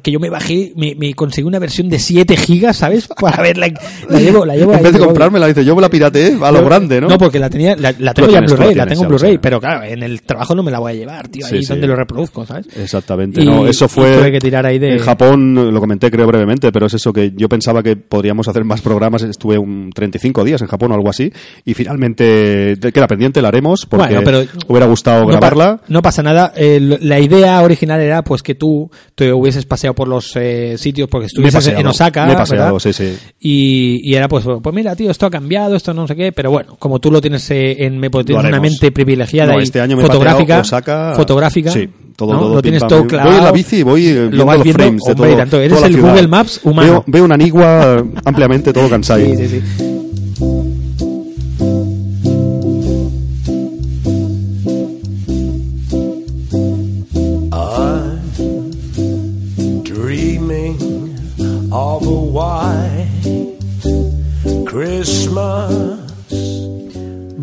Que 0.02 0.10
yo 0.12 0.20
me 0.20 0.28
bajé, 0.28 0.72
me, 0.76 0.94
me 0.94 1.14
conseguí 1.14 1.46
una 1.48 1.58
versión 1.58 1.88
de 1.88 1.98
7 1.98 2.36
gigas, 2.36 2.76
¿sabes? 2.76 3.08
Para 3.20 3.42
verla. 3.42 3.68
La 4.10 4.20
llevo, 4.20 4.44
la 4.44 4.54
llevo 4.54 4.72
en 4.72 4.82
vez 4.82 4.92
de 4.92 4.98
luego- 4.98 5.06
comprármela, 5.06 5.46
dice, 5.46 5.64
yo 5.64 5.74
me 5.74 5.80
la 5.82 5.88
pirateé 5.88 6.36
a 6.42 6.52
lo 6.52 6.62
grande, 6.64 7.00
¿no? 7.00 7.08
No, 7.08 7.16
porque 7.18 7.38
la 7.38 7.48
tenía, 7.48 7.74
la, 7.76 7.94
la 7.98 8.12
tengo 8.12 8.28
la 8.28 8.32
ya 8.34 8.38
en 8.38 8.44
la 8.44 8.54
Blu-ray, 8.54 8.74
la 8.74 8.86
tengo 8.86 9.02
en 9.04 9.08
Blu-ray, 9.08 9.38
pero 9.38 9.58
claro, 9.60 9.82
en 9.84 10.02
el 10.02 10.22
trabajo 10.22 10.54
no 10.54 10.62
me 10.62 10.70
la 10.70 10.78
voy 10.78 10.92
a 10.92 10.94
llevar, 10.94 11.28
tío, 11.28 11.46
Sí, 11.46 11.56
ahí 11.56 11.62
sí. 11.62 11.68
donde 11.68 11.86
lo 11.86 11.96
reproduzco, 11.96 12.44
¿sabes? 12.44 12.66
Exactamente, 12.76 13.42
Y- 13.42 13.46
no, 13.46 13.66
eso 13.66 13.88
fue 13.88 14.18
tuve 14.18 14.30
que 14.32 14.40
tirar 14.40 14.66
ahí 14.66 14.78
de- 14.78 14.92
en 14.92 14.98
Japón, 14.98 15.54
lo 15.72 15.80
comenté 15.80 16.10
creo 16.10 16.26
brevemente, 16.26 16.70
pero 16.70 16.86
es 16.86 16.94
eso 16.94 17.12
que 17.12 17.32
yo 17.34 17.48
pensaba 17.48 17.82
que 17.82 17.96
podríamos 17.96 18.46
hacer 18.48 18.62
más 18.64 18.82
programas, 18.82 19.22
estuve 19.22 19.56
un 19.58 19.90
35 19.94 20.44
días 20.44 20.60
en 20.60 20.68
Japón 20.68 20.92
o 20.92 20.94
algo 20.94 21.08
así, 21.08 21.32
y 21.64 21.72
finalmente 21.74 22.76
te- 22.76 22.92
queda 22.92 23.06
pendiente, 23.06 23.40
la 23.42 23.48
haremos, 23.48 23.86
porque 23.86 24.06
Bueno, 24.14 24.20
pero 24.24 24.44
hubiera 24.68 24.86
gustado 24.86 25.20
no, 25.20 25.26
pa- 25.26 25.32
grabarla. 25.32 25.80
no 25.88 26.02
pasa 26.02 26.22
nada. 26.22 26.52
eh, 26.56 26.98
la 27.00 27.18
idea 27.20 27.55
original 27.62 28.00
era 28.00 28.22
pues 28.22 28.42
que 28.42 28.54
tú 28.54 28.90
te 29.14 29.32
hubieses 29.32 29.64
paseado 29.66 29.94
por 29.94 30.08
los 30.08 30.34
eh, 30.36 30.76
sitios 30.78 31.08
porque 31.08 31.26
estuvieses 31.26 31.54
paseado, 31.54 31.80
en 31.80 31.86
Osaka. 31.86 32.26
me 32.26 32.32
he 32.32 32.36
paseado, 32.36 32.80
sí, 32.80 32.92
sí. 32.92 33.16
Y, 33.40 34.00
y 34.10 34.14
era 34.14 34.28
pues, 34.28 34.44
pues 34.62 34.74
mira, 34.74 34.94
tío, 34.96 35.10
esto 35.10 35.26
ha 35.26 35.30
cambiado, 35.30 35.76
esto 35.76 35.92
no 35.94 36.06
sé 36.06 36.16
qué, 36.16 36.32
pero 36.32 36.50
bueno, 36.50 36.76
como 36.78 36.98
tú 36.98 37.10
lo 37.10 37.20
tienes 37.20 37.50
eh, 37.50 37.84
en 37.84 37.98
me 37.98 38.10
pues, 38.10 38.22
Lo 38.22 38.26
tienes 38.26 38.44
una 38.44 38.60
mente 38.60 38.90
privilegiada 38.92 39.52
No, 39.54 39.60
este 39.60 39.80
año 39.80 39.96
me 39.96 40.02
fotográfica, 40.02 40.60
Osaka. 40.60 41.12
fotográfica, 41.16 41.70
Sí, 41.70 41.88
todo, 42.16 42.32
¿no? 42.32 42.40
todo. 42.40 42.54
lo 42.56 42.62
tienes 42.62 42.80
pam, 42.80 42.88
todo 42.88 43.06
clavado. 43.06 43.30
Voy 43.30 43.38
en 43.38 43.44
la 43.44 43.52
bici 43.52 43.76
y 43.76 43.82
voy 43.82 44.06
eh, 44.06 44.12
viendo 44.28 44.44
vas 44.46 44.56
los 44.56 44.64
viendo, 44.64 44.82
frames 44.82 45.02
de 45.04 45.12
hombre, 45.12 45.28
todo. 45.30 45.38
tanto, 45.38 45.60
eres 45.60 45.82
el 45.82 45.92
ciudad. 45.94 46.10
Google 46.10 46.28
Maps 46.28 46.60
humano. 46.64 46.90
Veo, 46.92 47.04
veo 47.06 47.24
una 47.24 47.36
nigua 47.36 48.04
ampliamente 48.24 48.72
todo 48.72 48.88
cansado. 48.88 49.20
Sí, 49.24 49.36
sí, 49.36 49.48
sí. 49.48 49.95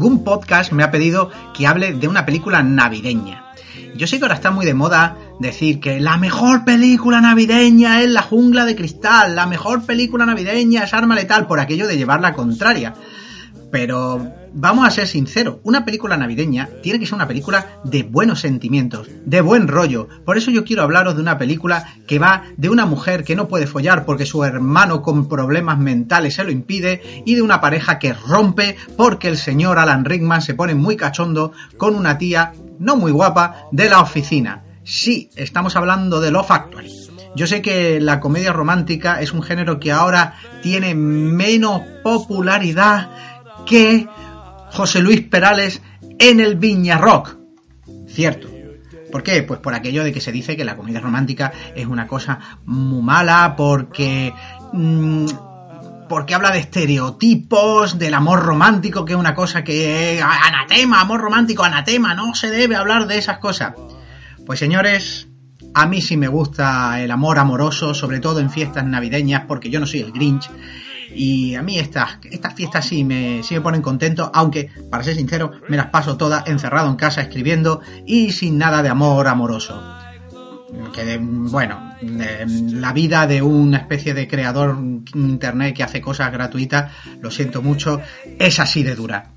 Goon 0.04 0.26
Podcast 0.26 0.74
me 0.74 0.84
ha 0.84 0.92
pedido 0.92 1.32
que 1.54 1.66
hable 1.66 1.94
de 1.94 2.10
una 2.10 2.26
película 2.26 2.62
navideña. 2.62 3.46
Yo 3.96 4.06
sé 4.06 4.18
que 4.18 4.26
ahora 4.26 4.36
está 4.36 4.52
muy 4.52 4.66
de 4.66 4.74
moda 4.74 5.16
decir 5.40 5.80
que 5.80 6.02
la 6.02 6.18
mejor 6.18 6.66
película 6.66 7.22
navideña 7.22 8.02
es 8.02 8.10
La 8.10 8.22
jungla 8.22 8.66
de 8.66 8.76
cristal, 8.76 9.34
la 9.38 9.46
mejor 9.46 9.86
película 9.86 10.26
navideña 10.26 10.84
es 10.84 10.94
Arma 10.94 11.16
letal, 11.16 11.48
por 11.48 11.62
aquello 11.62 11.88
de 11.88 11.96
llevar 11.96 12.20
la 12.20 12.34
contraria. 12.34 12.94
Pero 13.74 14.32
vamos 14.54 14.86
a 14.86 14.92
ser 14.92 15.08
sinceros, 15.08 15.56
una 15.64 15.84
película 15.84 16.16
navideña 16.16 16.70
tiene 16.84 17.00
que 17.00 17.08
ser 17.08 17.16
una 17.16 17.28
película 17.28 17.80
de 17.84 18.04
buenos 18.04 18.40
sentimientos, 18.40 19.10
de 19.26 19.42
buen 19.42 19.68
rollo. 19.68 20.08
Por 20.26 20.38
eso 20.38 20.52
yo 20.52 20.64
quiero 20.64 20.84
hablaros 20.84 21.16
de 21.16 21.22
una 21.24 21.40
película 21.40 21.84
que 22.06 22.20
va 22.20 22.44
de 22.56 22.70
una 22.70 22.86
mujer 22.86 23.24
que 23.24 23.36
no 23.36 23.48
puede 23.48 23.66
follar 23.66 24.06
porque 24.06 24.28
su 24.28 24.44
hermano 24.44 25.02
con 25.02 25.28
problemas 25.28 25.80
mentales 25.80 26.36
se 26.36 26.44
lo 26.44 26.52
impide 26.52 27.02
y 27.26 27.34
de 27.34 27.42
una 27.42 27.62
pareja 27.62 27.98
que 27.98 28.14
rompe 28.14 28.78
porque 28.96 29.28
el 29.28 29.38
señor 29.38 29.80
Alan 29.80 30.06
Rickman 30.06 30.44
se 30.44 30.54
pone 30.54 30.76
muy 30.76 30.96
cachondo 30.96 31.52
con 31.76 31.96
una 31.96 32.20
tía 32.20 32.54
no 32.78 32.96
muy 32.96 33.12
guapa 33.12 33.70
de 33.72 33.90
la 33.90 34.02
oficina. 34.02 34.66
Sí, 34.84 35.32
estamos 35.36 35.76
hablando 35.76 36.22
de 36.22 36.30
Love 36.30 36.52
Actually. 36.52 36.94
Yo 37.36 37.48
sé 37.48 37.64
que 37.64 38.00
la 38.00 38.20
comedia 38.20 38.54
romántica 38.54 39.20
es 39.20 39.34
un 39.34 39.42
género 39.42 39.80
que 39.80 39.92
ahora 39.92 40.36
tiene 40.62 40.94
menos 40.94 41.82
popularidad 42.04 43.10
que 43.66 44.08
José 44.72 45.02
Luis 45.02 45.22
Perales 45.22 45.82
en 46.20 46.40
el 46.40 46.56
Viña 46.56 46.98
Rock. 46.98 47.38
Cierto. 48.08 48.50
¿Por 49.12 49.22
qué? 49.22 49.44
Pues 49.44 49.60
por 49.60 49.76
aquello 49.76 50.04
de 50.04 50.12
que 50.12 50.20
se 50.20 50.32
dice 50.32 50.58
que 50.58 50.66
la 50.66 50.76
comedia 50.76 51.00
romántica 51.00 51.52
es 51.76 51.86
una 51.86 52.08
cosa 52.08 52.40
muy 52.66 53.02
mala 53.02 53.56
porque... 53.56 54.34
mm, 54.72 55.26
porque 56.10 56.36
habla 56.36 56.52
de 56.52 56.60
estereotipos, 56.60 57.98
del 57.98 58.14
amor 58.14 58.44
romántico, 58.44 59.06
que 59.06 59.14
es 59.14 59.20
una 59.20 59.34
cosa 59.34 59.64
que... 59.64 60.22
Anatema, 60.22 61.02
amor 61.02 61.22
romántico, 61.22 61.64
anatema, 61.64 62.14
no 62.14 62.36
se 62.36 62.52
debe 62.52 62.76
hablar 62.76 63.08
de 63.08 63.18
esas 63.18 63.40
cosas. 63.40 63.74
Pues 64.46 64.60
señores, 64.60 65.28
a 65.74 65.88
mí 65.88 66.02
sí 66.02 66.18
me 66.18 66.28
gusta 66.28 67.02
el 67.02 67.10
amor 67.10 67.40
amoroso, 67.40 67.94
sobre 67.94 68.20
todo 68.20 68.40
en 68.40 68.52
fiestas 68.52 68.86
navideñas, 68.86 69.46
porque 69.48 69.70
yo 69.70 69.80
no 69.80 69.86
soy 69.86 70.02
el 70.02 70.12
Grinch. 70.12 70.50
Y 71.16 71.56
a 71.56 71.62
mí 71.62 71.78
estas, 71.80 72.18
estas 72.30 72.54
fiestas 72.56 72.86
sí 72.86 73.04
me, 73.04 73.44
sí 73.44 73.54
me 73.54 73.62
ponen 73.62 73.82
contento, 73.82 74.32
aunque, 74.34 74.70
para 74.90 75.04
ser 75.04 75.16
sincero, 75.16 75.52
me 75.70 75.78
las 75.78 75.88
paso 75.88 76.18
todas 76.18 76.48
encerrado 76.48 76.90
en 76.90 76.96
casa 76.96 77.22
escribiendo 77.22 77.82
y 78.06 78.32
sin 78.32 78.58
nada 78.58 78.82
de 78.82 78.90
amor 78.90 79.28
amoroso. 79.28 79.82
Que, 80.92 81.20
bueno, 81.22 81.94
de- 82.02 82.46
la 82.48 82.94
vida 82.94 83.28
de 83.28 83.42
una 83.44 83.78
especie 83.78 84.14
de 84.16 84.28
creador 84.28 84.78
internet 85.14 85.76
que 85.76 85.84
hace 85.84 86.02
cosas 86.02 86.32
gratuitas, 86.32 86.92
lo 87.22 87.30
siento 87.30 87.62
mucho, 87.62 88.02
es 88.40 88.60
así 88.60 88.82
de 88.84 88.96
dura. 88.96 89.32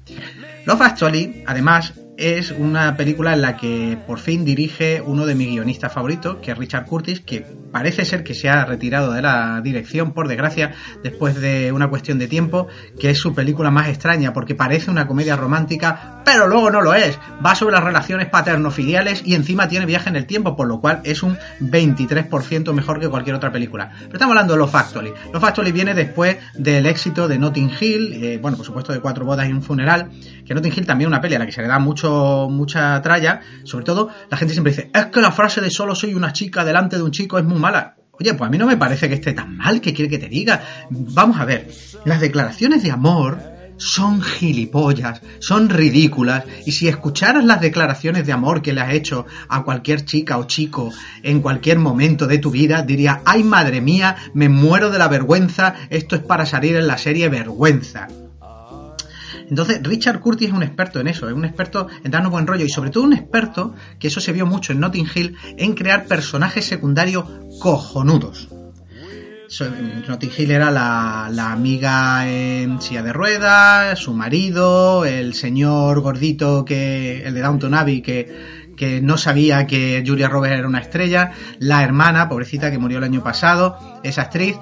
Love 0.65 0.81
Actually, 0.81 1.45
además, 1.47 1.93
es 2.17 2.51
una 2.51 2.97
película 2.97 3.35
en 3.35 3.43
la 3.43 3.57
que 3.57 3.99
por 4.07 4.19
fin 4.19 4.45
dirige 4.45 5.03
uno 5.05 5.27
de 5.27 5.35
mis 5.35 5.49
guionistas 5.49 5.93
favoritos, 5.93 6.37
que 6.43 6.53
es 6.53 6.59
Richard 6.59 6.87
Curtis, 6.87 7.21
que 7.21 7.41
parece 7.71 8.05
ser 8.05 8.25
que 8.25 8.35
se 8.35 8.49
ha 8.49 8.65
retirado 8.65 9.13
de 9.13 9.23
la 9.23 9.61
dirección, 9.63 10.13
por 10.13 10.29
desgracia, 10.29 10.73
después 11.03 11.39
de 11.41 11.73
una 11.73 11.89
cuestión 11.89 12.19
de 12.19 12.27
tiempo, 12.29 12.69
que 12.99 13.11
es 13.11 13.19
su 13.19 13.35
película 13.35 13.71
más 13.71 13.89
extraña, 13.89 14.33
porque 14.33 14.55
parece 14.55 14.91
una 14.91 15.07
comedia 15.07 15.37
romántica, 15.37 16.23
pero 16.25 16.47
luego 16.47 16.71
no 16.71 16.81
lo 16.81 16.95
es. 16.95 17.19
Va 17.45 17.55
sobre 17.55 17.75
las 17.75 17.85
relaciones 17.85 18.29
paterno-filiales 18.29 19.23
y 19.25 19.35
encima 19.35 19.69
tiene 19.69 19.87
viaje 19.87 20.09
en 20.09 20.17
el 20.17 20.27
tiempo, 20.27 20.57
por 20.57 20.69
lo 20.69 20.81
cual 20.81 21.01
es 21.05 21.23
un 21.23 21.37
23% 21.61 22.73
mejor 22.73 23.01
que 23.01 23.09
cualquier 23.09 23.37
otra 23.37 23.53
película. 23.53 23.91
Pero 23.99 24.15
estamos 24.15 24.33
hablando 24.33 24.55
de 24.55 24.61
Love 24.61 24.75
Actually. 24.75 25.13
Love 25.33 25.45
Actually 25.45 25.73
viene 25.73 25.95
después 25.95 26.39
del 26.55 26.87
éxito 26.87 27.29
de 27.29 27.39
Notting 27.39 27.71
Hill, 27.79 28.13
eh, 28.15 28.39
bueno, 28.41 28.57
por 28.57 28.65
supuesto 28.65 28.93
de 28.93 29.01
Cuatro 29.01 29.25
bodas 29.25 29.49
y 29.49 29.53
un 29.53 29.63
funeral, 29.63 30.11
que 30.45 30.55
Notting 30.55 30.73
Hill 30.75 30.87
también 30.87 31.09
es 31.09 31.13
una 31.13 31.21
peli 31.21 31.35
a 31.35 31.39
la 31.39 31.47
que 31.47 31.53
se 31.53 31.63
le 31.63 31.69
da 31.69 31.79
mucho 31.79 32.06
mucha 32.51 33.01
tralla, 33.03 33.41
sobre 33.65 33.85
todo 33.85 34.09
la 34.31 34.37
gente 34.37 34.55
siempre 34.55 34.73
dice, 34.73 34.91
es 34.93 35.07
que 35.07 35.21
la 35.21 35.33
frase 35.33 35.61
de 35.61 35.71
solo 35.71 35.95
soy 35.95 36.15
una 36.15 36.33
chica 36.33 36.65
delante 36.65 36.97
de 36.97 37.03
un 37.03 37.11
chico 37.11 37.39
es 37.39 37.45
muy 37.45 37.59
mala. 37.59 37.97
Oye, 38.19 38.33
pues 38.35 38.49
a 38.49 38.51
mí 38.51 38.57
no 38.57 38.67
me 38.67 38.77
parece 38.77 39.09
que 39.09 39.15
esté 39.15 39.33
tan 39.33 39.57
mal, 39.57 39.81
que 39.81 39.93
quiere 39.93 40.11
que 40.11 40.19
te 40.19 40.29
diga? 40.29 40.63
Vamos 40.91 41.39
a 41.39 41.45
ver, 41.45 41.69
las 42.05 42.21
declaraciones 42.21 42.83
de 42.83 42.91
amor 42.91 43.39
son 43.77 44.23
gilipollas, 44.23 45.21
son 45.39 45.69
ridículas, 45.69 46.45
y 46.65 46.73
si 46.73 46.89
escucharas 46.89 47.45
las 47.45 47.61
declaraciones 47.61 48.27
de 48.27 48.33
amor 48.33 48.63
que 48.63 48.73
le 48.73 48.81
has 48.81 48.95
hecho 48.95 49.27
a 49.49 49.65
cualquier 49.65 50.05
chica 50.05 50.39
o 50.39 50.45
chico 50.45 50.93
en 51.23 51.41
cualquier 51.41 51.79
momento 51.79 52.27
de 52.27 52.39
tu 52.39 52.51
vida, 52.51 52.83
diría, 52.83 53.21
ay 53.25 53.45
madre 53.45 53.81
mía, 53.81 54.17
me 54.35 54.49
muero 54.49 54.91
de 54.91 54.99
la 54.99 55.09
vergüenza, 55.09 55.75
esto 55.91 56.17
es 56.17 56.23
para 56.23 56.47
salir 56.47 56.77
en 56.77 56.87
la 56.87 56.99
serie 56.99 57.29
vergüenza. 57.29 58.09
Entonces, 59.49 59.81
Richard 59.83 60.21
Curtis 60.21 60.49
es 60.49 60.55
un 60.55 60.63
experto 60.63 61.01
en 61.01 61.09
eso, 61.09 61.29
es 61.29 61.35
un 61.35 61.45
experto 61.45 61.87
en 62.03 62.11
darnos 62.11 62.33
buen 62.33 62.47
rollo 62.47 62.65
y 62.65 62.69
sobre 62.69 62.91
todo 62.91 63.05
un 63.05 63.13
experto, 63.13 63.75
que 63.99 64.09
eso 64.09 64.21
se 64.21 64.33
vio 64.33 64.47
mucho 64.47 64.73
en 64.73 64.81
Notting 64.81 65.09
Hill, 65.15 65.37
en 65.57 65.75
crear 65.75 66.07
personajes 66.07 66.65
secundarios 66.65 67.25
cojonudos. 67.61 68.49
Notting 70.09 70.31
Hill 70.37 70.51
era 70.51 70.71
la, 70.71 71.29
la 71.33 71.53
amiga 71.53 72.29
en 72.29 72.81
silla 72.81 73.03
de 73.03 73.13
ruedas, 73.13 73.99
su 73.99 74.13
marido, 74.13 75.05
el 75.05 75.35
señor 75.35 76.01
gordito 76.01 76.65
que, 76.65 77.23
el 77.25 77.35
de 77.35 77.41
Downton 77.43 77.75
Abbey 77.75 78.03
que, 78.03 78.67
que 78.77 79.01
no 79.01 79.17
sabía 79.17 79.67
que 79.67 80.05
Julia 80.07 80.29
Roberts 80.29 80.59
era 80.59 80.69
una 80.69 80.81
estrella, 80.81 81.33
la 81.59 81.83
hermana, 81.83 82.29
pobrecita 82.29 82.71
que 82.71 82.79
murió 82.79 82.99
el 82.99 83.05
año 83.05 83.23
pasado, 83.23 83.79
esa 84.03 84.23
actriz, 84.23 84.57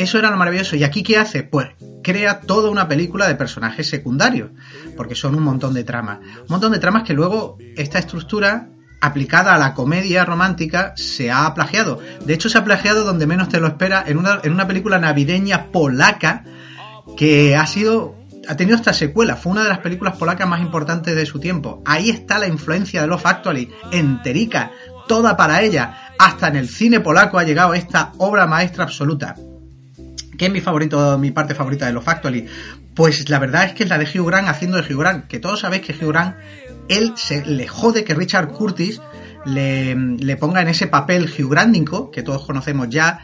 eso 0.00 0.18
era 0.18 0.30
lo 0.30 0.36
maravilloso. 0.36 0.76
¿Y 0.76 0.84
aquí 0.84 1.02
qué 1.02 1.18
hace? 1.18 1.42
Pues 1.42 1.68
crea 2.02 2.40
toda 2.40 2.70
una 2.70 2.88
película 2.88 3.28
de 3.28 3.34
personajes 3.34 3.88
secundarios, 3.88 4.50
porque 4.96 5.14
son 5.14 5.34
un 5.34 5.42
montón 5.42 5.74
de 5.74 5.84
tramas. 5.84 6.20
Un 6.20 6.46
montón 6.48 6.72
de 6.72 6.78
tramas 6.78 7.04
que 7.04 7.12
luego 7.12 7.58
esta 7.76 7.98
estructura 7.98 8.70
aplicada 9.02 9.54
a 9.54 9.58
la 9.58 9.74
comedia 9.74 10.24
romántica 10.24 10.94
se 10.96 11.30
ha 11.30 11.52
plagiado. 11.54 12.00
De 12.24 12.32
hecho, 12.32 12.48
se 12.48 12.56
ha 12.56 12.64
plagiado 12.64 13.04
donde 13.04 13.26
menos 13.26 13.50
te 13.50 13.60
lo 13.60 13.66
espera 13.66 14.02
en 14.06 14.16
una, 14.16 14.40
en 14.42 14.52
una 14.52 14.66
película 14.66 14.98
navideña 14.98 15.66
polaca 15.70 16.44
que 17.16 17.56
ha 17.56 17.66
sido 17.66 18.16
ha 18.48 18.56
tenido 18.56 18.74
esta 18.74 18.94
secuela, 18.94 19.36
fue 19.36 19.52
una 19.52 19.62
de 19.62 19.68
las 19.68 19.78
películas 19.80 20.16
polacas 20.16 20.48
más 20.48 20.62
importantes 20.62 21.14
de 21.14 21.26
su 21.26 21.38
tiempo. 21.38 21.82
Ahí 21.84 22.08
está 22.08 22.38
la 22.38 22.48
influencia 22.48 23.02
de 23.02 23.06
Love 23.06 23.26
Actually, 23.26 23.70
enterica, 23.92 24.72
toda 25.06 25.36
para 25.36 25.60
ella. 25.60 26.14
Hasta 26.18 26.48
en 26.48 26.56
el 26.56 26.68
cine 26.68 27.00
polaco 27.00 27.38
ha 27.38 27.44
llegado 27.44 27.74
esta 27.74 28.12
obra 28.16 28.46
maestra 28.46 28.84
absoluta. 28.84 29.36
¿Qué 30.40 30.46
es 30.46 30.52
mi 30.52 30.62
favorito, 30.62 31.18
mi 31.18 31.32
parte 31.32 31.54
favorita 31.54 31.84
de 31.84 31.92
Love 31.92 32.08
Actually? 32.08 32.46
Pues 32.94 33.28
la 33.28 33.38
verdad 33.38 33.64
es 33.64 33.74
que 33.74 33.82
es 33.82 33.90
la 33.90 33.98
de 33.98 34.06
Hugh 34.06 34.26
Grant 34.26 34.48
haciendo 34.48 34.80
de 34.80 34.90
Hugh 34.90 34.98
Grant, 34.98 35.26
que 35.26 35.38
todos 35.38 35.60
sabéis 35.60 35.82
que 35.82 35.92
Hugh 35.92 36.12
Grant, 36.12 36.34
él 36.88 37.12
se 37.16 37.44
le 37.44 37.68
jode 37.68 38.04
que 38.04 38.14
Richard 38.14 38.48
Curtis 38.48 39.02
le, 39.44 39.94
le 39.94 40.36
ponga 40.38 40.62
en 40.62 40.68
ese 40.68 40.86
papel 40.86 41.30
Hugh 41.30 41.50
Grantico, 41.50 42.10
que 42.10 42.22
todos 42.22 42.46
conocemos 42.46 42.88
ya. 42.88 43.20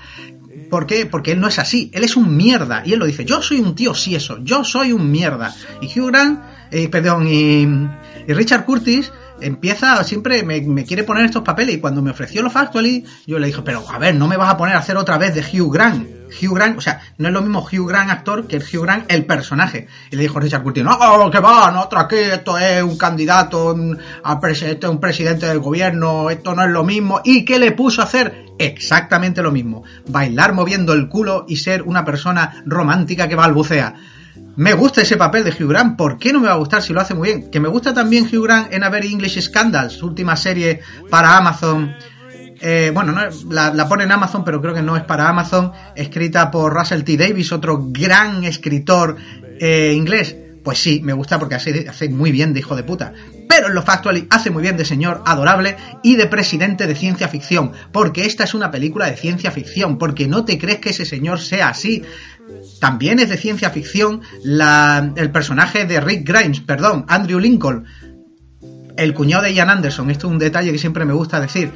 ¿Por 0.68 0.86
qué? 0.86 1.06
Porque 1.06 1.32
él 1.32 1.40
no 1.40 1.48
es 1.48 1.58
así, 1.58 1.90
él 1.94 2.04
es 2.04 2.18
un 2.18 2.36
mierda. 2.36 2.82
Y 2.84 2.92
él 2.92 2.98
lo 2.98 3.06
dice, 3.06 3.24
yo 3.24 3.40
soy 3.40 3.60
un 3.60 3.74
tío 3.74 3.94
sí 3.94 4.14
eso, 4.14 4.36
yo 4.42 4.62
soy 4.62 4.92
un 4.92 5.10
mierda. 5.10 5.54
Y 5.80 5.86
Hugh 5.86 6.08
Grant, 6.08 6.40
eh, 6.70 6.90
perdón, 6.90 7.26
y, 7.28 7.62
y 7.62 8.34
Richard 8.34 8.66
Curtis 8.66 9.10
empieza, 9.40 10.04
siempre 10.04 10.42
me, 10.42 10.60
me 10.60 10.84
quiere 10.84 11.02
poner 11.02 11.24
estos 11.24 11.42
papeles 11.42 11.76
y 11.76 11.80
cuando 11.80 12.02
me 12.02 12.10
ofreció 12.10 12.42
los 12.42 12.52
Factually, 12.52 13.06
yo 13.26 13.38
le 13.38 13.46
dije, 13.46 13.62
pero 13.64 13.82
a 13.90 13.98
ver, 13.98 14.14
no 14.14 14.28
me 14.28 14.36
vas 14.36 14.52
a 14.52 14.58
poner 14.58 14.76
a 14.76 14.80
hacer 14.80 14.98
otra 14.98 15.16
vez 15.16 15.34
de 15.34 15.40
Hugh 15.40 15.72
Grant. 15.72 16.15
Hugh 16.28 16.54
Grant, 16.54 16.78
o 16.78 16.80
sea, 16.80 17.00
no 17.18 17.28
es 17.28 17.34
lo 17.34 17.40
mismo 17.42 17.60
Hugh 17.60 17.88
Grant 17.88 18.10
actor 18.10 18.46
que 18.46 18.56
el 18.56 18.62
Hugh 18.62 18.82
Grant 18.82 19.10
el 19.10 19.24
personaje. 19.24 19.86
Y 20.10 20.16
le 20.16 20.22
dijo 20.22 20.40
Richard 20.40 20.62
Curtis, 20.62 20.84
no, 20.84 21.30
que 21.30 21.40
va, 21.40 21.70
no, 21.70 21.88
aquí, 21.98 22.16
esto 22.16 22.58
es 22.58 22.82
un 22.82 22.96
candidato 22.98 23.72
un- 23.72 23.98
a 24.24 24.40
esto 24.50 24.86
es 24.86 24.90
un 24.92 25.00
presidente 25.00 25.46
del 25.46 25.60
gobierno, 25.60 26.30
esto 26.30 26.54
no 26.54 26.62
es 26.64 26.70
lo 26.70 26.84
mismo. 26.84 27.20
¿Y 27.24 27.44
qué 27.44 27.58
le 27.58 27.72
puso 27.72 28.00
a 28.00 28.04
hacer? 28.04 28.46
Exactamente 28.58 29.42
lo 29.42 29.52
mismo. 29.52 29.84
Bailar 30.08 30.52
moviendo 30.52 30.92
el 30.92 31.08
culo 31.08 31.44
y 31.48 31.56
ser 31.56 31.82
una 31.82 32.04
persona 32.04 32.62
romántica 32.66 33.28
que 33.28 33.34
balbucea. 33.34 33.94
Me 34.56 34.72
gusta 34.72 35.02
ese 35.02 35.16
papel 35.18 35.44
de 35.44 35.50
Hugh 35.50 35.68
Grant. 35.68 35.96
¿Por 35.98 36.16
qué 36.18 36.32
no 36.32 36.40
me 36.40 36.48
va 36.48 36.54
a 36.54 36.58
gustar 36.58 36.82
si 36.82 36.92
lo 36.94 37.00
hace 37.00 37.12
muy 37.14 37.28
bien? 37.28 37.50
Que 37.50 37.60
me 37.60 37.68
gusta 37.68 37.92
también 37.92 38.24
Hugh 38.24 38.42
Grant 38.44 38.72
en 38.72 38.84
A 38.84 38.88
Very 38.88 39.12
English 39.12 39.38
Scandal, 39.40 39.90
su 39.90 40.06
última 40.06 40.34
serie 40.36 40.80
para 41.10 41.36
Amazon. 41.36 41.94
Eh, 42.60 42.90
bueno, 42.94 43.12
no, 43.12 43.20
la, 43.50 43.88
pone 43.88 44.04
en 44.04 44.12
Amazon, 44.12 44.44
pero 44.44 44.60
creo 44.60 44.74
que 44.74 44.82
no 44.82 44.96
es 44.96 45.04
para 45.04 45.28
Amazon. 45.28 45.72
Escrita 45.94 46.50
por 46.50 46.72
Russell 46.74 47.02
T. 47.02 47.16
Davis, 47.16 47.52
otro 47.52 47.86
gran 47.90 48.44
escritor 48.44 49.16
eh, 49.60 49.92
inglés. 49.94 50.36
Pues 50.64 50.78
sí, 50.78 51.00
me 51.02 51.12
gusta 51.12 51.38
porque 51.38 51.54
hace, 51.54 51.86
hace 51.88 52.08
muy 52.08 52.32
bien 52.32 52.52
de 52.52 52.60
hijo 52.60 52.74
de 52.74 52.82
puta. 52.82 53.12
Pero 53.48 53.68
en 53.68 53.74
lo 53.74 53.82
factual 53.82 54.26
hace 54.30 54.50
muy 54.50 54.62
bien 54.62 54.76
de 54.76 54.84
señor 54.84 55.22
adorable 55.24 55.76
y 56.02 56.16
de 56.16 56.26
presidente 56.26 56.86
de 56.86 56.96
ciencia 56.96 57.28
ficción. 57.28 57.72
Porque 57.92 58.26
esta 58.26 58.44
es 58.44 58.54
una 58.54 58.70
película 58.70 59.06
de 59.06 59.16
ciencia 59.16 59.50
ficción. 59.52 59.98
Porque 59.98 60.26
no 60.26 60.44
te 60.44 60.58
crees 60.58 60.78
que 60.78 60.90
ese 60.90 61.04
señor 61.04 61.40
sea 61.40 61.68
así. 61.68 62.02
También 62.80 63.20
es 63.20 63.28
de 63.28 63.36
ciencia 63.36 63.70
ficción 63.70 64.22
la, 64.42 65.12
el 65.16 65.30
personaje 65.30 65.84
de 65.84 66.00
Rick 66.00 66.28
Grimes, 66.28 66.60
perdón, 66.60 67.04
Andrew 67.08 67.40
Lincoln, 67.40 67.86
el 68.96 69.14
cuñado 69.14 69.44
de 69.44 69.54
Ian 69.54 69.70
Anderson. 69.70 70.10
Esto 70.10 70.26
es 70.26 70.32
un 70.32 70.38
detalle 70.38 70.72
que 70.72 70.78
siempre 70.78 71.04
me 71.04 71.12
gusta 71.12 71.40
decir. 71.40 71.72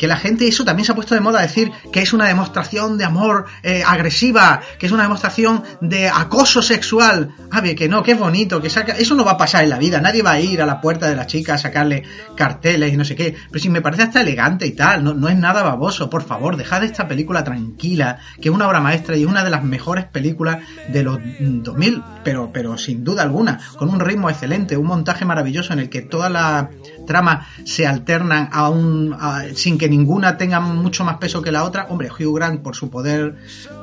Que 0.00 0.06
la 0.06 0.16
gente, 0.16 0.48
eso 0.48 0.64
también 0.64 0.86
se 0.86 0.92
ha 0.92 0.94
puesto 0.94 1.14
de 1.14 1.20
moda 1.20 1.42
decir 1.42 1.70
que 1.92 2.00
es 2.00 2.14
una 2.14 2.26
demostración 2.26 2.96
de 2.96 3.04
amor 3.04 3.44
eh, 3.62 3.82
agresiva, 3.86 4.62
que 4.78 4.86
es 4.86 4.92
una 4.92 5.02
demostración 5.02 5.62
de 5.82 6.08
acoso 6.08 6.62
sexual. 6.62 7.34
A 7.50 7.60
ver, 7.60 7.76
que 7.76 7.86
no, 7.86 8.02
que 8.02 8.12
es 8.12 8.18
bonito, 8.18 8.62
que 8.62 8.70
saca. 8.70 8.92
Eso 8.92 9.14
no 9.14 9.26
va 9.26 9.32
a 9.32 9.36
pasar 9.36 9.62
en 9.62 9.68
la 9.68 9.76
vida. 9.76 10.00
Nadie 10.00 10.22
va 10.22 10.32
a 10.32 10.40
ir 10.40 10.62
a 10.62 10.64
la 10.64 10.80
puerta 10.80 11.06
de 11.06 11.16
la 11.16 11.26
chica 11.26 11.52
a 11.52 11.58
sacarle 11.58 12.04
carteles 12.34 12.94
y 12.94 12.96
no 12.96 13.04
sé 13.04 13.14
qué. 13.14 13.36
Pero 13.50 13.62
si 13.62 13.68
me 13.68 13.82
parece 13.82 14.04
hasta 14.04 14.22
elegante 14.22 14.66
y 14.66 14.70
tal, 14.70 15.04
no, 15.04 15.12
no 15.12 15.28
es 15.28 15.36
nada 15.36 15.62
baboso. 15.62 16.08
Por 16.08 16.22
favor, 16.22 16.56
dejad 16.56 16.82
esta 16.82 17.06
película 17.06 17.44
tranquila, 17.44 18.20
que 18.40 18.48
es 18.48 18.54
una 18.54 18.68
obra 18.68 18.80
maestra 18.80 19.18
y 19.18 19.24
es 19.24 19.28
una 19.28 19.44
de 19.44 19.50
las 19.50 19.64
mejores 19.64 20.06
películas 20.06 20.60
de 20.88 21.02
los 21.02 21.20
mm, 21.20 21.62
2000, 21.62 22.02
pero, 22.24 22.50
pero 22.54 22.78
sin 22.78 23.04
duda 23.04 23.22
alguna, 23.22 23.60
con 23.76 23.90
un 23.90 24.00
ritmo 24.00 24.30
excelente, 24.30 24.78
un 24.78 24.86
montaje 24.86 25.26
maravilloso 25.26 25.74
en 25.74 25.80
el 25.80 25.90
que 25.90 26.00
toda 26.00 26.30
la 26.30 26.70
trama 27.10 27.48
se 27.64 27.88
alternan 27.88 28.50
a 28.52 28.68
un, 28.68 29.16
sin 29.56 29.78
que 29.78 29.88
ninguna 29.88 30.36
tenga 30.36 30.60
mucho 30.60 31.02
más 31.02 31.16
peso 31.16 31.42
que 31.42 31.50
la 31.50 31.64
otra. 31.64 31.86
Hombre, 31.88 32.08
Hugh 32.08 32.36
Grant, 32.36 32.62
por 32.62 32.76
su 32.76 32.88
poder, 32.88 33.34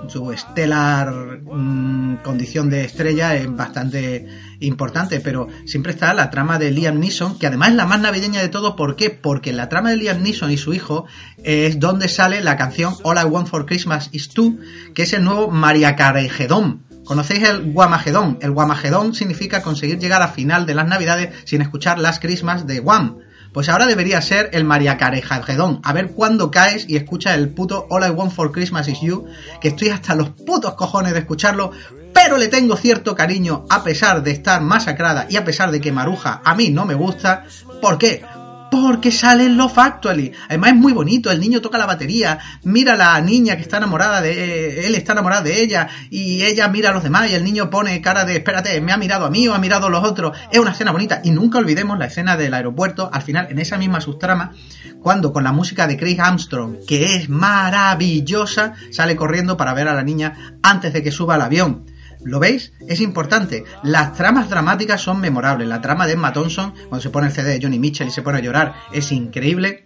su 0.08 0.32
estelar 0.32 1.42
mm, 1.44 2.20
condición 2.24 2.70
de 2.70 2.86
estrella, 2.86 3.36
es 3.36 3.54
bastante 3.54 4.26
importante, 4.62 5.20
pero 5.20 5.50
siempre 5.66 5.92
está 5.92 6.14
la 6.14 6.30
trama 6.30 6.58
de 6.58 6.72
Liam 6.72 7.00
Neeson, 7.00 7.38
que 7.38 7.48
además 7.48 7.72
es 7.72 7.76
la 7.76 7.86
más 7.86 8.00
navideña 8.00 8.40
de 8.40 8.48
todo. 8.48 8.78
¿Por 8.78 8.96
qué? 8.96 9.10
Porque 9.10 9.52
la 9.52 9.68
trama 9.68 9.90
de 9.90 9.98
Liam 9.98 10.24
Neeson 10.24 10.50
y 10.50 10.58
su 10.58 10.74
hijo 10.74 11.06
es 11.44 11.82
donde 11.82 12.08
sale 12.08 12.42
la 12.42 12.56
canción 12.56 12.96
All 13.04 13.18
I 13.18 13.26
Want 13.26 13.50
for 13.50 13.66
Christmas 13.66 14.08
is 14.14 14.30
Two, 14.30 14.58
que 14.96 15.04
es 15.04 15.12
el 15.12 15.26
nuevo 15.26 15.52
Maria 15.52 15.98
Carregedón. 15.98 16.87
¿Conocéis 17.08 17.48
el 17.48 17.72
Guamagedón? 17.72 18.38
El 18.42 18.52
Guamagedón 18.52 19.14
significa 19.14 19.62
conseguir 19.62 19.98
llegar 19.98 20.22
a 20.22 20.28
final 20.28 20.66
de 20.66 20.76
las 20.76 20.86
Navidades 20.86 21.34
sin 21.46 21.62
escuchar 21.62 22.00
las 22.00 22.20
Christmas 22.20 22.68
de 22.68 22.80
Guam. 22.82 23.20
Pues 23.54 23.70
ahora 23.70 23.88
debería 23.88 24.22
ser 24.22 24.50
el 24.52 24.66
Maria 24.66 24.98
Carejagedón. 24.98 25.80
A 25.86 25.94
ver 25.94 26.12
cuándo 26.12 26.52
caes 26.52 26.84
y 26.90 26.98
escuchas 26.98 27.36
el 27.36 27.54
puto 27.54 27.88
All 27.90 28.06
I 28.06 28.10
Want 28.10 28.34
for 28.34 28.52
Christmas 28.52 28.90
is 28.90 29.00
You, 29.00 29.26
que 29.62 29.70
estoy 29.70 29.88
hasta 29.88 30.16
los 30.16 30.32
putos 30.32 30.74
cojones 30.74 31.14
de 31.14 31.20
escucharlo, 31.20 31.72
pero 32.14 32.38
le 32.38 32.50
tengo 32.50 32.76
cierto 32.76 33.16
cariño 33.16 33.64
a 33.70 33.86
pesar 33.86 34.22
de 34.22 34.32
estar 34.32 34.62
masacrada 34.62 35.28
y 35.30 35.38
a 35.38 35.46
pesar 35.46 35.72
de 35.72 35.80
que 35.80 35.94
Maruja 35.94 36.42
a 36.44 36.56
mí 36.56 36.72
no 36.72 36.86
me 36.86 36.94
gusta. 36.94 37.46
¿Por 37.82 37.98
qué? 37.98 38.22
Porque 38.70 39.12
sale 39.12 39.46
en 39.46 39.58
Love 39.58 39.78
Actually. 39.78 40.32
Además 40.50 40.72
es 40.72 40.76
muy 40.76 40.94
bonito, 40.94 41.32
el 41.32 41.40
niño 41.40 41.62
toca 41.62 41.78
la 41.78 41.86
batería, 41.86 42.40
mira 42.64 42.94
a 42.94 42.96
la 42.96 43.22
niña 43.22 43.56
que 43.56 43.62
está 43.62 43.78
enamorada 43.78 44.22
de 44.22 44.86
él, 44.86 44.96
está 44.96 45.14
enamorado 45.14 45.44
de 45.44 45.62
ella, 45.62 45.88
y 46.10 46.44
ella 46.44 46.68
mira 46.68 46.90
a 46.90 46.94
los 46.94 47.04
demás, 47.04 47.30
y 47.30 47.36
el 47.36 47.44
niño 47.44 47.70
pone 47.70 48.02
cara 48.02 48.26
de, 48.26 48.38
espérate, 48.38 48.80
me 48.82 48.92
ha 48.92 48.98
mirado 48.98 49.26
a 49.26 49.30
mí 49.30 49.48
o 49.48 49.54
ha 49.54 49.60
mirado 49.60 49.88
a 49.88 49.90
los 49.90 50.04
otros. 50.04 50.38
Es 50.52 50.60
una 50.60 50.72
escena 50.72 50.92
bonita. 50.92 51.22
Y 51.24 51.32
nunca 51.32 51.58
olvidemos 51.60 51.98
la 51.98 52.06
escena 52.06 52.38
del 52.38 52.54
aeropuerto, 52.54 53.10
al 53.12 53.22
final, 53.22 53.48
en 53.50 53.60
esa 53.60 53.78
misma 53.78 54.02
subtrama, 54.02 54.54
cuando 55.02 55.32
con 55.32 55.44
la 55.44 55.52
música 55.52 55.88
de 55.88 55.98
Craig 55.98 56.20
Armstrong, 56.20 56.86
que 56.86 57.16
es 57.16 57.30
maravillosa, 57.30 58.74
sale 58.92 59.16
corriendo 59.16 59.56
para 59.56 59.74
ver 59.74 59.88
a 59.88 59.96
la 59.96 60.04
niña 60.04 60.58
antes 60.62 60.94
de 60.94 61.04
que 61.04 61.12
suba 61.12 61.36
al 61.36 61.42
avión. 61.42 61.86
¿Lo 62.24 62.40
veis? 62.40 62.74
Es 62.88 63.00
importante. 63.02 63.64
Las 63.84 64.14
tramas 64.14 64.50
dramáticas 64.50 65.02
son 65.02 65.20
memorables. 65.20 65.68
La 65.68 65.82
trama 65.82 66.08
de 66.08 66.14
Emma 66.14 66.34
Thompson, 66.34 66.74
cuando 66.90 67.02
se 67.02 67.10
pone 67.10 67.28
el 67.28 67.34
CD 67.34 67.52
de 67.52 67.60
Johnny 67.62 67.80
Mitchell 67.80 68.08
y 68.08 68.12
se 68.12 68.22
pone 68.22 68.40
a 68.40 68.42
llorar, 68.42 68.74
es 68.92 69.12
increíble. 69.12 69.86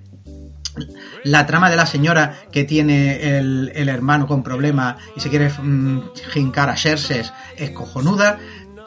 La 1.24 1.46
trama 1.46 1.70
de 1.70 1.76
la 1.76 1.86
señora 1.86 2.36
que 2.52 2.64
tiene 2.64 3.38
el, 3.38 3.90
hermano 3.90 4.26
con 4.26 4.42
problemas 4.42 4.96
y 5.16 5.20
se 5.20 5.30
quiere 5.30 5.50
mm, 5.50 6.14
jincar 6.32 6.70
a 6.70 6.78
Xerxes 6.78 7.34
es 7.58 7.72
cojonuda. 7.72 8.40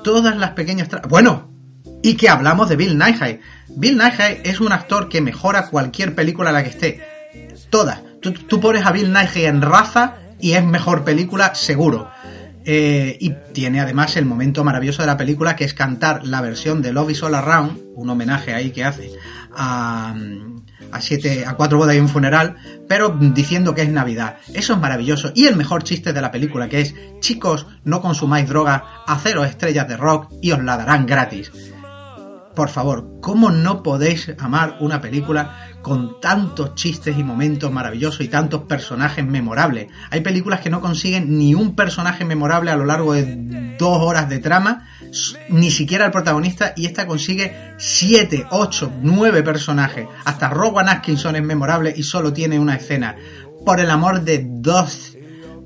Todas 0.03 0.37
las 0.37 0.51
pequeñas 0.51 0.89
tramas... 0.89 1.11
Bueno, 1.11 1.51
y 2.03 2.15
que 2.15 2.29
hablamos 2.29 2.69
de 2.69 2.77
Bill 2.77 2.99
Nighy. 2.99 3.41
Bill 3.69 3.99
Nighy 3.99 4.41
es 4.45 4.61
un 4.61 4.73
actor 4.73 5.09
que 5.09 5.21
mejora 5.21 5.69
cualquier 5.69 6.15
película 6.15 6.51
en 6.51 6.55
la 6.55 6.62
que 6.62 6.71
esté. 6.71 7.01
Todas. 7.71 8.01
Tú, 8.21 8.33
tú 8.33 8.61
pones 8.61 8.87
a 8.87 8.93
Bill 8.93 9.12
Nighy 9.12 9.45
en 9.45 9.62
raza 9.62 10.16
y 10.41 10.53
es 10.53 10.65
mejor 10.65 11.05
película 11.05 11.55
seguro. 11.55 12.11
Eh, 12.66 13.19
y 13.20 13.31
tiene 13.53 13.81
además 13.81 14.16
el 14.16 14.24
momento 14.24 14.65
maravilloso 14.65 15.03
de 15.03 15.07
la 15.07 15.19
película 15.19 15.55
que 15.55 15.65
es 15.65 15.74
cantar 15.74 16.27
la 16.27 16.41
versión 16.41 16.81
de 16.81 16.93
Love 16.93 17.11
is 17.11 17.23
All 17.23 17.35
Around, 17.35 17.78
un 17.95 18.09
homenaje 18.09 18.55
ahí 18.55 18.70
que 18.70 18.85
hace 18.85 19.12
a, 19.55 20.15
a 20.91 21.01
siete, 21.01 21.45
a 21.47 21.55
cuatro 21.55 21.77
bodas 21.77 21.97
y 21.97 21.99
un 21.99 22.09
funeral, 22.09 22.57
pero 22.89 23.11
diciendo 23.11 23.74
que 23.74 23.82
es 23.82 23.91
Navidad. 23.91 24.36
Eso 24.55 24.74
es 24.74 24.78
maravilloso. 24.78 25.32
Y 25.35 25.47
el 25.47 25.57
mejor 25.57 25.85
chiste 25.85 26.12
de 26.12 26.23
la 26.23 26.31
película 26.31 26.69
que 26.69 26.81
es, 26.81 26.95
chicos, 27.20 27.66
no 27.85 28.01
consumáis 28.01 28.49
droga, 28.49 29.03
haceros 29.07 29.47
estrellas 29.47 29.86
de 29.89 29.97
rock 29.97 30.32
y 30.41 30.53
os 30.53 30.62
la 30.62 30.77
darán 30.77 31.07
gratis. 31.07 31.53
Por 32.55 32.69
favor, 32.69 33.19
¿cómo 33.20 33.51
no 33.51 33.82
podéis 33.82 34.32
amar 34.39 34.77
una 34.81 35.01
película 35.01 35.74
con 35.85 36.19
tantos 36.19 36.74
chistes 36.74 37.16
y 37.16 37.23
momentos 37.23 37.70
maravillosos 37.70 38.23
y 38.23 38.28
tantos 38.28 38.62
personajes 38.62 39.24
memorables? 39.24 39.89
Hay 40.11 40.23
películas 40.23 40.61
que 40.61 40.70
no 40.70 40.81
consiguen 40.81 41.39
ni 41.39 41.55
un 41.55 41.77
personaje 41.77 42.24
memorable 42.24 42.70
a 42.70 42.77
lo 42.77 42.86
largo 42.86 43.12
de 43.12 43.77
dos 43.78 44.02
horas 44.02 44.28
de 44.28 44.39
trama, 44.39 44.89
ni 45.51 45.70
siquiera 45.70 46.06
el 46.06 46.11
protagonista, 46.11 46.73
y 46.74 46.86
esta 46.86 47.06
consigue 47.06 47.74
siete, 47.77 48.47
ocho, 48.51 48.90
nueve 49.02 49.43
personajes. 49.43 50.09
Hasta 50.24 50.48
Rowan 50.48 50.89
Atkinson 50.89 51.36
es 51.36 51.43
memorable 51.43 51.93
y 51.94 52.02
solo 52.02 52.32
tiene 52.32 52.59
una 52.59 52.77
escena. 52.77 53.16
Por 53.65 53.78
el 53.78 53.90
amor 53.90 54.23
de 54.23 54.44
dos, 54.48 55.16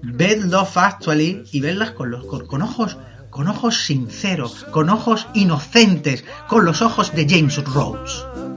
ved 0.02 0.44
Love 0.44 0.76
Actually 0.76 1.44
y 1.52 1.60
vedlas 1.60 1.92
con, 1.92 2.10
los, 2.10 2.26
con, 2.26 2.46
con 2.46 2.62
ojos 2.62 2.98
con 3.30 3.46
ojos 3.46 3.84
sinceros, 3.84 4.64
con 4.72 4.88
ojos 4.88 5.28
inocentes, 5.34 6.24
con 6.48 6.64
los 6.64 6.82
ojos 6.82 7.14
de 7.14 7.26
James 7.28 7.62
Rhodes. 7.64 8.47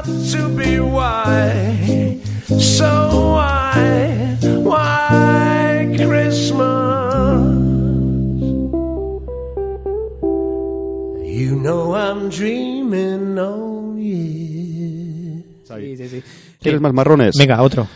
Got 0.00 0.08
to 0.32 0.48
be 0.56 0.80
white, 0.80 2.20
so 2.58 3.34
white, 3.34 4.38
white 4.64 5.94
Christmas. 5.98 6.56
You 11.22 11.54
know 11.60 11.94
I'm 11.94 12.30
dreaming 12.30 13.38
on 13.38 13.98
you. 13.98 15.44
Sí, 15.68 15.96
sí, 15.98 16.08
sí. 16.08 16.22
¿Quieres 16.62 16.80
más 16.80 16.94
marrones? 16.94 17.36
Venga, 17.36 17.60
otro. 17.60 17.86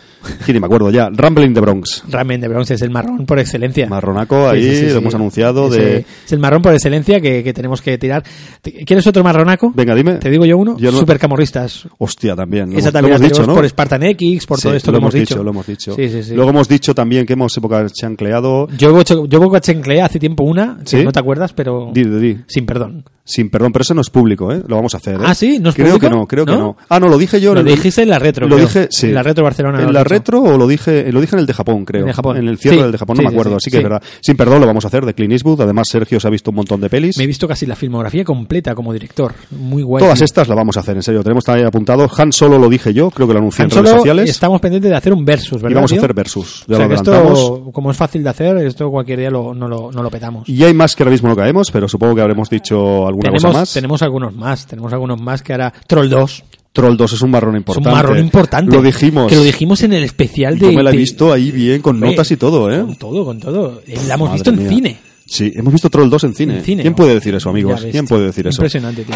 Sí, 0.45 0.53
ni 0.53 0.61
me 0.61 0.67
acuerdo 0.67 0.91
ya. 0.91 1.09
Rambling 1.13 1.55
the 1.55 1.61
Bronx. 1.61 2.05
Ramen 2.09 2.41
de 2.41 2.49
Bronx 2.49 2.71
es 2.71 2.83
el 2.83 2.91
marrón 2.91 3.27
por 3.27 3.39
excelencia. 3.39 3.87
Marronaco, 3.89 4.49
ahí 4.49 4.63
Sí, 4.63 4.71
sí, 4.77 4.87
sí, 4.87 4.93
lo 4.93 4.99
hemos 4.99 5.15
anunciado 5.15 5.69
Ese- 5.69 5.81
de... 5.81 5.97
Es 6.27 6.33
el 6.33 6.39
marrón 6.39 6.63
por 6.63 6.73
excelencia 6.75 7.21
que, 7.21 7.43
que 7.43 7.53
tenemos 7.53 7.81
que 7.83 7.97
tirar. 7.99 8.23
¿Te- 8.63 8.85
¿Quieres 8.85 9.07
otro 9.07 9.23
marronaco? 9.25 9.73
Venga, 9.75 9.95
dime. 9.95 10.15
Te 10.17 10.31
digo 10.31 10.45
yo 10.45 10.57
uno. 10.59 10.77
Yo 10.79 10.91
no- 10.93 10.99
Supercamorristas. 10.99 11.89
Hostia, 11.99 12.35
también. 12.37 12.73
Lo 12.73 12.79
Esa 12.79 12.93
también 12.93 13.13
lo 13.13 13.17
hemos 13.19 13.31
dicho, 13.31 13.47
¿no? 13.47 13.55
por 13.55 13.69
Spartan 13.69 14.03
X, 14.05 14.47
por 14.47 14.61
todo 14.61 14.75
esto 14.75 14.91
lo 14.93 14.99
que 14.99 15.03
hemos 15.03 15.15
dicho. 15.15 15.43
Lo 15.43 15.51
hemos 15.51 15.67
dicho. 15.67 15.95
Sí, 15.95 16.09
sí, 16.09 16.23
sí. 16.23 16.35
Luego 16.35 16.51
hemos 16.51 16.69
dicho 16.69 16.95
también 16.95 17.27
que 17.27 17.33
hemos 17.35 17.57
época 17.57 17.87
chancleado. 17.89 18.69
Yo, 18.77 19.03
yo, 19.03 19.27
yo 19.27 19.59
chancleé 19.61 20.03
hace 20.03 20.19
tiempo 20.19 20.45
una, 20.45 20.79
que 20.89 21.05
no 21.05 21.13
te 21.13 21.21
acuerdas, 21.21 21.53
pero 21.53 21.91
Di, 21.93 22.05
di, 22.05 22.39
sin 22.47 22.67
perdón. 22.67 23.05
Sin 23.27 23.49
perdón, 23.49 23.73
pero 23.73 23.83
eso 23.83 23.95
no 23.95 24.03
es 24.03 24.11
público, 24.11 24.53
¿eh? 24.53 24.63
Lo 24.67 24.77
vamos 24.77 24.93
a 24.93 24.99
hacer, 24.99 25.15
¿eh? 25.15 25.25
Ah, 25.25 25.35
¿sí? 25.35 25.59
¿No 25.59 25.71
es 25.71 25.75
creo 25.75 25.95
público? 25.95 26.01
que 26.11 26.15
no, 26.15 26.27
creo 26.27 26.45
que 26.45 26.53
¿No? 26.53 26.77
Ah, 26.91 27.01
no, 27.01 27.09
lo 27.09 27.17
dije 27.17 27.41
yo. 27.41 27.55
Lo 27.55 27.63
dijiste 27.63 28.03
en 28.03 28.11
la 28.11 28.19
retro, 28.19 28.47
Lo 28.47 28.57
creo. 28.57 28.67
dije, 28.67 28.89
sí. 28.91 29.07
En 29.07 29.15
la 29.15 29.23
retro 29.23 29.43
Barcelona 29.45 29.81
lo 29.81 29.89
¿En 29.89 29.95
la 29.95 30.01
dicho. 30.01 30.09
O 30.43 30.57
lo 30.59 30.67
dije, 30.67 31.11
lo 31.13 31.21
dije 31.21 31.37
en 31.37 31.41
el 31.41 31.47
de 31.47 31.53
Japón, 31.55 31.85
creo? 31.85 32.03
En 32.03 32.09
el 32.09 32.15
Japón. 32.15 32.37
En 32.37 32.49
el 32.49 32.59
cierre 32.59 32.77
Sí, 32.77 32.83
del 32.83 32.93
de 32.93 32.99
Japón, 32.99 33.17
sí, 33.17 33.23
no 33.23 33.29
me 33.29 33.31
sí, 33.31 33.35
acuerdo, 33.37 33.51
sí, 33.53 33.57
así 33.65 33.71
que 33.71 33.77
es 33.79 33.83
verdad. 33.83 34.03
Sin 34.21 34.37
perdón, 34.37 34.61
lo 34.61 34.67
vamos 34.67 34.85
a 34.85 34.89
hacer 34.89 35.05
de 35.05 35.15
Clint 35.15 35.33
Eastwood. 35.33 35.61
Además, 35.61 35.89
Sergio 35.91 36.19
se 36.21 36.27
ha 36.27 36.31
visto 36.31 36.51
un 36.51 36.57
montón 36.57 36.81
de 36.81 36.89
pelis. 36.91 37.17
Me 37.19 37.25
he 37.25 37.27
visto 37.27 37.47
casi 37.49 37.67
la 37.67 37.77
filmografía 37.77 38.25
completa 38.25 38.75
como 38.75 38.93
director. 38.93 39.35
Muy 39.51 39.83
guay. 39.83 40.03
Todas 40.03 40.21
estas 40.21 40.49
las 40.49 40.57
vamos 40.57 40.77
a 40.77 40.81
hacer, 40.81 40.97
en 40.97 41.03
serio. 41.03 41.23
Tenemos 41.23 41.45
también 41.45 41.67
apuntado. 41.67 42.09
Han 42.19 42.33
Solo 42.33 42.59
lo 42.59 42.69
dije 42.69 42.93
yo, 42.93 43.11
creo 43.11 43.27
que 43.29 43.33
lo 43.35 43.39
anuncié 43.39 43.65
en 43.65 43.71
Han 43.71 43.77
redes 43.77 43.89
Solo 43.91 43.99
sociales. 44.01 44.31
estamos 44.31 44.61
pendientes 44.61 44.91
de 44.91 44.97
hacer 44.97 45.13
un 45.13 45.25
versus, 45.25 45.63
¿verdad? 45.63 45.71
Y 45.71 45.75
vamos 45.75 45.93
a 45.93 45.95
tío? 45.95 46.03
hacer 46.03 46.15
versus. 46.15 46.65
Ya 46.67 46.75
o 46.75 46.79
sea 46.79 46.89
lo 46.89 46.95
esto, 46.95 47.71
como 47.73 47.91
es 47.91 47.97
fácil 47.97 48.23
de 48.25 48.31
hacer, 48.31 48.57
esto 48.59 48.91
cualquier 48.91 49.19
día 49.21 49.31
lo, 49.31 49.55
no, 49.55 49.69
lo, 49.69 49.91
no 49.93 50.03
lo 50.03 50.11
petamos. 50.11 50.49
Y 50.49 50.63
hay 50.65 50.75
más 50.75 50.95
que 50.97 51.03
ahora 51.03 51.13
mismo 51.13 51.29
no 51.29 51.37
caemos, 51.37 51.71
pero 51.71 51.87
supongo 51.89 52.15
que 52.15 52.21
habremos 52.23 52.51
dicho 52.51 53.07
alguna 53.07 53.23
tenemos, 53.31 53.43
cosa 53.45 53.59
más. 53.59 53.73
tenemos 53.73 54.03
algunos 54.03 54.35
más, 54.35 54.67
tenemos 54.67 54.93
algunos 54.93 55.21
más 55.21 55.43
que 55.43 55.53
hará 55.55 55.73
Troll 55.87 56.09
2. 56.09 56.45
Troll 56.75 56.97
2 56.97 57.13
es 57.13 57.23
un 57.23 57.31
marrón 57.31 57.55
Es 57.55 57.61
importante. 57.61 57.89
un 57.89 57.95
marrón 57.95 58.19
importante. 58.19 58.75
Lo 58.77 58.83
dijimos. 58.83 59.29
Que 59.31 59.37
lo 59.37 59.45
dijimos 59.45 59.81
en 59.85 59.93
el 59.93 60.03
especial 60.03 60.59
de. 60.59 60.67
Yo 60.67 60.73
me 60.73 60.83
la 60.83 60.91
he 60.91 60.97
visto 60.97 61.33
ahí 61.33 61.53
bien, 61.53 61.81
con 61.81 61.95
Hombre, 61.95 62.11
notas 62.11 62.31
y 62.33 62.37
todo, 62.37 62.69
¿eh? 62.71 62.81
Con 62.81 62.97
todo, 62.97 63.25
con 63.25 63.39
todo. 63.39 63.81
Eh, 63.87 63.95
La 64.09 64.15
hemos 64.15 64.29
Madre 64.29 64.35
visto 64.35 64.51
en 64.51 64.59
mía. 64.59 64.69
cine. 64.69 64.99
Sí, 65.25 65.53
hemos 65.55 65.73
visto 65.73 65.89
Troll 65.89 66.11
2 66.11 66.25
en 66.25 66.35
cine. 66.35 66.59
En 66.59 66.65
cine, 66.65 66.83
¿Quién 66.83 66.93
¿no? 66.93 66.97
puede 66.97 67.15
decir 67.15 67.33
eso, 67.35 67.49
amigos? 67.49 67.87
¿Quién 67.91 68.07
puede 68.09 68.27
decir 68.27 68.47
eso? 68.49 68.57
Impresionante, 68.61 69.05
tío. 69.05 69.15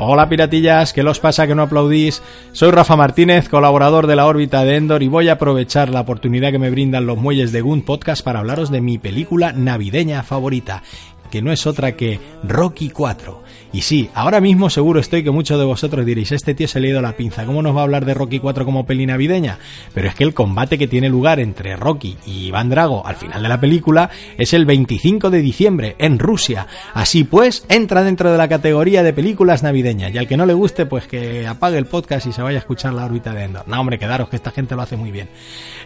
Hola 0.00 0.28
piratillas, 0.28 0.92
¿qué 0.92 1.04
los 1.04 1.20
pasa 1.20 1.46
que 1.46 1.54
no 1.54 1.62
aplaudís? 1.62 2.20
Soy 2.50 2.72
Rafa 2.72 2.96
Martínez, 2.96 3.48
colaborador 3.48 4.08
de 4.08 4.16
la 4.16 4.26
órbita 4.26 4.64
de 4.64 4.74
Endor 4.74 5.04
y 5.04 5.06
voy 5.06 5.28
a 5.28 5.34
aprovechar 5.34 5.90
la 5.90 6.00
oportunidad 6.00 6.50
que 6.50 6.58
me 6.58 6.70
brindan 6.70 7.06
los 7.06 7.16
muelles 7.16 7.52
de 7.52 7.60
Gun 7.60 7.82
Podcast 7.82 8.24
para 8.24 8.40
hablaros 8.40 8.72
de 8.72 8.80
mi 8.80 8.98
película 8.98 9.52
navideña 9.52 10.24
favorita, 10.24 10.82
que 11.30 11.40
no 11.40 11.52
es 11.52 11.68
otra 11.68 11.94
que 11.94 12.18
Rocky 12.42 12.90
4. 12.90 13.43
Y 13.74 13.82
sí, 13.82 14.08
ahora 14.14 14.40
mismo 14.40 14.70
seguro 14.70 15.00
estoy 15.00 15.24
que 15.24 15.32
muchos 15.32 15.58
de 15.58 15.64
vosotros 15.64 16.06
diréis, 16.06 16.30
este 16.30 16.54
tío 16.54 16.68
se 16.68 16.78
le 16.78 16.86
ha 16.86 16.90
ido 16.90 17.02
la 17.02 17.16
pinza, 17.16 17.44
¿cómo 17.44 17.60
nos 17.60 17.74
va 17.74 17.80
a 17.80 17.82
hablar 17.82 18.04
de 18.04 18.14
Rocky 18.14 18.38
4 18.38 18.64
como 18.64 18.86
peli 18.86 19.04
navideña? 19.04 19.58
Pero 19.92 20.06
es 20.06 20.14
que 20.14 20.22
el 20.22 20.32
combate 20.32 20.78
que 20.78 20.86
tiene 20.86 21.08
lugar 21.08 21.40
entre 21.40 21.74
Rocky 21.74 22.16
y 22.24 22.46
Iván 22.46 22.70
Drago 22.70 23.04
al 23.04 23.16
final 23.16 23.42
de 23.42 23.48
la 23.48 23.58
película 23.58 24.10
es 24.38 24.52
el 24.52 24.64
25 24.64 25.28
de 25.28 25.42
diciembre 25.42 25.96
en 25.98 26.20
Rusia. 26.20 26.68
Así 26.92 27.24
pues, 27.24 27.66
entra 27.68 28.04
dentro 28.04 28.30
de 28.30 28.38
la 28.38 28.46
categoría 28.46 29.02
de 29.02 29.12
películas 29.12 29.64
navideñas 29.64 30.14
y 30.14 30.18
al 30.18 30.28
que 30.28 30.36
no 30.36 30.46
le 30.46 30.54
guste, 30.54 30.86
pues 30.86 31.08
que 31.08 31.44
apague 31.44 31.76
el 31.76 31.86
podcast 31.86 32.28
y 32.28 32.32
se 32.32 32.42
vaya 32.42 32.58
a 32.58 32.60
escuchar 32.60 32.94
la 32.94 33.04
órbita 33.04 33.32
de 33.32 33.42
Endor. 33.42 33.66
No, 33.66 33.80
hombre, 33.80 33.98
quedaros 33.98 34.28
que 34.28 34.36
esta 34.36 34.52
gente 34.52 34.76
lo 34.76 34.82
hace 34.82 34.96
muy 34.96 35.10
bien. 35.10 35.30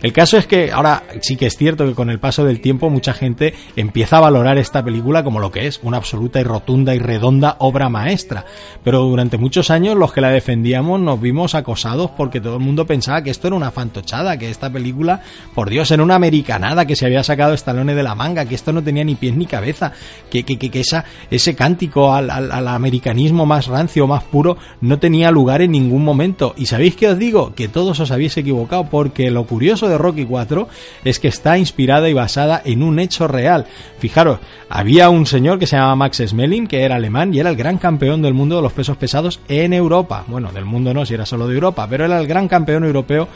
El 0.02 0.12
caso 0.12 0.36
es 0.36 0.47
que 0.47 0.73
ahora 0.73 1.05
sí 1.23 1.36
que 1.36 1.47
es 1.47 1.56
cierto 1.56 1.86
que 1.86 1.94
con 1.94 2.10
el 2.10 2.20
paso 2.20 2.44
del 2.44 2.60
tiempo 2.60 2.90
mucha 2.90 3.15
gente 3.15 3.55
empieza 3.77 4.19
a 4.19 4.20
valorar 4.20 4.59
esta 4.59 4.85
película 4.85 5.24
como 5.24 5.40
lo 5.40 5.51
que 5.51 5.66
es, 5.66 5.81
una 5.82 5.97
absoluta 5.97 6.39
y 6.39 6.44
rotunda 6.44 6.94
y 6.94 6.98
redonda 6.98 7.56
obra 7.60 7.77
maestra. 7.88 8.44
Pero 8.82 9.02
durante 9.02 9.38
muchos 9.38 9.70
años 9.70 9.96
los 9.96 10.12
que 10.12 10.20
la 10.20 10.30
defendíamos 10.30 11.00
nos 11.00 11.20
vimos 11.20 11.55
acosados 11.55 12.10
porque 12.16 12.40
todo 12.40 12.55
el 12.55 12.62
mundo 12.62 12.86
pensaba 12.86 13.22
que 13.22 13.30
esto 13.30 13.46
era 13.46 13.56
una 13.56 13.70
fantochada, 13.70 14.38
que 14.38 14.50
esta 14.50 14.70
película, 14.70 15.22
por 15.55 15.70
Dios, 15.70 15.90
era 15.90 16.02
una 16.02 16.14
americanada 16.14 16.86
que 16.86 16.96
se 16.96 17.06
había 17.06 17.22
sacado 17.22 17.55
Stallone 17.55 17.94
de 17.94 18.02
la 18.02 18.14
manga, 18.14 18.46
que 18.46 18.55
esto 18.55 18.72
no 18.72 18.82
tenía 18.82 19.05
ni 19.05 19.14
pies 19.14 19.36
ni 19.36 19.46
cabeza, 19.46 19.92
que, 20.30 20.42
que, 20.42 20.59
que, 20.59 20.70
que 20.70 20.80
esa, 20.80 21.05
ese 21.30 21.55
cántico 21.55 22.12
al, 22.12 22.30
al, 22.30 22.50
al 22.50 22.68
americanismo 22.68 23.46
más 23.46 23.66
rancio, 23.66 24.06
más 24.06 24.24
puro, 24.24 24.56
no 24.80 24.98
tenía 24.98 25.30
lugar 25.30 25.62
en 25.62 25.72
ningún 25.72 26.05
momento. 26.05 26.55
¿Y 26.56 26.66
sabéis 26.66 26.96
qué 26.96 27.09
os 27.09 27.18
digo? 27.18 27.55
Que 27.55 27.68
todos 27.68 28.00
os 28.00 28.10
habéis 28.10 28.36
equivocado, 28.36 28.88
porque 28.90 29.30
lo 29.30 29.44
curioso 29.44 29.88
de 29.88 29.98
Rocky 29.98 30.24
4 30.24 30.68
es 31.05 31.18
que 31.20 31.28
está 31.28 31.59
inspirada 31.59 32.09
y 32.09 32.14
basada 32.14 32.62
en 32.64 32.82
un 32.82 32.98
hecho 32.98 33.28
real. 33.28 33.66
Fijaros, 33.98 34.38
había 34.68 35.10
un 35.10 35.26
señor 35.26 35.59
que 35.59 35.66
se 35.66 35.76
llamaba 35.76 35.96
Max 35.96 36.22
Smelling, 36.26 36.66
que 36.66 36.82
era 36.82 36.96
alemán 36.96 37.34
y 37.34 37.40
era 37.40 37.50
el 37.50 37.56
gran 37.56 37.68
campeón 37.77 38.23
del 38.23 38.32
mundo 38.32 38.57
de 38.57 38.62
los 38.62 38.73
pesos 38.73 38.97
pesados 38.97 39.40
en 39.49 39.74
Europa. 39.74 40.24
Bueno, 40.28 40.51
del 40.53 40.65
mundo 40.65 40.95
no, 40.95 41.05
si 41.05 41.12
era 41.12 41.27
solo 41.27 41.47
de 41.47 41.55
Europa, 41.55 41.86
pero 41.90 42.07
era 42.07 42.19
el 42.19 42.27
gran 42.27 42.49
campeón 42.49 42.85
europeo 42.85 43.28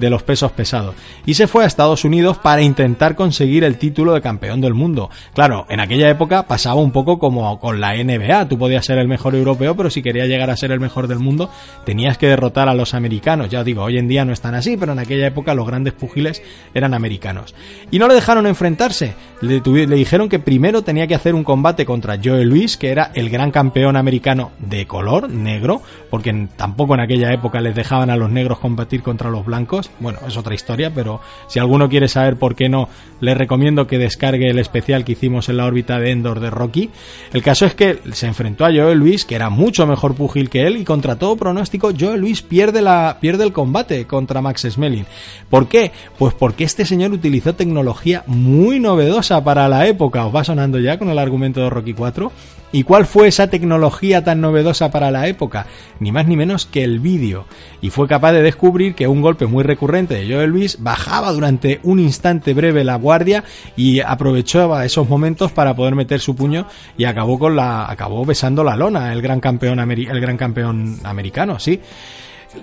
de 0.00 0.10
los 0.10 0.22
pesos 0.22 0.50
pesados. 0.52 0.94
Y 1.26 1.34
se 1.34 1.46
fue 1.46 1.64
a 1.64 1.66
Estados 1.66 2.04
Unidos 2.04 2.38
para 2.38 2.62
intentar 2.62 3.14
conseguir 3.14 3.62
el 3.62 3.78
título 3.78 4.14
de 4.14 4.20
campeón 4.20 4.60
del 4.60 4.74
mundo. 4.74 5.10
Claro, 5.34 5.66
en 5.68 5.80
aquella 5.80 6.08
época 6.08 6.48
pasaba 6.48 6.80
un 6.80 6.90
poco 6.90 7.18
como 7.18 7.60
con 7.60 7.80
la 7.80 7.94
NBA. 7.94 8.48
Tú 8.48 8.58
podías 8.58 8.84
ser 8.84 8.98
el 8.98 9.08
mejor 9.08 9.34
europeo, 9.34 9.76
pero 9.76 9.90
si 9.90 10.02
querías 10.02 10.28
llegar 10.28 10.50
a 10.50 10.56
ser 10.56 10.72
el 10.72 10.80
mejor 10.80 11.06
del 11.06 11.18
mundo, 11.18 11.50
tenías 11.84 12.18
que 12.18 12.26
derrotar 12.26 12.68
a 12.68 12.74
los 12.74 12.94
americanos. 12.94 13.50
Ya 13.50 13.60
os 13.60 13.64
digo, 13.64 13.82
hoy 13.82 13.98
en 13.98 14.08
día 14.08 14.24
no 14.24 14.32
están 14.32 14.54
así, 14.54 14.76
pero 14.76 14.92
en 14.92 14.98
aquella 14.98 15.26
época 15.26 15.54
los 15.54 15.66
grandes 15.66 15.92
pugiles 15.92 16.42
eran 16.74 16.94
americanos. 16.94 17.54
Y 17.90 17.98
no 17.98 18.08
le 18.08 18.14
dejaron 18.14 18.46
enfrentarse. 18.46 19.14
Le, 19.40 19.60
le 19.60 19.96
dijeron 19.96 20.28
que 20.28 20.38
primero 20.38 20.82
tenía 20.82 21.06
que 21.06 21.14
hacer 21.14 21.34
un 21.34 21.44
combate 21.44 21.84
contra 21.84 22.18
Joe 22.22 22.44
Luis, 22.44 22.76
que 22.76 22.90
era 22.90 23.10
el 23.14 23.30
gran 23.30 23.50
campeón 23.50 23.96
americano 23.96 24.52
de 24.58 24.86
color, 24.86 25.28
negro, 25.30 25.82
porque 26.10 26.48
tampoco 26.56 26.94
en 26.94 27.00
aquella 27.00 27.32
época 27.32 27.60
les 27.60 27.74
dejaban 27.74 28.10
a 28.10 28.16
los 28.16 28.30
negros 28.30 28.58
combatir 28.58 29.02
contra 29.02 29.30
los 29.30 29.44
blancos. 29.44 29.89
Bueno, 29.98 30.18
es 30.26 30.36
otra 30.36 30.54
historia, 30.54 30.92
pero 30.94 31.20
si 31.48 31.58
alguno 31.58 31.88
quiere 31.88 32.08
saber 32.08 32.36
por 32.36 32.54
qué 32.54 32.68
no, 32.68 32.88
les 33.20 33.36
recomiendo 33.36 33.86
que 33.86 33.98
descargue 33.98 34.48
el 34.48 34.58
especial 34.58 35.04
que 35.04 35.12
hicimos 35.12 35.48
en 35.48 35.56
la 35.56 35.66
órbita 35.66 35.98
de 35.98 36.10
Endor 36.10 36.40
de 36.40 36.50
Rocky. 36.50 36.90
El 37.32 37.42
caso 37.42 37.66
es 37.66 37.74
que 37.74 37.98
se 38.12 38.26
enfrentó 38.26 38.64
a 38.64 38.72
Joe 38.72 38.94
Luis, 38.94 39.24
que 39.24 39.34
era 39.34 39.50
mucho 39.50 39.86
mejor 39.86 40.14
pugil 40.14 40.48
que 40.48 40.66
él, 40.66 40.76
y 40.76 40.84
contra 40.84 41.16
todo 41.16 41.36
pronóstico, 41.36 41.90
Joe 41.98 42.16
Luis 42.16 42.42
pierde, 42.42 42.80
la, 42.82 43.18
pierde 43.20 43.44
el 43.44 43.52
combate 43.52 44.06
contra 44.06 44.40
Max 44.40 44.66
Smelling. 44.70 45.06
¿Por 45.48 45.68
qué? 45.68 45.92
Pues 46.18 46.34
porque 46.34 46.64
este 46.64 46.86
señor 46.86 47.12
utilizó 47.12 47.54
tecnología 47.54 48.24
muy 48.26 48.80
novedosa 48.80 49.42
para 49.44 49.68
la 49.68 49.86
época. 49.86 50.26
¿Os 50.26 50.34
va 50.34 50.44
sonando 50.44 50.78
ya 50.78 50.98
con 50.98 51.10
el 51.10 51.18
argumento 51.18 51.60
de 51.60 51.70
Rocky 51.70 51.94
4? 51.94 52.32
¿Y 52.72 52.84
cuál 52.84 53.04
fue 53.04 53.26
esa 53.26 53.48
tecnología 53.48 54.22
tan 54.22 54.40
novedosa 54.40 54.92
para 54.92 55.10
la 55.10 55.26
época? 55.26 55.66
Ni 55.98 56.12
más 56.12 56.28
ni 56.28 56.36
menos 56.36 56.66
que 56.66 56.84
el 56.84 57.00
vídeo. 57.00 57.46
Y 57.80 57.90
fue 57.90 58.06
capaz 58.06 58.32
de 58.32 58.42
descubrir 58.42 58.94
que 58.94 59.08
un 59.08 59.22
golpe 59.22 59.46
muy 59.46 59.64
recurrente 59.64 59.79
de 59.80 60.28
Joe 60.28 60.46
Luis 60.46 60.76
bajaba 60.80 61.32
durante 61.32 61.80
un 61.84 62.00
instante 62.00 62.52
breve 62.52 62.84
la 62.84 62.96
guardia 62.96 63.44
y 63.76 64.00
aprovechaba 64.00 64.84
esos 64.84 65.08
momentos 65.08 65.52
para 65.52 65.74
poder 65.74 65.94
meter 65.94 66.20
su 66.20 66.36
puño 66.36 66.66
y 66.98 67.04
acabó 67.04 67.38
con 67.38 67.56
la 67.56 67.90
acabó 67.90 68.24
besando 68.26 68.62
la 68.62 68.76
lona 68.76 69.12
el 69.12 69.22
gran 69.22 69.40
campeón 69.40 69.80
el 69.80 70.20
gran 70.20 70.36
campeón 70.36 71.00
americano, 71.02 71.58
sí. 71.58 71.80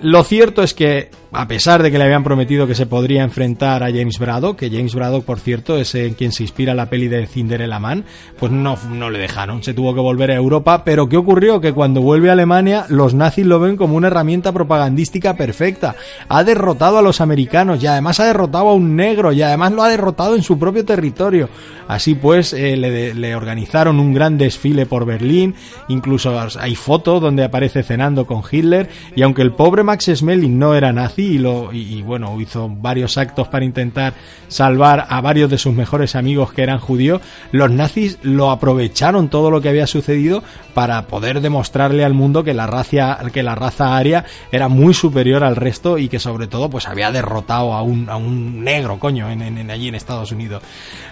Lo 0.02 0.22
cierto 0.22 0.62
es 0.62 0.74
que, 0.74 1.10
a 1.32 1.48
pesar 1.48 1.82
de 1.82 1.90
que 1.90 1.96
le 1.96 2.04
habían 2.04 2.22
prometido 2.22 2.66
que 2.66 2.74
se 2.74 2.84
podría 2.84 3.22
enfrentar 3.22 3.82
a 3.82 3.86
James 3.86 4.18
Braddock, 4.18 4.58
que 4.58 4.70
James 4.70 4.94
Braddock, 4.94 5.24
por 5.24 5.40
cierto, 5.40 5.78
es 5.78 5.94
en 5.94 6.12
quien 6.12 6.30
se 6.30 6.42
inspira 6.42 6.74
la 6.74 6.90
peli 6.90 7.08
de 7.08 7.26
Cinderella 7.26 7.78
Man, 7.78 8.04
pues 8.38 8.52
no, 8.52 8.76
no 8.92 9.08
le 9.08 9.18
dejaron. 9.18 9.62
Se 9.62 9.72
tuvo 9.72 9.94
que 9.94 10.00
volver 10.00 10.30
a 10.30 10.34
Europa. 10.34 10.84
Pero 10.84 11.08
¿qué 11.08 11.16
ocurrió? 11.16 11.60
Que 11.60 11.72
cuando 11.72 12.02
vuelve 12.02 12.28
a 12.28 12.34
Alemania, 12.34 12.84
los 12.90 13.14
nazis 13.14 13.46
lo 13.46 13.60
ven 13.60 13.76
como 13.76 13.96
una 13.96 14.08
herramienta 14.08 14.52
propagandística 14.52 15.34
perfecta. 15.36 15.96
Ha 16.28 16.44
derrotado 16.44 16.98
a 16.98 17.02
los 17.02 17.22
americanos 17.22 17.82
y 17.82 17.86
además 17.86 18.20
ha 18.20 18.26
derrotado 18.26 18.68
a 18.68 18.74
un 18.74 18.94
negro 18.94 19.32
y 19.32 19.40
además 19.40 19.72
lo 19.72 19.82
ha 19.82 19.88
derrotado 19.88 20.36
en 20.36 20.42
su 20.42 20.58
propio 20.58 20.84
territorio. 20.84 21.48
Así 21.88 22.14
pues, 22.14 22.52
eh, 22.52 22.76
le, 22.76 23.14
le 23.14 23.34
organizaron 23.34 23.98
un 23.98 24.12
gran 24.12 24.36
desfile 24.36 24.84
por 24.84 25.06
Berlín. 25.06 25.54
Incluso 25.88 26.38
hay 26.60 26.74
fotos 26.74 27.22
donde 27.22 27.44
aparece 27.44 27.82
cenando 27.82 28.26
con 28.26 28.42
Hitler. 28.48 28.90
Y 29.16 29.22
aunque 29.22 29.40
el 29.40 29.52
pobre 29.52 29.77
Max 29.84 30.10
Smelling 30.14 30.58
no 30.58 30.74
era 30.74 30.92
nazi 30.92 31.22
y, 31.22 31.38
lo, 31.38 31.72
y, 31.72 32.02
bueno, 32.02 32.40
hizo 32.40 32.68
varios 32.68 33.18
actos 33.18 33.48
para 33.48 33.64
intentar 33.64 34.14
salvar 34.48 35.06
a 35.08 35.20
varios 35.20 35.50
de 35.50 35.58
sus 35.58 35.74
mejores 35.74 36.16
amigos 36.16 36.52
que 36.52 36.62
eran 36.62 36.78
judíos, 36.78 37.20
los 37.52 37.70
nazis 37.70 38.18
lo 38.22 38.50
aprovecharon 38.50 39.28
todo 39.28 39.50
lo 39.50 39.60
que 39.60 39.68
había 39.68 39.86
sucedido 39.86 40.42
para 40.74 41.06
poder 41.06 41.40
demostrarle 41.40 42.04
al 42.04 42.14
mundo 42.14 42.44
que 42.44 42.54
la 42.54 42.66
raza, 42.66 43.18
que 43.32 43.42
la 43.42 43.54
raza 43.54 43.96
aria 43.96 44.24
era 44.52 44.68
muy 44.68 44.94
superior 44.94 45.44
al 45.44 45.56
resto 45.56 45.98
y 45.98 46.08
que 46.08 46.18
sobre 46.18 46.46
todo 46.46 46.70
pues 46.70 46.86
había 46.86 47.10
derrotado 47.10 47.72
a 47.72 47.82
un, 47.82 48.08
a 48.08 48.16
un 48.16 48.62
negro, 48.62 48.98
coño, 48.98 49.30
en, 49.30 49.70
allí 49.70 49.88
en 49.88 49.94
Estados 49.94 50.32
Unidos. 50.32 50.62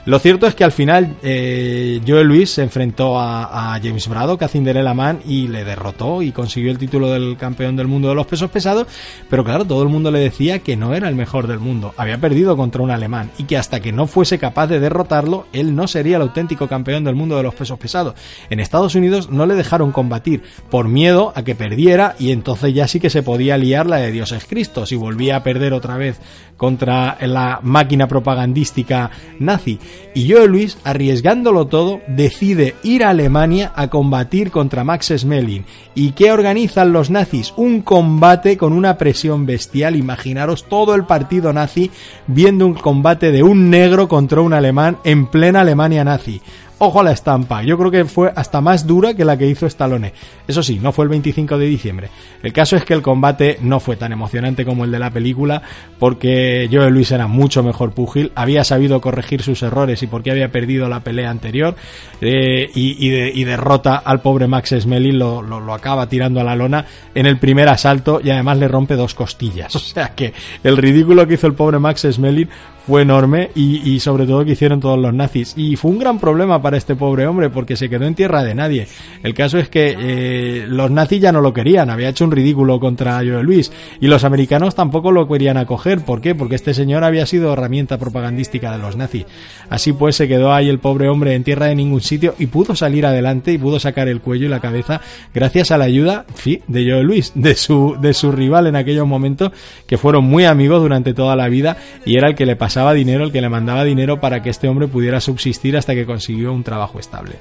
Lo 0.04 0.18
cierto 0.18 0.46
es 0.46 0.54
que 0.54 0.64
al 0.64 0.72
final 0.72 1.16
eh, 1.22 2.00
Joe 2.06 2.24
Luis 2.24 2.50
se 2.50 2.62
enfrentó 2.62 3.18
a, 3.18 3.74
a 3.74 3.80
James 3.80 4.08
Braddock, 4.08 4.42
a 4.42 4.48
Cinderella 4.48 4.94
Man 4.94 5.20
y 5.26 5.48
le 5.48 5.64
derrotó 5.64 6.22
y 6.22 6.32
consiguió 6.32 6.70
el 6.70 6.78
título 6.78 7.10
del 7.10 7.36
campeón 7.36 7.76
del 7.76 7.88
mundo 7.88 8.08
de 8.08 8.14
los 8.14 8.26
pesos 8.26 8.50
pesados, 8.56 8.86
pero 9.28 9.44
claro, 9.44 9.66
todo 9.66 9.82
el 9.82 9.90
mundo 9.90 10.10
le 10.10 10.18
decía 10.18 10.60
que 10.60 10.78
no 10.78 10.94
era 10.94 11.10
el 11.10 11.14
mejor 11.14 11.46
del 11.46 11.58
mundo, 11.58 11.92
había 11.98 12.16
perdido 12.16 12.56
contra 12.56 12.80
un 12.80 12.90
alemán 12.90 13.30
y 13.36 13.44
que 13.44 13.58
hasta 13.58 13.80
que 13.80 13.92
no 13.92 14.06
fuese 14.06 14.38
capaz 14.38 14.66
de 14.68 14.80
derrotarlo, 14.80 15.46
él 15.52 15.76
no 15.76 15.86
sería 15.86 16.16
el 16.16 16.22
auténtico 16.22 16.66
campeón 16.66 17.04
del 17.04 17.14
mundo 17.14 17.36
de 17.36 17.42
los 17.42 17.54
pesos 17.54 17.78
pesados. 17.78 18.14
En 18.48 18.58
Estados 18.58 18.94
Unidos 18.94 19.28
no 19.28 19.44
le 19.44 19.56
dejaron 19.56 19.92
combatir 19.92 20.42
por 20.70 20.88
miedo 20.88 21.34
a 21.36 21.44
que 21.44 21.54
perdiera 21.54 22.16
y 22.18 22.32
entonces 22.32 22.72
ya 22.72 22.88
sí 22.88 22.98
que 22.98 23.10
se 23.10 23.22
podía 23.22 23.58
liar 23.58 23.86
la 23.86 23.98
de 23.98 24.10
Dios 24.10 24.32
es 24.32 24.46
Cristo, 24.46 24.86
si 24.86 24.96
volvía 24.96 25.36
a 25.36 25.42
perder 25.42 25.74
otra 25.74 25.98
vez 25.98 26.18
contra 26.56 27.18
la 27.20 27.60
máquina 27.62 28.08
propagandística 28.08 29.10
nazi. 29.38 29.78
Y 30.14 30.30
Joe 30.30 30.48
Luis, 30.48 30.78
arriesgándolo 30.84 31.66
todo, 31.66 32.00
decide 32.08 32.74
ir 32.82 33.04
a 33.04 33.10
Alemania 33.10 33.72
a 33.74 33.88
combatir 33.88 34.50
contra 34.50 34.84
Max 34.84 35.12
Smelling. 35.16 35.64
¿Y 35.94 36.12
qué 36.12 36.32
organizan 36.32 36.92
los 36.92 37.10
nazis? 37.10 37.52
Un 37.56 37.82
combate 37.82 38.56
con 38.56 38.72
una 38.72 38.98
presión 38.98 39.46
bestial. 39.46 39.96
Imaginaros 39.96 40.64
todo 40.64 40.94
el 40.94 41.04
partido 41.04 41.52
nazi 41.52 41.90
viendo 42.26 42.66
un 42.66 42.74
combate 42.74 43.32
de 43.32 43.42
un 43.42 43.70
negro 43.70 44.08
contra 44.08 44.40
un 44.40 44.52
alemán 44.52 44.98
en 45.04 45.26
plena 45.26 45.60
Alemania 45.60 46.04
nazi. 46.04 46.40
Ojo 46.78 47.00
a 47.00 47.04
la 47.04 47.12
estampa, 47.12 47.62
yo 47.62 47.78
creo 47.78 47.90
que 47.90 48.04
fue 48.04 48.30
hasta 48.36 48.60
más 48.60 48.86
dura 48.86 49.14
que 49.14 49.24
la 49.24 49.38
que 49.38 49.46
hizo 49.46 49.64
Stallone. 49.66 50.12
Eso 50.46 50.62
sí, 50.62 50.78
no 50.78 50.92
fue 50.92 51.06
el 51.06 51.08
25 51.08 51.56
de 51.56 51.64
diciembre. 51.64 52.10
El 52.42 52.52
caso 52.52 52.76
es 52.76 52.84
que 52.84 52.92
el 52.92 53.00
combate 53.00 53.56
no 53.62 53.80
fue 53.80 53.96
tan 53.96 54.12
emocionante 54.12 54.66
como 54.66 54.84
el 54.84 54.90
de 54.90 54.98
la 54.98 55.10
película, 55.10 55.62
porque 55.98 56.68
Joe 56.70 56.90
Luis 56.90 57.10
era 57.12 57.28
mucho 57.28 57.62
mejor 57.62 57.92
púgil, 57.92 58.30
había 58.34 58.62
sabido 58.62 59.00
corregir 59.00 59.42
sus 59.42 59.62
errores 59.62 60.02
y 60.02 60.06
porque 60.06 60.30
había 60.30 60.52
perdido 60.52 60.86
la 60.86 61.00
pelea 61.00 61.30
anterior, 61.30 61.76
eh, 62.20 62.70
y, 62.74 63.06
y, 63.06 63.08
de, 63.08 63.32
y, 63.34 63.44
derrota 63.44 63.96
al 63.96 64.20
pobre 64.20 64.46
Max 64.46 64.74
Smelling, 64.78 65.18
lo, 65.18 65.72
acaba 65.72 66.10
tirando 66.10 66.40
a 66.40 66.44
la 66.44 66.56
lona 66.56 66.84
en 67.14 67.24
el 67.24 67.38
primer 67.38 67.70
asalto 67.70 68.20
y 68.22 68.28
además 68.28 68.58
le 68.58 68.68
rompe 68.68 68.96
dos 68.96 69.14
costillas. 69.14 69.74
O 69.86 69.88
sea 69.98 70.14
que 70.14 70.34
el 70.64 70.76
ridículo 70.76 71.26
que 71.26 71.34
hizo 71.34 71.46
el 71.46 71.54
pobre 71.54 71.78
Max 71.78 72.06
Smelling 72.10 72.48
fue 72.86 73.02
enorme 73.02 73.50
y, 73.54 73.88
y, 73.90 74.00
sobre 74.00 74.26
todo 74.26 74.44
que 74.44 74.52
hicieron 74.52 74.80
todos 74.80 74.98
los 74.98 75.14
nazis. 75.14 75.54
Y 75.56 75.76
fue 75.76 75.90
un 75.90 75.98
gran 75.98 76.18
problema 76.18 76.60
este 76.74 76.96
pobre 76.96 77.26
hombre 77.26 77.50
porque 77.50 77.76
se 77.76 77.88
quedó 77.88 78.06
en 78.06 78.14
tierra 78.14 78.42
de 78.42 78.54
nadie. 78.54 78.88
El 79.22 79.34
caso 79.34 79.58
es 79.58 79.68
que 79.68 79.94
eh, 79.98 80.66
los 80.68 80.90
nazis 80.90 81.20
ya 81.20 81.32
no 81.32 81.40
lo 81.40 81.52
querían, 81.52 81.90
había 81.90 82.08
hecho 82.08 82.24
un 82.24 82.32
ridículo 82.32 82.80
contra 82.80 83.16
Joe 83.18 83.42
Luis 83.42 83.72
y 84.00 84.06
los 84.06 84.24
americanos 84.24 84.74
tampoco 84.74 85.12
lo 85.12 85.28
querían 85.28 85.56
acoger. 85.56 86.04
¿Por 86.04 86.20
qué? 86.20 86.34
Porque 86.34 86.54
este 86.54 86.74
señor 86.74 87.04
había 87.04 87.26
sido 87.26 87.52
herramienta 87.52 87.98
propagandística 87.98 88.72
de 88.72 88.78
los 88.78 88.96
nazis. 88.96 89.26
Así 89.70 89.92
pues 89.92 90.16
se 90.16 90.28
quedó 90.28 90.52
ahí 90.52 90.68
el 90.68 90.78
pobre 90.78 91.08
hombre 91.08 91.34
en 91.34 91.44
tierra 91.44 91.66
de 91.66 91.74
ningún 91.74 92.00
sitio 92.00 92.34
y 92.38 92.46
pudo 92.46 92.74
salir 92.74 93.06
adelante 93.06 93.52
y 93.52 93.58
pudo 93.58 93.80
sacar 93.80 94.08
el 94.08 94.20
cuello 94.20 94.46
y 94.46 94.48
la 94.48 94.60
cabeza 94.60 95.00
gracias 95.34 95.70
a 95.70 95.78
la 95.78 95.84
ayuda 95.84 96.26
sí, 96.34 96.62
de 96.66 96.90
Joe 96.90 97.02
Luis, 97.02 97.32
de 97.34 97.54
su, 97.54 97.96
de 98.00 98.14
su 98.14 98.32
rival 98.32 98.66
en 98.66 98.76
aquellos 98.76 99.06
momentos 99.06 99.52
que 99.86 99.98
fueron 99.98 100.24
muy 100.24 100.44
amigos 100.44 100.80
durante 100.80 101.14
toda 101.14 101.36
la 101.36 101.48
vida 101.48 101.76
y 102.04 102.16
era 102.16 102.28
el 102.28 102.34
que 102.34 102.46
le 102.46 102.56
pasaba 102.56 102.92
dinero, 102.92 103.24
el 103.24 103.32
que 103.32 103.40
le 103.40 103.48
mandaba 103.48 103.84
dinero 103.84 104.20
para 104.20 104.42
que 104.42 104.50
este 104.50 104.68
hombre 104.68 104.88
pudiera 104.88 105.20
subsistir 105.20 105.76
hasta 105.76 105.94
que 105.94 106.06
consiguió 106.06 106.52
un 106.56 106.64
trabajo 106.64 106.98
estable. 106.98 107.36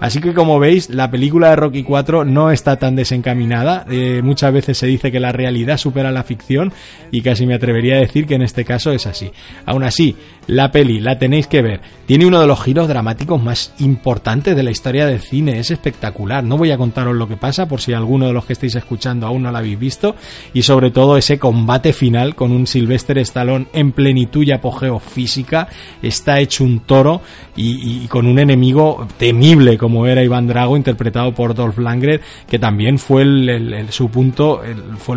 Así 0.00 0.20
que 0.20 0.34
como 0.34 0.58
veis, 0.58 0.90
la 0.90 1.10
película 1.10 1.50
de 1.50 1.56
Rocky 1.56 1.82
4 1.82 2.24
no 2.24 2.50
está 2.50 2.76
tan 2.76 2.96
desencaminada. 2.96 3.84
Eh, 3.90 4.20
muchas 4.24 4.52
veces 4.52 4.78
se 4.78 4.86
dice 4.86 5.12
que 5.12 5.20
la 5.20 5.32
realidad 5.32 5.76
supera 5.76 6.10
la 6.10 6.24
ficción 6.24 6.72
y 7.10 7.22
casi 7.22 7.46
me 7.46 7.54
atrevería 7.54 7.96
a 7.96 8.00
decir 8.00 8.26
que 8.26 8.34
en 8.34 8.42
este 8.42 8.64
caso 8.64 8.90
es 8.90 9.06
así. 9.06 9.30
Aún 9.64 9.84
así, 9.84 10.16
la 10.46 10.70
peli 10.72 11.00
la 11.00 11.18
tenéis 11.18 11.46
que 11.46 11.62
ver. 11.62 11.80
Tiene 12.06 12.26
uno 12.26 12.40
de 12.40 12.46
los 12.46 12.62
giros 12.62 12.88
dramáticos 12.88 13.42
más 13.42 13.72
importantes 13.78 14.54
de 14.56 14.62
la 14.62 14.70
historia 14.70 15.06
del 15.06 15.20
cine. 15.20 15.58
Es 15.58 15.70
espectacular. 15.70 16.44
No 16.44 16.58
voy 16.58 16.70
a 16.70 16.78
contaros 16.78 17.14
lo 17.14 17.28
que 17.28 17.36
pasa 17.36 17.66
por 17.68 17.80
si 17.80 17.92
alguno 17.92 18.26
de 18.26 18.32
los 18.32 18.44
que 18.44 18.52
estáis 18.52 18.74
escuchando 18.74 19.26
aún 19.26 19.42
no 19.42 19.52
la 19.52 19.60
habéis 19.60 19.78
visto. 19.78 20.16
Y 20.52 20.62
sobre 20.62 20.90
todo 20.90 21.16
ese 21.16 21.38
combate 21.38 21.92
final 21.92 22.34
con 22.34 22.52
un 22.52 22.66
Sylvester 22.66 23.18
Stallone 23.18 23.66
en 23.72 23.92
plenitud 23.92 24.44
y 24.44 24.52
apogeo 24.52 24.98
física. 24.98 25.68
Está 26.02 26.40
hecho 26.40 26.64
un 26.64 26.80
toro 26.80 27.22
y, 27.56 28.06
con 28.08 28.26
un 28.26 28.38
enemigo 28.38 29.06
temible 29.18 29.76
como 29.78 30.06
era 30.06 30.22
Iván 30.22 30.46
Drago 30.46 30.76
interpretado 30.76 31.34
por 31.34 31.54
Dolph 31.54 31.78
Lundgren 31.78 32.20
que 32.48 32.58
también 32.58 32.98
fue 32.98 33.22
el, 33.22 33.48
el, 33.48 33.74
el 33.74 33.90
su 33.90 34.08
punto 34.10 34.62
el, 34.64 34.96
fue 34.96 35.16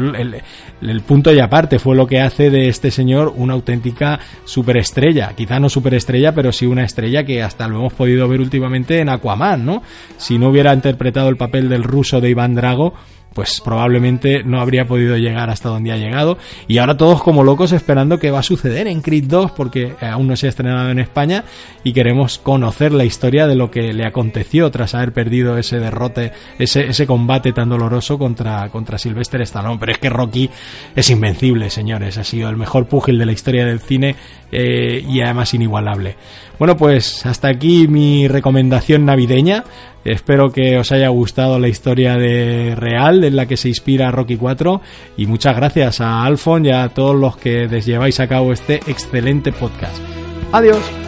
el, 0.81 1.01
punto 1.01 1.33
y 1.33 1.39
aparte 1.39 1.79
fue 1.79 1.95
lo 1.95 2.07
que 2.07 2.19
hace 2.19 2.49
de 2.49 2.67
este 2.67 2.91
señor 2.91 3.33
una 3.35 3.53
auténtica 3.53 4.19
superestrella 4.43 5.14
quizá 5.35 5.59
no 5.59 5.69
superestrella 5.69 6.33
pero 6.33 6.51
sí 6.51 6.65
una 6.65 6.83
estrella 6.83 7.23
que 7.23 7.41
hasta 7.41 7.67
lo 7.67 7.77
hemos 7.77 7.93
podido 7.93 8.27
ver 8.27 8.39
últimamente 8.41 8.99
en 8.99 9.09
Aquaman 9.09 9.65
no 9.65 9.83
si 10.17 10.37
no 10.37 10.49
hubiera 10.49 10.73
interpretado 10.73 11.29
el 11.29 11.37
papel 11.37 11.69
del 11.69 11.83
ruso 11.83 12.21
de 12.21 12.29
Iván 12.29 12.55
Drago 12.55 12.93
pues 13.35 13.59
probablemente 13.61 14.43
no 14.45 14.61
habría 14.61 14.87
podido 14.87 15.17
llegar 15.17 15.49
hasta 15.49 15.67
donde 15.67 15.91
ha 15.91 15.97
llegado. 15.97 16.37
Y 16.69 16.77
ahora 16.77 16.95
todos 16.95 17.21
como 17.21 17.43
locos 17.43 17.73
esperando 17.73 18.17
qué 18.17 18.31
va 18.31 18.39
a 18.39 18.43
suceder 18.43 18.87
en 18.87 19.01
Creed 19.01 19.25
2 19.25 19.51
porque 19.51 19.93
aún 19.99 20.27
no 20.27 20.37
se 20.37 20.47
ha 20.47 20.49
estrenado 20.49 20.89
en 20.89 20.99
España 20.99 21.43
y 21.83 21.91
queremos 21.91 22.37
conocer 22.37 22.93
la 22.93 23.03
historia 23.03 23.45
de 23.45 23.55
lo 23.55 23.69
que 23.69 23.91
le 23.91 24.05
aconteció 24.05 24.71
tras 24.71 24.95
haber 24.95 25.11
perdido 25.11 25.57
ese 25.57 25.79
derrote, 25.79 26.31
ese, 26.57 26.87
ese 26.87 27.05
combate 27.05 27.51
tan 27.51 27.67
doloroso 27.67 28.17
contra, 28.17 28.69
contra 28.69 28.97
Sylvester 28.97 29.41
Stallone. 29.41 29.79
Pero 29.81 29.91
es 29.91 29.97
que 29.97 30.09
Rocky 30.09 30.49
es 30.95 31.09
invencible, 31.09 31.69
señores. 31.69 32.17
Ha 32.17 32.23
sido 32.23 32.49
el 32.49 32.55
mejor 32.55 32.87
púgil 32.87 33.19
de 33.19 33.25
la 33.25 33.33
historia 33.33 33.65
del 33.65 33.81
cine 33.81 34.15
eh, 34.53 35.03
y 35.05 35.19
además 35.19 35.53
inigualable. 35.53 36.15
Bueno, 36.57 36.77
pues 36.77 37.25
hasta 37.25 37.49
aquí 37.49 37.87
mi 37.87 38.27
recomendación 38.27 39.05
navideña. 39.05 39.63
Espero 40.03 40.51
que 40.51 40.77
os 40.77 40.91
haya 40.91 41.09
gustado 41.09 41.59
la 41.59 41.67
historia 41.67 42.15
de 42.15 42.75
real 42.75 43.23
en 43.23 43.35
la 43.35 43.47
que 43.47 43.57
se 43.57 43.69
inspira 43.69 44.11
Rocky 44.11 44.37
4 44.37 44.81
y 45.17 45.25
muchas 45.25 45.55
gracias 45.55 45.99
a 45.99 46.23
Alfon 46.23 46.65
y 46.65 46.71
a 46.71 46.89
todos 46.89 47.15
los 47.15 47.37
que 47.37 47.67
lleváis 47.81 48.19
a 48.19 48.27
cabo 48.27 48.53
este 48.53 48.75
excelente 48.87 49.51
podcast. 49.51 49.97
Adiós. 50.51 51.04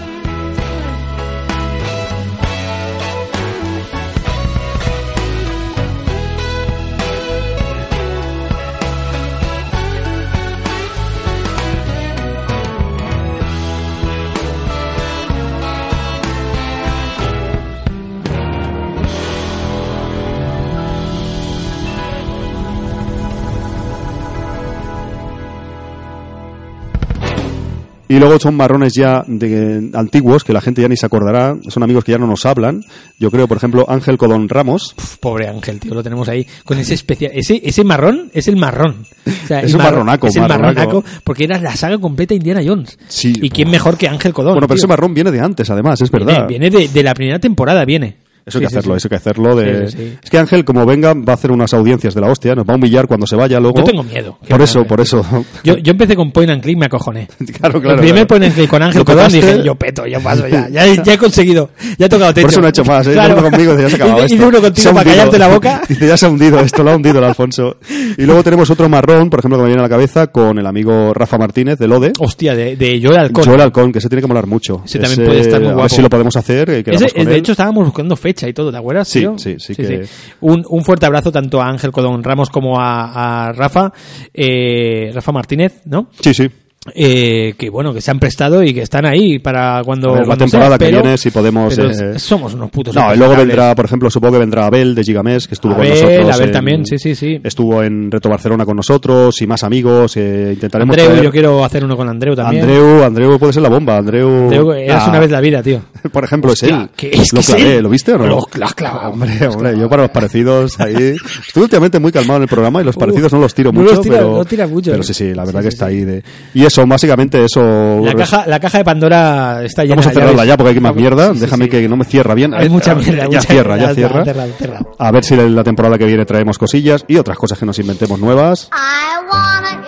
Y 28.09 28.19
luego 28.19 28.39
son 28.39 28.55
marrones 28.55 28.93
ya 28.93 29.23
de, 29.27 29.89
antiguos, 29.93 30.43
que 30.43 30.53
la 30.53 30.61
gente 30.61 30.81
ya 30.81 30.87
ni 30.87 30.95
se 30.95 31.05
acordará. 31.05 31.57
Son 31.67 31.83
amigos 31.83 32.03
que 32.05 32.13
ya 32.13 32.17
no 32.17 32.25
nos 32.27 32.45
hablan. 32.45 32.83
Yo 33.19 33.29
creo, 33.29 33.47
por 33.47 33.57
ejemplo, 33.57 33.85
Ángel 33.87 34.17
Codón 34.17 34.47
Ramos. 34.47 34.95
Pobre 35.19 35.47
Ángel, 35.49 35.79
tío, 35.79 35.93
lo 35.93 36.01
tenemos 36.03 36.29
ahí 36.29 36.45
con 36.63 36.77
ese 36.79 36.93
especial. 36.93 37.31
Ese, 37.35 37.59
ese 37.63 37.83
marrón 37.83 38.29
es 38.33 38.47
el 38.47 38.55
marrón. 38.55 39.05
O 39.25 39.47
sea, 39.47 39.59
Es 39.67 39.71
el 39.71 39.75
un 39.77 39.83
marronaco, 39.83 40.27
Es 40.27 40.35
el 40.37 40.43
marronaco. 40.43 40.75
marronaco, 40.75 41.03
porque 41.23 41.43
era 41.43 41.59
la 41.59 41.75
saga 41.75 41.97
completa 41.97 42.33
Indiana 42.33 42.61
Jones. 42.65 42.97
Sí. 43.09 43.33
¿Y 43.41 43.49
quién 43.49 43.69
mejor 43.69 43.97
que 43.97 44.07
Ángel 44.07 44.33
Codón? 44.33 44.53
Bueno, 44.53 44.67
pero 44.67 44.75
tío? 44.75 44.81
ese 44.83 44.87
marrón 44.87 45.13
viene 45.13 45.31
de 45.31 45.41
antes, 45.41 45.69
además, 45.69 45.99
es 46.01 46.09
verdad. 46.09 46.47
Viene, 46.47 46.69
viene 46.69 46.69
de, 46.69 46.87
de 46.87 47.03
la 47.03 47.13
primera 47.13 47.39
temporada, 47.39 47.83
viene. 47.83 48.26
Eso 48.47 48.57
hay 48.59 48.61
que 48.61 48.67
hacerlo, 48.67 48.95
eso 48.95 49.07
hay 49.07 49.09
que 49.09 49.15
hacerlo. 49.15 49.55
De... 49.55 49.83
Es 50.23 50.29
que 50.29 50.37
Ángel, 50.37 50.63
como 50.65 50.85
venga, 50.85 51.13
va 51.13 51.33
a 51.33 51.35
hacer 51.35 51.51
unas 51.51 51.73
audiencias 51.73 52.15
de 52.15 52.21
la 52.21 52.29
hostia, 52.31 52.55
nos 52.55 52.65
va 52.65 52.73
a 52.73 52.77
humillar 52.77 53.07
cuando 53.07 53.27
se 53.27 53.35
vaya 53.35 53.59
luego. 53.59 53.77
Yo 53.77 53.83
tengo 53.83 54.03
miedo. 54.03 54.37
Por 54.47 54.61
eso, 54.61 54.85
por 54.85 55.01
eso. 55.01 55.23
Yo, 55.63 55.77
yo 55.77 55.91
empecé 55.91 56.15
con 56.15 56.31
Point 56.31 56.49
and 56.51 56.61
Click, 56.63 56.77
me 56.77 56.85
acojoné. 56.85 57.27
Claro, 57.59 57.81
claro, 57.81 57.95
El 57.95 58.01
primer 58.01 58.13
claro. 58.25 58.27
Point 58.27 58.43
and 58.45 58.53
Click 58.55 58.69
con 58.69 58.81
Ángel 58.83 59.03
Codón 59.03 59.31
dije, 59.31 59.61
yo 59.63 59.75
peto, 59.75 60.05
yo 60.07 60.19
paso 60.21 60.47
ya. 60.47 60.69
Ya, 60.69 60.85
he- 60.85 61.01
ya 61.03 61.13
he 61.13 61.17
conseguido, 61.17 61.69
ya 61.97 62.05
he 62.05 62.09
tocado 62.09 62.33
techo. 62.33 62.45
Por 62.47 62.51
eso 62.51 62.61
no 62.61 62.67
ha 62.67 62.69
hecho 62.69 62.85
más, 62.85 63.07
¿eh? 63.07 63.15
Uno 63.17 63.41
conmigo 63.49 63.73
ya 63.77 63.89
se 63.89 63.97
Hice- 63.97 64.05
esto. 64.23 64.35
hice 64.35 64.45
uno 64.45 64.61
contigo 64.61 64.93
para 64.93 65.09
callarte 65.09 65.39
la 65.39 65.47
boca. 65.47 65.81
Dice, 65.89 66.07
ya 66.07 66.17
se 66.17 66.25
ha 66.25 66.29
hundido 66.29 66.59
esto, 66.59 66.83
lo 66.83 66.91
ha 66.91 66.95
hundido 66.95 67.19
el 67.19 67.25
Alfonso. 67.25 67.77
Y 68.17 68.23
luego 68.23 68.43
tenemos 68.43 68.69
otro 68.69 68.87
marrón, 68.89 69.29
por 69.29 69.39
ejemplo, 69.39 69.57
que 69.57 69.63
me 69.63 69.67
viene 69.69 69.81
a 69.81 69.83
la 69.83 69.89
cabeza, 69.89 70.27
con 70.27 70.57
el 70.59 70.65
amigo 70.65 71.13
Rafa 71.13 71.37
Martínez, 71.37 71.77
de 71.79 71.87
Lode. 71.87 72.13
Hostia, 72.19 72.55
de, 72.55 72.75
de 72.75 72.99
Joel 73.03 73.17
Halcón. 73.17 73.43
Joel 73.45 73.61
Halcón, 73.61 73.91
que 73.91 73.99
se 74.01 74.07
tiene 74.09 74.21
que 74.21 74.27
molar 74.27 74.47
mucho. 74.47 74.81
Ese 74.85 74.99
también 74.99 75.25
puede 75.27 75.39
estar 75.41 75.59
muy 75.59 75.67
A 75.67 75.71
ver 75.71 75.75
guapo. 75.79 75.95
si 75.95 76.01
lo 76.01 76.09
podemos 76.09 76.35
hacer. 76.37 76.69
eh, 76.69 76.83
Ese, 76.85 77.05
de 77.13 77.21
él. 77.21 77.31
hecho, 77.31 77.51
estábamos 77.53 77.85
buscando 77.85 78.15
fecha 78.15 78.36
y 78.45 78.53
todo, 78.53 78.71
¿te 78.71 78.77
acuerdas? 78.77 79.07
Sí, 79.07 79.19
tío? 79.21 79.37
sí, 79.37 79.55
sí 79.59 79.73
que- 79.75 80.05
Un, 80.41 80.63
un 80.69 80.83
fuerte 80.83 81.05
abrazo 81.05 81.31
tanto 81.31 81.61
a 81.61 81.67
Ángel 81.69 81.91
Codón 81.91 82.23
Ramos 82.23 82.49
como 82.49 82.79
a, 82.79 83.47
a 83.47 83.53
Rafa, 83.53 83.91
eh, 84.33 85.11
Rafa 85.13 85.31
Martínez, 85.31 85.81
¿no? 85.85 86.09
Sí, 86.19 86.33
sí. 86.33 86.47
Eh, 86.95 87.53
que 87.57 87.69
bueno, 87.69 87.93
que 87.93 88.01
se 88.01 88.11
han 88.11 88.19
prestado 88.19 88.63
y 88.63 88.73
que 88.73 88.81
están 88.81 89.05
ahí 89.05 89.39
para 89.39 89.81
cuando, 89.83 90.13
ver, 90.13 90.27
la 90.27 90.37
temporada 90.37 90.69
sea, 90.71 90.77
que 90.77 90.85
pero- 90.85 91.01
viene, 91.01 91.17
si 91.17 91.29
podemos. 91.31 91.75
pero 91.75 91.89
eh, 91.91 92.19
somos 92.19 92.53
unos 92.53 92.69
putos. 92.69 92.95
No, 92.95 93.13
y 93.13 93.17
luego 93.17 93.35
vendrá, 93.35 93.75
por 93.75 93.85
ejemplo, 93.85 94.09
supongo 94.09 94.33
que 94.33 94.39
vendrá 94.39 94.65
Abel 94.65 94.95
de 94.95 95.03
Gigamés, 95.03 95.47
que 95.47 95.55
estuvo 95.55 95.73
con 95.75 95.85
Abel, 95.85 95.93
nosotros. 96.01 96.35
Abel 96.35 96.47
en- 96.47 96.51
también, 96.53 96.85
sí, 96.85 96.97
sí, 96.97 97.15
sí. 97.15 97.39
Estuvo 97.43 97.83
en 97.83 98.09
Reto 98.11 98.29
Barcelona 98.29 98.65
con 98.65 98.75
nosotros 98.77 99.41
y 99.41 99.47
más 99.47 99.63
amigos. 99.63 100.15
eh, 100.17 100.51
intentaremos. 100.53 100.95
Andreu, 100.95 101.11
traer- 101.11 101.23
yo 101.23 101.31
quiero 101.31 101.63
hacer 101.63 101.83
uno 101.83 101.95
con 101.97 102.07
Andreu 102.09 102.35
también. 102.35 102.63
Andreu, 102.63 103.03
Andreu 103.03 103.37
puede 103.39 103.53
ser 103.53 103.61
la 103.63 103.69
bomba. 103.69 103.97
Andreu. 103.97 104.43
Andreu, 104.43 104.71
eras 104.73 105.03
Ah, 105.05 105.09
una 105.09 105.19
vez 105.19 105.31
la 105.31 105.41
vida, 105.41 105.61
tío. 105.61 105.81
Por 106.11 106.23
ejemplo, 106.23 106.51
es 106.53 106.63
Hostia, 106.63 106.81
él. 106.83 106.89
que 106.95 107.09
es 107.09 107.33
lo 107.33 107.37
que 107.37 107.39
es 107.41 107.47
clavé, 107.55 107.75
él. 107.77 107.83
¿lo 107.83 107.89
viste 107.89 108.13
o 108.13 108.17
no? 108.17 108.25
Lo- 108.27 108.47
has 108.65 108.73
clavado. 108.73 109.11
Hombre, 109.11 109.47
hombre, 109.47 109.77
yo 109.77 109.89
para 109.89 110.03
los 110.03 110.11
parecidos 110.11 110.79
ahí. 110.79 110.95
Estuve 111.47 111.63
últimamente 111.65 111.99
muy 111.99 112.11
calmado 112.11 112.37
en 112.37 112.43
el 112.43 112.49
programa 112.49 112.81
y 112.81 112.85
los 112.85 112.95
parecidos 112.95 113.31
no 113.33 113.39
los 113.39 113.53
tiro 113.53 113.71
no 113.71 113.81
mucho. 113.81 113.95
los 113.95 114.01
tira- 114.05 114.15
pero, 114.17 114.37
no 114.37 114.45
tira 114.45 114.67
mucho, 114.67 114.91
Pero 114.91 115.01
eh. 115.03 115.05
sí, 115.05 115.13
sí, 115.13 115.33
la 115.33 115.43
verdad 115.45 115.61
Sí, 115.61 115.65
que 115.65 115.71
sí, 115.71 115.75
está 115.75 115.85
ahí. 115.87 116.03
De... 116.05 116.23
Y 116.53 116.65
eso, 116.65 116.76
básicamente, 116.85 117.43
eso. 117.43 117.99
La 118.03 118.13
caja, 118.13 118.45
la 118.47 118.59
caja 118.59 118.77
de 118.79 118.83
Pandora 118.85 119.63
está 119.63 119.83
llena. 119.83 119.95
Vamos 119.95 120.07
a 120.07 120.11
cerrarla 120.11 120.45
ya 120.45 120.57
porque 120.57 120.73
hay 120.73 120.79
más 120.79 120.95
mierda. 120.95 121.29
sí, 121.29 121.35
sí, 121.35 121.39
Déjame 121.41 121.65
sí. 121.65 121.71
que 121.71 121.89
no 121.89 121.97
me 121.97 122.05
cierra 122.05 122.33
bien. 122.33 122.53
Hay 122.53 122.69
mucha 122.69 122.93
mierda. 122.95 123.23
Ya 123.23 123.25
mucha 123.25 123.41
cierra, 123.41 123.75
mierda. 123.75 123.89
ya 123.89 123.95
cierra. 123.95 124.25
Cerrado, 124.25 124.51
cerrado. 124.57 124.95
A 124.97 125.11
ver 125.11 125.23
si 125.23 125.35
la, 125.35 125.43
la 125.43 125.63
temporada 125.63 125.97
que 125.97 126.05
viene 126.05 126.25
traemos 126.25 126.57
cosillas 126.57 127.05
y 127.07 127.17
otras 127.17 127.37
cosas 127.37 127.57
que 127.57 127.65
nos 127.65 127.79
inventemos 127.79 128.19
nuevas. 128.19 128.69
I 128.73 129.25
want 129.29 129.65
a 129.65 129.81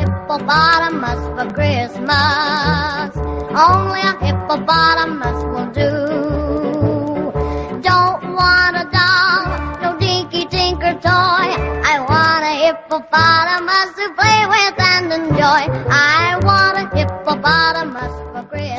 hippopotamus 12.69 13.98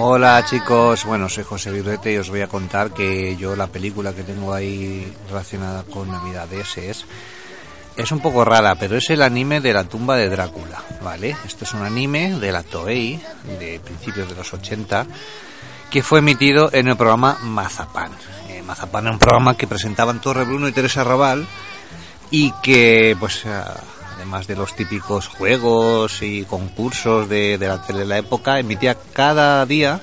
Hola 0.03 0.43
chicos, 0.47 1.05
bueno 1.05 1.29
soy 1.29 1.45
José 1.45 1.71
Virrete 1.71 2.15
y 2.15 2.17
os 2.17 2.31
voy 2.31 2.41
a 2.41 2.49
contar 2.49 2.91
que 2.91 3.37
yo 3.37 3.55
la 3.55 3.67
película 3.67 4.15
que 4.15 4.23
tengo 4.23 4.55
ahí 4.55 5.15
relacionada 5.29 5.83
con 5.83 6.11
Navidades 6.11 6.79
es 6.79 7.05
es 7.99 8.11
un 8.11 8.21
poco 8.21 8.43
rara, 8.43 8.77
pero 8.77 8.97
es 8.97 9.11
el 9.11 9.21
anime 9.21 9.61
de 9.61 9.75
la 9.75 9.85
tumba 9.85 10.17
de 10.17 10.31
Drácula, 10.31 10.83
¿vale? 11.03 11.37
Este 11.45 11.67
es 11.67 11.75
un 11.75 11.83
anime 11.83 12.41
de 12.41 12.51
la 12.51 12.63
Toei 12.63 13.21
de 13.59 13.79
principios 13.81 14.27
de 14.27 14.37
los 14.37 14.55
80 14.55 15.07
que 15.91 16.03
fue 16.03 16.21
emitido 16.21 16.71
en 16.73 16.89
el 16.89 16.97
programa 16.97 17.37
Mazapán. 17.43 18.13
Eh, 18.49 18.63
Mazapán 18.63 19.05
era 19.05 19.13
un 19.13 19.19
programa 19.19 19.55
que 19.55 19.67
presentaban 19.67 20.23
Torre 20.23 20.45
Bruno 20.45 20.67
y 20.67 20.73
Teresa 20.73 21.05
Raval 21.05 21.47
y 22.31 22.53
que 22.63 23.15
pues 23.21 23.45
ah, 23.45 23.79
además 24.21 24.47
de 24.47 24.55
los 24.55 24.77
típicos 24.77 25.27
juegos 25.29 26.21
y 26.23 26.45
concursos 26.45 27.29
de, 27.29 27.57
la 27.59 27.83
tele 27.83 28.01
de 28.01 28.05
la 28.07 28.19
época 28.19 28.59
emitía 28.59 28.95
cada 29.15 29.65
día 29.65 30.01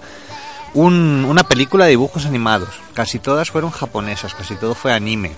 un- 0.73 1.23
una 1.27 1.43
película 1.43 1.85
de 1.85 1.91
dibujos 1.91 2.25
animados. 2.25 2.69
Casi 2.93 3.19
todas 3.19 3.51
fueron 3.51 3.69
japonesas 3.69 4.33
casi 4.33 4.55
todo 4.55 4.73
fue 4.73 4.91
anime. 4.91 5.33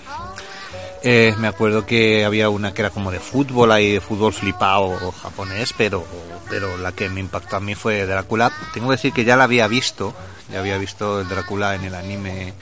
Eh, 1.02 1.34
me 1.38 1.48
acuerdo 1.48 1.84
que 1.86 2.24
había 2.24 2.48
una 2.50 2.72
que 2.74 2.82
era 2.82 2.90
como 2.90 3.10
de 3.10 3.20
fútbol 3.20 3.72
ahí 3.72 3.92
de 3.92 4.00
fútbol 4.02 4.34
flipado 4.34 5.12
japonés 5.22 5.72
pero 5.78 6.04
pero 6.50 6.76
la 6.76 6.92
que 6.92 7.08
me 7.08 7.20
impactó 7.20 7.56
a 7.56 7.60
mí 7.60 7.74
fue 7.74 8.04
Drácula. 8.06 8.50
Tengo 8.74 8.88
que 8.88 8.96
decir 8.96 9.12
que 9.12 9.24
ya 9.24 9.36
la 9.36 9.44
había 9.44 9.66
visto 9.68 10.14
ya 10.50 10.58
había 10.60 10.78
visto 10.78 11.20
el 11.20 11.28
Drácula 11.28 11.74
en 11.74 11.84
el 11.84 11.94
anime. 11.94 12.54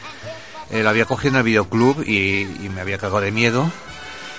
Eh, 0.70 0.82
la 0.82 0.90
había 0.90 1.04
cogido 1.06 1.30
en 1.30 1.36
el 1.38 1.42
videoclub 1.44 2.02
y 2.06 2.44
me 2.74 2.80
había 2.80 2.98
cagado 2.98 3.20
de 3.20 3.30
miedo 3.32 3.70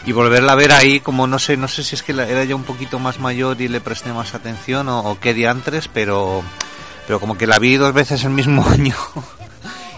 y 0.05 0.11
volverla 0.11 0.53
a 0.53 0.55
ver 0.55 0.71
ahí 0.71 0.99
como 0.99 1.27
no 1.27 1.39
sé 1.39 1.57
no 1.57 1.67
sé 1.67 1.84
si 1.84 1.95
es 1.95 2.03
que 2.03 2.13
era 2.13 2.43
ya 2.43 2.55
un 2.55 2.63
poquito 2.63 2.99
más 2.99 3.19
mayor 3.19 3.59
y 3.61 3.67
le 3.67 3.81
presté 3.81 4.13
más 4.13 4.34
atención 4.34 4.88
o, 4.89 4.99
o 4.99 5.19
qué 5.19 5.34
diantres 5.34 5.88
pero 5.88 6.43
pero 7.09 7.19
como 7.19 7.38
que 7.38 7.47
la 7.47 7.57
vi 7.57 7.76
dos 7.76 7.93
veces 7.93 8.23
el 8.23 8.30
mismo 8.30 8.63
año 8.69 8.95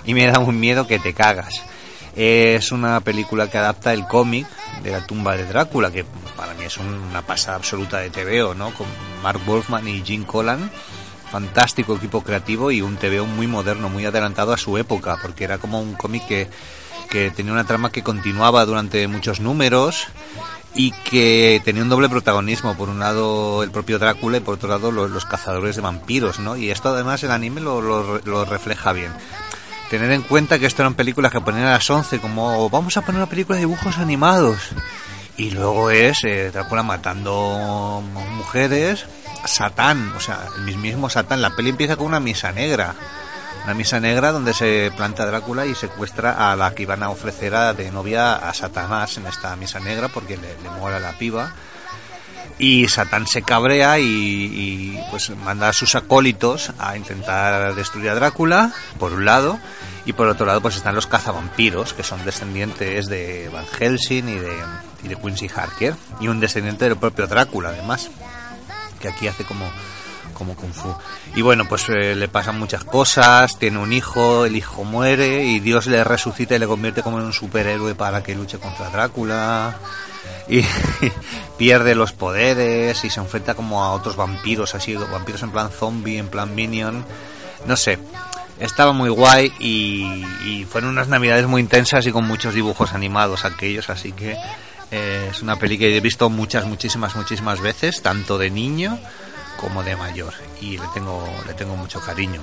y 0.06 0.14
me 0.14 0.28
da 0.28 0.40
un 0.40 0.60
miedo 0.60 0.88
que 0.88 0.98
te 0.98 1.14
cagas. 1.14 1.62
Es 2.16 2.72
una 2.72 3.00
película 3.02 3.50
que 3.50 3.58
adapta 3.58 3.94
el 3.94 4.08
cómic 4.08 4.48
de 4.82 4.92
la 4.92 5.06
tumba 5.06 5.38
de 5.38 5.46
Drácula 5.46 5.92
que 5.92 6.06
para 6.36 6.54
mí 6.54 6.64
es 6.64 6.78
una 6.78 7.22
pasada 7.22 7.58
absoluta 7.58 8.00
de 8.00 8.10
TVO 8.10 8.54
no 8.54 8.74
con 8.74 8.88
Mark 9.22 9.42
Wolfman 9.46 9.88
y 9.88 10.02
Jim 10.04 10.24
Collan 10.24 10.72
fantástico 11.32 11.96
equipo 11.96 12.22
creativo 12.22 12.72
y 12.72 12.82
un 12.82 12.98
TVO 12.98 13.26
muy 13.26 13.48
moderno, 13.48 13.88
muy 13.88 14.06
adelantado 14.06 14.52
a 14.52 14.58
su 14.58 14.78
época, 14.78 15.18
porque 15.22 15.46
era 15.46 15.58
como 15.58 15.82
un 15.82 15.94
cómic 15.94 16.28
que, 16.28 16.50
que 17.10 17.32
tenía 17.32 17.54
una 17.54 17.66
trama 17.66 17.92
que 17.92 18.04
continuaba 18.04 18.66
durante 18.66 19.08
muchos 19.08 19.40
números 19.40 20.08
y 20.74 20.92
que 20.92 21.62
tenía 21.66 21.84
un 21.84 21.90
doble 21.90 22.10
protagonismo, 22.10 22.76
por 22.76 22.90
un 22.90 23.00
lado 23.00 23.64
el 23.64 23.72
propio 23.72 24.00
Drácula 24.00 24.38
y 24.38 24.40
por 24.40 24.56
otro 24.56 24.70
lado 24.70 24.92
los, 24.92 25.26
cazadores 25.26 25.76
de 25.76 25.82
vampiros, 25.82 26.40
¿no? 26.40 26.56
Y 26.56 26.72
esto 26.72 26.90
además 26.90 27.24
el 27.24 27.32
anime 27.32 27.62
lo, 27.62 28.46
refleja 28.46 28.94
bien. 28.94 29.12
Tener 29.90 30.12
en 30.12 30.22
cuenta 30.22 30.58
que 30.58 30.66
esto 30.66 30.82
eran 30.82 30.94
películas 30.94 31.32
que 31.32 31.42
ponían 31.42 31.66
a 31.66 31.72
las 31.72 31.90
11 31.90 32.20
como 32.20 32.70
vamos 32.70 32.96
a 32.96 33.02
poner 33.02 33.20
una 33.22 33.30
película 33.30 33.58
de 33.58 33.66
dibujos 33.66 33.98
animados 33.98 34.58
y 35.36 35.52
luego 35.52 35.90
es 35.90 36.24
eh, 36.24 36.52
Drácula 36.52 36.84
matando 36.84 38.02
mujeres, 38.38 39.06
Satán, 39.46 40.14
o 40.16 40.20
sea, 40.20 40.48
el 40.56 40.64
mismísimo 40.64 41.10
Satán. 41.10 41.42
La 41.42 41.56
peli 41.56 41.70
empieza 41.70 41.98
con 41.98 42.08
una 42.08 42.20
misa 42.20 42.52
negra. 42.52 42.96
Una 43.64 43.74
misa 43.76 44.00
negra 44.00 44.32
donde 44.32 44.54
se 44.54 44.92
planta 44.98 45.26
Drácula 45.26 45.66
y 45.68 45.76
secuestra 45.76 46.52
a 46.52 46.56
la 46.56 46.74
que 46.74 46.84
iban 46.84 47.04
a 47.04 47.10
ofrecer 47.10 47.54
a- 47.56 47.74
de 47.74 47.92
novia 47.92 48.36
a 48.36 48.54
Satanás 48.54 49.18
en 49.18 49.28
esta 49.28 49.56
misa 49.56 49.80
negra 49.80 50.08
porque 50.10 50.36
le, 50.38 50.58
le 50.64 50.70
mola 50.80 51.00
la 51.00 51.18
piba. 51.18 51.54
Y 52.58 52.88
Satán 52.90 53.26
se 53.28 53.42
cabrea 53.42 53.98
y, 53.98 54.04
y, 54.06 55.00
pues 55.10 55.32
manda 55.32 55.70
a 55.70 55.74
sus 55.74 55.96
acólitos 55.96 56.72
a 56.78 56.96
intentar 56.96 57.74
destruir 57.74 58.10
a 58.10 58.16
Drácula, 58.16 58.72
por 59.00 59.14
un 59.14 59.26
lado, 59.26 59.58
y 60.06 60.14
por 60.14 60.28
otro 60.28 60.46
lado 60.46 60.62
pues 60.62 60.76
están 60.76 60.94
los 60.94 61.08
cazavampiros, 61.08 61.94
que 61.94 62.04
son 62.04 62.24
descendientes 62.24 63.08
de 63.08 63.50
Van 63.52 63.66
Helsing 63.66 64.28
y 64.30 64.36
de, 64.36 64.58
y 65.04 65.08
de 65.08 65.16
Quincy 65.16 65.48
Harker, 65.56 65.96
y 66.20 66.28
un 66.28 66.40
descendiente 66.40 66.86
del 66.86 66.98
propio 66.98 67.26
Drácula 67.26 67.70
además, 67.70 68.12
que 69.00 69.08
aquí 69.10 69.28
hace 69.28 69.44
como, 69.44 69.66
como 70.42 70.56
Kung 70.56 70.74
Fu. 70.74 70.92
Y 71.36 71.44
bueno, 71.44 71.66
pues 71.70 71.88
eh, 71.90 72.16
le 72.16 72.28
pasan 72.28 72.58
muchas 72.58 72.84
cosas, 72.84 73.60
tiene 73.60 73.78
un 73.78 73.94
hijo, 73.94 74.46
el 74.46 74.56
hijo 74.56 74.84
muere 74.84 75.46
y 75.46 75.60
Dios 75.60 75.86
le 75.86 76.04
resucita 76.04 76.56
y 76.56 76.60
le 76.60 76.66
convierte 76.66 77.04
como 77.04 77.20
en 77.20 77.26
un 77.26 77.34
superhéroe 77.34 77.94
para 77.94 78.24
que 78.24 78.34
luche 78.34 78.58
contra 78.58 78.90
Drácula 78.90 79.78
y 80.50 80.66
pierde 81.60 81.94
los 81.94 82.12
poderes 82.12 83.04
y 83.04 83.12
se 83.12 83.20
enfrenta 83.20 83.54
como 83.54 83.84
a 83.84 83.92
otros 83.92 84.16
vampiros, 84.16 84.74
así, 84.74 84.96
vampiros 84.96 85.44
en 85.44 85.52
plan 85.52 85.70
zombie, 85.70 86.18
en 86.18 86.28
plan 86.28 86.56
minion, 86.56 87.06
no 87.68 87.78
sé. 87.78 88.00
Estaba 88.60 88.94
muy 88.94 89.10
guay 89.10 89.54
y, 89.60 90.26
y 90.44 90.66
fueron 90.66 90.90
unas 90.90 91.08
navidades 91.08 91.46
muy 91.46 91.62
intensas 91.62 92.06
y 92.08 92.12
con 92.12 92.26
muchos 92.26 92.56
dibujos 92.56 92.94
animados 92.94 93.46
aquellos, 93.46 93.92
así 93.92 94.12
que 94.12 94.36
eh, 94.90 95.28
es 95.30 95.42
una 95.44 95.56
peli 95.58 95.78
que 95.78 95.96
he 95.96 96.00
visto 96.02 96.32
muchas, 96.32 96.66
muchísimas, 96.66 97.16
muchísimas 97.16 97.62
veces, 97.62 98.02
tanto 98.02 98.40
de 98.40 98.50
niño 98.50 99.00
como 99.62 99.84
de 99.84 99.96
mayor 99.96 100.34
y 100.60 100.78
le 100.78 100.88
tengo, 100.94 101.24
le 101.48 101.54
tengo 101.54 101.76
mucho 101.78 102.02
cariño. 102.02 102.42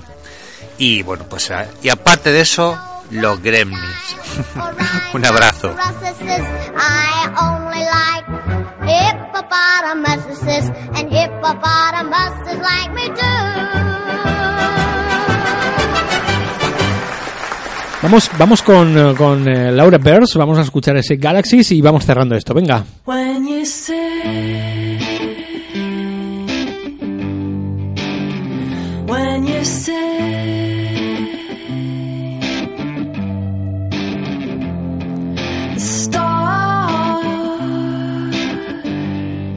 Y 0.79 1.03
bueno, 1.03 1.25
pues 1.29 1.51
ah, 1.51 1.67
y 1.83 1.89
aparte 1.89 2.31
de 2.31 2.41
eso, 2.41 2.79
los 3.11 3.43
gremlins. 3.43 4.17
Un 5.13 5.27
abrazo. 5.27 5.75
Vamos, 18.01 18.31
vamos 18.39 18.63
con, 18.63 18.97
eh, 18.97 19.15
con 19.17 19.49
eh, 19.49 19.73
Laura 19.73 19.99
Bears, 19.99 20.35
vamos 20.37 20.57
a 20.59 20.63
escuchar 20.63 20.97
ese 20.97 21.17
Galaxies 21.17 21.73
y 21.73 21.83
vamos 21.83 22.07
cerrando 22.07 22.37
esto. 22.37 22.55
Venga. 22.55 22.85
You 29.59 29.65
say, 29.65 29.98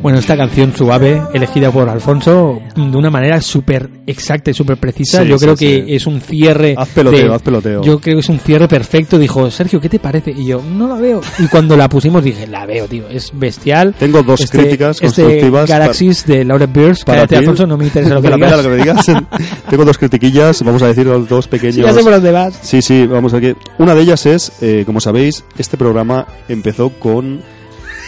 Bueno, 0.02 0.18
esta 0.18 0.36
canción 0.36 0.74
suave, 0.76 1.22
elegida 1.34 1.70
por 1.72 1.88
Alfonso 1.88 2.60
de 2.76 2.98
una 2.98 3.12
manera 3.12 3.40
súper 3.40 3.88
exacta 4.08 4.50
y 4.50 4.54
súper 4.56 4.78
precisa. 4.78 5.22
Sí, 5.22 5.30
yo 5.30 5.38
sí, 5.38 5.46
creo 5.46 5.56
que 5.56 5.96
es 5.96 6.08
un 6.08 6.20
cierre. 6.22 6.74
Haz 6.76 6.90
peloteo, 6.90 7.30
de- 7.30 7.36
haz 7.36 7.42
peloteo. 7.44 7.82
Yo 7.84 8.00
creo 8.00 8.16
que 8.16 8.22
es 8.22 8.30
un 8.30 8.40
cierre 8.40 8.68
perfecto. 8.68 9.20
Dijo, 9.20 9.52
Sergio, 9.52 9.80
¿qué 9.80 9.90
te 9.90 10.00
parece? 10.00 10.32
Y 10.32 10.48
yo, 10.48 10.62
no 10.62 10.88
la 10.88 10.96
veo. 10.96 11.22
Y 11.38 11.46
cuando 11.48 11.78
la 11.78 11.88
pusimos 11.88 12.24
dije, 12.24 12.48
la 12.48 12.66
veo, 12.66 12.88
tío. 12.88 13.08
Es 13.10 13.30
bestial. 13.34 13.94
Tengo 14.00 14.24
dos 14.24 14.42
Este- 14.42 14.58
críticas 14.58 14.98
este 15.02 15.22
constructivas 15.22 15.70
Galaxies 15.70 16.26
de 16.26 16.46
Laura 16.46 16.66
Beers. 16.66 17.04
Para 17.06 17.20
Cállate, 17.20 17.36
ti. 17.36 17.40
Alfonso, 17.40 17.68
no 17.68 17.78
me 17.78 17.86
interesa 17.86 18.14
lo 18.16 18.22
que 18.24 18.28
digas. 18.32 18.40
pela 18.50 18.58
lo 18.58 18.64
que 18.64 18.70
me 18.70 18.78
digas. 18.78 19.06
Tengo 19.70 19.86
dos 19.86 19.98
critiquillas, 20.00 20.64
vamos 20.64 20.82
a 20.82 20.88
decir 20.88 21.06
los 21.06 21.30
dos 21.30 21.48
pequeños. 21.48 21.76
Ya 21.78 21.94
sé 21.94 22.02
por 22.02 22.12
dónde 22.14 22.32
vas. 22.32 22.58
Sí, 22.64 22.82
sí, 22.82 23.06
vamos 23.06 23.36
aquí. 23.36 23.54
Una 23.78 23.94
de 23.94 24.02
ellas 24.02 24.26
es, 24.26 24.52
eh, 24.62 24.82
como 24.86 25.00
sabéis, 25.00 25.44
este 25.60 25.78
programa 25.78 26.26
empezó 26.50 26.90
con... 26.90 27.42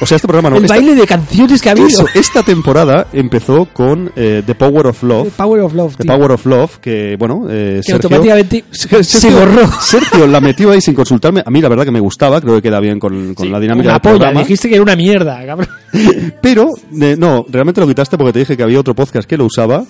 O 0.01 0.05
sea, 0.05 0.15
este 0.17 0.27
programa 0.27 0.49
no... 0.49 0.57
El 0.57 0.63
esta- 0.65 0.75
baile 0.75 0.95
de 0.95 1.05
canciones 1.07 1.61
que 1.61 1.69
ha 1.69 1.71
habido. 1.73 1.87
Eso, 1.87 2.05
esta 2.13 2.43
temporada 2.43 3.07
empezó 3.13 3.65
con 3.71 4.11
eh, 4.15 4.41
The 4.45 4.55
Power 4.55 4.87
of 4.87 5.01
Love. 5.03 5.23
The 5.25 5.31
Power 5.31 5.61
of 5.61 5.73
Love. 5.73 5.95
The 5.95 6.03
tío. 6.03 6.13
Power 6.13 6.31
of 6.31 6.45
Love, 6.45 6.77
que 6.79 7.15
bueno, 7.17 7.45
eh, 7.49 7.81
Que 7.85 7.91
Sergio- 7.93 7.95
automáticamente 7.95 8.63
Sergio- 8.71 9.03
se 9.03 9.29
borró. 9.29 9.67
Sergio 9.81 10.27
la 10.27 10.41
metió 10.41 10.71
ahí 10.71 10.81
sin 10.81 10.93
consultarme. 10.93 11.41
A 11.45 11.49
mí 11.49 11.61
la 11.61 11.69
verdad 11.69 11.85
que 11.85 11.91
me 11.91 11.99
gustaba, 11.99 12.41
creo 12.41 12.55
que 12.55 12.63
queda 12.63 12.79
bien 12.79 12.99
con, 12.99 13.33
con 13.33 13.51
la 13.51 13.59
dinámica 13.59 13.85
Una 13.89 13.93
del 13.93 14.01
polla. 14.01 14.15
programa. 14.17 14.39
Dijiste 14.41 14.67
que 14.67 14.75
era 14.75 14.83
una 14.83 14.95
mierda, 14.95 15.45
cabrón. 15.45 15.69
Pero, 16.41 16.69
eh, 17.01 17.15
no, 17.17 17.45
realmente 17.49 17.79
lo 17.79 17.87
quitaste 17.87 18.17
porque 18.17 18.33
te 18.33 18.39
dije 18.39 18.57
que 18.57 18.63
había 18.63 18.79
otro 18.79 18.95
podcast 18.95 19.27
que 19.29 19.37
lo 19.37 19.45
usaba 19.45 19.83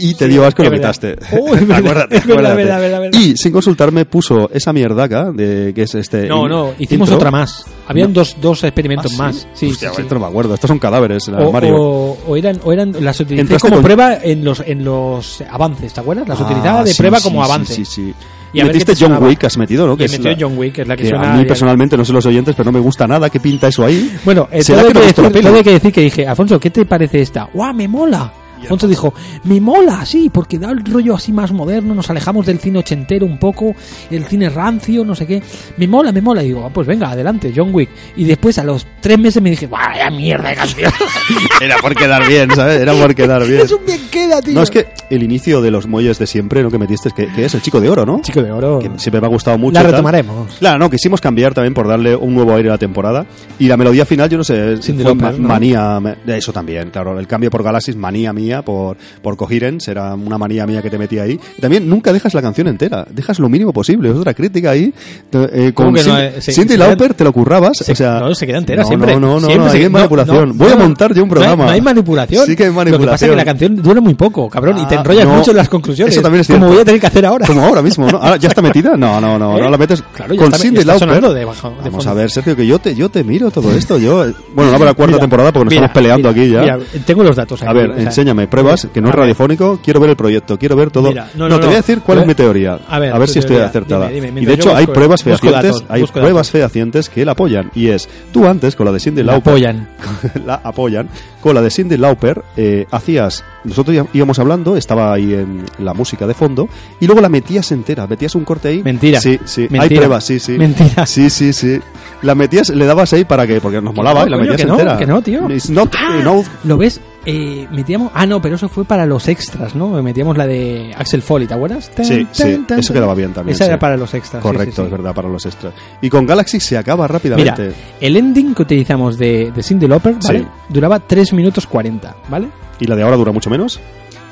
y 0.00 0.14
te 0.14 0.28
dio 0.28 0.44
asco 0.46 0.62
y 0.62 0.66
lo 0.66 0.72
quitaste. 0.72 1.16
Oh, 1.38 1.50
verdad, 1.52 1.78
Acuérdate, 1.78 2.20
verdad, 2.26 2.56
verdad. 2.80 3.02
Y 3.12 3.36
sin 3.36 3.52
consultarme 3.52 4.04
puso 4.04 4.50
esa 4.52 4.72
mierda 4.72 5.04
acá, 5.04 5.30
de, 5.32 5.72
que 5.74 5.82
es 5.82 5.94
este... 5.94 6.26
No, 6.26 6.48
no, 6.48 6.72
hicimos 6.78 7.08
intro. 7.08 7.16
otra 7.16 7.30
más. 7.30 7.64
Habían 7.86 8.08
No. 8.08 8.14
dos, 8.14 8.36
dos 8.40 8.64
experimentos 8.64 9.12
¿Ah, 9.14 9.18
más. 9.24 9.46
Sí, 9.54 9.70
Hostia, 9.70 9.90
sí, 9.90 10.02
sí. 10.02 10.08
no 10.10 10.20
me 10.20 10.26
acuerdo. 10.26 10.54
Estos 10.54 10.68
son 10.68 10.78
cadáveres 10.78 11.26
en 11.28 11.34
el 11.34 11.40
O, 11.42 11.46
armario. 11.46 11.74
o- 11.76 12.18
o 12.28 12.36
eran, 12.36 12.60
o 12.64 12.72
eran, 12.72 12.92
las 13.00 13.20
Entraste 13.20 13.58
como 13.58 13.76
con- 13.76 13.84
prueba 13.84 14.14
en 14.22 14.44
los, 14.44 14.60
en 14.66 14.84
los 14.84 15.42
avances, 15.50 15.92
¿te 15.94 16.00
acuerdas? 16.00 16.28
Las 16.28 16.40
Ah, 16.40 16.44
utilizaba 16.44 16.84
de 16.84 16.94
prueba 16.94 17.20
como 17.20 17.42
avance. 17.42 17.74
Sí, 17.74 17.84
sí. 17.84 18.14
Y 18.52 18.62
Metiste 18.62 18.92
John 18.92 19.08
sonaba. 19.08 19.26
Wick, 19.28 19.44
has 19.44 19.58
metido, 19.58 19.86
¿no? 19.86 19.94
Y 19.98 20.04
es 20.04 20.12
metió 20.12 20.30
la- 20.30 20.36
John 20.40 20.56
Wick, 20.56 20.72
que 20.74 20.82
es 20.82 20.88
la 20.88 20.96
que 20.96 21.02
que 21.02 21.08
suena 21.10 21.34
A 21.34 21.36
mí 21.36 21.44
personalmente, 21.44 21.96
no 21.98 22.04
sé 22.04 22.14
los 22.14 22.24
oyentes, 22.24 22.54
pero 22.56 22.70
no 22.70 22.78
me 22.78 22.82
gusta 22.82 23.06
nada. 23.06 23.28
¿Qué 23.28 23.40
pinta 23.40 23.68
eso 23.68 23.84
ahí? 23.84 24.10
Bueno, 24.24 24.48
eh, 24.50 24.62
¿Será 24.62 24.80
todo, 24.80 24.88
que 24.88 24.92
que 24.94 25.00
decir, 25.00 25.14
todo 25.42 25.54
hay 25.56 25.62
que 25.64 25.70
decir 25.72 25.92
que 25.92 26.00
dije, 26.00 26.26
Alfonso, 26.26 26.58
¿qué 26.58 26.70
te 26.70 26.86
parece 26.86 27.20
esta? 27.20 27.48
¡Guau, 27.52 27.74
me 27.74 27.86
mola! 27.88 28.32
Alfonso 28.62 28.86
dijo, 28.88 29.14
me 29.44 29.60
mola, 29.60 30.04
sí, 30.04 30.30
porque 30.32 30.58
da 30.58 30.70
el 30.70 30.84
rollo 30.84 31.14
así 31.14 31.32
más 31.32 31.52
moderno, 31.52 31.94
nos 31.94 32.10
alejamos 32.10 32.46
del 32.46 32.58
cine 32.58 32.78
ochentero 32.80 33.24
un 33.26 33.38
poco, 33.38 33.74
el 34.10 34.24
cine 34.24 34.48
rancio, 34.50 35.04
no 35.04 35.14
sé 35.14 35.26
qué. 35.26 35.42
Me 35.76 35.86
mola, 35.86 36.12
me 36.12 36.20
mola. 36.20 36.42
Y 36.42 36.48
digo, 36.48 36.64
ah, 36.66 36.70
pues 36.72 36.86
venga, 36.86 37.10
adelante, 37.10 37.52
John 37.54 37.70
Wick. 37.72 37.88
Y 38.16 38.24
después 38.24 38.58
a 38.58 38.64
los 38.64 38.86
tres 39.00 39.18
meses 39.18 39.42
me 39.42 39.50
dije, 39.50 39.66
vaya 39.66 40.10
mierda 40.10 40.50
de 40.50 40.56
canción. 40.56 40.92
Era 41.60 41.76
por 41.78 41.94
quedar 41.94 42.26
bien, 42.28 42.50
¿sabes? 42.54 42.80
Era 42.80 42.92
por 42.94 43.14
quedar 43.14 43.46
bien. 43.46 43.62
es 43.62 43.72
un 43.72 43.84
bien 43.84 44.00
queda, 44.10 44.40
tío. 44.40 44.54
No, 44.54 44.62
es 44.62 44.70
que 44.70 44.86
el 45.10 45.22
inicio 45.22 45.60
de 45.60 45.70
los 45.70 45.86
muelles 45.86 46.18
de 46.18 46.26
siempre, 46.26 46.62
¿no? 46.62 46.70
Que 46.70 46.78
metiste, 46.78 47.10
que, 47.10 47.26
que 47.32 47.44
es 47.44 47.54
el 47.54 47.62
chico 47.62 47.80
de 47.80 47.88
oro, 47.90 48.04
¿no? 48.06 48.20
Chico 48.22 48.42
de 48.42 48.52
oro. 48.52 48.78
Que 48.78 48.90
siempre 48.98 49.20
me 49.20 49.26
ha 49.26 49.30
gustado 49.30 49.58
mucho. 49.58 49.74
La 49.74 49.82
retomaremos. 49.82 50.54
Claro, 50.58 50.78
no, 50.78 50.90
quisimos 50.90 51.20
cambiar 51.20 51.54
también 51.54 51.74
por 51.74 51.88
darle 51.88 52.14
un 52.16 52.34
nuevo 52.34 52.54
aire 52.54 52.68
a 52.68 52.72
la 52.72 52.78
temporada. 52.78 53.26
Y 53.58 53.66
la 53.68 53.76
melodía 53.76 54.04
final, 54.06 54.28
yo 54.28 54.38
no 54.38 54.44
sé, 54.44 54.76
Cindy 54.82 55.02
fue 55.02 55.12
Lauper, 55.14 55.32
ma- 55.32 55.38
¿no? 55.38 55.48
manía, 55.48 56.16
eso 56.26 56.52
también, 56.52 56.90
claro. 56.90 57.18
El 57.18 57.26
cambio 57.26 57.50
por 57.50 57.62
Galaxy, 57.62 57.92
manía 57.94 58.32
mía 58.32 58.47
por, 58.62 58.96
por 59.22 59.36
Coherence, 59.36 59.90
era 59.90 60.14
una 60.14 60.38
manía 60.38 60.66
mía 60.66 60.82
que 60.82 60.90
te 60.90 60.98
metí 60.98 61.18
ahí. 61.18 61.38
También 61.60 61.88
nunca 61.88 62.12
dejas 62.12 62.34
la 62.34 62.42
canción 62.42 62.66
entera, 62.68 63.06
dejas 63.10 63.38
lo 63.38 63.48
mínimo 63.48 63.72
posible, 63.72 64.10
es 64.10 64.16
otra 64.16 64.34
crítica 64.34 64.70
ahí. 64.70 64.92
Eh, 65.32 65.72
¿Cómo 65.74 65.88
con 65.92 65.94
no? 65.96 66.02
Cindy, 66.02 66.20
Eh, 66.20 66.32
se- 66.40 66.52
Cindy 66.52 66.72
se 66.72 66.78
Lauper 66.78 67.14
te 67.14 67.24
lo 67.24 67.32
currabas, 67.32 67.78
se- 67.78 67.92
o 67.92 67.94
sea... 67.94 68.20
no, 68.20 68.34
se 68.34 68.46
queda 68.46 68.58
entera 68.58 68.82
no, 68.82 68.88
siempre. 68.88 69.14
No, 69.14 69.20
no, 69.20 69.40
no, 69.40 69.46
Siempre 69.46 69.70
hay 69.72 69.82
no, 69.84 69.90
manipulación. 69.90 70.48
no, 70.48 70.54
Voy 70.54 70.72
a 70.72 70.76
montar 70.76 71.14
yo 71.14 71.22
un 71.22 71.28
no 71.28 71.34
hay- 71.34 71.40
programa. 71.40 71.64
No 71.66 71.70
hay, 71.70 71.80
manipulación. 71.80 72.46
Sí 72.46 72.56
que 72.56 72.64
hay 72.64 72.70
manipulación. 72.70 73.00
Lo 73.00 73.06
que 73.06 73.10
pasa 73.12 73.24
es 73.26 73.30
que 73.30 73.36
la 73.36 73.44
canción 73.44 73.76
dura 73.76 74.00
muy 74.00 74.14
poco, 74.14 74.48
cabrón, 74.48 74.78
y 74.78 74.86
te 74.86 74.96
Ah, 74.96 75.00
enrollas 75.00 75.26
no, 75.26 75.34
mucho 75.36 75.50
en 75.50 75.56
las 75.56 75.68
conclusiones. 75.68 76.14
Eso 76.14 76.22
también 76.22 76.40
es 76.40 76.46
Como 76.46 76.58
cierto. 76.58 76.72
voy 76.72 76.82
a 76.82 76.84
tener 76.84 77.00
que 77.00 77.06
hacer 77.06 77.26
ahora. 77.26 77.46
Como 77.46 77.62
ahora 77.64 77.82
mismo, 77.82 78.10
¿no? 78.10 78.18
Ahora, 78.18 78.36
¿Ya 78.36 78.48
está 78.48 78.62
metida? 78.62 78.96
No, 78.96 79.20
no, 79.20 79.38
no, 79.38 79.58
¿Eh? 79.58 79.62
no 79.62 79.68
la 79.70 79.78
metes 79.78 80.02
Claro, 80.14 80.34
con 80.36 80.46
está- 80.46 80.58
Cindy 80.58 80.84
Lauper. 80.84 81.08
de 81.08 81.44
bajo- 81.44 81.70
de 81.70 81.76
Vamos 81.76 82.04
fondo. 82.04 82.10
a 82.10 82.14
ver, 82.14 82.30
Sergio, 82.30 82.56
que 82.56 82.66
yo 82.66 82.78
te, 82.78 82.94
yo 82.94 83.08
te 83.08 83.22
miro 83.24 83.50
todo 83.50 83.72
esto. 83.72 83.98
Yo, 83.98 84.26
bueno, 84.54 84.72
no 84.72 84.78
para 84.78 84.90
la 84.90 84.94
cuarta 84.94 85.12
Mira, 85.12 85.20
temporada 85.20 85.52
porque 85.52 85.64
nos 85.64 85.72
mira, 85.72 85.86
estamos 85.86 85.94
peleando 85.94 86.32
mira, 86.32 86.62
aquí 86.62 86.86
ya. 86.96 87.00
tengo 87.04 87.22
los 87.22 87.36
datos 87.36 87.62
aquí. 87.62 87.70
a 87.70 87.72
ver, 87.72 87.90
o 88.08 88.10
pruebas, 88.46 88.88
que 88.92 89.00
no 89.00 89.08
es 89.08 89.14
radiofónico. 89.14 89.80
Quiero 89.82 90.00
ver 90.00 90.10
el 90.10 90.16
proyecto, 90.16 90.58
quiero 90.58 90.76
ver 90.76 90.90
todo. 90.90 91.08
Mira, 91.08 91.28
no, 91.34 91.48
no, 91.48 91.56
no, 91.56 91.60
te 91.60 91.66
voy 91.66 91.74
a 91.74 91.78
decir 91.78 92.00
cuál 92.00 92.18
es 92.18 92.26
mi 92.26 92.34
teoría. 92.34 92.78
a 92.88 92.98
ver, 92.98 93.12
A 93.12 93.18
ver 93.18 93.28
si 93.28 93.38
estoy 93.38 93.56
acertada. 93.56 94.08
Dime, 94.08 94.26
dime, 94.28 94.42
y 94.42 94.46
de 94.46 94.54
hecho, 94.54 94.74
hay 94.74 94.86
pruebas 94.86 95.22
fehacientes, 95.22 95.62
datos, 95.62 95.84
hay 95.88 96.04
pruebas 96.04 96.50
fehacientes 96.50 97.08
que 97.08 97.24
la 97.24 97.32
apoyan. 97.32 97.70
Y 97.74 97.88
es, 97.88 98.08
tú 98.32 98.46
antes 98.46 98.76
con 98.76 98.86
la 98.86 98.92
de 98.92 99.00
Cindy 99.00 99.22
La 99.22 99.32
Lauper. 99.32 99.52
apoyan. 99.54 99.88
la 100.46 100.54
apoyan. 100.62 101.08
Con 101.40 101.54
la 101.54 101.62
de 101.62 101.70
Cindy 101.70 101.96
Lauper, 101.96 102.42
eh, 102.56 102.86
hacías. 102.90 103.44
Nosotros 103.64 104.06
íbamos 104.12 104.38
hablando, 104.38 104.76
estaba 104.76 105.12
ahí 105.12 105.34
en 105.34 105.64
la 105.78 105.94
música 105.94 106.26
de 106.26 106.34
fondo, 106.34 106.68
y 107.00 107.06
luego 107.06 107.20
la 107.20 107.28
metías 107.28 107.70
entera. 107.72 108.06
Metías 108.06 108.34
un 108.34 108.44
corte 108.44 108.68
ahí. 108.68 108.82
Mentira. 108.82 109.20
Sí, 109.20 109.38
sí. 109.44 109.68
Hay 109.78 109.88
pruebas, 109.88 110.24
sí, 110.24 110.38
sí. 110.40 110.52
Mentira. 110.58 111.06
Sí, 111.06 111.30
sí, 111.30 111.52
sí. 111.52 111.78
La 112.22 112.34
metías, 112.34 112.70
le 112.70 112.84
dabas 112.84 113.12
ahí 113.12 113.24
para 113.24 113.46
que, 113.46 113.60
porque 113.60 113.80
nos 113.80 113.94
molaba, 113.94 114.26
y 114.26 114.30
la 114.30 114.36
metías 114.36 114.56
que 114.56 114.66
no, 114.66 114.74
entera. 114.74 114.96
que 114.98 115.06
no, 115.06 115.22
tío. 115.22 115.48
It's 115.50 115.70
not, 115.70 115.94
Ah, 115.96 116.20
no, 116.24 116.42
¿Lo 116.64 116.76
ves? 116.76 117.00
Eh, 117.30 117.68
metíamos. 117.70 118.10
Ah, 118.14 118.24
no, 118.24 118.40
pero 118.40 118.54
eso 118.56 118.70
fue 118.70 118.86
para 118.86 119.04
los 119.04 119.28
extras, 119.28 119.74
¿no? 119.74 120.02
Metíamos 120.02 120.38
la 120.38 120.46
de 120.46 120.94
Axel 120.96 121.20
Foley, 121.20 121.46
¿te 121.46 121.52
acuerdas? 121.52 121.90
Tan, 121.90 122.06
Sí, 122.06 122.26
sí, 122.32 122.64
tan, 122.66 122.78
eso 122.78 122.94
quedaba 122.94 123.14
bien 123.14 123.34
también. 123.34 123.54
Esa 123.54 123.64
sí. 123.64 123.68
era 123.68 123.78
para 123.78 123.98
los 123.98 124.14
extras. 124.14 124.42
Correcto, 124.42 124.76
sí, 124.76 124.76
sí. 124.76 124.82
es 124.86 124.90
verdad, 124.90 125.14
para 125.14 125.28
los 125.28 125.44
extras. 125.44 125.74
Y 126.00 126.08
con 126.08 126.24
Galaxy 126.24 126.58
se 126.58 126.78
acaba 126.78 127.04
Mira, 127.04 127.12
rápidamente. 127.12 127.72
el 128.00 128.16
ending 128.16 128.54
que 128.54 128.62
utilizamos 128.62 129.18
de, 129.18 129.52
de 129.54 129.62
Cindy 129.62 129.86
Lauper, 129.86 130.14
¿vale? 130.24 130.46
Duraba 130.70 131.00
3 131.00 131.34
minutos 131.34 131.66
40, 131.66 132.16
¿vale? 132.30 132.48
¿Y 132.80 132.86
la 132.86 132.96
de 132.96 133.02
ahora 133.02 133.16
dura 133.18 133.32
mucho 133.32 133.50
menos? 133.50 133.78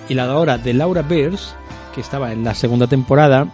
Y 0.08 0.14
la 0.14 0.24
de 0.26 0.32
ahora 0.32 0.56
de 0.56 0.72
Laura 0.72 1.02
Beers, 1.02 1.54
que 1.94 2.00
estaba 2.00 2.32
en 2.32 2.44
la 2.44 2.54
segunda 2.54 2.86
temporada, 2.86 3.46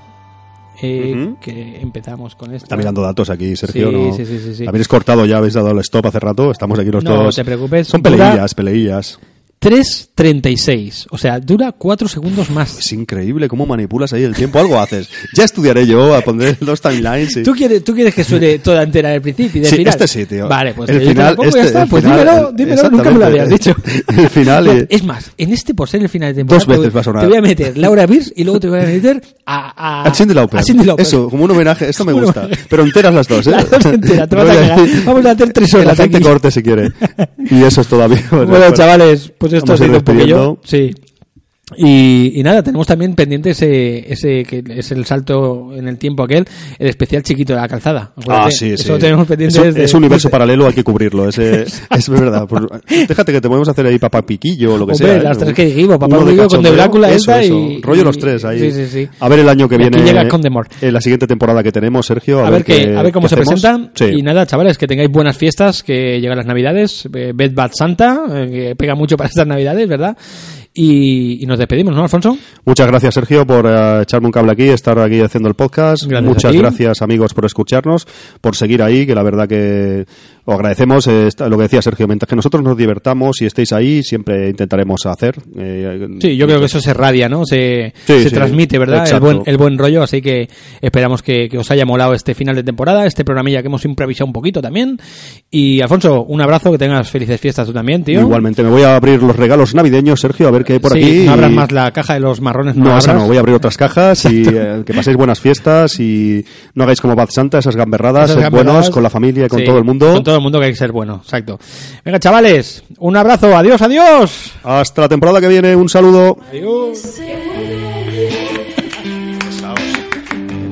eh, 0.80 1.34
que 1.40 1.80
empezamos 1.80 2.36
con 2.36 2.54
esto. 2.54 2.66
Está 2.66 2.76
mirando 2.76 3.02
datos 3.02 3.28
aquí, 3.28 3.56
Sergio. 3.56 3.90
Sí, 3.90 3.96
¿no? 3.96 4.12
sí, 4.14 4.24
sí, 4.24 4.38
sí, 4.38 4.54
sí. 4.54 4.66
Habéis 4.68 4.86
cortado 4.86 5.26
ya, 5.26 5.38
habéis 5.38 5.54
dado 5.54 5.72
el 5.72 5.78
stop 5.80 6.06
hace 6.06 6.20
rato. 6.20 6.52
Estamos 6.52 6.78
aquí 6.78 6.90
los 6.92 7.02
No 7.02 7.24
dos. 7.24 7.34
te 7.34 7.44
preocupes, 7.44 7.88
Son 7.88 8.00
peleillas, 8.02 8.54
peleillas. 8.54 9.18
3.36, 9.62 11.06
o 11.10 11.16
sea, 11.18 11.38
dura 11.40 11.72
4 11.72 12.08
segundos 12.08 12.50
más. 12.50 12.78
Es 12.78 12.92
increíble 12.92 13.48
cómo 13.48 13.64
manipulas 13.66 14.12
ahí 14.12 14.22
el 14.24 14.34
tiempo. 14.34 14.58
Algo 14.58 14.78
haces. 14.78 15.08
Ya 15.34 15.44
estudiaré 15.44 15.86
yo 15.86 16.14
a 16.14 16.20
poner 16.20 16.56
dos 16.60 16.80
timelines. 16.80 17.36
y- 17.36 17.42
¿Tú 17.42 17.52
quieres, 17.52 17.82
¿Tú 17.84 17.94
quieres 17.94 18.14
que 18.14 18.24
suene 18.24 18.58
toda 18.58 18.82
entera 18.82 19.10
del 19.10 19.22
principio 19.22 19.58
y 19.58 19.62
del 19.62 19.70
Sí, 19.70 19.76
final? 19.78 19.92
este 19.94 20.08
sí, 20.08 20.26
tío. 20.26 20.48
Vale, 20.48 20.74
pues 20.74 20.90
el 20.90 21.08
final, 21.08 21.36
este, 21.42 21.58
ya 21.58 21.64
está. 21.64 21.82
el 21.84 21.88
Pues 21.88 22.02
final, 22.04 22.18
dímelo, 22.20 22.48
el- 22.50 22.56
dímelo, 22.56 22.90
nunca 22.90 23.10
me 23.10 23.18
lo 23.18 23.26
habías 23.26 23.48
dicho. 23.48 23.74
El 24.16 24.28
final. 24.28 24.66
Y- 24.90 24.94
es 24.94 25.04
más, 25.04 25.30
en 25.38 25.52
este, 25.52 25.74
por 25.74 25.88
ser 25.88 26.02
el 26.02 26.08
final 26.08 26.30
de 26.30 26.40
temporada, 26.40 26.58
Dos 26.64 26.68
veces 26.68 26.90
te- 26.90 26.94
va 26.94 27.00
a 27.00 27.04
sonar. 27.04 27.22
te 27.22 27.28
voy 27.28 27.36
a 27.36 27.40
meter 27.42 27.78
Laura 27.78 28.06
Beers 28.06 28.32
y 28.36 28.44
luego 28.44 28.60
te 28.60 28.68
voy 28.68 28.80
a 28.80 28.82
meter 28.82 29.22
a, 29.46 30.02
a, 30.02 30.08
A 30.08 30.14
Cindy 30.14 30.34
Lauper. 30.34 30.60
Eso, 30.98 31.28
como 31.28 31.44
un 31.44 31.50
homenaje. 31.50 31.88
Esto 31.88 32.04
me 32.04 32.12
gusta. 32.20 32.48
Pero 32.68 32.82
enteras 32.82 33.14
las 33.14 33.28
dos, 33.28 33.46
¿eh? 33.46 33.50
Las 33.50 33.70
dos 33.70 33.84
enteras, 33.86 34.28
te 34.28 34.36
vas 34.36 34.48
a 34.50 34.76
Vamos 35.06 35.24
a 35.26 35.30
hacer 35.30 35.52
tres 35.52 35.70
Que 35.70 35.78
la 35.78 35.84
horas 35.84 35.96
gente 35.98 36.16
aquí. 36.18 36.26
corte 36.26 36.50
si 36.50 36.62
quiere. 36.62 36.92
Y 37.50 37.62
eso 37.62 37.80
es 37.80 37.86
todavía. 37.86 38.22
Bueno, 38.30 38.70
chavales, 38.72 39.32
pues 39.38 39.51
esto 39.56 39.72
ha 39.72 39.76
Vamos 39.76 39.86
sido 39.86 39.98
un 39.98 40.04
poquillo. 40.04 40.58
Sí. 40.64 40.94
Y, 41.76 42.32
y 42.38 42.42
nada, 42.42 42.62
tenemos 42.62 42.86
también 42.86 43.14
pendiente 43.14 43.50
ese, 43.50 44.12
ese 44.12 44.42
que 44.44 44.62
es 44.68 44.90
el 44.92 45.04
salto 45.04 45.74
en 45.74 45.88
el 45.88 45.98
tiempo 45.98 46.22
aquel, 46.24 46.44
el 46.78 46.88
especial 46.88 47.22
chiquito 47.22 47.54
de 47.54 47.60
la 47.60 47.68
calzada. 47.68 48.12
Ah, 48.28 48.48
sí, 48.50 48.68
sí. 48.68 48.74
Eso 48.74 48.92
lo 48.94 48.98
tenemos 48.98 49.26
pendiente 49.26 49.54
Es 49.56 49.58
un, 49.58 49.64
desde- 49.68 49.84
es 49.84 49.94
un 49.94 49.98
universo 49.98 50.30
paralelo, 50.30 50.66
hay 50.66 50.72
que 50.74 50.84
cubrirlo. 50.84 51.28
Ese, 51.28 51.62
es 51.90 52.08
verdad. 52.08 52.46
Déjate 52.88 53.32
que 53.32 53.40
te 53.40 53.48
podemos 53.48 53.68
hacer 53.68 53.86
ahí 53.86 53.98
papá 53.98 54.22
piquillo 54.22 54.74
o 54.74 54.78
lo 54.78 54.86
que 54.86 54.92
Hombre, 54.92 55.06
sea. 55.08 55.16
¿eh? 55.16 55.22
las 55.22 55.38
tres 55.38 55.54
que 55.54 55.66
dijimos, 55.66 55.98
Papá 55.98 56.06
Uno 56.06 56.18
de 56.18 56.24
Piquillo 56.24 56.42
con 56.42 56.48
cachondeo, 56.48 56.72
Drácula 56.74 57.08
eso, 57.08 57.16
esta 57.16 57.42
eso. 57.42 57.54
y- 57.58 57.80
Rollo 57.82 58.04
los 58.04 58.18
tres 58.18 58.44
ahí. 58.44 58.58
sí, 58.58 58.72
sí, 58.72 58.86
sí. 58.86 59.08
A 59.20 59.28
ver 59.28 59.38
el 59.40 59.48
año 59.48 59.68
que 59.68 59.76
viene. 59.76 59.98
llega. 60.02 60.22
En 60.80 60.92
la 60.92 61.00
siguiente 61.00 61.26
temporada 61.26 61.62
que 61.62 61.72
tenemos, 61.72 62.06
Sergio. 62.06 62.44
A, 62.44 62.50
ver, 62.50 62.64
que, 62.64 62.94
a 62.96 63.02
ver 63.02 63.12
cómo 63.12 63.28
se 63.28 63.34
hacemos. 63.34 63.60
presentan. 63.60 63.90
Sí. 63.94 64.06
Y 64.18 64.22
nada, 64.22 64.46
chavales, 64.46 64.78
que 64.78 64.86
tengáis 64.86 65.10
buenas 65.10 65.36
fiestas, 65.36 65.82
que 65.82 66.20
llegan 66.20 66.36
las 66.36 66.46
navidades. 66.46 67.08
Eh, 67.14 67.32
Bed 67.34 67.52
Bad 67.54 67.70
Santa, 67.74 68.22
eh, 68.32 68.48
que 68.50 68.76
pega 68.76 68.94
mucho 68.94 69.16
para 69.16 69.28
estas 69.28 69.46
navidades, 69.46 69.88
¿verdad? 69.88 70.16
Y, 70.74 71.42
y 71.42 71.46
nos 71.46 71.58
despedimos, 71.58 71.94
¿no, 71.94 72.02
Alfonso? 72.02 72.36
Muchas 72.64 72.86
gracias, 72.86 73.12
Sergio, 73.14 73.46
por 73.46 73.66
eh, 73.66 74.02
echarme 74.02 74.26
un 74.28 74.32
cable 74.32 74.52
aquí, 74.52 74.64
estar 74.68 74.98
aquí 75.00 75.20
haciendo 75.20 75.48
el 75.48 75.54
podcast. 75.54 76.04
Gracias 76.04 76.28
Muchas 76.28 76.56
gracias, 76.56 77.02
amigos, 77.02 77.34
por 77.34 77.44
escucharnos, 77.44 78.06
por 78.40 78.56
seguir 78.56 78.82
ahí, 78.82 79.06
que 79.06 79.14
la 79.14 79.22
verdad 79.22 79.46
que 79.46 80.06
os 80.44 80.54
agradecemos 80.54 81.06
eh, 81.08 81.28
lo 81.48 81.56
que 81.58 81.62
decía 81.64 81.82
Sergio. 81.82 82.06
Mientras 82.06 82.26
que 82.28 82.36
nosotros 82.36 82.62
nos 82.64 82.74
divertamos 82.76 83.42
y 83.42 83.46
estéis 83.46 83.72
ahí, 83.74 84.02
siempre 84.02 84.48
intentaremos 84.48 85.04
hacer. 85.04 85.34
eh, 85.58 86.08
Sí, 86.20 86.36
yo 86.38 86.46
creo 86.46 86.58
que 86.60 86.66
eso 86.66 86.80
se 86.80 86.94
radia, 86.94 87.28
¿no? 87.28 87.44
Se, 87.44 87.92
Sí, 88.06 88.22
se 88.22 88.28
sí, 88.30 88.34
transmite, 88.34 88.78
¿verdad? 88.78 89.06
El 89.12 89.20
buen, 89.20 89.42
el 89.44 89.58
buen 89.58 89.76
rollo, 89.76 90.02
así 90.02 90.22
que 90.22 90.48
esperamos 90.80 91.22
que, 91.22 91.48
que 91.50 91.58
os 91.58 91.70
haya 91.70 91.84
molado 91.84 92.14
este 92.14 92.34
final 92.34 92.54
de 92.56 92.62
temporada, 92.62 93.04
este 93.04 93.26
programilla 93.26 93.60
que 93.60 93.66
hemos 93.68 93.84
improvisado 93.84 94.26
un 94.26 94.32
poquito 94.32 94.62
también. 94.62 94.98
Y 95.50 95.82
Alfonso, 95.82 96.22
un 96.24 96.40
abrazo, 96.40 96.72
que 96.72 96.78
tengas 96.78 97.10
felices 97.10 97.38
fiestas 97.38 97.66
tú 97.66 97.74
también, 97.74 98.02
tío. 98.04 98.20
Igualmente, 98.22 98.62
me 98.62 98.70
voy 98.70 98.82
a 98.84 98.96
abrir 98.96 99.22
los 99.22 99.36
regalos 99.36 99.74
navideños, 99.74 100.18
Sergio, 100.18 100.48
a 100.48 100.50
ver 100.50 100.61
qué 100.64 100.74
hay 100.74 100.78
por 100.78 100.92
Sí, 100.92 100.98
aquí. 101.02 101.24
no 101.26 101.32
abras 101.32 101.50
y- 101.50 101.54
más 101.54 101.72
la 101.72 101.90
caja 101.92 102.14
de 102.14 102.20
los 102.20 102.40
marrones, 102.40 102.76
no, 102.76 102.84
No, 102.84 102.98
esa 102.98 103.12
no, 103.14 103.26
voy 103.26 103.36
a 103.36 103.40
abrir 103.40 103.54
otras 103.56 103.76
cajas 103.76 104.24
y 104.26 104.42
eh, 104.46 104.82
que 104.86 104.94
paséis 104.94 105.16
buenas 105.16 105.40
fiestas 105.40 105.98
y 106.00 106.44
no 106.74 106.84
hagáis 106.84 107.00
como 107.00 107.14
Bad 107.14 107.30
Santa, 107.30 107.58
esas 107.58 107.76
gamberradas, 107.76 108.24
Esas 108.30 108.36
sed 108.36 108.42
gamberradas. 108.42 108.72
buenos 108.74 108.90
con 108.90 109.02
la 109.02 109.10
familia 109.10 109.46
y 109.46 109.48
con 109.48 109.58
Sí, 109.60 109.64
todo 109.64 109.78
el 109.78 109.84
mundo. 109.84 110.12
Con 110.12 110.22
todo 110.24 110.36
el 110.36 110.42
mundo 110.42 110.58
que 110.58 110.66
hay 110.66 110.72
que 110.72 110.78
ser 110.78 110.92
bueno, 110.92 111.20
exacto. 111.22 111.58
Venga, 112.04 112.18
chavales, 112.18 112.82
un 112.98 113.16
abrazo, 113.16 113.56
adiós, 113.56 113.80
adiós. 113.82 114.52
Hasta 114.62 115.02
la 115.02 115.08
temporada 115.08 115.40
que 115.40 115.48
viene, 115.48 115.74
un 115.76 115.88
saludo. 115.88 116.38
Adiós. 116.50 116.98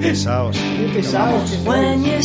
Pesaos. 0.01 0.57
When 1.65 2.05
you 2.05 2.21